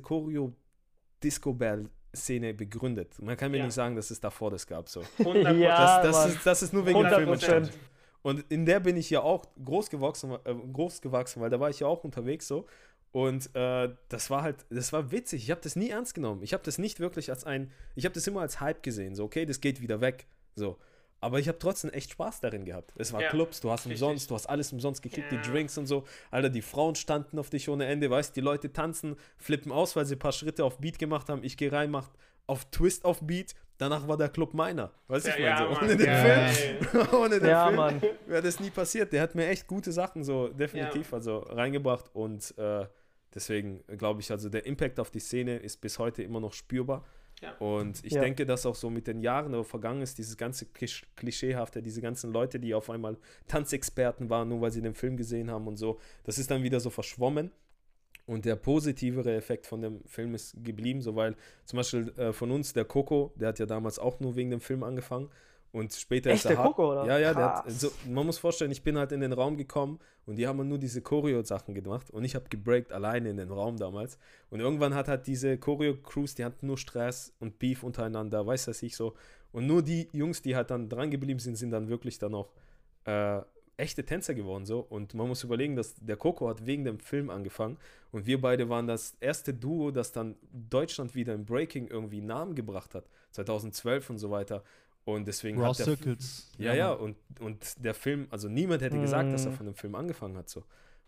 Choreo-Disco-Bell-Szene 2.13 2.53
begründet. 2.53 3.21
Man 3.21 3.37
kann 3.37 3.51
mir 3.51 3.57
Ja. 3.57 3.65
nicht 3.65 3.73
sagen, 3.73 3.95
dass 3.95 4.11
es 4.11 4.19
davor 4.19 4.51
das 4.51 4.65
gab. 4.67 4.89
So. 4.89 5.01
100%. 5.19 5.57
Ja, 5.57 6.01
Das, 6.01 6.15
das, 6.23 6.33
ist, 6.35 6.45
das 6.45 6.63
ist 6.63 6.73
nur 6.73 6.85
wegen 6.85 6.99
dem 6.99 7.09
Film 7.09 7.29
100%. 7.29 7.31
entstanden. 7.33 7.69
Und 8.21 8.45
in 8.49 8.65
der 8.65 8.79
bin 8.79 8.95
ich 8.95 9.09
ja 9.09 9.21
auch 9.21 9.45
groß 9.63 9.89
gewachsen, 9.89 10.31
äh, 10.45 10.53
groß 10.71 11.01
gewachsen, 11.01 11.41
weil 11.41 11.49
da 11.49 11.59
war 11.59 11.69
ich 11.69 11.81
ja 11.81 11.87
auch 11.87 12.03
unterwegs 12.03 12.47
so. 12.47 12.65
Und 13.11 13.53
äh, 13.55 13.89
das 14.09 14.29
war 14.29 14.41
halt, 14.41 14.65
das 14.69 14.91
war 14.93 15.11
witzig. 15.11 15.43
Ich 15.43 15.51
habe 15.51 15.61
das 15.61 15.75
nie 15.75 15.89
ernst 15.89 16.15
genommen. 16.15 16.41
Ich 16.41 16.53
habe 16.53 16.63
das 16.63 16.77
nicht 16.77 16.99
wirklich 16.99 17.29
als 17.29 17.43
ein, 17.43 17.69
ich 17.95 18.05
habe 18.05 18.13
das 18.13 18.25
immer 18.25 18.41
als 18.41 18.59
Hype 18.59 18.81
gesehen. 18.81 19.13
So, 19.13 19.25
okay, 19.25 19.45
das 19.45 19.61
geht 19.61 19.81
wieder 19.81 20.01
weg. 20.01 20.25
So. 20.55 20.77
Aber 21.23 21.39
ich 21.39 21.47
habe 21.47 21.57
trotzdem 21.57 21.89
echt 21.91 22.11
Spaß 22.11 22.41
darin 22.41 22.65
gehabt. 22.65 22.93
Es 22.97 23.13
war 23.13 23.21
Ja, 23.21 23.29
Clubs, 23.29 23.59
du 23.61 23.71
hast 23.71 23.85
richtig. 23.85 24.01
umsonst, 24.01 24.29
du 24.29 24.35
hast 24.35 24.45
alles 24.47 24.71
umsonst 24.73 25.01
gekriegt, 25.01 25.31
Ja. 25.31 25.37
die 25.41 25.49
Drinks 25.49 25.77
und 25.77 25.87
so. 25.87 26.03
Alter, 26.31 26.49
die 26.49 26.61
Frauen 26.61 26.95
standen 26.95 27.39
auf 27.39 27.49
dich 27.49 27.69
ohne 27.69 27.85
Ende, 27.85 28.09
weißt 28.09 28.35
die 28.35 28.41
Leute 28.41 28.73
tanzen, 28.73 29.15
flippen 29.37 29.71
aus, 29.71 29.95
weil 29.95 30.05
sie 30.05 30.15
ein 30.15 30.19
paar 30.19 30.33
Schritte 30.33 30.65
auf 30.65 30.79
Beat 30.79 30.99
gemacht 30.99 31.29
haben. 31.29 31.43
Ich 31.43 31.55
gehe 31.57 31.71
rein, 31.71 31.89
mach 31.91 32.09
auf 32.45 32.65
Twist 32.71 33.05
auf 33.05 33.21
Beat. 33.21 33.55
Danach 33.77 34.07
war 34.07 34.17
der 34.17 34.29
Club 34.29 34.53
meiner. 34.53 34.91
Weißt 35.07 35.25
du, 35.25 35.29
Ja, 35.31 35.35
ich 35.35 35.41
meine 35.41 35.49
ja, 35.49 35.57
so. 35.57 35.73
Mann, 35.73 35.83
Ohne 35.83 35.97
den 35.97 36.05
geil. 36.05 36.49
Film, 36.53 37.07
ohne 37.21 37.39
den 37.39 37.49
Ja, 37.49 37.65
Film 37.67 37.75
Mann. 37.77 38.01
wäre 38.27 38.41
das 38.43 38.59
nie 38.59 38.69
passiert. 38.69 39.11
Der 39.13 39.21
hat 39.21 39.33
mir 39.33 39.47
echt 39.47 39.65
gute 39.67 39.91
Sachen 39.91 40.23
so 40.23 40.49
definitiv 40.49 41.13
also 41.13 41.37
reingebracht 41.39 42.05
und 42.13 42.53
äh, 42.57 42.85
deswegen 43.33 43.81
glaube 43.97 44.21
ich, 44.21 44.29
also 44.29 44.49
der 44.49 44.65
Impact 44.65 44.99
auf 44.99 45.09
die 45.09 45.19
Szene 45.19 45.55
ist 45.57 45.81
bis 45.81 45.97
heute 45.99 46.21
immer 46.21 46.39
noch 46.39 46.53
spürbar. 46.53 47.03
Ja. 47.43 47.53
Und 47.57 48.03
ich 48.05 48.13
Ja. 48.13 48.21
denke, 48.21 48.45
dass 48.45 48.65
auch 48.65 48.75
so 48.75 48.89
mit 48.89 49.05
den 49.05 49.19
Jahren 49.19 49.53
aber 49.53 49.65
vergangen 49.65 50.01
ist, 50.01 50.17
dieses 50.17 50.37
ganze 50.37 50.65
Klisch 50.65 51.03
Klischeehafte, 51.17 51.81
diese 51.83 52.01
ganzen 52.01 52.31
Leute, 52.31 52.59
die 52.59 52.73
auf 52.73 52.89
einmal 52.89 53.17
Tanzexperten 53.47 54.29
waren, 54.29 54.47
nur 54.49 54.61
weil 54.61 54.71
sie 54.71 54.81
den 54.81 54.93
Film 54.95 55.17
gesehen 55.17 55.51
haben 55.51 55.67
und 55.67 55.75
so, 55.77 55.99
das 56.23 56.37
ist 56.37 56.49
dann 56.49 56.63
wieder 56.63 56.79
so 56.79 56.89
verschwommen. 56.89 57.51
Und 58.25 58.45
der 58.45 58.55
positivere 58.55 59.35
Effekt 59.35 59.67
von 59.67 59.81
dem 59.81 60.01
Film 60.05 60.33
ist 60.33 60.55
geblieben, 60.63 61.01
so 61.01 61.13
weil 61.17 61.35
zum 61.65 61.77
Beispiel 61.77 62.13
äh, 62.17 62.31
von 62.31 62.51
uns, 62.51 62.71
der 62.71 62.85
Coco, 62.85 63.33
der 63.35 63.49
hat 63.49 63.59
ja 63.59 63.65
damals 63.65 63.99
auch 63.99 64.21
nur 64.21 64.37
wegen 64.37 64.49
dem 64.49 64.61
Film 64.61 64.83
angefangen. 64.83 65.29
Und 65.73 65.91
später 65.91 66.29
Echt, 66.29 66.45
ist 66.45 66.51
er 66.51 66.55
der 66.55 66.65
Coco, 66.65 66.91
oder? 66.91 67.05
Ja, 67.07 67.17
ja, 67.17 67.33
der 67.33 67.55
hat, 67.55 67.71
so, 67.71 67.91
man 68.07 68.27
muss 68.27 68.37
vorstellen, 68.37 68.69
ich 68.69 68.83
bin 68.83 68.95
halt 68.95 69.11
in 69.11 69.21
den 69.21 69.33
Raum 69.33 69.57
gekommen 69.57 69.99
und 70.27 70.35
die 70.35 70.45
haben 70.45 70.67
nur 70.67 70.77
diese 70.77 71.01
Choreo-Sachen 71.01 71.73
gemacht 71.73 72.11
und 72.11 72.23
ich 72.23 72.35
habe 72.35 72.45
gebreakt 72.47 72.93
alleine 72.93 73.31
in 73.31 73.37
den 73.37 73.49
Raum 73.49 73.77
damals. 73.77 74.19
Und 74.51 74.59
irgendwann 74.59 74.93
hat 74.93 75.07
halt 75.07 75.25
diese 75.25 75.57
Choreo-Crews, 75.57 76.35
die 76.35 76.45
hatten 76.45 76.67
nur 76.67 76.77
Stress 76.77 77.33
und 77.39 77.57
Beef 77.57 77.81
untereinander, 77.81 78.45
weiß 78.45 78.65
das 78.65 78.83
ich 78.83 78.95
so. 78.95 79.15
Und 79.51 79.65
nur 79.65 79.81
die 79.81 80.09
Jungs, 80.13 80.43
die 80.43 80.55
halt 80.55 80.69
dann 80.69 80.89
dran 80.89 81.09
geblieben 81.09 81.39
sind, 81.39 81.55
sind 81.55 81.71
dann 81.71 81.89
wirklich 81.89 82.19
dann 82.19 82.35
auch 82.35 82.51
äh, 83.05 83.41
echte 83.77 84.05
Tänzer 84.05 84.35
geworden 84.35 84.65
so. 84.65 84.79
Und 84.79 85.15
man 85.15 85.27
muss 85.27 85.43
überlegen, 85.43 85.75
dass 85.75 85.95
der 85.95 86.17
Coco 86.17 86.47
hat 86.49 86.67
wegen 86.67 86.85
dem 86.85 86.99
Film 86.99 87.31
angefangen 87.31 87.77
und 88.11 88.27
wir 88.27 88.39
beide 88.39 88.69
waren 88.69 88.85
das 88.85 89.17
erste 89.19 89.53
Duo, 89.53 89.89
das 89.89 90.11
dann 90.11 90.35
Deutschland 90.51 91.15
wieder 91.15 91.33
im 91.33 91.45
Breaking 91.45 91.87
irgendwie 91.87 92.21
Namen 92.21 92.53
gebracht 92.53 92.93
hat. 92.93 93.05
2012 93.31 94.11
und 94.11 94.17
so 94.19 94.29
weiter. 94.29 94.63
Und 95.05 95.27
deswegen 95.27 95.59
Raw 95.59 95.69
hat 95.69 95.79
der 95.79 95.85
Circles. 95.85 96.51
ja, 96.57 96.73
ja, 96.73 96.91
und, 96.93 97.17
und 97.39 97.83
der 97.83 97.93
Film, 97.93 98.27
also 98.29 98.47
niemand 98.47 98.81
hätte 98.81 98.99
gesagt, 98.99 99.33
dass 99.33 99.45
er 99.45 99.51
Mhm. 99.51 99.55
von 99.55 99.65
dem 99.65 99.75
Film 99.75 99.95
angefangen 99.95 100.37
hat, 100.37 100.47
so. 100.49 100.63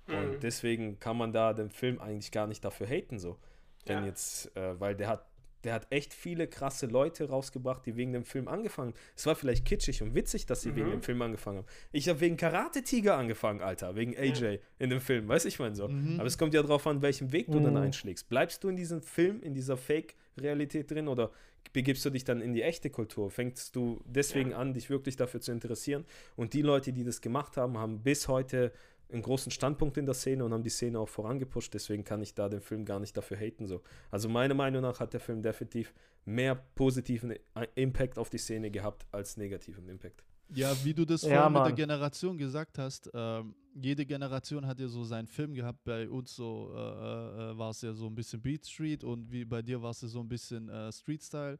Mhm. 0.07 0.15
Und 0.17 0.43
deswegen 0.43 0.99
kann 0.99 1.17
man 1.17 1.31
da 1.31 1.53
den 1.53 1.69
Film 1.69 1.99
eigentlich 1.99 2.31
gar 2.31 2.45
nicht 2.47 2.63
dafür 2.65 2.87
haten, 2.87 3.19
so. 3.19 3.37
Wenn 3.85 3.99
Ja. 3.99 4.05
jetzt, 4.05 4.55
äh, 4.57 4.79
weil 4.79 4.95
der 4.95 5.07
hat, 5.07 5.25
der 5.63 5.73
hat 5.73 5.87
echt 5.91 6.13
viele 6.13 6.45
krasse 6.47 6.85
Leute 6.85 7.27
rausgebracht, 7.29 7.85
die 7.85 7.95
wegen 7.95 8.13
dem 8.13 8.23
Film 8.25 8.47
angefangen 8.47 8.93
Es 9.15 9.25
war 9.25 9.33
vielleicht 9.35 9.65
kitschig 9.65 10.03
und 10.03 10.13
witzig, 10.13 10.45
dass 10.45 10.61
sie 10.61 10.75
wegen 10.75 10.87
Mhm. 10.87 10.91
dem 10.91 11.01
Film 11.01 11.21
angefangen 11.23 11.59
haben. 11.59 11.67
Ich 11.91 12.07
habe 12.09 12.19
wegen 12.19 12.37
Karate 12.37 12.83
Tiger 12.83 13.17
angefangen, 13.17 13.61
Alter, 13.61 13.95
wegen 13.95 14.15
AJ 14.15 14.59
in 14.77 14.89
dem 14.91 15.01
Film, 15.01 15.27
weiß 15.27 15.45
ich 15.45 15.57
mein 15.57 15.73
so. 15.73 15.87
Mhm. 15.87 16.19
Aber 16.19 16.27
es 16.27 16.37
kommt 16.37 16.53
ja 16.53 16.61
darauf 16.61 16.85
an, 16.85 17.01
welchen 17.01 17.31
Weg 17.31 17.47
du 17.47 17.59
dann 17.59 17.71
Mhm. 17.73 17.77
einschlägst. 17.77 18.27
Bleibst 18.29 18.63
du 18.63 18.69
in 18.69 18.75
diesem 18.75 19.01
Film, 19.01 19.41
in 19.41 19.53
dieser 19.55 19.75
Fake-Realität 19.77 20.91
drin 20.91 21.07
oder 21.07 21.31
begibst 21.73 22.03
du 22.05 22.09
dich 22.09 22.23
dann 22.23 22.41
in 22.41 22.53
die 22.53 22.61
echte 22.61 22.89
Kultur? 22.89 23.29
Fängst 23.29 23.75
du 23.75 24.01
deswegen 24.05 24.53
an, 24.53 24.73
dich 24.73 24.89
wirklich 24.89 25.15
dafür 25.15 25.41
zu 25.41 25.51
interessieren? 25.51 26.05
Und 26.35 26.53
die 26.53 26.61
Leute, 26.61 26.93
die 26.93 27.03
das 27.03 27.21
gemacht 27.21 27.57
haben, 27.57 27.77
haben 27.77 28.01
bis 28.01 28.27
heute 28.27 28.71
einen 29.11 29.21
großen 29.21 29.51
Standpunkt 29.51 29.97
in 29.97 30.05
der 30.05 30.15
Szene 30.15 30.43
und 30.43 30.51
haben 30.53 30.63
die 30.63 30.69
Szene 30.69 30.99
auch 30.99 31.09
vorangepusht. 31.09 31.73
Deswegen 31.73 32.03
kann 32.03 32.21
ich 32.21 32.33
da 32.33 32.49
den 32.49 32.61
Film 32.61 32.85
gar 32.85 32.99
nicht 32.99 33.15
dafür 33.15 33.37
haten. 33.37 33.67
So. 33.67 33.81
Also 34.09 34.29
meiner 34.29 34.55
Meinung 34.55 34.81
nach 34.81 34.99
hat 34.99 35.13
der 35.13 35.19
Film 35.19 35.41
definitiv 35.41 35.93
mehr 36.25 36.55
positiven 36.55 37.31
I- 37.31 37.39
Impact 37.75 38.17
auf 38.17 38.29
die 38.29 38.39
Szene 38.39 38.71
gehabt 38.71 39.05
als 39.11 39.37
negativen 39.37 39.87
Impact. 39.89 40.23
Ja, 40.53 40.71
wie 40.83 40.93
du 40.93 41.05
das 41.05 41.23
Ja, 41.23 41.29
vorhin 41.49 41.53
mit 41.53 41.65
der. 41.65 41.71
Generation 41.73 42.37
gesagt 42.37 42.77
hast, 42.77 43.09
ähm, 43.13 43.55
jede 43.73 44.05
Generation 44.05 44.65
hat 44.65 44.79
ja 44.79 44.87
so 44.87 45.03
seinen 45.03 45.27
Film 45.27 45.53
gehabt. 45.53 45.83
Bei 45.83 46.07
uns 46.07 46.35
so 46.35 46.71
äh, 46.73 46.77
äh, 46.77 47.57
war 47.57 47.71
es 47.71 47.81
ja 47.81 47.93
so 47.93 48.05
ein 48.07 48.15
bisschen 48.15 48.41
Beat 48.41 48.65
Street 48.65 49.03
und 49.03 49.31
wie 49.31 49.43
bei 49.43 49.61
dir 49.61 49.81
war 49.81 49.91
es 49.91 50.01
ja 50.01 50.07
so 50.07 50.19
ein 50.19 50.27
bisschen 50.29 50.69
äh, 50.69 50.91
Street 50.91 51.23
Style. 51.23 51.57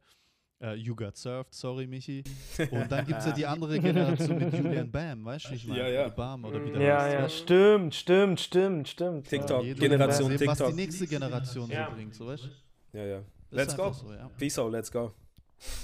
Äh, 0.58 0.74
you 0.76 0.94
got 0.96 1.16
served, 1.18 1.52
sorry 1.54 1.86
Michi. 1.86 2.24
Und 2.70 2.90
dann 2.90 3.04
gibt 3.04 3.18
es 3.18 3.26
ja 3.26 3.32
die 3.32 3.44
andere 3.44 3.78
Generation 3.78 4.38
mit 4.38 4.54
Julian 4.54 4.90
Bam, 4.90 5.22
weißt 5.22 5.50
du, 5.50 5.54
ich 5.54 5.66
meine, 5.66 5.80
Ja, 5.80 5.88
ja. 5.88 6.08
Bam 6.08 6.44
oder 6.46 6.64
wie 6.64 6.70
der 6.70 6.80
Ja, 6.80 7.00
heißt, 7.02 7.12
ja, 7.14 7.22
du? 7.22 7.28
stimmt, 7.28 7.94
stimmt, 7.94 8.40
stimmt, 8.40 8.88
stimmt. 8.88 9.28
TikTok, 9.28 9.62
Jeder 9.64 9.80
Generation 9.88 10.28
sehen, 10.38 10.46
Was 10.48 10.56
TikTok. 10.58 10.70
die 10.74 10.76
nächste 10.76 11.06
Generation 11.06 11.70
Ja. 11.70 11.88
so 11.90 11.94
bringt, 11.94 12.14
so 12.14 12.26
weißt 12.26 12.44
du? 12.44 12.96
Ja, 12.98 13.04
ja. 13.04 13.22
Let's 13.50 13.76
go. 13.76 13.92
So, 13.92 14.12
ja. 14.14 14.30
Peace 14.38 14.58
out, 14.58 14.72
let's 14.72 14.90
go. 14.90 15.12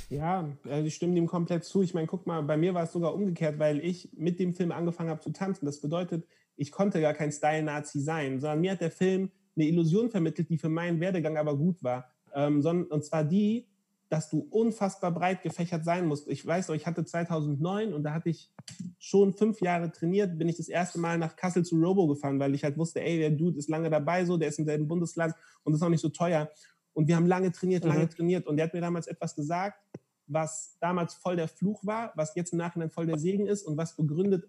Ja, 0.08 0.48
also 0.64 0.86
ich 0.86 0.94
stimme 0.94 1.14
dem 1.14 1.26
komplett 1.26 1.64
zu. 1.64 1.82
Ich 1.82 1.94
meine, 1.94 2.06
guck 2.06 2.26
mal, 2.26 2.42
bei 2.42 2.56
mir 2.56 2.74
war 2.74 2.84
es 2.84 2.92
sogar 2.92 3.14
umgekehrt, 3.14 3.58
weil 3.58 3.80
ich 3.84 4.10
mit 4.14 4.38
dem 4.38 4.54
Film 4.54 4.72
angefangen 4.72 5.10
habe 5.10 5.20
zu 5.20 5.30
tanzen. 5.30 5.64
Das 5.66 5.80
bedeutet, 5.80 6.26
ich 6.56 6.70
konnte 6.70 7.00
gar 7.00 7.14
kein 7.14 7.32
Style-Nazi 7.32 8.00
sein, 8.00 8.40
sondern 8.40 8.60
mir 8.60 8.72
hat 8.72 8.80
der 8.80 8.90
Film 8.90 9.30
eine 9.56 9.66
Illusion 9.66 10.10
vermittelt, 10.10 10.48
die 10.50 10.58
für 10.58 10.68
meinen 10.68 11.00
Werdegang 11.00 11.36
aber 11.36 11.56
gut 11.56 11.82
war. 11.82 12.10
Ähm, 12.34 12.64
und 12.64 13.04
zwar 13.04 13.24
die, 13.24 13.68
dass 14.12 14.28
du 14.28 14.46
unfassbar 14.50 15.10
breit 15.10 15.42
gefächert 15.42 15.84
sein 15.84 16.06
musst. 16.06 16.28
Ich 16.28 16.46
weiß 16.46 16.68
noch, 16.68 16.74
ich 16.74 16.86
hatte 16.86 17.02
2009 17.02 17.94
und 17.94 18.02
da 18.02 18.12
hatte 18.12 18.28
ich 18.28 18.52
schon 18.98 19.32
fünf 19.32 19.62
Jahre 19.62 19.90
trainiert, 19.90 20.38
bin 20.38 20.50
ich 20.50 20.58
das 20.58 20.68
erste 20.68 21.00
Mal 21.00 21.16
nach 21.16 21.34
Kassel 21.34 21.64
zu 21.64 21.76
Robo 21.76 22.06
gefahren, 22.06 22.38
weil 22.38 22.54
ich 22.54 22.62
halt 22.62 22.76
wusste, 22.76 23.00
ey, 23.00 23.18
der 23.18 23.30
Dude 23.30 23.58
ist 23.58 23.70
lange 23.70 23.88
dabei, 23.88 24.26
so, 24.26 24.36
der 24.36 24.48
ist 24.48 24.58
im 24.58 24.66
selben 24.66 24.86
Bundesland 24.86 25.34
und 25.64 25.72
ist 25.72 25.82
auch 25.82 25.88
nicht 25.88 26.02
so 26.02 26.10
teuer. 26.10 26.50
Und 26.94 27.08
wir 27.08 27.16
haben 27.16 27.26
lange 27.26 27.52
trainiert, 27.52 27.84
lange 27.84 28.04
Mhm. 28.04 28.10
trainiert. 28.10 28.46
Und 28.46 28.56
der 28.56 28.66
hat 28.66 28.74
mir 28.74 28.80
damals 28.80 29.06
etwas 29.06 29.34
gesagt, 29.34 29.82
was 30.26 30.76
damals 30.80 31.14
voll 31.14 31.36
der 31.36 31.48
Fluch 31.48 31.84
war, 31.84 32.12
was 32.16 32.34
jetzt 32.34 32.52
im 32.52 32.58
Nachhinein 32.58 32.90
voll 32.90 33.06
der 33.06 33.18
Segen 33.18 33.46
ist 33.46 33.62
und 33.64 33.76
was 33.76 33.96
begründet 33.96 34.48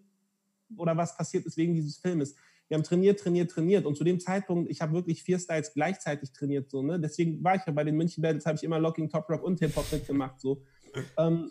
oder 0.77 0.95
was 0.95 1.15
passiert 1.17 1.45
ist 1.45 1.57
wegen 1.57 1.73
dieses 1.73 1.97
Filmes. 1.97 2.35
Wir 2.67 2.77
haben 2.77 2.83
trainiert, 2.83 3.19
trainiert, 3.19 3.51
trainiert 3.51 3.85
und 3.85 3.97
zu 3.97 4.03
dem 4.03 4.19
Zeitpunkt, 4.19 4.69
ich 4.71 4.81
habe 4.81 4.93
wirklich 4.93 5.21
vier 5.23 5.37
Styles 5.37 5.73
gleichzeitig 5.73 6.31
trainiert, 6.31 6.69
so, 6.71 6.81
ne? 6.81 6.99
Deswegen 6.99 7.43
war 7.43 7.55
ich 7.55 7.61
ja 7.65 7.73
bei 7.73 7.83
den 7.83 7.95
München 7.95 8.21
Battles, 8.21 8.45
habe 8.45 8.55
ich 8.55 8.63
immer 8.63 8.79
Locking, 8.79 9.09
Top 9.09 9.29
Rock 9.29 9.43
und 9.43 9.59
Hip 9.59 9.75
Hop 9.75 9.91
mitgemacht, 9.91 10.39
so. 10.39 10.61
Ähm, 11.17 11.49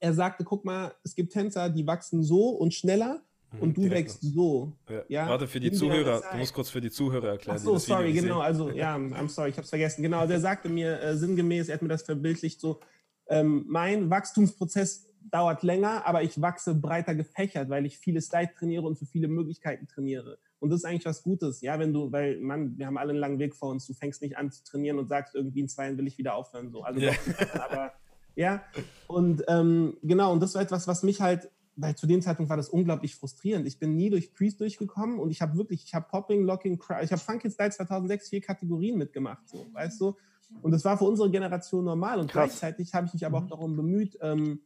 er 0.00 0.14
sagte, 0.14 0.44
guck 0.44 0.64
mal, 0.64 0.94
es 1.04 1.14
gibt 1.14 1.32
Tänzer, 1.32 1.68
die 1.68 1.86
wachsen 1.86 2.22
so 2.22 2.48
und 2.48 2.72
schneller 2.74 3.22
und 3.60 3.76
du 3.76 3.82
direkt 3.82 4.08
wächst 4.08 4.22
so. 4.22 4.72
Ja. 4.88 5.02
Ja, 5.08 5.28
Warte, 5.28 5.46
für 5.46 5.60
die 5.60 5.72
Zuhörer, 5.72 6.22
du 6.32 6.38
musst 6.38 6.54
kurz 6.54 6.70
für 6.70 6.80
die 6.80 6.90
Zuhörer 6.90 7.28
erklären. 7.28 7.58
Ach 7.60 7.64
so, 7.64 7.78
sorry, 7.78 8.12
genau. 8.12 8.40
Also, 8.40 8.70
ja, 8.70 8.96
I'm 8.96 9.28
sorry, 9.28 9.50
ich 9.50 9.56
habe 9.56 9.64
es 9.64 9.70
vergessen. 9.70 10.02
Genau, 10.02 10.26
der 10.26 10.40
sagte 10.40 10.68
mir 10.68 11.00
äh, 11.00 11.16
sinngemäß, 11.16 11.68
er 11.68 11.74
hat 11.74 11.82
mir 11.82 11.88
das 11.88 12.02
verbildlicht 12.02 12.60
so, 12.60 12.80
ähm, 13.28 13.64
mein 13.68 14.10
Wachstumsprozess 14.10 15.08
dauert 15.30 15.62
länger, 15.62 16.06
aber 16.06 16.22
ich 16.22 16.40
wachse 16.40 16.74
breiter 16.74 17.14
gefächert, 17.14 17.68
weil 17.70 17.86
ich 17.86 17.98
viele 17.98 18.20
Style 18.20 18.50
trainiere 18.56 18.82
und 18.86 18.98
für 18.98 19.06
viele 19.06 19.28
Möglichkeiten 19.28 19.86
trainiere. 19.86 20.38
Und 20.58 20.70
das 20.70 20.80
ist 20.80 20.84
eigentlich 20.84 21.06
was 21.06 21.22
Gutes, 21.22 21.60
ja, 21.60 21.78
wenn 21.78 21.92
du, 21.92 22.12
weil, 22.12 22.38
Mann, 22.40 22.76
wir 22.76 22.86
haben 22.86 22.98
alle 22.98 23.10
einen 23.10 23.18
langen 23.18 23.38
Weg 23.38 23.54
vor 23.54 23.70
uns. 23.70 23.86
Du 23.86 23.94
fängst 23.94 24.22
nicht 24.22 24.36
an 24.36 24.50
zu 24.50 24.62
trainieren 24.64 24.98
und 24.98 25.08
sagst, 25.08 25.34
irgendwie 25.34 25.60
in 25.60 25.68
zwei 25.68 25.84
Jahren 25.84 25.98
will 25.98 26.06
ich 26.06 26.18
wieder 26.18 26.34
aufhören, 26.34 26.70
so. 26.70 26.82
Also, 26.82 27.00
Ja. 27.00 27.12
doch, 27.12 27.60
aber, 27.60 27.92
ja. 28.36 28.62
Und 29.06 29.44
ähm, 29.48 29.96
genau, 30.02 30.32
und 30.32 30.40
das 30.40 30.54
war 30.54 30.62
etwas, 30.62 30.86
was 30.86 31.02
mich 31.02 31.20
halt 31.20 31.50
weil 31.76 31.94
zu 31.94 32.06
dem 32.06 32.20
Zeitpunkt 32.22 32.50
war 32.50 32.56
das 32.56 32.68
unglaublich 32.68 33.14
frustrierend. 33.14 33.66
Ich 33.66 33.78
bin 33.78 33.96
nie 33.96 34.10
durch 34.10 34.32
Priest 34.32 34.60
durchgekommen 34.60 35.18
und 35.18 35.30
ich 35.30 35.40
habe 35.40 35.56
wirklich, 35.56 35.84
ich 35.84 35.94
habe 35.94 36.06
Popping, 36.08 36.44
Locking, 36.44 36.78
Cry, 36.78 37.02
ich 37.02 37.12
habe 37.12 37.20
Funky 37.20 37.50
Style 37.50 37.70
2006 37.70 38.28
vier 38.28 38.40
Kategorien 38.40 38.98
mitgemacht, 38.98 39.48
so, 39.48 39.66
weißt 39.72 40.00
du? 40.00 40.16
Und 40.60 40.72
das 40.72 40.84
war 40.84 40.98
für 40.98 41.04
unsere 41.04 41.30
Generation 41.30 41.84
normal 41.84 42.20
und 42.20 42.30
Krass. 42.30 42.50
gleichzeitig 42.50 42.92
habe 42.92 43.06
ich 43.06 43.14
mich 43.14 43.24
aber 43.24 43.38
auch 43.38 43.46
darum 43.46 43.74
bemüht, 43.74 44.18
ähm, 44.20 44.60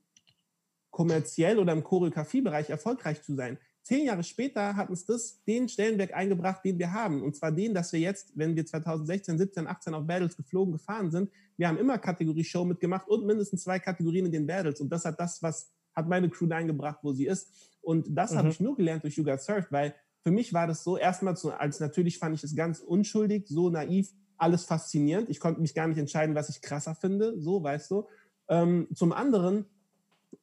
kommerziell 0.90 1.58
oder 1.58 1.72
im 1.72 1.84
Choreografiebereich 1.84 2.70
erfolgreich 2.70 3.22
zu 3.22 3.34
sein. 3.34 3.58
Zehn 3.82 4.06
Jahre 4.06 4.24
später 4.24 4.74
hat 4.74 4.90
uns 4.90 5.04
das 5.04 5.44
den 5.44 5.68
Stellenwert 5.68 6.12
eingebracht, 6.12 6.64
den 6.64 6.76
wir 6.76 6.92
haben. 6.92 7.22
Und 7.22 7.36
zwar 7.36 7.52
den, 7.52 7.72
dass 7.72 7.92
wir 7.92 8.00
jetzt, 8.00 8.32
wenn 8.34 8.56
wir 8.56 8.66
2016, 8.66 9.38
17, 9.38 9.68
18 9.68 9.94
auf 9.94 10.06
Battles 10.06 10.36
geflogen 10.36 10.72
gefahren 10.72 11.12
sind, 11.12 11.30
wir 11.56 11.68
haben 11.68 11.78
immer 11.78 11.96
Kategorie 11.98 12.42
Show 12.42 12.64
mitgemacht 12.64 13.06
und 13.08 13.26
mindestens 13.26 13.62
zwei 13.62 13.78
Kategorien 13.78 14.26
in 14.26 14.32
den 14.32 14.46
Battles. 14.46 14.80
Und 14.80 14.88
das 14.88 15.04
hat 15.04 15.20
das, 15.20 15.40
was 15.40 15.70
hat 15.96 16.06
meine 16.08 16.28
Crew 16.28 16.46
dahin 16.46 16.66
gebracht, 16.68 16.98
wo 17.02 17.12
sie 17.12 17.26
ist. 17.26 17.50
Und 17.80 18.06
das 18.10 18.32
Mhm. 18.32 18.36
habe 18.36 18.48
ich 18.50 18.60
nur 18.60 18.76
gelernt 18.76 19.02
durch 19.02 19.16
You 19.16 19.24
Got 19.24 19.40
Surfed, 19.40 19.72
weil 19.72 19.94
für 20.20 20.30
mich 20.30 20.52
war 20.52 20.66
das 20.66 20.84
so, 20.84 20.96
erstmal 20.96 21.36
so, 21.36 21.50
als 21.52 21.80
natürlich 21.80 22.18
fand 22.18 22.34
ich 22.36 22.44
es 22.44 22.54
ganz 22.54 22.80
unschuldig, 22.80 23.46
so 23.48 23.70
naiv, 23.70 24.12
alles 24.36 24.64
faszinierend. 24.64 25.30
Ich 25.30 25.40
konnte 25.40 25.60
mich 25.60 25.74
gar 25.74 25.88
nicht 25.88 25.98
entscheiden, 25.98 26.34
was 26.34 26.48
ich 26.50 26.60
krasser 26.60 26.94
finde, 26.94 27.40
so, 27.40 27.62
weißt 27.62 27.90
du. 27.90 28.06
Ähm, 28.48 28.88
zum 28.94 29.12
anderen 29.12 29.64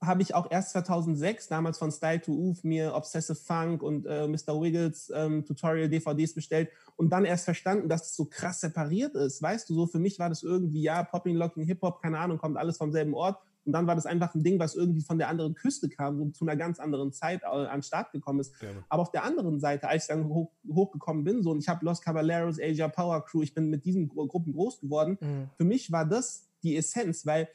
habe 0.01 0.21
ich 0.21 0.33
auch 0.33 0.49
erst 0.49 0.71
2006, 0.71 1.47
damals 1.49 1.77
von 1.77 1.91
Style 1.91 2.19
to 2.21 2.31
Oof, 2.33 2.63
mir 2.63 2.95
Obsessive 2.95 3.35
Funk 3.35 3.83
und 3.83 4.05
äh, 4.05 4.27
Mr. 4.27 4.59
Wiggles 4.59 5.11
ähm, 5.13 5.45
Tutorial-DVDs 5.45 6.33
bestellt 6.33 6.69
und 6.95 7.09
dann 7.11 7.25
erst 7.25 7.45
verstanden, 7.45 7.89
dass 7.89 8.07
es 8.09 8.15
so 8.15 8.25
krass 8.25 8.61
separiert 8.61 9.13
ist. 9.15 9.41
Weißt 9.41 9.69
du, 9.69 9.75
so 9.75 9.85
für 9.85 9.99
mich 9.99 10.17
war 10.17 10.29
das 10.29 10.43
irgendwie, 10.43 10.81
ja, 10.81 11.03
Popping, 11.03 11.35
Locking, 11.35 11.65
Hip-Hop, 11.65 12.01
keine 12.01 12.17
Ahnung, 12.19 12.37
kommt 12.37 12.57
alles 12.57 12.77
vom 12.77 12.91
selben 12.91 13.13
Ort. 13.13 13.37
Und 13.65 13.71
dann 13.73 13.87
war 13.87 13.95
das 13.95 14.05
einfach 14.05 14.33
ein 14.35 14.43
Ding, 14.43 14.59
was 14.59 14.75
irgendwie 14.75 15.01
von 15.01 15.17
der 15.17 15.29
anderen 15.29 15.53
Küste 15.53 15.87
kam, 15.89 16.17
so 16.17 16.25
zu 16.31 16.45
einer 16.45 16.55
ganz 16.57 16.79
anderen 16.79 17.11
Zeit 17.13 17.43
äh, 17.43 17.45
an 17.45 17.77
den 17.79 17.83
Start 17.83 18.11
gekommen 18.11 18.39
ist. 18.41 18.53
Ja. 18.61 18.69
Aber 18.89 19.01
auf 19.03 19.11
der 19.11 19.23
anderen 19.23 19.59
Seite, 19.59 19.87
als 19.87 20.03
ich 20.03 20.07
dann 20.09 20.27
hoch, 20.27 20.51
hochgekommen 20.67 21.23
bin, 21.23 21.41
so, 21.43 21.51
und 21.51 21.59
ich 21.59 21.69
habe 21.69 21.85
Los 21.85 22.01
Caballeros, 22.01 22.59
Asia 22.61 22.87
Power 22.89 23.23
Crew, 23.23 23.41
ich 23.41 23.53
bin 23.53 23.69
mit 23.69 23.85
diesen 23.85 24.09
Gru- 24.09 24.27
Gruppen 24.27 24.53
groß 24.53 24.81
geworden, 24.81 25.17
Mhm. 25.21 25.49
für 25.55 25.63
mich 25.63 25.91
war 25.91 26.05
das 26.05 26.49
die 26.63 26.75
Essenz, 26.75 27.25
weil 27.25 27.47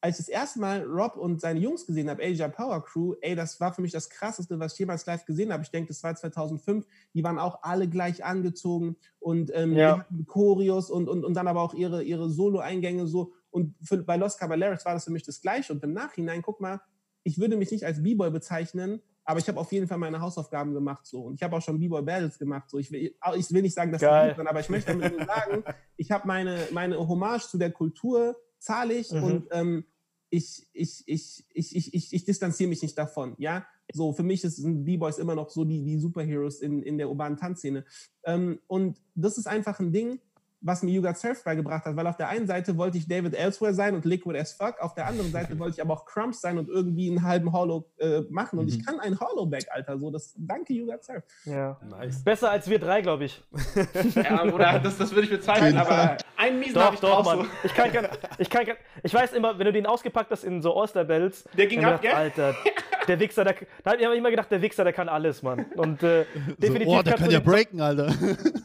als 0.00 0.18
ich 0.20 0.26
das 0.26 0.34
erste 0.34 0.60
Mal 0.60 0.82
Rob 0.82 1.16
und 1.16 1.40
seine 1.40 1.60
Jungs 1.60 1.86
gesehen 1.86 2.10
habe, 2.10 2.22
Asia 2.22 2.48
Power 2.48 2.84
Crew, 2.84 3.14
ey, 3.22 3.34
das 3.34 3.58
war 3.58 3.72
für 3.72 3.80
mich 3.80 3.90
das 3.92 4.10
krasseste, 4.10 4.58
was 4.58 4.74
ich 4.74 4.80
jemals 4.80 5.06
live 5.06 5.24
gesehen 5.24 5.50
habe. 5.50 5.62
Ich 5.62 5.70
denke, 5.70 5.88
das 5.88 6.02
war 6.02 6.14
2005. 6.14 6.84
Die 7.14 7.24
waren 7.24 7.38
auch 7.38 7.60
alle 7.62 7.88
gleich 7.88 8.22
angezogen 8.22 8.96
und 9.18 9.50
ähm, 9.54 9.72
Ja. 9.72 9.94
die 9.94 10.00
hatten 10.00 10.26
Choreos 10.26 10.90
und, 10.90 11.08
und, 11.08 11.24
und 11.24 11.32
dann 11.32 11.48
aber 11.48 11.62
auch 11.62 11.72
ihre, 11.72 12.02
ihre 12.02 12.28
Solo-Eingänge 12.28 13.06
so. 13.06 13.32
Und 13.54 13.76
für, 13.86 13.98
bei 13.98 14.16
Los 14.16 14.36
Caballeros 14.36 14.84
war 14.84 14.94
das 14.94 15.04
für 15.04 15.12
mich 15.12 15.22
das 15.22 15.40
Gleiche. 15.40 15.72
Und 15.72 15.84
im 15.84 15.92
Nachhinein, 15.92 16.42
guck 16.42 16.60
mal, 16.60 16.80
ich 17.22 17.38
würde 17.38 17.56
mich 17.56 17.70
nicht 17.70 17.84
als 17.86 18.02
B-Boy 18.02 18.30
bezeichnen, 18.30 19.00
aber 19.24 19.38
ich 19.38 19.46
habe 19.46 19.60
auf 19.60 19.70
jeden 19.70 19.86
Fall 19.86 19.98
meine 19.98 20.20
Hausaufgaben 20.20 20.74
gemacht 20.74 21.06
so 21.06 21.22
und 21.22 21.36
ich 21.36 21.42
habe 21.44 21.56
auch 21.56 21.62
schon 21.62 21.78
B-Boy 21.78 22.02
Battles 22.02 22.36
gemacht 22.36 22.68
so. 22.68 22.78
Ich 22.78 22.90
will, 22.90 23.14
ich 23.36 23.52
will 23.52 23.62
nicht 23.62 23.74
sagen, 23.74 23.92
dass 23.92 24.00
die 24.00 24.06
Geil. 24.06 24.30
gut 24.30 24.38
waren, 24.38 24.48
aber 24.48 24.58
ich 24.58 24.68
möchte 24.68 24.90
damit 24.92 25.16
nur 25.16 25.24
sagen, 25.24 25.62
ich 25.96 26.10
habe 26.10 26.26
meine 26.26 26.58
meine 26.72 26.98
Hommage 26.98 27.48
zu 27.48 27.56
der 27.56 27.70
Kultur 27.70 28.36
zahle 28.58 28.94
ich 28.94 29.12
Mhm. 29.12 29.22
und 29.22 29.46
ähm, 29.52 29.84
ich, 30.30 30.66
ich, 30.72 31.04
ich, 31.06 31.46
ich, 31.54 31.76
ich, 31.76 31.94
ich, 31.94 32.12
ich 32.12 32.24
distanziere 32.24 32.68
mich 32.68 32.82
nicht 32.82 32.98
davon, 32.98 33.34
ja. 33.38 33.64
So, 33.92 34.12
für 34.12 34.24
mich 34.24 34.40
sind 34.42 34.84
B-Boys 34.84 35.18
immer 35.18 35.36
noch 35.36 35.48
so 35.50 35.64
die, 35.64 35.84
die 35.84 35.96
Superheroes 35.98 36.60
in, 36.60 36.82
in 36.82 36.98
der 36.98 37.08
urbanen 37.08 37.38
Tanzszene. 37.38 37.84
Ähm, 38.24 38.58
und 38.66 39.00
das 39.14 39.38
ist 39.38 39.46
einfach 39.46 39.78
ein 39.78 39.92
Ding, 39.92 40.20
was 40.66 40.82
mir 40.82 40.90
You 40.92 41.02
Got 41.02 41.18
Surf 41.18 41.44
beigebracht 41.44 41.84
hat, 41.84 41.94
weil 41.94 42.06
auf 42.06 42.16
der 42.16 42.28
einen 42.30 42.46
Seite 42.46 42.76
wollte 42.76 42.96
ich 42.98 43.06
David 43.06 43.34
Elsewhere 43.34 43.74
sein 43.74 43.94
und 43.94 44.04
liquid 44.04 44.36
as 44.38 44.54
fuck, 44.54 44.80
auf 44.80 44.94
der 44.94 45.06
anderen 45.06 45.30
Seite 45.30 45.58
wollte 45.58 45.74
ich 45.76 45.82
aber 45.82 45.92
auch 45.94 46.06
Crumps 46.06 46.40
sein 46.40 46.58
und 46.58 46.68
irgendwie 46.68 47.08
einen 47.10 47.22
halben 47.22 47.52
Hollow 47.52 47.84
äh, 47.98 48.22
machen 48.30 48.58
und 48.58 48.64
Mhm. 48.66 48.70
ich 48.70 48.86
kann 48.86 48.98
ein 48.98 49.20
Hollowback, 49.20 49.66
Alter, 49.70 49.98
so, 49.98 50.10
das, 50.10 50.34
danke 50.38 50.72
You 50.72 50.86
Got 50.86 51.04
Surf. 51.04 51.22
Ja. 51.44 51.78
Nice. 51.88 52.24
Besser 52.24 52.50
als 52.50 52.68
wir 52.68 52.78
drei, 52.78 53.02
glaube 53.02 53.24
ich. 53.26 53.42
Ja, 54.14 54.42
oder 54.44 54.78
das, 54.78 54.96
das 54.98 55.10
würde 55.10 55.22
ich 55.26 55.30
bezweifeln, 55.30 55.76
aber 55.76 56.16
einen 56.36 56.58
miesen 56.58 56.80
habe 56.80 56.96
Doch, 57.00 57.20
ich 57.20 57.24
doch. 57.24 57.24
Mann. 57.24 57.38
So. 57.40 57.46
Ich 57.64 57.74
kann, 57.74 57.92
kein- 57.92 58.08
ich 58.38 58.50
kann, 58.50 58.64
kein- 58.66 58.76
ich 59.02 59.12
weiß 59.14 59.32
immer, 59.34 59.58
wenn 59.58 59.66
du 59.66 59.72
den 59.72 59.86
ausgepackt 59.86 60.30
hast 60.30 60.44
in 60.44 60.62
so 60.62 60.74
All-Star-Battles, 60.78 61.44
Der 61.56 61.66
ging 61.66 61.84
ab, 61.84 62.00
gedacht, 62.00 62.16
Alter, 62.16 62.54
der 63.08 63.20
Wichser, 63.20 63.44
der, 63.44 63.54
da 63.82 63.92
habe 63.92 64.02
ich 64.02 64.18
immer 64.18 64.30
gedacht, 64.30 64.50
der 64.50 64.62
Wichser, 64.62 64.84
der 64.84 64.92
kann 64.92 65.08
alles, 65.08 65.42
Mann. 65.42 65.66
Und 65.76 66.02
äh, 66.02 66.24
So, 66.48 66.54
definitiv 66.58 66.88
oh, 66.88 67.02
der 67.02 67.14
kann 67.14 67.30
ja 67.30 67.40
breaken, 67.40 67.80
Alter. 67.80 68.12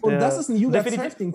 Und 0.02 0.14
Ja. 0.14 0.20
das 0.20 0.38
ist 0.40 0.50
ein 0.50 0.56
You 0.56 0.70
Got 0.70 0.80
Definitiv- 0.86 1.04
Surf 1.04 1.16
Ding 1.16 1.34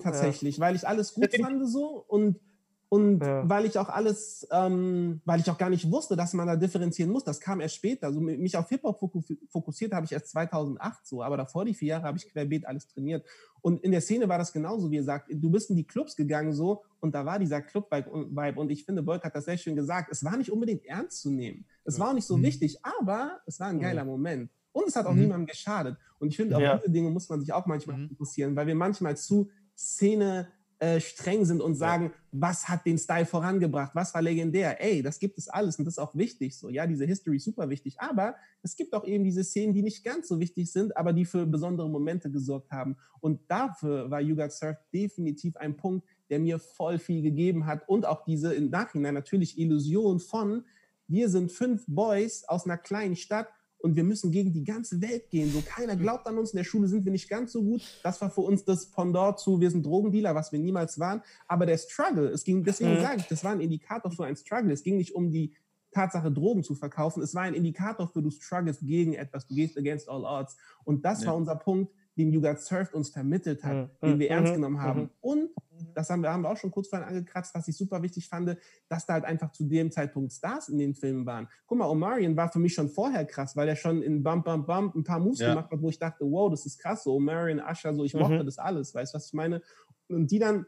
tatsächlich, 0.55 0.61
weil 0.61 0.75
ich 0.75 0.87
alles 0.87 1.13
gut 1.13 1.35
fand 1.41 1.69
so 1.69 2.05
und 2.07 2.39
und 2.87 3.19
Ja. 3.19 3.49
weil 3.49 3.65
ich 3.65 3.77
auch 3.79 3.89
alles, 3.89 4.47
ähm, 4.51 5.19
weil 5.25 5.39
ich 5.39 5.49
auch 5.49 5.57
gar 5.57 5.71
nicht 5.71 5.91
wusste, 5.91 6.15
dass 6.15 6.33
man 6.33 6.45
da 6.47 6.55
differenzieren 6.55 7.11
muss, 7.11 7.23
das 7.23 7.41
kam 7.41 7.59
erst 7.59 7.75
später. 7.75 8.07
Also 8.07 8.21
mi- 8.21 8.37
mich 8.37 8.55
auf 8.55 8.69
Hip-Hop 8.69 8.99
foku- 9.01 9.37
fokussiert 9.49 9.91
habe 9.91 10.05
ich 10.05 10.11
erst 10.11 10.29
2008 10.29 11.05
so, 11.05 11.23
aber 11.23 11.35
davor 11.35 11.65
die 11.65 11.73
vier 11.73 11.89
Jahre 11.89 12.03
habe 12.03 12.17
ich 12.19 12.29
querbeet 12.31 12.65
alles 12.67 12.87
trainiert. 12.87 13.25
Und 13.61 13.83
in 13.83 13.91
der 13.91 14.01
Szene 14.01 14.29
war 14.29 14.37
das 14.37 14.53
genauso, 14.53 14.91
wie 14.91 14.97
ihr 14.97 15.03
sagt, 15.03 15.29
du 15.33 15.49
bist 15.49 15.71
in 15.71 15.75
die 15.75 15.83
Clubs 15.83 16.15
gegangen 16.15 16.53
so 16.53 16.83
und 16.99 17.15
da 17.15 17.25
war 17.25 17.39
dieser 17.39 17.59
Club-Vibe 17.61 18.59
und 18.59 18.69
ich 18.71 18.85
finde, 18.85 19.01
Bolk 19.01 19.23
hat 19.23 19.35
das 19.35 19.45
sehr 19.45 19.57
schön 19.57 19.75
gesagt, 19.75 20.09
es 20.11 20.23
war 20.23 20.37
nicht 20.37 20.51
unbedingt 20.51 20.85
ernst 20.85 21.21
zu 21.21 21.31
nehmen. 21.31 21.65
Es 21.85 21.99
war 21.99 22.09
auch 22.09 22.13
nicht 22.13 22.27
so 22.27 22.37
Mhm. 22.37 22.43
wichtig, 22.43 22.77
aber 22.83 23.39
es 23.47 23.59
war 23.59 23.67
ein 23.69 23.77
Mhm. 23.77 23.81
geiler 23.81 24.05
Moment. 24.05 24.51
Und 24.71 24.87
es 24.87 24.95
hat 24.95 25.07
auch 25.07 25.13
Mhm. 25.13 25.21
niemandem 25.21 25.47
geschadet. 25.47 25.97
Und 26.19 26.27
ich 26.29 26.35
finde, 26.37 26.55
auf 26.55 26.61
Ja. 26.61 26.77
diese 26.77 26.91
Dinge 26.91 27.09
muss 27.09 27.27
man 27.29 27.39
sich 27.41 27.51
auch 27.51 27.65
manchmal 27.65 27.97
Mhm. 27.97 28.09
fokussieren, 28.09 28.55
weil 28.55 28.67
wir 28.67 28.75
manchmal 28.75 29.17
zu 29.17 29.49
Szene 29.75 30.47
äh, 30.79 30.99
streng 30.99 31.45
sind 31.45 31.61
und 31.61 31.75
sagen, 31.75 32.11
was 32.31 32.67
hat 32.67 32.85
den 32.85 32.97
Style 32.97 33.25
vorangebracht, 33.25 33.95
was 33.95 34.13
war 34.13 34.21
legendär. 34.21 34.83
Ey, 34.83 35.01
das 35.01 35.19
gibt 35.19 35.37
es 35.37 35.47
alles 35.47 35.77
und 35.77 35.85
das 35.85 35.93
ist 35.93 35.99
auch 35.99 36.13
wichtig 36.15 36.57
so. 36.57 36.69
Ja, 36.69 36.85
diese 36.85 37.05
History 37.05 37.37
ist 37.37 37.45
super 37.45 37.69
wichtig, 37.69 37.99
aber 37.99 38.35
es 38.61 38.75
gibt 38.75 38.93
auch 38.93 39.05
eben 39.05 39.23
diese 39.23 39.43
Szenen, 39.43 39.73
die 39.73 39.81
nicht 39.81 40.03
ganz 40.03 40.27
so 40.27 40.39
wichtig 40.39 40.71
sind, 40.71 40.95
aber 40.97 41.13
die 41.13 41.23
für 41.23 41.45
besondere 41.45 41.89
Momente 41.89 42.29
gesorgt 42.29 42.71
haben. 42.71 42.97
Und 43.21 43.39
dafür 43.49 44.11
war 44.11 44.19
You 44.19 44.35
Got 44.35 44.51
Surf 44.51 44.77
definitiv 44.93 45.55
ein 45.55 45.77
Punkt, 45.77 46.05
der 46.29 46.39
mir 46.39 46.59
voll 46.59 46.99
viel 46.99 47.21
gegeben 47.21 47.65
hat 47.65 47.87
und 47.87 48.05
auch 48.05 48.25
diese 48.25 48.53
im 48.53 48.69
Nachhinein 48.69 49.13
natürlich 49.13 49.57
Illusion 49.57 50.19
von 50.19 50.65
wir 51.07 51.29
sind 51.29 51.51
fünf 51.51 51.85
Boys 51.87 52.43
aus 52.45 52.65
einer 52.65 52.77
kleinen 52.77 53.15
Stadt 53.15 53.47
und 53.85 53.95
wir 53.95 54.03
müssen 54.03 54.31
gegen 54.31 54.51
die 54.51 54.63
ganze 54.63 54.99
Welt 54.99 55.29
gehen. 55.29 55.51
So 55.51 55.61
keiner 55.61 55.95
glaubt 55.95 56.25
an 56.25 56.39
uns, 56.39 56.51
in 56.51 56.57
der 56.57 56.63
Schule 56.63 56.87
sind 56.87 57.05
wir 57.05 57.11
nicht 57.11 57.29
ganz 57.29 57.51
so 57.51 57.61
gut. 57.61 57.83
Das 58.01 58.19
war 58.19 58.31
für 58.31 58.41
uns 58.41 58.65
das 58.65 58.89
Pendant 58.89 59.37
zu, 59.39 59.61
wir 59.61 59.69
sind 59.69 59.85
Drogendealer, 59.85 60.33
was 60.33 60.51
wir 60.51 60.57
niemals 60.57 60.99
waren. 60.99 61.21
Aber 61.47 61.67
der 61.67 61.77
Struggle, 61.77 62.27
es 62.29 62.43
ging, 62.43 62.63
deswegen 62.63 62.95
Mhm. 62.95 63.01
sage 63.01 63.17
ich, 63.19 63.27
das 63.27 63.43
war 63.43 63.51
ein 63.51 63.61
Indikator 63.61 64.11
für 64.11 64.25
ein 64.25 64.35
Struggle. 64.35 64.73
Es 64.73 64.81
ging 64.81 64.97
nicht 64.97 65.13
um 65.13 65.29
die 65.29 65.53
Tatsache, 65.91 66.31
Drogen 66.31 66.63
zu 66.63 66.73
verkaufen. 66.73 67.21
Es 67.21 67.35
war 67.35 67.43
ein 67.43 67.53
Indikator 67.53 68.07
für 68.07 68.23
du 68.23 68.31
struggles 68.31 68.79
gegen 68.81 69.13
etwas, 69.13 69.45
du 69.47 69.53
gehst 69.53 69.77
against 69.77 70.09
all 70.09 70.25
odds. 70.25 70.57
Und 70.83 71.05
das 71.05 71.21
Ja. 71.21 71.27
war 71.27 71.35
unser 71.37 71.55
Punkt, 71.55 71.93
den 72.17 72.31
You 72.31 72.41
Got 72.41 72.59
Surfed 72.59 72.93
uns 72.93 73.09
vermittelt 73.09 73.63
hat, 73.63 73.73
Mhm. 73.75 73.89
den 74.07 74.19
wir 74.19 74.27
Mhm. 74.27 74.31
ernst 74.37 74.53
genommen 74.53 74.81
haben. 74.81 75.01
Mhm. 75.01 75.09
Und 75.21 75.49
das 75.93 76.09
haben 76.09 76.21
wir, 76.21 76.31
haben 76.31 76.41
wir 76.43 76.49
auch 76.49 76.57
schon 76.57 76.71
kurz 76.71 76.87
vorhin 76.87 77.07
angekratzt, 77.07 77.53
was 77.53 77.67
ich 77.67 77.75
super 77.75 78.01
wichtig 78.01 78.27
fand, 78.29 78.57
dass 78.87 79.05
da 79.05 79.13
halt 79.13 79.25
einfach 79.25 79.51
zu 79.51 79.65
dem 79.65 79.91
Zeitpunkt 79.91 80.31
Stars 80.31 80.69
in 80.69 80.77
den 80.77 80.95
Filmen 80.95 81.25
waren. 81.25 81.47
Guck 81.67 81.77
mal, 81.77 81.87
Omarion 81.89 82.37
war 82.37 82.49
für 82.51 82.59
mich 82.59 82.73
schon 82.73 82.87
vorher 82.89 83.25
krass, 83.25 83.55
weil 83.57 83.67
er 83.67 83.75
schon 83.75 84.01
in 84.01 84.23
Bump, 84.23 84.45
Bump, 84.45 84.65
Bump 84.67 84.95
ein 84.95 85.03
paar 85.03 85.19
Moves 85.19 85.39
Ja. 85.39 85.49
gemacht 85.49 85.69
hat, 85.71 85.81
wo 85.81 85.89
ich 85.89 85.99
dachte, 85.99 86.23
wow, 86.25 86.49
das 86.49 86.65
ist 86.65 86.77
krass, 86.79 87.03
so 87.03 87.13
Omarion, 87.15 87.59
Usher, 87.59 87.93
so 87.93 88.03
ich 88.05 88.13
Mhm. 88.13 88.21
mochte 88.21 88.45
das 88.45 88.57
alles, 88.57 88.93
weißt 88.95 89.13
du, 89.13 89.17
was 89.17 89.27
ich 89.27 89.33
meine? 89.33 89.61
Und 90.07 90.31
die 90.31 90.39
dann 90.39 90.65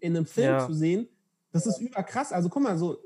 in 0.00 0.16
einem 0.16 0.26
Film 0.26 0.50
Ja. 0.52 0.58
zu 0.66 0.74
sehen, 0.74 1.08
das 1.52 1.66
ist 1.66 1.80
überkrass. 1.80 2.32
Also 2.32 2.48
guck 2.50 2.62
mal, 2.62 2.76
so 2.76 2.98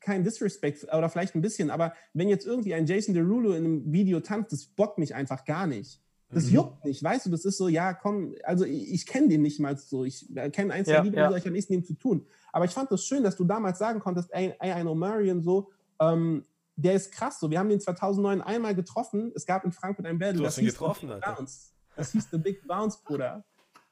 kein 0.00 0.24
Disrespect 0.24 0.84
oder 0.84 1.08
vielleicht 1.08 1.34
ein 1.34 1.40
bisschen, 1.42 1.70
aber 1.70 1.92
wenn 2.14 2.28
jetzt 2.28 2.46
irgendwie 2.46 2.72
ein 2.74 2.86
Jason 2.86 3.14
Derulo 3.14 3.52
in 3.52 3.64
einem 3.64 3.92
Video 3.92 4.20
tanzt, 4.20 4.52
das 4.52 4.66
bockt 4.66 4.98
mich 4.98 5.14
einfach 5.14 5.44
gar 5.44 5.66
nicht. 5.66 6.00
Das 6.30 6.44
Mhm. 6.46 6.50
juckt 6.54 6.84
nicht, 6.84 7.02
weißt 7.02 7.26
du, 7.26 7.30
das 7.30 7.44
ist 7.46 7.56
so, 7.56 7.68
ja, 7.68 7.94
komm, 7.94 8.34
also 8.44 8.64
ich, 8.64 8.92
ich 8.92 9.06
kenne 9.06 9.28
den 9.28 9.40
nicht 9.42 9.60
mal 9.60 9.76
so, 9.78 10.04
ich 10.04 10.28
äh, 10.36 10.50
kenne 10.50 10.74
ein, 10.74 10.84
zwei 10.84 10.92
Ja, 10.92 11.02
Lieder, 11.02 11.30
ja. 11.30 11.36
ich 11.36 11.44
habe 11.44 11.52
nichts 11.52 11.70
mit 11.70 11.78
ihm 11.80 11.84
zu 11.84 11.94
tun. 11.94 12.26
Aber 12.52 12.64
ich 12.66 12.70
fand 12.72 12.90
das 12.90 13.02
schön, 13.04 13.22
dass 13.22 13.36
du 13.36 13.44
damals 13.44 13.78
sagen 13.78 13.98
konntest, 14.00 14.28
ey, 14.32 14.54
ey 14.60 14.72
ein 14.72 14.86
Omarion 14.86 15.42
so, 15.42 15.70
ähm, 16.00 16.44
der 16.76 16.94
ist 16.94 17.12
krass 17.12 17.40
so. 17.40 17.50
Wir 17.50 17.58
haben 17.58 17.68
den 17.70 17.80
2009 17.80 18.40
einmal 18.42 18.74
getroffen, 18.74 19.32
es 19.34 19.46
gab 19.46 19.64
in 19.64 19.72
Frankfurt 19.72 20.06
ein 20.06 20.18
Battle, 20.18 20.36
Du 20.38 20.42
das 20.44 20.52
hast 20.54 20.58
ihn 20.58 20.64
hieß 20.66 20.74
getroffen, 20.74 21.08
The 21.08 21.14
Big 21.14 21.24
Alter. 21.26 21.36
Bounce. 21.36 21.72
Das 21.96 22.12
hieß 22.12 22.28
The 22.30 22.38
Big 22.38 22.66
Bounce, 22.68 22.98
Bruder. 23.04 23.44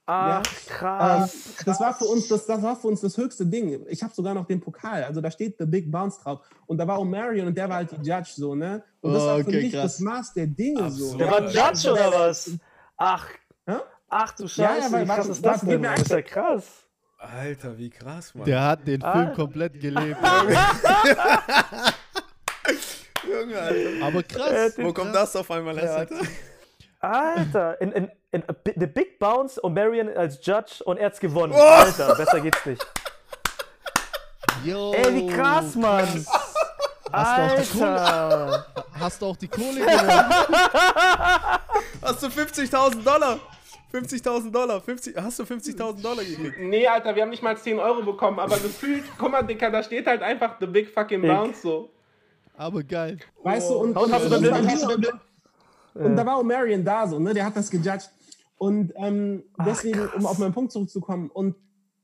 Ach, 0.08 0.42
krass. 0.68 1.34
das 1.64 1.80
war 1.80 1.92
für 1.92 2.04
uns 2.04 2.28
das, 2.28 2.46
das 2.46 2.62
war 2.62 2.76
für 2.76 2.86
uns 2.86 3.00
das 3.00 3.16
höchste 3.16 3.44
Ding. 3.44 3.84
Ich 3.88 4.02
habe 4.04 4.14
sogar 4.14 4.34
noch 4.34 4.46
den 4.46 4.60
Pokal, 4.60 5.02
also 5.02 5.20
da 5.20 5.30
steht 5.32 5.56
The 5.58 5.66
Big 5.66 5.90
Bounce 5.90 6.20
drauf. 6.22 6.40
Und 6.66 6.78
da 6.78 6.86
war 6.86 7.00
Omarion 7.00 7.48
und 7.48 7.56
der 7.58 7.68
war 7.68 7.76
halt 7.76 7.90
die 7.90 7.96
Judge 8.08 8.30
so, 8.36 8.54
ne? 8.54 8.84
Und 9.00 9.12
das 9.14 9.22
Oh, 9.22 9.26
war 9.26 9.36
für 9.38 9.46
okay, 9.48 9.62
mich 9.62 9.72
krass. 9.72 9.82
das 9.82 10.00
Maß 10.00 10.32
der 10.34 10.46
Dinge 10.46 10.88
so. 10.90 11.10
Absolut. 11.12 11.20
Der 11.20 11.30
war 11.30 11.42
Ja, 11.50 11.70
Judge 11.72 11.90
oder 11.92 12.12
was? 12.12 12.50
Ach, 12.96 13.28
Hä? 13.66 13.74
ach 14.08 14.32
du 14.36 14.44
Ja, 14.44 14.48
Scheiße, 14.48 14.80
ja, 14.86 14.92
weil- 14.92 15.02
wie 15.04 15.08
krass 15.12 15.28
ist 15.28 15.44
das 15.44 15.60
denn? 15.62 15.82
Das 15.82 16.00
ist 16.00 16.10
ja 16.10 16.22
krass. 16.22 16.64
Alter, 17.18 17.76
wie 17.78 17.90
krass, 17.90 18.34
Mann. 18.34 18.44
Der 18.44 18.62
hat 18.62 18.86
den 18.86 19.00
Film 19.00 19.12
Ah. 19.12 19.32
komplett 19.34 19.80
gelebt. 19.80 20.18
Junge, 23.28 23.58
Alter. 23.58 24.06
Aber 24.06 24.22
krass. 24.22 24.74
Wo 24.78 24.92
kommt 24.92 25.14
das 25.14 25.34
auf 25.34 25.50
einmal 25.50 25.76
her, 25.78 25.96
Alter? 25.96 26.16
Alter, 27.00 27.80
in, 27.80 27.92
in, 27.92 28.10
in 28.32 28.42
The 28.64 28.86
Big 28.86 29.18
Bounce, 29.18 29.62
Omarion 29.62 30.08
als 30.16 30.44
Judge 30.44 30.82
und 30.84 30.98
er 30.98 31.06
hat's 31.06 31.20
gewonnen. 31.20 31.52
Oh! 31.56 31.60
Alter, 31.60 32.14
besser 32.14 32.40
geht's 32.40 32.64
nicht. 32.66 32.86
Yo. 34.64 34.92
Ey, 34.94 35.14
wie 35.14 35.26
krass, 35.26 35.74
Mann. 35.74 36.26
Hast 37.12 37.38
du 37.38 37.46
auch 37.46 37.56
die 37.56 37.78
Kohle, 37.78 38.00
Alter. 38.00 38.66
hast 38.98 39.22
du 39.22 39.26
auch 39.26 39.36
die 39.36 39.48
Kohle 39.48 39.80
gewonnen? 39.80 40.34
Hast 42.02 42.22
du 42.22 42.26
50.000 42.26 43.02
Dollar? 43.04 43.38
50.000 43.92 44.50
Dollar. 44.50 44.80
50, 44.80 45.16
hast 45.16 45.38
du 45.38 45.44
50.000 45.44 46.02
Dollar 46.02 46.24
gekriegt? 46.24 46.56
Nee, 46.58 46.86
Alter, 46.86 47.14
wir 47.14 47.22
haben 47.22 47.30
nicht 47.30 47.42
mal 47.42 47.56
10 47.56 47.78
Euro 47.78 48.02
bekommen, 48.02 48.38
aber 48.40 48.56
gefühlt, 48.58 49.04
guck 49.18 49.30
mal, 49.30 49.42
Dicker, 49.42 49.70
da 49.70 49.82
steht 49.82 50.06
halt 50.06 50.22
einfach 50.22 50.56
The 50.60 50.66
Big 50.66 50.92
Fucking. 50.92 51.22
Bounce 51.22 51.62
so. 51.62 51.90
Aber 52.56 52.82
geil. 52.82 53.18
Weißt 53.42 53.70
du, 53.70 53.74
und, 53.76 53.96
Und 53.96 54.12
hast 54.12 54.30
du 54.30 54.34
und, 54.36 54.42
dann- 54.44 54.60
und, 54.60 54.70
Hast 54.70 54.82
du 54.84 55.10
und 56.04 56.16
da 56.16 56.26
war 56.26 56.38
Omarion 56.38 56.84
da 56.84 57.06
so, 57.06 57.18
ne? 57.18 57.34
Der 57.34 57.44
hat 57.44 57.56
das 57.56 57.70
gejudged. 57.70 58.10
Und 58.58 58.92
ähm, 58.96 59.42
deswegen, 59.64 60.08
um 60.16 60.26
auf 60.26 60.38
meinen 60.38 60.54
Punkt 60.54 60.72
zurückzukommen, 60.72 61.30
und 61.30 61.56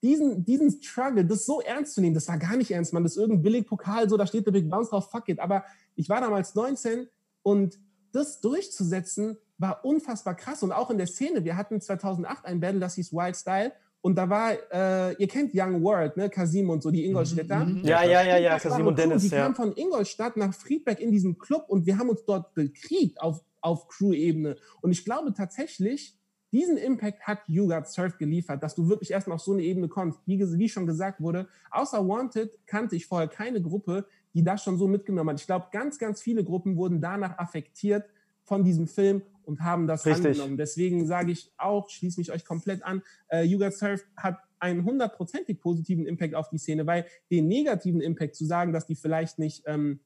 diesen, 0.03 0.45
diesen 0.45 0.71
Struggle, 0.83 1.25
das 1.25 1.47
so 1.47 1.61
ernst 1.61 1.95
zu 1.95 2.01
nehmen, 2.01 2.15
das 2.15 2.29
war 2.29 2.39
gar 2.39 2.57
nicht 2.57 2.71
ernst, 2.71 2.93
man. 2.93 3.03
Das 3.05 3.13
ist 3.13 3.19
irgendein 3.19 3.43
Billigpokal, 3.43 4.09
so, 4.09 4.17
da 4.17 4.27
steht 4.27 4.47
der 4.47 4.53
Big 4.53 4.69
Bounce 4.69 4.91
drauf, 4.91 5.11
fuck 5.11 5.29
it. 5.29 5.39
Aber 5.39 5.65
ich 5.95 6.09
war 6.09 6.21
damals 6.21 6.55
19 6.55 7.09
und 7.43 7.79
das 8.13 8.41
durchzusetzen 8.41 9.39
war 9.59 9.85
unfassbar 9.85 10.35
krass. 10.35 10.63
Und 10.63 10.73
auch 10.73 10.91
in 10.91 10.99
der 10.99 11.07
Szene, 11.07 11.45
wir 11.45 11.57
hatten 11.57 11.81
2008 11.81 12.45
ein 12.45 12.61
Battle, 12.61 12.81
das 12.81 12.97
hieß 12.97 13.13
Wild 13.13 13.37
Style. 13.37 13.73
Und 14.01 14.17
da 14.17 14.29
war, 14.29 14.53
äh, 14.73 15.15
ihr 15.15 15.29
kennt 15.29 15.53
Young 15.55 15.81
World, 15.85 16.17
ne? 16.17 16.29
Kasim 16.29 16.69
und 16.69 16.83
so, 16.83 16.91
die 16.91 17.05
Ingolstädter. 17.07 17.69
Ja, 17.85 18.03
ja, 18.03 18.23
ja, 18.23 18.37
ja, 18.37 18.55
Das 18.55 18.65
war 18.65 18.71
Kasim 18.73 18.87
und 18.89 18.99
Dennis, 18.99 19.23
Die 19.23 19.29
ja. 19.29 19.43
kamen 19.43 19.55
von 19.55 19.73
Ingolstadt 19.77 20.37
nach 20.37 20.53
Friedberg 20.53 20.99
in 20.99 21.13
diesen 21.13 21.39
Club 21.39 21.67
und 21.69 21.87
wir 21.87 21.97
haben 21.97 22.09
uns 22.09 22.25
dort 22.25 22.53
bekriegt 22.55 23.21
auf, 23.21 23.45
auf 23.63 23.89
Crew-Ebene. 23.89 24.57
Und 24.81 24.93
ich 24.93 25.05
glaube 25.05 25.33
tatsächlich, 25.33 26.17
diesen 26.53 26.77
Impact 26.77 27.23
hat 27.23 27.41
You 27.47 27.67
Got 27.67 27.89
Surf 27.89 28.19
geliefert, 28.19 28.63
dass 28.63 28.75
du 28.75 28.89
wirklich 28.89 29.11
erstmal 29.11 29.37
auf 29.37 29.43
so 29.43 29.53
eine 29.53 29.63
Ebene 29.63 29.89
kommst. 29.89 30.21
Wie, 30.27 30.39
wie 30.39 30.69
schon 30.69 30.87
gesagt 30.87 31.21
wurde, 31.21 31.49
außer 31.71 32.07
Wanted 32.07 32.51
kannte 32.67 32.95
ich 32.95 33.07
vorher 33.07 33.29
keine 33.29 33.63
Gruppe, 33.63 34.07
die 34.35 34.45
das 34.45 34.63
schon 34.63 34.77
so 34.77 34.87
mitgenommen 34.87 35.31
hat. 35.31 35.41
Ich 35.41 35.47
glaube, 35.47 35.69
ganz, 35.73 35.99
ganz 35.99 36.21
viele 36.21 36.45
Gruppen 36.45 36.77
wurden 36.77 37.01
danach 37.01 37.39
affektiert 37.39 38.05
von 38.45 38.65
diesem 38.65 38.87
Film 38.87 39.23
und 39.45 39.61
haben 39.61 39.87
das 39.87 40.05
Richtig. 40.05 40.27
angenommen. 40.27 40.57
Deswegen 40.57 41.07
sage 41.07 41.33
ich 41.33 41.53
auch, 41.57 41.89
schließe 41.89 42.21
mich 42.21 42.31
euch 42.33 42.45
komplett 42.45 42.83
an, 42.83 43.03
äh, 43.29 43.45
You 43.45 43.59
Got 43.59 43.73
Surf 43.73 44.05
hat 44.17 44.39
einen 44.59 44.85
hundertprozentig 44.85 45.59
positiven 45.59 46.07
Impact 46.07 46.35
auf 46.35 46.49
die 46.51 46.59
Szene, 46.59 46.87
weil 46.87 47.07
den 47.31 47.49
negativen 47.49 48.01
Impact 48.01 48.37
zu 48.37 48.45
sagen, 48.45 48.73
dass 48.73 48.87
die 48.87 48.95
vielleicht 48.95 49.39
nicht 49.39 49.65
ähm, 49.67 50.01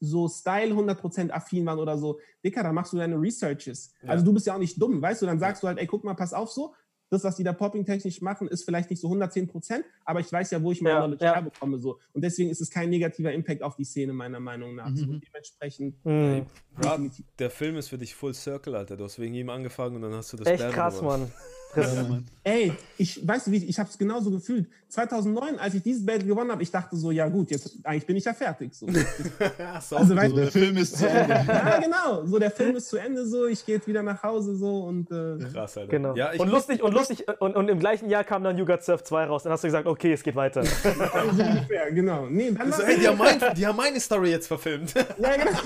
so 0.00 0.28
Style 0.28 0.72
100% 0.74 1.30
affin 1.30 1.64
waren 1.66 1.78
oder 1.78 1.96
so, 1.98 2.18
Dicker, 2.44 2.62
da 2.62 2.72
machst 2.72 2.92
du 2.92 2.96
deine 2.98 3.16
Researches. 3.20 3.92
Ja. 4.02 4.10
Also 4.10 4.24
du 4.24 4.32
bist 4.32 4.46
ja 4.46 4.54
auch 4.54 4.58
nicht 4.58 4.80
dumm, 4.80 5.00
weißt 5.00 5.22
du, 5.22 5.26
dann 5.26 5.38
sagst 5.38 5.62
du 5.62 5.66
halt, 5.68 5.78
ey, 5.78 5.86
guck 5.86 6.04
mal, 6.04 6.14
pass 6.14 6.32
auf 6.34 6.50
so, 6.50 6.74
das, 7.08 7.22
was 7.22 7.36
die 7.36 7.44
da 7.44 7.52
popping-technisch 7.52 8.20
machen, 8.20 8.48
ist 8.48 8.64
vielleicht 8.64 8.90
nicht 8.90 9.00
so 9.00 9.08
110%, 9.08 9.84
aber 10.04 10.18
ich 10.18 10.30
weiß 10.32 10.50
ja, 10.50 10.60
wo 10.60 10.72
ich 10.72 10.80
meine 10.82 10.94
Ja, 10.96 11.00
Knowledge 11.02 11.24
ja. 11.24 11.34
herbekomme. 11.34 11.78
So. 11.78 12.00
Und 12.12 12.22
deswegen 12.24 12.50
ist 12.50 12.60
es 12.60 12.68
kein 12.68 12.90
negativer 12.90 13.32
Impact 13.32 13.62
auf 13.62 13.76
die 13.76 13.84
Szene, 13.84 14.12
meiner 14.12 14.40
Meinung 14.40 14.74
nach. 14.74 14.90
So, 14.92 15.06
Mhm. 15.06 15.20
dementsprechend 15.24 16.04
Mhm. 16.04 16.46
Rob, 16.76 16.82
definitiv. 16.82 17.26
der 17.38 17.50
Film 17.50 17.76
ist 17.76 17.88
für 17.90 17.98
dich 17.98 18.12
Full 18.16 18.34
Circle, 18.34 18.74
Alter. 18.74 18.96
Du 18.96 19.04
hast 19.04 19.20
wegen 19.20 19.34
ihm 19.34 19.50
angefangen 19.50 19.94
und 19.94 20.02
dann 20.02 20.14
hast 20.14 20.32
du 20.32 20.36
das 20.36 20.48
Echt 20.48 20.58
Battle 20.58 20.74
krass, 20.74 20.98
gewonnen. 20.98 21.22
Mann. 21.22 21.32
Ja, 21.76 22.02
Mann. 22.04 22.24
Ey, 22.44 22.72
ich 22.96 23.26
weißt 23.26 23.48
du, 23.48 23.50
wie 23.50 23.64
ich 23.64 23.78
habe 23.78 23.88
es 23.90 23.98
genauso 23.98 24.30
gefühlt. 24.30 24.66
2009, 24.88 25.58
als 25.58 25.74
ich 25.74 25.82
dieses 25.82 26.06
Battle 26.06 26.26
gewonnen 26.26 26.50
habe, 26.52 26.62
ich 26.62 26.70
dachte 26.70 26.96
so, 26.96 27.10
ja 27.10 27.28
gut, 27.28 27.50
jetzt 27.50 27.76
eigentlich 27.82 28.06
bin 28.06 28.16
ich 28.16 28.24
ja 28.24 28.32
fertig. 28.32 28.72
So. 28.72 28.86
So 29.82 29.96
Also, 29.96 30.14
So, 30.14 30.16
weißt, 30.16 30.36
der 30.36 30.46
Film 30.52 30.76
ist 30.76 30.96
zu 30.96 31.08
Ende. 31.08 31.34
ja, 31.48 31.78
genau. 31.80 32.24
So, 32.24 32.38
der 32.38 32.50
Film 32.52 32.76
ist 32.76 32.88
zu 32.88 32.96
Ende, 32.96 33.26
so, 33.26 33.46
ich 33.46 33.66
gehe 33.66 33.74
jetzt 33.76 33.88
wieder 33.88 34.02
nach 34.02 34.22
Hause 34.22 34.54
so 34.56 34.84
und 34.84 35.10
äh, 35.10 35.38
krass, 35.52 35.76
Alter. 35.76 35.90
Genau. 35.90 36.14
Ja, 36.14 36.32
ich, 36.32 36.40
und 36.40 36.48
lustig, 36.48 36.82
und 36.82 36.94
lustig, 36.94 37.24
und, 37.40 37.56
und 37.56 37.68
im 37.68 37.78
gleichen 37.80 38.08
Jahr 38.08 38.22
kam 38.24 38.44
dann 38.44 38.56
You 38.56 38.64
Got 38.64 38.84
Surf 38.84 39.02
2 39.02 39.24
raus. 39.24 39.42
Dann 39.42 39.52
hast 39.52 39.64
du 39.64 39.68
gesagt, 39.68 39.86
okay, 39.86 40.12
es 40.12 40.22
geht 40.22 40.36
weiter. 40.36 40.64
so 41.34 41.42
ungefähr, 41.42 41.90
genau. 41.92 42.26
Nee, 42.30 42.52
dann 42.52 42.72
so, 42.72 42.78
war- 42.78 42.88
ey, 42.88 42.98
die, 43.00 43.08
haben 43.08 43.18
mein, 43.18 43.40
die 43.56 43.66
haben 43.66 43.76
meine 43.76 43.98
Story 44.00 44.30
jetzt 44.30 44.46
verfilmt. 44.46 44.94
Ja, 44.94 45.36
genau. 45.36 45.58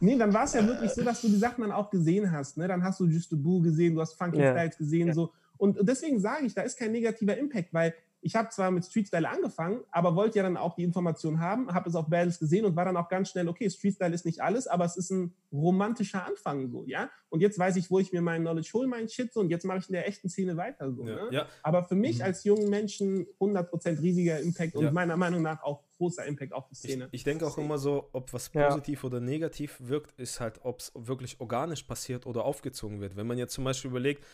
Nee, 0.00 0.16
dann 0.16 0.32
war 0.34 0.44
es 0.44 0.52
ja 0.52 0.66
wirklich 0.66 0.90
so, 0.90 1.02
dass 1.02 1.22
du 1.22 1.28
die 1.28 1.36
Sachen 1.36 1.62
dann 1.62 1.72
auch 1.72 1.90
gesehen 1.90 2.30
hast. 2.30 2.56
Ne? 2.56 2.68
Dann 2.68 2.82
hast 2.82 3.00
du 3.00 3.06
Just 3.06 3.32
a 3.32 3.36
Boo 3.36 3.60
gesehen, 3.60 3.94
du 3.94 4.00
hast 4.00 4.14
Funky 4.14 4.38
Ja. 4.38 4.52
Styles 4.52 4.76
gesehen. 4.76 5.12
So. 5.14 5.32
Und 5.56 5.78
deswegen 5.82 6.20
sage 6.20 6.46
ich, 6.46 6.54
da 6.54 6.62
ist 6.62 6.78
kein 6.78 6.92
negativer 6.92 7.36
Impact, 7.36 7.72
weil 7.72 7.94
ich 8.26 8.34
habe 8.34 8.48
zwar 8.48 8.72
mit 8.72 8.84
Street 8.84 9.06
Style 9.06 9.28
angefangen, 9.28 9.80
aber 9.92 10.16
wollte 10.16 10.38
ja 10.38 10.42
dann 10.42 10.56
auch 10.56 10.74
die 10.74 10.82
Information 10.82 11.38
haben, 11.40 11.72
habe 11.72 11.88
es 11.88 11.94
auf 11.94 12.08
Battles 12.08 12.40
gesehen 12.40 12.64
und 12.64 12.74
war 12.74 12.84
dann 12.84 12.96
auch 12.96 13.08
ganz 13.08 13.30
schnell, 13.30 13.48
okay, 13.48 13.70
Street 13.70 13.94
Style 13.94 14.12
ist 14.12 14.24
nicht 14.26 14.40
alles, 14.42 14.66
aber 14.66 14.84
es 14.84 14.96
ist 14.96 15.10
ein 15.10 15.32
romantischer 15.52 16.26
Anfang 16.26 16.68
so, 16.68 16.84
ja. 16.86 17.08
Und 17.28 17.40
jetzt 17.40 17.58
weiß 17.58 17.76
ich, 17.76 17.90
wo 17.90 17.98
ich 18.00 18.12
mir 18.12 18.22
meinen 18.22 18.42
Knowledge 18.42 18.70
hole, 18.74 18.88
meinen 18.88 19.08
Shit 19.08 19.32
so 19.32 19.40
und 19.40 19.50
jetzt 19.50 19.64
mache 19.64 19.78
ich 19.78 19.88
in 19.88 19.92
der 19.92 20.08
echten 20.08 20.28
Szene 20.28 20.56
weiter 20.56 20.92
so. 20.92 21.06
Ja, 21.06 21.14
Ne? 21.14 21.28
ja. 21.30 21.46
Aber 21.62 21.84
für 21.84 21.94
mich 21.94 22.22
als 22.24 22.42
jungen 22.44 22.68
Menschen 22.68 23.26
100% 23.40 24.00
riesiger 24.02 24.40
Impact 24.40 24.74
und 24.74 24.84
Ja. 24.84 24.90
meiner 24.92 25.16
Meinung 25.16 25.42
nach 25.42 25.62
auch 25.62 25.84
großer 25.96 26.24
Impact 26.26 26.52
auf 26.52 26.66
die 26.68 26.74
Ich, 26.74 26.78
Szene. 26.80 27.08
ich 27.12 27.22
denke 27.24 27.46
auch 27.46 27.56
immer 27.58 27.78
so, 27.78 28.08
ob 28.12 28.32
was 28.32 28.50
Ja. 28.52 28.68
positiv 28.68 29.04
oder 29.04 29.20
negativ 29.20 29.76
wirkt, 29.80 30.18
ist 30.18 30.40
halt, 30.40 30.60
ob 30.64 30.80
es 30.80 30.92
wirklich 30.94 31.40
organisch 31.40 31.84
passiert 31.84 32.26
oder 32.26 32.44
aufgezogen 32.44 33.00
wird. 33.00 33.16
Wenn 33.16 33.26
man 33.26 33.38
jetzt 33.38 33.54
zum 33.54 33.64
Beispiel 33.64 33.90
überlegt, 33.90 34.24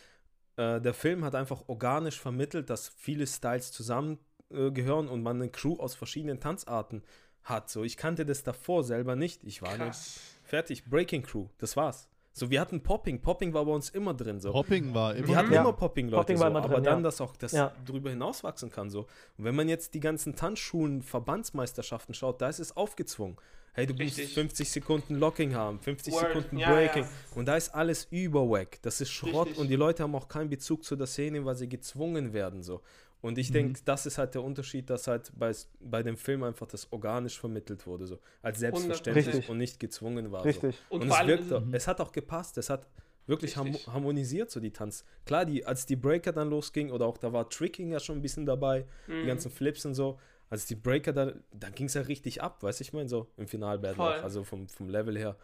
äh, 0.57 0.81
der 0.81 0.95
Film 0.95 1.25
hat 1.25 1.35
einfach 1.35 1.65
organisch 1.69 2.21
vermittelt, 2.21 2.71
dass 2.71 2.89
viele 2.89 3.27
Styles 3.27 3.73
zusammengehören 3.73 5.09
äh, 5.09 5.11
und 5.11 5.23
man 5.23 5.37
eine 5.41 5.51
Crew 5.51 5.77
aus 5.79 5.95
verschiedenen 5.95 6.41
Tanzarten 6.41 7.03
hat. 7.43 7.71
So, 7.71 7.85
ich 7.85 7.97
kannte 7.97 8.25
das 8.27 8.43
davor 8.43 8.85
selber 8.85 9.17
nicht. 9.17 9.45
Ich 9.45 9.63
war 9.63 9.77
Krass. 9.77 10.21
fertig 10.45 10.85
Breaking 10.85 11.23
Crew. 11.23 11.49
Das 11.59 11.77
war's. 11.77 12.09
So, 12.35 12.51
wir 12.51 12.61
hatten 12.61 12.83
Popping. 12.83 13.21
Popping 13.21 13.53
war 13.53 13.65
bei 13.67 13.73
uns 13.73 13.91
immer 13.91 14.15
drin. 14.15 14.41
So. 14.41 14.55
Hopping 14.55 14.95
war 14.95 15.15
immer. 15.15 15.29
Wir 15.29 15.37
hatten 15.37 15.53
Ja. 15.53 15.61
immer 15.61 15.73
Popping-Leute, 15.75 16.17
Popping 16.23 16.39
war 16.39 16.47
so, 16.47 16.51
immer 16.51 16.65
aber 16.65 16.75
drin, 16.77 16.85
dann, 16.85 16.99
ja. 16.99 17.03
dass 17.03 17.21
auch 17.21 17.37
das 17.37 17.53
Ja. 17.53 17.73
drüber 17.85 18.11
hinaus 18.11 18.43
wachsen 18.43 18.71
kann. 18.71 18.89
So. 18.89 19.01
Und 19.37 19.45
wenn 19.45 19.55
man 19.55 19.69
jetzt 19.69 19.93
die 19.95 20.01
ganzen 20.01 20.35
Tanzschulen, 20.35 21.03
Verbandsmeisterschaften 21.03 22.15
schaut, 22.15 22.41
da 22.41 22.49
ist 22.49 22.59
es 22.59 22.77
aufgezwungen. 22.77 23.37
Hey, 23.75 23.87
du 23.87 23.93
musst 23.95 24.19
Richtig. 24.19 24.35
50 24.35 24.71
Sekunden 24.71 25.15
Locking 25.15 25.55
haben, 25.55 25.79
50 25.81 26.13
Word, 26.13 26.27
Sekunden 26.29 26.59
ja, 26.59 26.71
Breaking. 26.73 27.05
ja. 27.05 27.09
Und 27.35 27.47
da 27.47 27.57
ist 27.57 27.71
alles 27.75 28.07
überwack. 28.11 28.79
Das 28.83 29.01
ist 29.01 29.11
Schrott 29.11 29.47
Richtig. 29.49 29.59
und 29.59 29.69
die 29.69 29.77
Leute 29.77 30.03
haben 30.03 30.15
auch 30.15 30.29
keinen 30.29 30.51
Bezug 30.51 30.85
zu 30.85 30.95
der 30.95 31.07
Szene, 31.07 31.43
weil 31.45 31.55
sie 31.57 31.69
gezwungen 31.69 32.33
werden. 32.35 32.63
so. 32.63 32.83
Und 33.23 33.39
ich 33.39 33.51
denke, 33.53 33.81
das 33.85 34.05
ist 34.05 34.19
halt 34.19 34.35
der 34.35 34.43
Unterschied, 34.43 34.91
dass 34.91 35.07
halt 35.07 35.33
bei, 35.37 35.53
bei 35.81 36.03
dem 36.03 36.17
Film 36.17 36.43
einfach 36.43 36.67
das 36.67 36.93
organisch 36.93 37.39
vermittelt 37.39 37.87
wurde, 37.87 38.07
so 38.07 38.19
als 38.43 38.59
selbstverständlich 38.59 39.27
Richtig. 39.29 39.49
und 39.49 39.59
nicht 39.59 39.79
gezwungen 39.81 40.31
war. 40.33 40.45
Richtig. 40.45 40.77
So. 40.91 40.95
Und 40.97 41.03
Und, 41.03 41.09
es, 41.09 41.15
allem 41.15 41.29
wirkt, 41.29 41.45
ist 41.45 41.53
auch- 41.53 41.63
es 41.73 41.87
hat 41.89 42.01
auch 42.01 42.11
gepasst, 42.13 42.59
es 42.59 42.69
hat 42.69 42.89
wirklich 43.29 43.57
ham 43.57 43.69
Richtig. 43.69 43.87
harmonisiert, 43.87 44.51
so 44.51 44.59
die 44.59 44.73
Tanz. 44.73 45.05
Klar, 45.25 45.45
die, 45.45 45.65
als 45.65 45.87
die 45.87 45.95
Breaker 45.97 46.33
dann 46.33 46.51
losging, 46.51 46.91
oder 46.91 47.07
auch 47.07 47.17
da 47.17 47.33
war 47.33 47.49
Tricking 47.49 47.93
ja 47.93 48.01
schon 48.01 48.19
ein 48.19 48.23
bisschen 48.23 48.45
dabei, 48.45 48.87
Mhm. 49.07 49.21
die 49.23 49.27
ganzen 49.29 49.51
Flips 49.53 49.87
und 49.87 49.95
so. 49.95 50.19
Als 50.51 50.67
die 50.67 50.75
Breaker 50.75 51.13
da, 51.15 51.33
dann 51.53 51.75
ging 51.75 51.87
es 51.87 51.95
ja 51.95 52.03
richtig 52.03 52.43
ab, 52.43 52.63
weißt 52.63 52.81
du, 52.81 52.83
ich 52.83 52.93
meine, 52.93 53.09
so 53.09 53.29
im 53.39 53.47
Finalbattle, 53.47 54.03
also 54.23 54.43
vom, 54.45 54.69
vom 54.69 54.89
Level 54.91 55.17
her. 55.17 55.37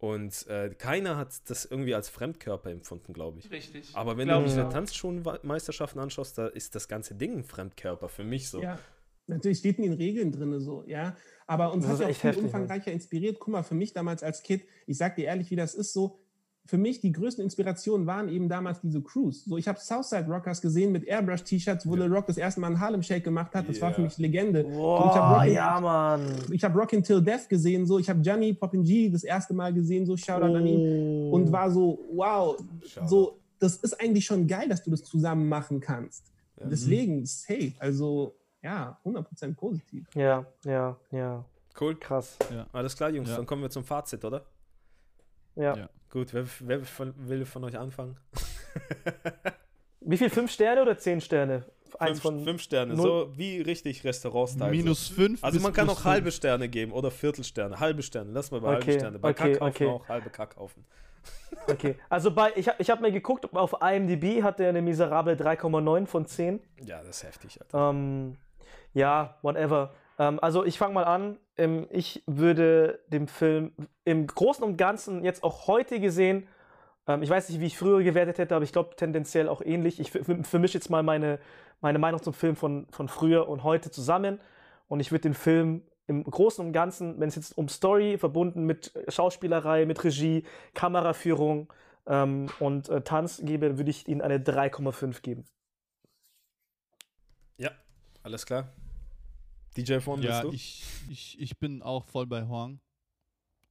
Und 0.00 0.46
äh, 0.46 0.70
keiner 0.70 1.18
hat 1.18 1.28
das 1.50 1.66
irgendwie 1.66 1.94
als 1.94 2.08
Fremdkörper 2.08 2.70
empfunden, 2.70 3.12
glaube 3.12 3.38
ich. 3.38 3.50
Richtig. 3.50 3.90
Aber 3.92 4.16
wenn 4.16 4.28
Glaub 4.28 4.44
du 4.44 4.48
diese 4.48 4.66
auch. 4.66 4.72
Tanzschulenmeisterschaften 4.72 6.00
anschaust, 6.00 6.38
da 6.38 6.46
ist 6.46 6.74
das 6.74 6.88
ganze 6.88 7.14
Ding 7.14 7.36
ein 7.36 7.44
Fremdkörper 7.44 8.08
für 8.08 8.24
mich 8.24 8.48
so. 8.48 8.62
Ja, 8.62 8.78
natürlich 9.26 9.58
steht 9.58 9.76
in 9.76 9.84
den 9.84 9.92
Regeln 9.92 10.32
drin 10.32 10.58
so, 10.58 10.84
ja. 10.86 11.16
Aber 11.46 11.72
uns 11.74 11.84
Das 11.84 11.92
hat 11.92 12.00
ja 12.00 12.06
auch 12.06 12.14
viel 12.14 12.30
heftig, 12.30 12.44
umfangreicher 12.44 12.92
inspiriert. 12.92 13.38
Guck 13.40 13.48
mal, 13.48 13.62
für 13.62 13.74
mich 13.74 13.92
damals 13.92 14.22
als 14.22 14.42
Kid, 14.42 14.64
ich 14.86 14.96
sag 14.96 15.16
dir 15.16 15.26
ehrlich, 15.26 15.50
wie 15.50 15.56
das 15.56 15.74
ist 15.74 15.92
so, 15.92 16.18
für 16.70 16.78
mich 16.78 17.00
die 17.00 17.10
größten 17.10 17.42
Inspirationen 17.42 18.06
waren 18.06 18.28
eben 18.28 18.48
damals 18.48 18.80
diese 18.80 19.02
Crews. 19.02 19.44
So, 19.44 19.58
ich 19.58 19.66
habe 19.66 19.78
Southside 19.80 20.26
Rockers 20.28 20.62
gesehen 20.62 20.92
mit 20.92 21.04
Airbrush-T-Shirts, 21.04 21.84
wo 21.86 21.96
Lil 21.96 22.12
Rock 22.14 22.26
das 22.28 22.36
erste 22.38 22.60
Mal 22.60 22.68
einen 22.68 22.78
Harlem 22.80 23.02
Shake 23.02 23.24
gemacht 23.24 23.52
hat. 23.54 23.68
Das 23.68 23.80
war 23.82 23.92
für 23.92 24.02
Ja. 24.02 24.04
mich 24.06 24.16
Legende. 24.18 24.64
Und 24.64 24.70
ich 24.72 24.76
habe 25.16 25.34
Rockin', 25.40 25.52
ja, 25.52 25.80
Mann. 25.80 26.20
ich 26.52 26.62
hab 26.62 26.74
Rockin' 26.76 27.02
Till 27.02 27.20
Death 27.20 27.48
gesehen, 27.48 27.86
so. 27.86 27.98
Ich 27.98 28.08
habe 28.08 28.20
Johnny 28.20 28.54
Poppin' 28.54 28.84
G 28.84 29.10
das 29.10 29.24
erste 29.24 29.52
Mal 29.52 29.74
gesehen, 29.74 30.06
so 30.06 30.16
Shoutout 30.16 30.54
an 30.54 30.64
ihn. 30.66 31.30
Und 31.32 31.50
war 31.50 31.70
so, 31.72 31.98
wow, 32.14 32.56
Shoutout. 32.86 33.08
so, 33.08 33.38
das 33.58 33.76
ist 33.78 34.00
eigentlich 34.00 34.24
schon 34.24 34.46
geil, 34.46 34.68
dass 34.68 34.82
du 34.84 34.90
das 34.92 35.02
zusammen 35.02 35.48
machen 35.48 35.80
kannst. 35.80 36.30
Ja. 36.60 36.66
Deswegen, 36.68 37.26
safe. 37.26 37.72
Also, 37.80 38.36
ja, 38.62 38.96
100% 39.04 39.56
positiv. 39.56 40.06
Ja, 40.14 40.46
ja, 40.64 40.96
ja. 41.10 41.44
Cool. 41.80 41.96
Krass. 41.98 42.36
Alles 42.72 42.94
klar, 42.96 43.10
Jungs, 43.10 43.28
Ja. 43.28 43.36
dann 43.36 43.46
kommen 43.46 43.62
wir 43.62 43.70
zum 43.70 43.82
Fazit, 43.84 44.24
oder? 44.24 44.44
Ja. 45.56 45.76
Ja. 45.76 45.88
Gut, 46.10 46.34
wer, 46.34 46.44
wer 46.60 46.80
von, 46.80 47.14
will 47.16 47.44
von 47.46 47.64
euch 47.64 47.78
anfangen? 47.78 48.16
Wie 50.00 50.16
viel? 50.16 50.30
Fünf 50.30 50.50
Sterne 50.50 50.82
oder 50.82 50.98
zehn 50.98 51.20
Sterne? 51.20 51.64
Eins 51.98 52.20
Fünf, 52.20 52.22
von. 52.22 52.44
fünf 52.44 52.62
Sterne, 52.62 52.94
null- 52.94 53.02
so 53.28 53.32
wie 53.38 53.60
richtig 53.60 54.04
Restaurant-Style. 54.04 54.70
Minus 54.70 55.08
fünf. 55.08 55.42
Also 55.44 55.60
man 55.60 55.72
kann 55.72 55.88
auch 55.90 56.04
halbe 56.04 56.26
fünf. 56.26 56.36
Sterne 56.36 56.68
geben 56.68 56.92
oder 56.92 57.10
Viertelsterne, 57.10 57.78
halbe 57.78 58.02
Sterne. 58.02 58.30
Lass 58.32 58.50
mal 58.50 58.60
bei 58.60 58.68
halbe 58.68 58.82
Okay, 58.82 58.98
Sterne. 58.98 59.18
Bei 59.18 59.30
okay, 59.30 59.52
Kackhaufen 59.52 59.68
okay. 59.68 59.86
auch 59.86 60.08
halbe 60.08 60.30
Kackhaufen. 60.30 60.84
Okay. 61.66 61.96
Also 62.08 62.30
bei, 62.30 62.52
ich, 62.56 62.68
hab- 62.68 62.80
ich 62.80 62.88
habe 62.88 63.02
mir 63.02 63.12
geguckt, 63.12 63.52
auf 63.54 63.74
IMDb 63.82 64.42
hat 64.42 64.58
der 64.60 64.70
eine 64.70 64.80
miserable 64.80 65.34
3,9 65.34 66.06
von 66.06 66.24
10. 66.24 66.60
Ja, 66.86 66.98
das 67.02 67.16
ist 67.18 67.24
heftig, 67.24 67.60
Alter. 67.60 67.90
Ähm, 67.90 68.36
ja, 68.94 69.36
whatever. 69.42 69.92
Ähm, 70.20 70.38
also 70.40 70.64
ich 70.64 70.78
fange 70.78 70.94
mal 70.94 71.04
an. 71.04 71.38
Ähm, 71.56 71.88
ich 71.90 72.22
würde 72.26 73.00
dem 73.08 73.26
Film 73.26 73.72
im 74.04 74.26
Großen 74.26 74.62
und 74.62 74.76
Ganzen 74.76 75.24
jetzt 75.24 75.42
auch 75.42 75.66
heute 75.66 75.98
gesehen, 75.98 76.46
ähm, 77.08 77.22
ich 77.22 77.30
weiß 77.30 77.48
nicht, 77.48 77.60
wie 77.60 77.66
ich 77.66 77.78
früher 77.78 78.02
gewertet 78.02 78.38
hätte, 78.38 78.54
aber 78.54 78.64
ich 78.64 78.72
glaube 78.72 78.94
tendenziell 78.96 79.48
auch 79.48 79.62
ähnlich. 79.62 79.98
Ich 79.98 80.10
ver- 80.12 80.44
vermische 80.44 80.74
jetzt 80.74 80.90
mal 80.90 81.02
meine, 81.02 81.40
meine 81.80 81.98
Meinung 81.98 82.22
zum 82.22 82.34
Film 82.34 82.54
von, 82.54 82.86
von 82.90 83.08
früher 83.08 83.48
und 83.48 83.64
heute 83.64 83.90
zusammen. 83.90 84.40
Und 84.88 85.00
ich 85.00 85.10
würde 85.10 85.22
den 85.22 85.34
Film 85.34 85.82
im 86.06 86.24
Großen 86.24 86.64
und 86.64 86.72
Ganzen, 86.72 87.18
wenn 87.18 87.28
es 87.28 87.36
jetzt 87.36 87.56
um 87.56 87.68
Story 87.68 88.18
verbunden 88.18 88.64
mit 88.64 88.92
Schauspielerei, 89.08 89.86
mit 89.86 90.04
Regie, 90.04 90.44
Kameraführung 90.74 91.72
ähm, 92.06 92.48
und 92.58 92.90
äh, 92.90 93.00
Tanz 93.00 93.40
gebe, 93.42 93.78
würde 93.78 93.90
ich 93.90 94.06
ihnen 94.06 94.20
eine 94.20 94.38
3,5 94.38 95.22
geben. 95.22 95.44
Ja, 97.56 97.70
alles 98.22 98.44
klar. 98.44 98.68
DJ 99.76 99.98
von, 100.00 100.22
Ja, 100.22 100.42
willst 100.42 100.44
du? 100.44 100.52
ich, 100.52 100.84
ich, 101.10 101.40
ich 101.40 101.58
bin 101.58 101.82
auch 101.82 102.04
voll 102.04 102.26
bei 102.26 102.46
Huang. 102.46 102.80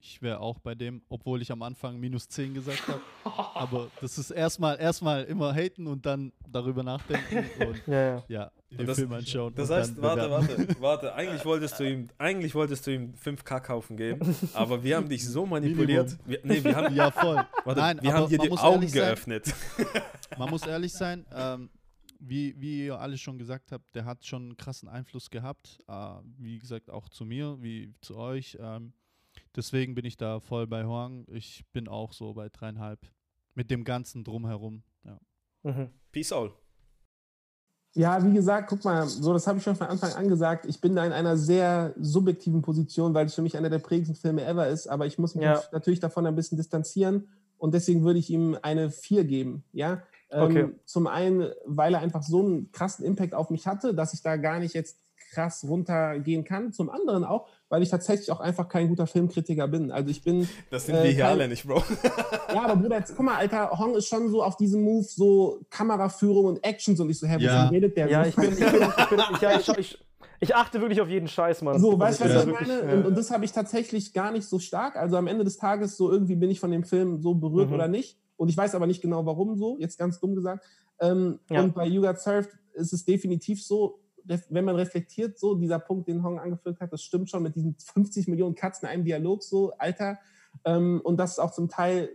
Ich 0.01 0.21
wäre 0.21 0.39
auch 0.39 0.59
bei 0.59 0.75
dem, 0.75 1.01
obwohl 1.09 1.41
ich 1.41 1.51
am 1.51 1.61
Anfang 1.61 1.99
minus 1.99 2.29
10 2.29 2.53
gesagt 2.53 2.87
habe. 2.87 3.01
Aber 3.53 3.91
das 3.99 4.17
ist 4.17 4.31
erstmal 4.31 4.79
erstmal 4.79 5.25
immer 5.25 5.53
haten 5.53 5.87
und 5.87 6.05
dann 6.05 6.31
darüber 6.47 6.83
nachdenken 6.83 7.45
und 7.67 7.81
Ja, 7.85 8.01
ja. 8.15 8.23
ja, 8.29 8.51
den 8.71 8.79
Und 8.79 8.85
das- 8.87 8.97
Film 8.97 9.11
anschauen. 9.11 9.53
Das 9.55 9.69
heißt, 9.69 9.97
dann 9.97 10.01
warte, 10.01 10.31
warte, 10.31 10.81
warte. 10.81 11.13
Eigentlich 11.15 11.43
wolltest 11.43 11.77
du 11.81 11.83
ihm, 11.83 12.07
eigentlich 12.17 12.55
wolltest 12.55 12.87
du 12.87 12.91
ihm 12.93 13.13
5K 13.21 13.59
kaufen 13.59 13.97
geben, 13.97 14.33
aber 14.53 14.81
wir 14.81 14.95
haben 14.95 15.09
dich 15.09 15.27
so 15.27 15.45
manipuliert. 15.45 16.17
Wir, 16.25 16.39
nee, 16.43 16.63
wir 16.63 16.77
haben, 16.77 16.95
Ja, 16.95 17.11
voll. 17.11 17.45
warte, 17.65 17.81
Nein, 17.81 17.99
wir 18.01 18.13
haben 18.13 18.29
dir 18.29 18.37
die 18.37 18.51
Augen 18.51 18.75
ehrlich 18.75 18.91
sein, 18.93 19.01
geöffnet. 19.01 19.53
Man 20.37 20.49
muss 20.49 20.65
ehrlich 20.65 20.93
sein, 20.93 21.25
ähm, 21.35 21.69
wie, 22.19 22.59
wie 22.59 22.85
ihr 22.85 22.99
alle 22.99 23.17
schon 23.17 23.37
gesagt 23.37 23.71
habt, 23.71 23.95
der 23.95 24.05
hat 24.05 24.25
schon 24.25 24.43
einen 24.43 24.57
krassen 24.57 24.87
Einfluss 24.89 25.29
gehabt. 25.29 25.79
Äh, 25.87 26.15
wie 26.37 26.59
gesagt, 26.59 26.89
auch 26.89 27.09
zu 27.09 27.25
mir, 27.25 27.57
wie 27.61 27.93
zu 28.01 28.17
euch. 28.17 28.57
Ähm, 28.59 28.93
deswegen 29.55 29.95
bin 29.95 30.05
ich 30.05 30.17
da 30.17 30.39
voll 30.39 30.67
bei 30.67 30.85
Huang. 30.85 31.25
Ich 31.31 31.65
bin 31.71 31.87
auch 31.87 32.13
so 32.13 32.33
bei 32.33 32.49
dreieinhalb. 32.49 32.99
Mit 33.55 33.71
dem 33.71 33.83
ganzen 33.83 34.23
Drumherum. 34.23 34.83
Ja. 35.03 35.19
Mhm. 35.63 35.89
Peace 36.11 36.31
out. 36.31 36.53
Ja, 37.95 38.23
wie 38.23 38.33
gesagt, 38.33 38.69
guck 38.69 38.85
mal, 38.85 39.07
so 39.07 39.33
das 39.33 39.47
habe 39.47 39.57
ich 39.57 39.63
schon 39.63 39.75
von 39.75 39.87
Anfang 39.87 40.13
an 40.13 40.29
gesagt. 40.29 40.65
Ich 40.67 40.79
bin 40.79 40.95
da 40.95 41.03
in 41.05 41.11
einer 41.11 41.35
sehr 41.37 41.93
subjektiven 41.97 42.61
Position, 42.61 43.13
weil 43.15 43.25
es 43.25 43.33
für 43.33 43.41
mich 43.41 43.57
einer 43.57 43.69
der 43.69 43.79
prägendsten 43.79 44.15
Filme 44.15 44.45
ever 44.45 44.67
ist. 44.67 44.87
Aber 44.87 45.07
ich 45.07 45.17
muss 45.17 45.33
mich 45.35 45.43
Ja. 45.43 45.61
natürlich 45.71 45.99
davon 45.99 46.25
ein 46.27 46.35
bisschen 46.35 46.57
distanzieren 46.57 47.27
und 47.57 47.73
deswegen 47.73 48.03
würde 48.03 48.19
ich 48.19 48.29
ihm 48.29 48.57
eine 48.61 48.91
4 48.91 49.23
geben. 49.25 49.63
Ja, 49.73 50.03
ähm, 50.31 50.41
Okay. 50.43 50.69
zum 50.85 51.07
einen, 51.07 51.51
weil 51.65 51.93
er 51.93 52.01
einfach 52.01 52.23
so 52.23 52.39
einen 52.39 52.71
krassen 52.71 53.05
Impact 53.05 53.33
auf 53.33 53.49
mich 53.49 53.65
hatte, 53.67 53.93
dass 53.93 54.13
ich 54.13 54.21
da 54.21 54.37
gar 54.37 54.59
nicht 54.59 54.73
jetzt 54.75 54.97
krass 55.31 55.63
runtergehen 55.67 56.43
kann. 56.43 56.71
Zum 56.73 56.89
anderen 56.89 57.23
auch, 57.23 57.47
weil 57.69 57.83
ich 57.83 57.89
tatsächlich 57.89 58.31
auch 58.31 58.39
einfach 58.39 58.67
kein 58.67 58.87
guter 58.89 59.05
Filmkritiker 59.05 59.67
bin. 59.67 59.91
Also 59.91 60.09
ich 60.09 60.23
bin 60.23 60.49
Das 60.71 60.87
sind 60.87 60.95
Äh, 60.95 61.03
wir 61.03 61.09
hier 61.11 61.19
kein- 61.23 61.31
alle 61.33 61.47
nicht, 61.47 61.67
Bro. 61.67 61.83
ja, 62.53 62.63
aber 62.63 62.75
Bruder, 62.75 62.97
jetzt, 62.97 63.15
guck 63.15 63.25
mal, 63.25 63.35
Alter, 63.35 63.69
Hong 63.77 63.93
ist 63.95 64.07
schon 64.07 64.29
so 64.29 64.41
auf 64.43 64.57
diesem 64.57 64.81
Move, 64.81 65.03
so 65.03 65.61
Kameraführung 65.69 66.45
und 66.45 66.63
Actions 66.63 66.99
und 66.99 67.09
ich 67.11 67.19
so, 67.19 67.27
hä, 67.27 67.37
Ja. 67.39 67.57
wovon 67.63 67.69
redet 67.75 67.95
der? 67.95 68.09
Ja, 68.09 68.23
So, 68.23 68.29
ich 68.29 68.35
bin, 68.37 68.51
ich 68.53 68.57
bin, 68.57 68.65
ich 68.97 69.09
bin, 69.09 69.19
ich, 69.35 69.41
ja, 69.41 69.59
ich, 69.59 69.67
ich, 69.77 70.05
ich 70.39 70.55
achte 70.55 70.81
wirklich 70.81 70.99
auf 71.01 71.09
jeden 71.09 71.27
Scheiß, 71.27 71.61
Mann. 71.61 71.79
So, 71.79 71.99
weißt 71.99 72.21
du, 72.21 72.25
was 72.25 72.31
Also 72.31 72.49
ich 72.51 72.59
meine? 72.67 72.81
Und, 72.95 73.05
und 73.07 73.17
das 73.17 73.29
habe 73.29 73.45
ich 73.45 73.51
tatsächlich 73.51 74.13
gar 74.13 74.31
nicht 74.31 74.47
so 74.47 74.57
stark. 74.57 74.95
Also 74.95 75.15
am 75.17 75.27
Ende 75.27 75.43
des 75.43 75.57
Tages, 75.57 75.95
so 75.95 76.11
irgendwie 76.11 76.35
bin 76.37 76.49
ich 76.49 76.59
von 76.59 76.71
dem 76.71 76.83
Film 76.83 77.21
so 77.21 77.35
berührt 77.35 77.69
Mhm. 77.69 77.75
oder 77.75 77.87
nicht. 77.87 78.17
Und 78.39 78.47
ich 78.49 78.55
weiß 78.57 78.73
aber 78.73 78.87
nicht 78.87 79.01
genau, 79.01 79.25
warum 79.25 79.55
so, 79.57 79.77
jetzt 79.79 79.97
ganz 79.97 80.19
dumm 80.19 80.33
gesagt. 80.33 80.65
Ähm, 80.99 81.39
Ja. 81.49 81.61
Und 81.61 81.75
bei 81.75 81.85
You 81.85 82.01
Got 82.01 82.19
Served 82.19 82.49
ist 82.73 82.93
es 82.93 83.03
definitiv 83.03 83.63
so, 83.63 83.99
wenn 84.49 84.63
man 84.65 84.75
reflektiert, 84.75 85.37
so 85.39 85.55
dieser 85.55 85.79
Punkt, 85.79 86.07
den 86.07 86.23
Hong 86.23 86.39
angeführt 86.39 86.79
hat, 86.79 86.93
das 86.93 87.01
stimmt 87.01 87.29
schon 87.29 87.43
mit 87.43 87.55
diesen 87.55 87.75
50 87.77 88.27
Millionen 88.27 88.55
Cuts 88.55 88.81
in 88.81 88.87
einem 88.87 89.03
Dialog, 89.03 89.43
so, 89.43 89.73
Alter. 89.77 90.19
Ähm, 90.63 91.01
und 91.03 91.17
das 91.17 91.31
ist 91.31 91.39
auch 91.39 91.51
zum 91.51 91.67
Teil 91.67 92.09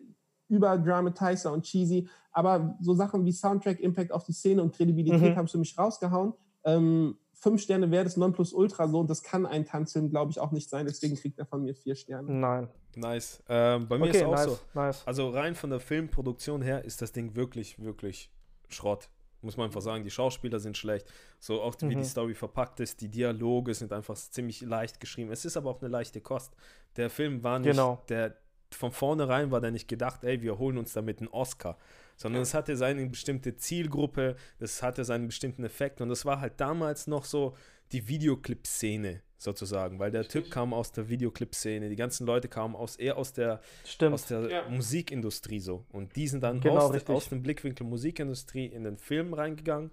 überdramatizer 0.49 1.53
und 1.53 1.63
cheesy. 1.65 2.09
Aber 2.33 2.77
so 2.81 2.95
Sachen 2.95 3.25
wie 3.25 3.33
Soundtrack, 3.33 3.81
Impact 3.81 4.13
auf 4.13 4.25
die 4.25 4.33
Szene 4.33 4.63
und 4.63 4.75
Kredibilität 4.75 5.33
Mhm. 5.33 5.37
haben 5.37 5.45
es 5.47 5.53
für 5.53 5.59
mich 5.59 5.77
rausgehauen. 5.77 6.33
Ähm, 6.65 7.17
fünf 7.45 7.63
Sterne 7.63 7.91
wäre 7.93 8.03
das 8.05 8.17
Nonplusultra 8.17 8.89
so 8.89 8.99
und 8.99 9.09
das 9.09 9.23
kann 9.23 9.47
ein 9.47 9.65
Tanzfilm, 9.65 10.11
glaube 10.11 10.33
ich, 10.33 10.41
auch 10.41 10.51
nicht 10.51 10.69
sein. 10.69 10.87
Deswegen 10.87 11.15
kriegt 11.15 11.39
er 11.39 11.47
von 11.47 11.63
mir 11.63 11.75
vier 11.77 11.95
Sterne. 11.95 12.33
Nein. 12.33 12.69
Nice. 12.97 13.43
Ähm, 13.49 13.87
bei 13.87 13.99
mir 13.99 14.07
Okay, 14.09 14.19
ist 14.19 14.25
auch 14.25 14.31
nice, 14.33 14.45
so. 14.45 14.59
nice. 14.75 15.03
Also 15.07 15.29
rein 15.31 15.55
von 15.55 15.71
der 15.71 15.79
Filmproduktion 15.81 16.63
her 16.63 16.85
ist 16.85 17.01
das 17.03 17.13
Ding 17.13 17.37
wirklich, 17.37 17.79
wirklich 17.81 18.31
Schrott. 18.69 19.09
Muss 19.43 19.57
man 19.59 19.67
einfach 19.67 19.83
sagen, 19.83 20.05
die 20.05 20.11
Schauspieler 20.11 20.59
sind 20.59 20.77
schlecht. 20.77 21.07
So 21.39 21.61
auch 21.61 21.75
wie 21.81 21.87
Mhm. 21.95 21.99
die 21.99 22.05
Story 22.05 22.35
verpackt 22.35 22.81
ist, 22.81 23.01
die 23.03 23.09
Dialoge 23.09 23.75
sind 23.75 23.93
einfach 23.93 24.15
ziemlich 24.17 24.63
leicht 24.63 25.01
geschrieben. 25.01 25.31
Es 25.31 25.45
ist 25.45 25.57
aber 25.57 25.71
auch 25.71 25.81
eine 25.83 25.91
leichte 25.91 26.21
Kost. 26.23 26.55
Der 26.97 27.11
Film 27.11 27.43
war 27.43 27.59
nicht, 27.59 27.71
Genau. 27.73 28.03
der 28.09 28.37
von 28.75 28.93
vornherein 28.93 29.51
war 29.51 29.61
der 29.61 29.71
nicht 29.71 29.89
gedacht, 29.89 30.25
ey, 30.25 30.43
wir 30.43 30.59
holen 30.59 30.79
uns 30.79 30.93
damit 30.93 31.19
einen 31.21 31.29
Oscar. 31.29 31.79
Sondern 32.17 32.43
es 32.43 32.55
hatte 32.55 32.77
seine 32.77 33.07
bestimmte 33.07 33.57
Zielgruppe, 33.57 34.37
das 34.59 34.83
hatte 34.83 35.05
seinen 35.05 35.27
bestimmten 35.27 35.65
Effekt 35.65 36.01
und 36.01 36.09
das 36.09 36.25
war 36.25 36.41
halt 36.41 36.61
damals 36.61 37.07
noch 37.09 37.25
so 37.25 37.57
die 37.93 38.07
Videoclip-Szene 38.09 39.23
sozusagen, 39.37 39.99
weil 39.99 40.11
der 40.11 40.27
Typ 40.27 40.51
kam 40.51 40.73
aus 40.73 40.93
der 40.93 41.09
Videoclip-Szene, 41.09 41.89
die 41.91 41.97
ganzen 41.97 42.27
Leute 42.27 42.49
kamen 42.49 42.75
aus, 42.77 42.97
eher 42.97 43.19
aus 43.19 43.33
der 43.33 43.61
Stimmt. 43.85 44.15
aus 44.15 44.27
der 44.27 44.49
Ja. 44.51 44.69
Musikindustrie 44.69 45.61
so. 45.61 45.85
Und 45.93 46.17
die 46.17 46.29
sind 46.29 46.43
dann 46.43 46.61
Genau, 46.61 46.77
aus, 46.79 46.93
richtig. 46.95 47.15
aus 47.15 47.29
dem 47.29 47.43
Blickwinkel 47.43 47.87
Musikindustrie 47.87 48.67
in 48.67 48.85
den 48.85 48.97
Film 48.97 49.35
reingegangen. 49.35 49.91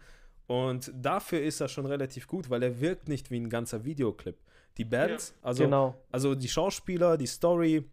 Und 0.47 0.91
dafür 0.95 1.41
ist 1.41 1.59
er 1.59 1.67
schon 1.69 1.85
relativ 1.85 2.27
gut, 2.27 2.49
weil 2.49 2.61
er 2.63 2.79
wirkt 2.81 3.07
nicht 3.07 3.31
wie 3.31 3.39
ein 3.39 3.49
ganzer 3.49 3.83
Videoclip. 3.83 4.37
Die 4.77 4.85
Bands, 4.85 5.33
also, 5.41 5.63
genau. 5.65 5.95
also 6.11 6.33
die 6.35 6.47
Schauspieler, 6.49 7.17
die 7.17 7.27
Story, 7.27 7.83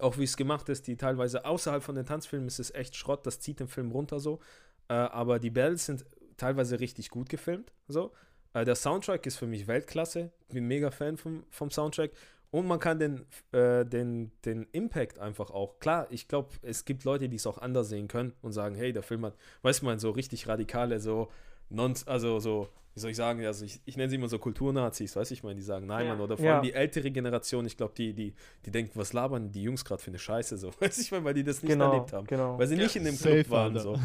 auch 0.00 0.18
wie 0.18 0.24
es 0.24 0.36
gemacht 0.36 0.68
ist, 0.68 0.86
die 0.86 0.96
teilweise 0.96 1.44
außerhalb 1.44 1.82
von 1.82 1.94
den 1.94 2.06
Tanzfilmen 2.06 2.48
ist 2.48 2.58
es 2.58 2.74
echt 2.74 2.96
Schrott, 2.96 3.26
das 3.26 3.40
zieht 3.40 3.60
den 3.60 3.68
Film 3.68 3.90
runter 3.90 4.20
so. 4.20 4.40
Äh, 4.88 4.94
aber 4.94 5.38
die 5.38 5.50
Bells 5.50 5.86
sind 5.86 6.04
teilweise 6.36 6.80
richtig 6.80 7.10
gut 7.10 7.28
gefilmt. 7.28 7.72
So. 7.88 8.12
Äh, 8.54 8.64
der 8.64 8.74
Soundtrack 8.74 9.24
ist 9.26 9.36
für 9.36 9.46
mich 9.46 9.66
Weltklasse. 9.66 10.32
Bin 10.48 10.66
mega 10.66 10.90
Fan 10.90 11.16
vom, 11.16 11.44
vom 11.50 11.70
Soundtrack. 11.70 12.10
Und 12.50 12.66
man 12.66 12.80
kann 12.80 12.98
den, 12.98 13.26
äh, 13.52 13.84
den, 13.86 14.32
den 14.44 14.66
Impact 14.72 15.20
einfach 15.20 15.50
auch, 15.50 15.78
klar, 15.78 16.08
ich 16.10 16.26
glaube, 16.26 16.48
es 16.62 16.84
gibt 16.84 17.04
Leute, 17.04 17.28
die 17.28 17.36
es 17.36 17.46
auch 17.46 17.58
anders 17.58 17.88
sehen 17.88 18.08
können 18.08 18.32
und 18.42 18.52
sagen, 18.52 18.74
hey, 18.74 18.92
der 18.92 19.04
Film 19.04 19.24
hat, 19.24 19.36
weißt 19.62 19.82
du, 19.82 19.86
man, 19.86 20.00
so 20.00 20.10
richtig 20.10 20.48
radikale, 20.48 20.98
so, 20.98 21.30
non, 21.70 21.94
also 22.06 22.38
so, 22.40 22.68
wie 22.94 23.00
soll 23.00 23.10
ich 23.10 23.16
sagen, 23.16 23.44
also 23.46 23.64
ich, 23.64 23.80
ich 23.84 23.96
nenne 23.96 24.10
sie 24.10 24.16
immer 24.16 24.28
so 24.28 24.38
Kulturnazis, 24.38 25.14
weißt 25.16 25.30
du, 25.30 25.34
ich 25.34 25.42
meine, 25.42 25.54
die 25.56 25.62
sagen, 25.62 25.86
nein, 25.86 26.06
Ja. 26.06 26.12
Mann, 26.12 26.20
oder 26.20 26.36
vor 26.36 26.44
allem 26.46 26.56
Ja. 26.56 26.60
die 26.62 26.72
ältere 26.74 27.10
Generation, 27.10 27.64
ich 27.66 27.76
glaube, 27.76 27.94
die, 27.96 28.12
die, 28.12 28.34
die 28.66 28.70
denken, 28.70 28.92
was 28.98 29.12
labern 29.12 29.50
die 29.52 29.62
Jungs 29.62 29.84
gerade 29.84 30.02
für 30.02 30.10
eine 30.10 30.18
Scheiße, 30.18 30.58
so, 30.58 30.70
weißt 30.80 30.98
du, 30.98 31.02
ich 31.02 31.10
meine, 31.12 31.24
weil 31.24 31.34
die 31.34 31.44
das 31.44 31.62
nicht 31.62 31.72
Genau, 31.72 31.92
erlebt 31.92 32.12
haben, 32.12 32.26
genau. 32.26 32.58
weil 32.58 32.66
sie 32.66 32.76
nicht 32.76 32.96
in 32.96 33.04
dem 33.04 33.16
Club 33.16 33.36
Safe, 33.38 33.50
waren, 33.50 33.78
so. 33.78 33.98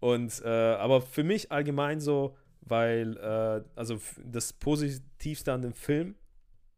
Und, 0.00 0.42
äh, 0.44 0.48
aber 0.48 1.00
für 1.00 1.24
mich 1.24 1.50
allgemein 1.50 2.00
so, 2.00 2.36
weil, 2.60 3.16
äh, 3.16 3.62
also 3.74 3.98
das 4.24 4.52
Positivste 4.52 5.52
an 5.52 5.62
dem 5.62 5.72
Film 5.72 6.14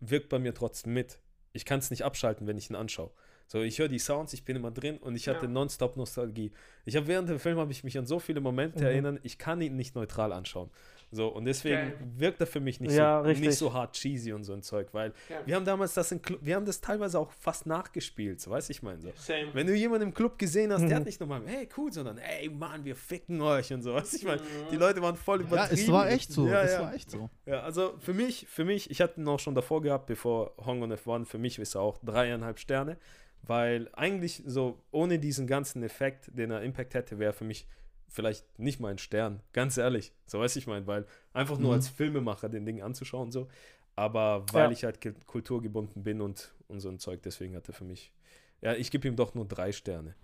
wirkt 0.01 0.29
bei 0.29 0.39
mir 0.39 0.55
trotzdem 0.55 0.95
mit. 0.95 1.19
Ich 1.53 1.65
kann 1.65 1.81
es 1.81 1.91
nicht 1.91 2.05
abschalten, 2.05 2.47
wenn 2.47 2.57
ich 2.59 2.71
ihn 2.71 2.77
anschaue. 2.77 3.11
So, 3.51 3.63
ich 3.63 3.79
höre 3.79 3.89
die 3.89 3.99
Sounds, 3.99 4.35
ich 4.35 4.45
bin 4.45 4.57
immer 4.57 4.71
drin 4.71 4.99
und 4.99 5.17
ich 5.17 5.27
hatte 5.27 5.47
Ja. 5.47 5.51
nonstop 5.51 5.97
Nostalgie. 5.97 6.53
Ich 6.85 6.97
habe 6.97 7.07
während 7.07 7.31
dem 7.31 7.39
Film 7.39 7.57
habe 7.59 7.73
ich 7.73 7.83
mich 7.83 7.97
an 7.97 8.05
so 8.05 8.19
viele 8.19 8.41
Momente 8.43 8.81
Mhm. 8.81 8.85
erinnern, 8.91 9.21
ich 9.23 9.39
kann 9.39 9.63
ihn 9.63 9.75
nicht 9.75 9.95
neutral 9.95 10.33
anschauen. 10.35 10.69
So, 11.11 11.29
und 11.29 11.47
deswegen 11.47 11.77
Geil. 11.93 11.95
wirkt 12.19 12.41
er 12.43 12.47
für 12.47 12.61
mich 12.61 12.79
nicht, 12.81 12.93
Ja, 12.93 13.23
so, 13.23 13.27
richtig. 13.27 13.47
nicht 13.49 13.57
so 13.59 13.73
hart 13.73 13.95
cheesy 13.95 14.35
und 14.35 14.45
so 14.45 14.53
ein 14.53 14.61
Zeug, 14.63 14.89
weil 14.93 15.15
Ja. 15.31 15.41
wir 15.47 15.57
haben 15.57 15.65
damals 15.65 15.95
das 15.95 16.13
in 16.13 16.21
Club, 16.21 16.41
wir 16.43 16.55
haben 16.57 16.67
das 16.67 16.83
teilweise 16.83 17.19
auch 17.19 17.33
fast 17.33 17.65
nachgespielt, 17.65 18.39
so 18.43 18.51
weiß 18.51 18.69
ich 18.69 18.83
meine 18.83 19.01
so. 19.01 19.11
Same. 19.17 19.49
Wenn 19.55 19.67
du 19.67 19.75
jemanden 19.75 20.09
im 20.09 20.13
Club 20.15 20.39
gesehen 20.39 20.71
hast, 20.71 20.83
der 20.83 20.91
Mhm. 20.91 20.95
hat 20.97 21.05
nicht 21.07 21.19
nochmal, 21.19 21.41
hey, 21.47 21.67
cool, 21.79 21.91
sondern, 21.91 22.19
hey, 22.19 22.51
Mann, 22.51 22.85
wir 22.85 22.95
ficken 22.97 23.41
euch 23.41 23.73
und 23.73 23.81
so. 23.81 23.95
Weißt 23.95 24.13
du, 24.13 24.17
ich 24.19 24.25
meine, 24.25 24.43
Mhm. 24.43 24.69
die 24.71 24.77
Leute 24.77 25.01
waren 25.01 25.17
voll 25.17 25.41
Ja, 25.41 25.47
übertrieben. 25.47 25.81
es 25.81 25.89
war 25.91 26.11
echt 26.11 26.31
so. 26.31 26.47
Ja, 26.47 26.61
es 26.63 26.73
ja. 26.73 26.81
war 26.83 26.93
echt 26.95 27.11
so. 27.11 27.31
Ja, 27.47 27.61
also 27.63 27.95
für 27.99 28.13
mich, 28.13 28.47
für 28.47 28.67
mich, 28.67 28.91
ich 28.91 29.01
hatte 29.01 29.19
ihn 29.19 29.29
auch 29.29 29.41
schon 29.41 29.55
davor 29.55 29.81
gehabt, 29.81 30.05
bevor 30.05 30.53
Hong 30.67 30.83
on 30.83 30.93
F1, 30.93 31.25
für 31.25 31.39
mich 31.39 31.59
ist 31.59 31.75
er 31.75 31.81
auch 31.81 31.97
dreieinhalb 32.05 32.59
Sterne, 32.59 32.99
weil 33.43 33.89
eigentlich 33.95 34.43
so 34.47 34.79
ohne 34.91 35.19
diesen 35.19 35.47
ganzen 35.47 35.83
Effekt, 35.83 36.31
den 36.33 36.51
er 36.51 36.63
Impact 36.63 36.95
hätte, 36.95 37.19
wäre 37.19 37.33
für 37.33 37.45
mich 37.45 37.67
vielleicht 38.09 38.59
nicht 38.59 38.81
mal 38.81 38.89
ein 38.91 38.99
Stern, 38.99 39.41
ganz 39.53 39.77
ehrlich. 39.77 40.13
So 40.27 40.41
weiß 40.41 40.57
ich 40.57 40.67
mein, 40.67 40.87
weil 40.87 41.07
einfach 41.33 41.59
nur 41.59 41.69
Mhm. 41.71 41.75
als 41.77 41.89
Filmemacher 41.89 42.49
den 42.49 42.65
Ding 42.65 42.81
anzuschauen 42.83 43.31
so, 43.31 43.49
aber 43.97 44.45
weil 44.53 44.67
Ja. 44.67 44.71
ich 44.71 44.85
halt 44.85 45.01
ge- 45.01 45.15
kulturgebunden 45.27 46.03
bin 46.05 46.21
und, 46.21 46.53
und 46.69 46.81
so 46.81 46.89
ein 46.89 46.99
Zeug, 46.99 47.21
deswegen 47.23 47.55
hat 47.57 47.69
er 47.69 47.75
für 47.75 47.85
mich 47.85 48.13
ja, 48.61 48.73
ich 48.75 48.91
gebe 48.91 49.07
ihm 49.07 49.15
doch 49.15 49.35
nur 49.37 49.45
drei 49.47 49.71
Sterne. 49.71 50.17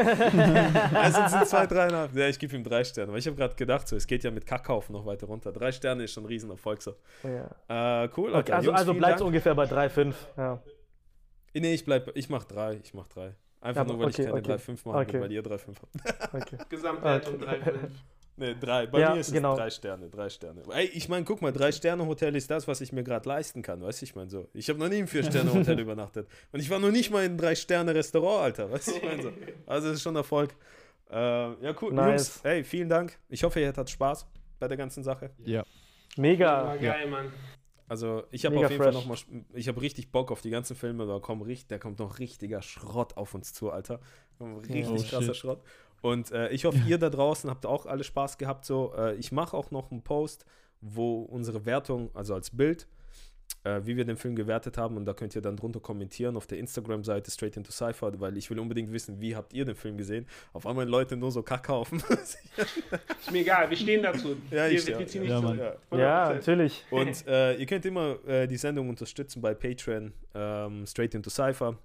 also 0.94 1.20
es 1.20 1.32
sind 1.32 1.47
zwei, 1.47 1.66
dreieinhalb. 1.66 2.15
Ja, 2.15 2.28
ich 2.28 2.39
gebe 2.39 2.56
ihm 2.56 2.65
drei 2.65 2.82
Sterne. 2.85 3.12
Weil 3.12 3.19
ich 3.19 3.27
habe 3.27 3.36
gerade 3.36 3.55
gedacht, 3.55 3.86
so, 3.89 3.94
es 3.97 4.06
geht 4.06 4.24
ja 4.24 4.31
mit 4.31 4.47
Kackhaufen 4.47 4.94
noch 4.94 5.05
weiter 5.06 5.27
runter. 5.27 5.52
Drei 5.52 5.70
Sterne 5.73 6.05
ist 6.05 6.12
schon 6.12 6.24
ein 6.24 6.28
Riesenerfolg. 6.28 6.81
So. 6.82 6.94
Ja. 7.23 8.05
Äh, 8.05 8.09
cool. 8.16 8.31
Okay, 8.31 8.36
Alter. 8.36 8.55
also 8.56 8.66
Jungs, 8.70 8.78
also 8.81 8.94
bleibt 8.94 9.20
ungefähr 9.20 9.55
bei 9.55 9.66
3, 9.66 9.89
5. 9.90 10.28
Ja. 10.36 10.62
Nee, 11.55 11.74
ich 11.74 11.85
bleib, 11.85 12.10
ich 12.16 12.28
mach 12.28 12.44
drei. 12.44 12.81
Ich 12.82 12.94
mach 12.94 13.06
drei. 13.09 13.35
Einfach 13.60 13.82
Ja, 13.86 13.89
nur, 13.93 13.98
weil 14.01 14.09
okay, 14.09 14.22
ich 14.22 14.28
keine 14.28 14.40
okay. 14.40 14.52
3,5 14.72 14.89
machen 14.89 15.01
Okay. 15.09 15.20
weil 15.20 15.32
ihr 15.32 15.43
3,5 15.43 15.76
habt. 15.81 16.35
Okay. 16.35 16.59
Gesamtwertung 16.68 17.35
Okay. 17.36 17.44
3,5. 17.47 17.78
Nee, 18.36 18.56
drei. 18.59 18.86
Bei 18.89 18.98
Ja, 18.98 19.14
mir 19.14 19.20
ist 19.20 19.32
genau. 19.32 19.52
es 19.52 19.59
drei 19.59 19.70
Sterne, 19.70 20.09
drei 20.09 20.28
Sterne. 20.28 20.62
Ey, 20.72 20.86
ich 20.86 21.09
meine, 21.09 21.24
guck 21.24 21.40
mal, 21.40 21.52
drei 21.52 21.70
Sterne 21.70 22.05
Hotel 22.05 22.35
ist 22.35 22.51
das, 22.51 22.66
was 22.66 22.81
ich 22.81 22.93
mir 22.93 23.05
gerade 23.05 23.28
leisten 23.28 23.62
kann, 23.62 23.81
weißt 23.81 24.01
du, 24.01 24.06
ich 24.06 24.16
meine 24.16 24.28
so. 24.28 24.48
Ich 24.55 24.68
habe 24.68 24.81
noch 24.81 24.89
nie 24.89 24.98
im 24.98 25.06
vier 25.06 25.22
Sterne 25.22 25.55
Hotel 25.55 25.78
übernachtet 25.78 26.26
und 26.51 26.59
ich 26.59 26.68
war 26.68 26.81
noch 26.81 26.90
nicht 26.90 27.12
mal 27.12 27.24
in 27.24 27.39
drei 27.39 27.55
Sterne 27.55 27.94
Restaurant, 27.94 28.43
Alter, 28.43 28.72
weißt 28.72 28.89
du, 28.89 28.93
ich 28.97 29.02
meine 29.05 29.22
so. 29.22 29.32
Also 29.66 29.86
es 29.90 29.94
ist 29.94 30.02
schon 30.02 30.16
Erfolg. 30.16 30.52
Äh, 31.12 31.14
ja, 31.16 31.74
cool. 31.81 31.93
Nice. 31.93 32.26
Jungs, 32.26 32.40
hey, 32.43 32.64
vielen 32.64 32.89
Dank. 32.89 33.16
Ich 33.28 33.44
hoffe, 33.44 33.60
ihr 33.60 33.68
hattet 33.68 33.89
Spaß 33.90 34.26
bei 34.59 34.66
der 34.66 34.78
ganzen 34.78 35.05
Sache. 35.05 35.31
Ja. 35.44 35.62
Mega. 36.16 36.66
War 36.66 36.78
geil, 36.78 37.06
Mann. 37.09 37.32
Also 37.86 38.24
ich 38.31 38.47
habe 38.47 38.56
auf 38.56 38.70
jeden 38.70 38.82
Fall 38.82 38.93
fresh. 38.93 38.94
noch 38.94 39.06
mal, 39.06 39.44
ich 39.52 39.69
habe 39.69 39.81
richtig 39.81 40.11
Bock 40.11 40.32
auf 40.32 40.40
die 40.40 40.51
ganzen 40.51 40.74
Filme, 40.74 41.06
da 41.06 41.19
kommt, 41.19 41.44
richtig, 41.47 41.69
da 41.69 41.78
kommt 41.78 41.98
noch 41.98 42.19
richtiger 42.19 42.62
Schrott 42.62 43.16
auf 43.16 43.35
uns 43.35 43.52
zu, 43.52 43.70
Alter. 43.70 44.01
Richtig 44.40 44.89
Oh, 44.89 44.94
krasser 44.94 45.23
shit. 45.23 45.36
Schrott. 45.36 45.62
Und 46.01 46.32
äh, 46.32 46.48
ich 46.51 46.65
hoffe, 46.65 46.78
ihr 46.86 46.98
da 46.98 47.11
draußen 47.11 47.48
habt 47.51 47.66
auch 47.66 47.86
alle 47.86 48.05
Spaß 48.05 48.39
gehabt. 48.39 48.65
So, 48.65 48.93
äh, 48.97 49.15
ich 49.16 49.32
mache 49.32 49.56
auch 49.56 49.70
noch 49.70 49.90
einen 49.90 50.02
Post, 50.02 50.44
wo 50.81 51.23
unsere 51.23 51.65
Wertung, 51.66 52.11
also 52.15 52.35
als 52.35 52.51
Bild, 52.51 52.89
äh, 53.65 53.81
wie 53.85 53.97
wir 53.97 54.05
den 54.05 54.16
Film 54.16 54.36
gewertet 54.36 54.78
haben, 54.78 54.97
und 54.97 55.05
da 55.07 55.12
könnt 55.15 55.35
ihr 55.35 55.43
dann 55.43 55.57
drunter 55.57 55.81
kommentieren 55.81 56.36
auf 56.36 56.47
der 56.47 56.59
Instagram-Seite 56.59 57.31
Straight 57.31 57.57
into 57.57 57.73
Cypher, 57.73 58.12
weil 58.20 58.36
ich 58.36 58.49
will 58.51 58.59
unbedingt 58.59 58.93
wissen, 58.93 59.20
wie 59.20 59.35
habt 59.35 59.53
ihr 59.53 59.65
den 59.65 59.74
Film 59.74 59.97
gesehen? 59.97 60.27
Auf 60.53 60.66
einmal 60.66 60.86
Leute 60.89 61.16
nur 61.16 61.32
so 61.32 61.43
Kackhaufen. 61.43 62.03
Ist 62.09 63.32
mir 63.32 63.41
egal, 63.41 63.69
wir 63.70 63.77
stehen 63.77 64.03
dazu. 64.03 64.36
Ja, 64.51 64.69
wir, 64.69 64.73
ich- 64.73 64.86
wir 64.86 65.07
ziehen 65.07 65.23
nicht 65.23 65.31
ja. 65.31 65.41
Mann. 65.41 65.59
ja. 65.59 65.99
Ja, 65.99 66.31
100%. 66.31 66.35
natürlich. 66.35 66.85
Und 66.91 67.27
äh, 67.27 67.55
ihr 67.55 67.66
könnt 67.66 67.85
immer 67.86 68.16
äh, 68.27 68.47
die 68.47 68.57
Sendung 68.57 68.89
unterstützen 68.89 69.41
bei 69.43 69.55
Patreon, 69.55 70.12
ähm, 70.35 70.86
Straight 70.86 71.15
into 71.15 71.31
Cypher. 71.31 71.78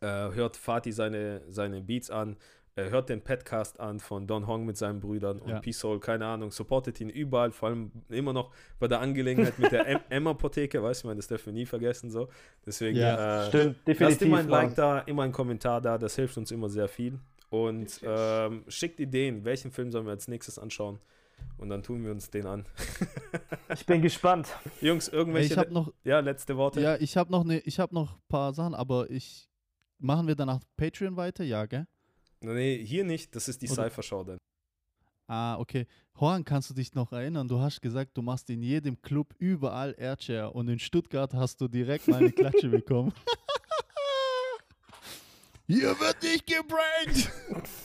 Äh, 0.00 0.06
hört 0.06 0.56
Fatih 0.56 0.92
seine, 0.92 1.42
seine 1.48 1.80
Beats 1.80 2.10
an. 2.10 2.36
Äh, 2.76 2.90
hört 2.90 3.08
den 3.08 3.22
Podcast 3.22 3.78
an 3.78 4.00
von 4.00 4.26
Don 4.26 4.48
Hong 4.48 4.64
mit 4.66 4.76
seinen 4.76 4.98
Brüdern 4.98 5.38
und 5.40 5.48
Ja. 5.50 5.60
Peace 5.60 5.78
Soul, 5.78 6.00
keine 6.00 6.26
Ahnung. 6.26 6.50
Supportet 6.50 7.00
ihn 7.00 7.08
überall, 7.08 7.52
vor 7.52 7.68
allem 7.68 7.92
immer 8.08 8.32
noch 8.32 8.52
bei 8.80 8.88
der 8.88 9.00
Angelegenheit 9.00 9.58
mit 9.60 9.70
der 9.70 9.86
Emma-Apotheke, 10.10 10.82
weißt 10.82 11.04
du, 11.04 11.08
man, 11.08 11.16
das 11.16 11.28
dürfen 11.28 11.46
wir 11.46 11.52
nie 11.52 11.66
vergessen. 11.66 12.10
so. 12.10 12.28
Deswegen 12.66 12.98
Ja. 12.98 13.44
äh, 13.44 13.48
Stimmt, 13.48 13.76
lasst 13.76 13.86
definitiv. 13.86 14.22
immer 14.26 14.38
ein 14.38 14.48
Like 14.48 14.74
da, 14.74 14.98
immer 15.00 15.22
ein 15.22 15.30
Kommentar 15.30 15.80
da, 15.80 15.98
das 15.98 16.16
hilft 16.16 16.36
uns 16.36 16.50
immer 16.50 16.68
sehr 16.68 16.88
viel. 16.88 17.20
Und 17.48 18.00
ähm, 18.02 18.64
schickt 18.66 18.98
Ideen, 18.98 19.44
welchen 19.44 19.70
Film 19.70 19.92
sollen 19.92 20.06
wir 20.06 20.10
als 20.10 20.26
nächstes 20.26 20.58
anschauen. 20.58 20.98
Und 21.58 21.68
dann 21.68 21.84
tun 21.84 22.02
wir 22.04 22.10
uns 22.10 22.28
den 22.30 22.46
an. 22.46 22.64
Ich 23.72 23.86
bin 23.86 24.02
gespannt. 24.02 24.48
Jungs, 24.80 25.06
irgendwelche 25.08 25.52
ich 25.52 25.58
habe 25.58 25.72
noch, 25.72 25.92
ja, 26.02 26.18
letzte 26.18 26.56
Worte. 26.56 26.80
ja, 26.80 26.96
ich 26.96 27.16
habe 27.16 27.30
noch 27.30 27.44
ne, 27.44 27.60
ich 27.60 27.78
habe 27.78 27.94
noch 27.94 28.14
ein 28.14 28.22
paar 28.28 28.52
Sachen, 28.52 28.74
aber 28.74 29.08
ich 29.10 29.48
machen 30.00 30.26
wir 30.26 30.34
danach 30.34 30.58
Patreon 30.76 31.16
weiter, 31.16 31.44
ja, 31.44 31.66
gell? 31.66 31.86
Nee, 32.44 32.84
hier 32.84 33.04
nicht, 33.04 33.34
das 33.34 33.48
ist 33.48 33.62
die 33.62 33.66
Cypher-Show 33.66 34.24
dann. 34.24 34.38
Ah, 35.26 35.58
okay. 35.58 35.86
Horn, 36.20 36.44
kannst 36.44 36.70
du 36.70 36.74
dich 36.74 36.94
noch 36.94 37.12
erinnern? 37.12 37.48
Du 37.48 37.58
hast 37.58 37.80
gesagt, 37.80 38.10
du 38.16 38.22
machst 38.22 38.50
in 38.50 38.62
jedem 38.62 39.00
Club 39.00 39.34
überall 39.38 39.94
Airchair 39.98 40.54
und 40.54 40.68
in 40.68 40.78
Stuttgart 40.78 41.32
hast 41.32 41.60
du 41.60 41.68
direkt 41.68 42.06
mal 42.08 42.18
eine 42.18 42.30
Klatsche 42.30 42.68
bekommen. 42.68 43.12
Hier 45.66 45.98
wird 45.98 46.22
nicht 46.22 46.46
gebrankt! 46.46 47.32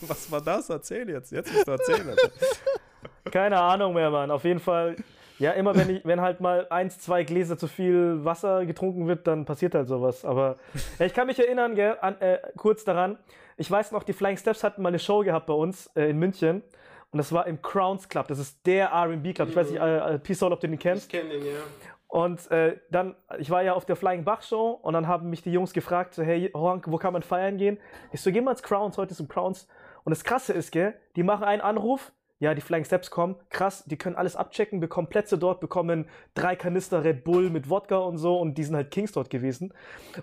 Was 0.02 0.30
war 0.30 0.42
das? 0.42 0.68
Erzähl 0.68 1.08
jetzt. 1.08 1.32
Jetzt 1.32 1.50
musst 1.52 1.66
du 1.66 1.72
erzählen. 1.72 2.14
Keine 3.30 3.58
Ahnung 3.58 3.94
mehr, 3.94 4.10
Mann. 4.10 4.30
Auf 4.30 4.44
jeden 4.44 4.60
Fall. 4.60 4.96
Ja, 5.38 5.52
immer 5.52 5.74
wenn, 5.74 5.88
ich, 5.88 6.04
wenn 6.04 6.20
halt 6.20 6.42
mal 6.42 6.66
eins, 6.68 6.98
zwei 6.98 7.24
Gläser 7.24 7.56
zu 7.56 7.66
viel 7.66 8.22
Wasser 8.22 8.66
getrunken 8.66 9.08
wird, 9.08 9.26
dann 9.26 9.46
passiert 9.46 9.74
halt 9.74 9.88
sowas. 9.88 10.26
Aber 10.26 10.58
ja, 10.98 11.06
ich 11.06 11.14
kann 11.14 11.26
mich 11.26 11.38
erinnern, 11.38 11.74
gell, 11.74 11.96
an, 12.02 12.20
äh, 12.20 12.38
kurz 12.58 12.84
daran. 12.84 13.18
Ich 13.60 13.70
weiß 13.70 13.92
noch, 13.92 14.04
die 14.04 14.14
Flying 14.14 14.38
Steps 14.38 14.64
hatten 14.64 14.80
mal 14.80 14.88
eine 14.88 14.98
Show 14.98 15.20
gehabt 15.20 15.44
bei 15.44 15.52
uns 15.52 15.88
äh, 15.94 16.08
in 16.08 16.18
München. 16.18 16.62
Und 17.10 17.18
das 17.18 17.30
war 17.30 17.46
im 17.46 17.60
Crowns 17.60 18.08
Club. 18.08 18.26
Das 18.28 18.38
ist 18.38 18.66
der 18.66 18.90
RB 18.90 19.34
Club. 19.34 19.50
Ich 19.50 19.56
weiß 19.56 19.70
nicht, 19.70 19.78
äh, 19.78 20.14
äh, 20.14 20.18
Peace 20.18 20.38
Soul, 20.38 20.54
ob 20.54 20.60
du 20.60 20.66
den 20.66 20.74
Ich 20.74 20.80
kennst. 20.80 21.10
kenne 21.10 21.28
den, 21.28 21.44
ja. 21.44 21.52
Und 22.08 22.50
äh, 22.50 22.78
dann, 22.90 23.16
ich 23.38 23.50
war 23.50 23.62
ja 23.62 23.74
auf 23.74 23.84
der 23.84 23.96
Flying 23.96 24.24
Bach 24.24 24.40
Show 24.40 24.70
und 24.80 24.94
dann 24.94 25.06
haben 25.06 25.28
mich 25.28 25.42
die 25.42 25.52
Jungs 25.52 25.74
gefragt, 25.74 26.14
so, 26.14 26.22
hey, 26.22 26.50
Honk, 26.54 26.90
wo 26.90 26.96
kann 26.96 27.12
man 27.12 27.20
feiern 27.22 27.58
gehen? 27.58 27.78
Ich 28.12 28.22
so, 28.22 28.32
geh 28.32 28.40
mal 28.40 28.52
ins 28.52 28.62
Crowns, 28.62 28.96
heute 28.96 29.12
ist 29.12 29.20
im 29.20 29.28
Crowns. 29.28 29.68
Und 30.04 30.10
das 30.10 30.24
Krasse 30.24 30.54
ist, 30.54 30.72
gell, 30.72 30.94
die 31.16 31.22
machen 31.22 31.44
einen 31.44 31.60
Anruf, 31.60 32.12
ja, 32.38 32.54
die 32.54 32.62
Flying 32.62 32.86
Steps 32.86 33.10
kommen, 33.10 33.36
krass, 33.50 33.84
die 33.84 33.98
können 33.98 34.16
alles 34.16 34.36
abchecken, 34.36 34.80
bekommen 34.80 35.08
Plätze 35.08 35.36
dort, 35.36 35.60
bekommen 35.60 36.08
drei 36.32 36.56
Kanister 36.56 37.04
Red 37.04 37.24
Bull 37.24 37.50
mit 37.50 37.68
Wodka 37.68 37.98
und 37.98 38.16
so 38.16 38.40
und 38.40 38.56
die 38.56 38.64
sind 38.64 38.74
halt 38.74 38.90
Kings 38.90 39.12
dort 39.12 39.28
gewesen. 39.28 39.74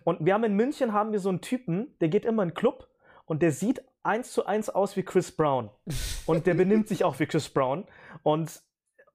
Und 0.05 0.25
wir 0.25 0.33
haben 0.33 0.43
in 0.43 0.55
München, 0.55 0.91
haben 0.91 1.11
wir 1.11 1.19
so 1.19 1.29
einen 1.29 1.41
Typen, 1.41 1.95
der 2.01 2.09
geht 2.09 2.25
immer 2.25 2.41
in 2.41 2.49
den 2.49 2.55
Club 2.55 2.87
und 3.27 3.43
der 3.43 3.51
sieht 3.51 3.83
eins 4.03 4.31
zu 4.31 4.45
eins 4.45 4.69
aus 4.69 4.95
wie 4.95 5.03
Chris 5.03 5.31
Brown. 5.31 5.69
Und 6.25 6.47
der 6.47 6.55
benimmt 6.55 6.87
sich 6.87 7.03
auch 7.03 7.19
wie 7.19 7.25
Chris 7.25 7.49
Brown. 7.49 7.85
Und 8.23 8.61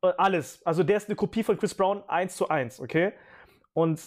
äh, 0.03 0.13
alles. 0.19 0.65
Also 0.65 0.83
der 0.85 0.99
ist 0.99 1.09
eine 1.09 1.17
Kopie 1.17 1.43
von 1.43 1.59
Chris 1.59 1.75
Brown 1.75 2.03
eins 2.09 2.37
zu 2.37 2.49
eins, 2.49 2.79
okay? 2.79 3.13
Und, 3.73 4.01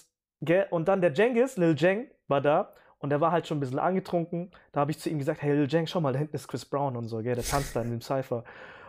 und 0.70 0.88
dann 0.88 1.02
der 1.02 1.12
Jengis, 1.12 1.58
Lil 1.58 1.76
Jeng, 1.76 2.08
war 2.28 2.40
da 2.40 2.74
und 3.00 3.10
der 3.10 3.20
war 3.20 3.32
halt 3.32 3.48
schon 3.48 3.58
ein 3.58 3.62
bisschen 3.62 3.80
angetrunken. 3.80 4.52
Da 4.72 4.82
habe 4.82 4.92
ich 4.92 5.00
zu 5.00 5.10
ihm 5.10 5.18
gesagt, 5.18 5.42
hey 5.42 5.54
Lil 5.54 5.68
Jeng, 5.68 5.88
schau 5.88 6.02
mal, 6.02 6.14
da 6.14 6.20
hinten 6.20 6.36
ist 6.36 6.48
Chris 6.48 6.66
Brown 6.66 6.96
und 6.96 7.08
so, 7.08 7.18
gell, 7.22 7.36
der 7.36 7.44
tanzt 7.44 7.76
da 7.76 7.82
in 7.82 7.90
dem 7.90 8.02
Cypher. 8.02 8.44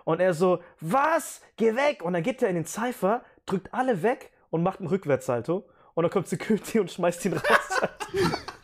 Und 0.05 0.21
er 0.21 0.35
so, 0.35 0.61
was? 0.81 1.41
Geh 1.57 1.75
weg! 1.75 2.03
Und 2.05 2.13
dann 2.13 2.23
geht 2.23 2.43
er 2.43 2.49
in 2.49 2.55
den 2.55 2.67
Cypher, 2.67 3.23
drückt 3.47 3.73
alle 3.73 4.03
weg 4.03 4.33
und 4.51 4.63
macht 4.63 4.81
einen 4.81 4.89
Rückwärtssalto. 4.89 5.67
Und 5.95 6.03
dann 6.03 6.11
kommt 6.11 6.29
Security 6.29 6.79
und 6.79 6.91
schmeißt 6.91 7.25
ihn 7.25 7.33
raus. 7.33 7.81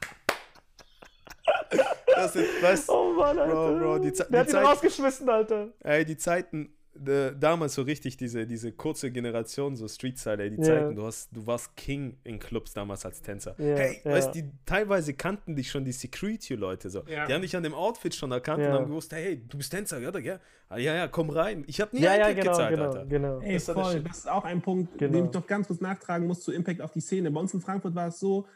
Das 2.23 2.33
sind, 2.35 2.47
weißt, 2.63 2.89
oh 2.91 3.13
Mann, 3.15 3.39
Alter. 3.39 3.53
Bro, 3.55 3.79
Bro, 3.79 3.99
die 4.01 4.13
Ze- 4.13 4.27
der 4.31 4.41
hat 4.41 4.47
die 4.47 4.51
ihn 4.51 4.53
Zeit- 4.55 4.67
rausgeschmissen, 4.67 5.29
Alter. 5.29 5.69
ey, 5.81 6.05
die 6.05 6.17
Zeiten, 6.17 6.75
äh, 7.07 7.33
damals 7.39 7.75
so 7.75 7.83
richtig 7.83 8.19
diese, 8.19 8.47
diese 8.47 8.71
kurze 8.73 9.11
Generation, 9.11 9.77
so 9.77 9.89
Street-Style, 9.89 10.43
ey, 10.43 10.51
die 10.51 10.57
Ja. 10.59 10.63
Zeiten, 10.63 10.95
du, 10.95 11.05
hast, 11.05 11.35
du 11.35 11.47
warst 11.47 11.75
King 11.75 12.19
in 12.23 12.39
Clubs 12.39 12.75
damals 12.75 13.07
als 13.07 13.23
Tänzer. 13.23 13.55
Ja, 13.59 13.77
hey, 13.77 14.01
ja. 14.05 14.11
weißt 14.13 14.35
du, 14.35 14.43
die 14.43 14.51
teilweise 14.67 15.15
kannten 15.15 15.57
dich 15.57 15.71
schon 15.71 15.85
die 15.87 15.93
Security-Leute 15.93 16.91
so. 16.91 17.03
Ja. 17.07 17.27
Die 17.27 17.33
haben 17.33 17.41
dich 17.43 17.57
an 17.57 17.63
dem 17.63 17.73
Outfit 17.75 18.15
schon 18.15 18.31
erkannt 18.31 18.63
und 18.63 18.69
haben 18.73 18.87
gewusst, 18.87 19.11
hey, 19.13 19.43
du 19.49 19.57
bist 19.57 19.73
Tänzer, 19.73 20.01
ja, 20.01 20.17
ja, 20.19 20.39
ah, 20.69 20.77
ja, 20.77 20.95
ja, 20.95 21.09
komm 21.09 21.31
rein. 21.31 21.65
Ich 21.67 21.81
habe 21.81 21.97
nie 21.97 22.03
Ja, 22.03 22.15
ja, 22.15 22.31
genau, 22.33 22.51
gezahlt, 22.51 22.71
genau, 22.77 22.89
Alter. 22.91 23.07
genau. 23.07 23.41
Ey, 23.41 23.55
Das 23.55 23.65
voll. 23.65 24.01
Das 24.03 24.19
ist 24.19 24.29
auch 24.31 24.45
ein 24.45 24.61
Punkt, 24.61 24.99
Genau. 24.99 25.13
den 25.15 25.25
ich 25.25 25.31
doch 25.31 25.47
ganz 25.47 25.69
kurz 25.69 25.81
nachtragen 25.81 26.27
muss 26.27 26.43
zu 26.43 26.53
Impact 26.53 26.83
auf 26.83 26.93
die 26.93 27.01
Szene. 27.01 27.31
Bei 27.31 27.41
uns 27.41 27.55
in 27.55 27.63
Frankfurt 27.63 27.95
war 27.95 28.09
es 28.09 28.21
so, 28.21 28.47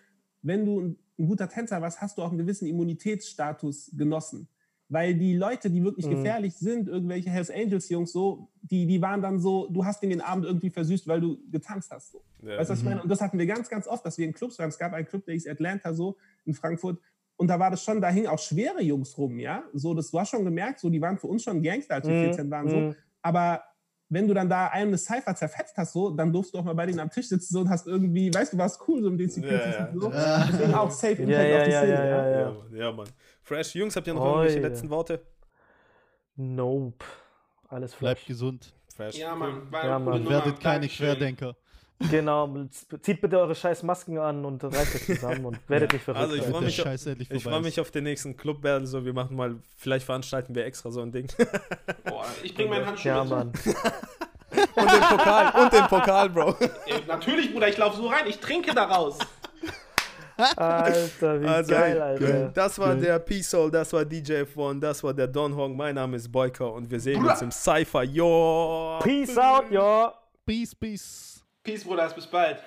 wenn 0.43 0.67
du 0.67 0.95
ein, 1.19 1.27
guter 1.27 1.49
Tänzer 1.49 1.81
warst, 1.83 2.01
hast 2.01 2.19
du 2.19 2.23
auch 2.23 2.29
einen 2.31 2.39
gewissen 2.39 2.67
Immunitätsstatus 2.67 3.91
genossen. 3.97 4.49
Weil 4.89 5.15
die 5.17 5.35
Leute, 5.35 5.69
die 5.69 5.83
wirklich 5.83 6.07
Mhm. 6.07 6.11
gefährlich 6.11 6.55
sind, 6.55 6.87
irgendwelche 6.89 7.29
Hells 7.29 7.51
Angels 7.51 7.89
Jungs 7.89 8.13
so, 8.13 8.51
die, 8.63 8.87
die 8.87 9.03
waren 9.03 9.21
dann 9.21 9.41
so, 9.41 9.67
du 9.69 9.85
hast 9.85 10.01
den 10.03 10.21
Abend 10.21 10.45
irgendwie 10.45 10.71
versüßt, 10.71 11.09
weil 11.09 11.21
du 11.21 11.39
getanzt 11.51 11.91
hast. 11.91 12.13
So. 12.13 12.23
Ja. 12.43 12.59
Weißt 12.59 12.71
du, 12.71 12.73
was 12.75 12.79
ich 12.81 12.85
meine? 12.85 13.03
Und 13.03 13.09
das 13.09 13.21
hatten 13.21 13.37
wir 13.37 13.47
ganz, 13.47 13.69
ganz 13.69 13.89
oft, 13.89 14.07
dass 14.07 14.17
wir 14.17 14.27
in 14.27 14.33
Clubs 14.33 14.59
waren. 14.61 14.69
Es 14.69 14.79
gab 14.79 14.93
einen 14.93 15.07
Club, 15.07 15.25
der 15.25 15.35
hieß 15.35 15.49
Atlanta 15.49 15.93
so 15.93 16.17
in 16.45 16.55
Frankfurt. 16.55 17.01
Und 17.37 17.49
da 17.49 17.59
war 17.59 17.71
das 17.71 17.83
schon, 17.83 18.01
da 18.01 18.09
hingen 18.11 18.29
auch 18.29 18.39
schwere 18.39 18.81
Jungs 18.81 19.19
rum, 19.19 19.41
ja. 19.41 19.65
So, 19.73 19.93
das 19.93 20.13
war 20.13 20.25
schon 20.25 20.45
gemerkt, 20.45 20.79
so, 20.79 20.89
die 20.89 21.01
waren 21.01 21.19
für 21.19 21.27
uns 21.27 21.43
schon 21.43 21.63
Gangster, 21.63 21.97
als 21.97 22.07
wir 22.07 22.15
Mhm, 22.15 22.21
14 22.21 22.51
waren, 22.51 22.69
so. 22.71 22.81
mhm. 22.81 22.95
Aber 23.23 23.63
wenn 24.09 24.29
du 24.29 24.35
dann 24.35 24.49
da 24.49 24.69
einem 24.69 24.89
eine 24.91 24.99
Cypher 24.99 25.35
zerfetzt 25.35 25.77
hast, 25.77 25.93
so, 25.93 26.11
dann 26.11 26.33
durfst 26.33 26.55
du 26.55 26.59
auch 26.59 26.65
mal 26.65 26.75
bei 26.75 26.87
denen 26.87 27.01
am 27.01 27.11
Tisch 27.11 27.29
sitzen 27.29 27.53
so, 27.53 27.61
und 27.61 27.69
hast 27.71 27.87
irgendwie, 27.87 28.33
weißt 28.33 28.53
du, 28.53 28.59
warst 28.59 28.81
cool 28.87 29.03
so 29.03 29.11
mit 29.11 29.21
den 29.21 29.31
Securities 29.31 29.75
Ja, 29.75 29.81
ja. 29.81 29.89
und 29.93 30.01
so. 30.01 30.11
Deswegen 30.11 30.75
auch 30.75 30.91
safe 30.91 31.13
Impact 31.23 31.29
Ja, 31.31 31.43
ja, 31.43 31.59
auf 31.59 31.65
die 31.65 31.71
ja, 31.73 31.81
Szene. 31.81 31.93
ja, 31.95 32.05
ja, 32.07 32.29
Ja, 32.31 32.39
ja. 32.41 32.51
Mann. 32.53 32.77
ja, 32.77 32.93
Mann. 32.93 33.09
Fresh, 33.43 33.75
Jungs, 33.75 33.97
habt 33.97 34.07
ihr 34.07 34.15
noch 34.15 34.23
Oh, 34.23 34.27
irgendwelche 34.39 34.61
letzten 34.61 34.91
Worte? 34.91 35.21
Nope. 36.37 37.05
Alles 37.69 37.95
Bleibt 37.95 38.21
fresh. 38.21 38.29
gesund. 38.29 38.73
Fresh. 38.95 39.17
Ja, 39.19 39.35
Mann. 39.35 39.71
War 39.73 39.85
Ja, 39.85 39.99
Mann. 39.99 40.29
Werdet 40.29 40.61
keine 40.61 40.81
Dankeschön. 40.81 41.07
Querdenker. 41.07 41.57
Genau, 42.11 42.55
zieht 43.01 43.23
bitte 43.23 43.39
eure 43.39 43.55
scheiß 43.55 43.83
Masken 43.83 44.19
an 44.19 44.45
und 44.45 44.63
reißt 44.63 44.97
euch 44.97 45.07
zusammen 45.07 45.47
und 45.47 45.59
werdet 45.69 45.93
nicht 45.95 46.05
verrückt. 46.05 46.21
Also, 46.25 46.35
ich 46.37 46.43
freu 46.43 46.53
Der 46.53 46.61
mich 46.61 46.81
auf- 46.83 47.31
Ich 47.31 47.43
freue 47.43 47.59
ist. 47.59 47.65
mich 47.65 47.81
auf 47.81 47.91
den 47.91 48.05
nächsten 48.05 48.37
Club-Battle, 48.37 48.87
so 48.87 49.05
wir 49.05 49.15
machen 49.15 49.35
mal, 49.35 49.57
vielleicht 49.79 50.05
veranstalten 50.05 50.55
wir 50.55 50.67
extra 50.67 50.91
so 50.91 51.01
ein 51.01 51.11
Ding. 51.11 51.27
Boah, 52.05 52.27
ich 52.43 52.55
bring 52.55 52.69
meinen 52.69 52.85
Handschuh 52.85 53.09
ja, 53.09 53.23
mit. 53.25 53.31
Mann. 53.31 53.53
Und 54.51 54.93
den 54.93 55.01
Pokal, 55.01 55.63
und 55.65 55.73
den 55.73 55.87
Pokal, 55.87 56.31
Bro. 56.31 56.55
Ey, 56.87 57.03
natürlich, 57.09 57.53
Bruder, 57.53 57.69
ich 57.69 57.77
laufe 57.77 57.97
so 57.97 58.07
rein, 58.07 58.27
ich 58.27 58.39
trinke 58.39 58.75
daraus. 58.75 59.19
Alter, 60.57 61.41
wie 61.41 61.47
Also, 61.47 61.71
geil, 61.73 62.01
Alter. 62.01 62.49
Das 62.55 62.79
war 62.79 62.95
der 62.95 63.19
P-Soul, 63.19 63.71
das 63.71 63.93
war 63.93 64.05
DJ 64.05 64.43
F1, 64.43 64.81
das 64.81 65.03
war 65.03 65.13
der 65.15 65.27
Don 65.27 65.55
Hong. 65.57 65.77
Mein 65.77 65.95
Name 65.95 66.17
ist 66.17 66.31
Boyka 66.31 66.65
und 66.65 66.91
wir 66.91 67.01
sehen 67.01 67.25
uns 67.27 67.41
im 67.43 67.51
Cypher. 67.51 68.03
Yo! 68.05 68.99
Peace 69.03 69.37
out, 69.39 69.65
yo. 69.71 70.11
Peace, 70.45 70.75
peace. 70.75 71.36
Peace, 71.67 71.83
Bruder, 71.83 72.09
bis 72.15 72.29
bald. 72.29 72.59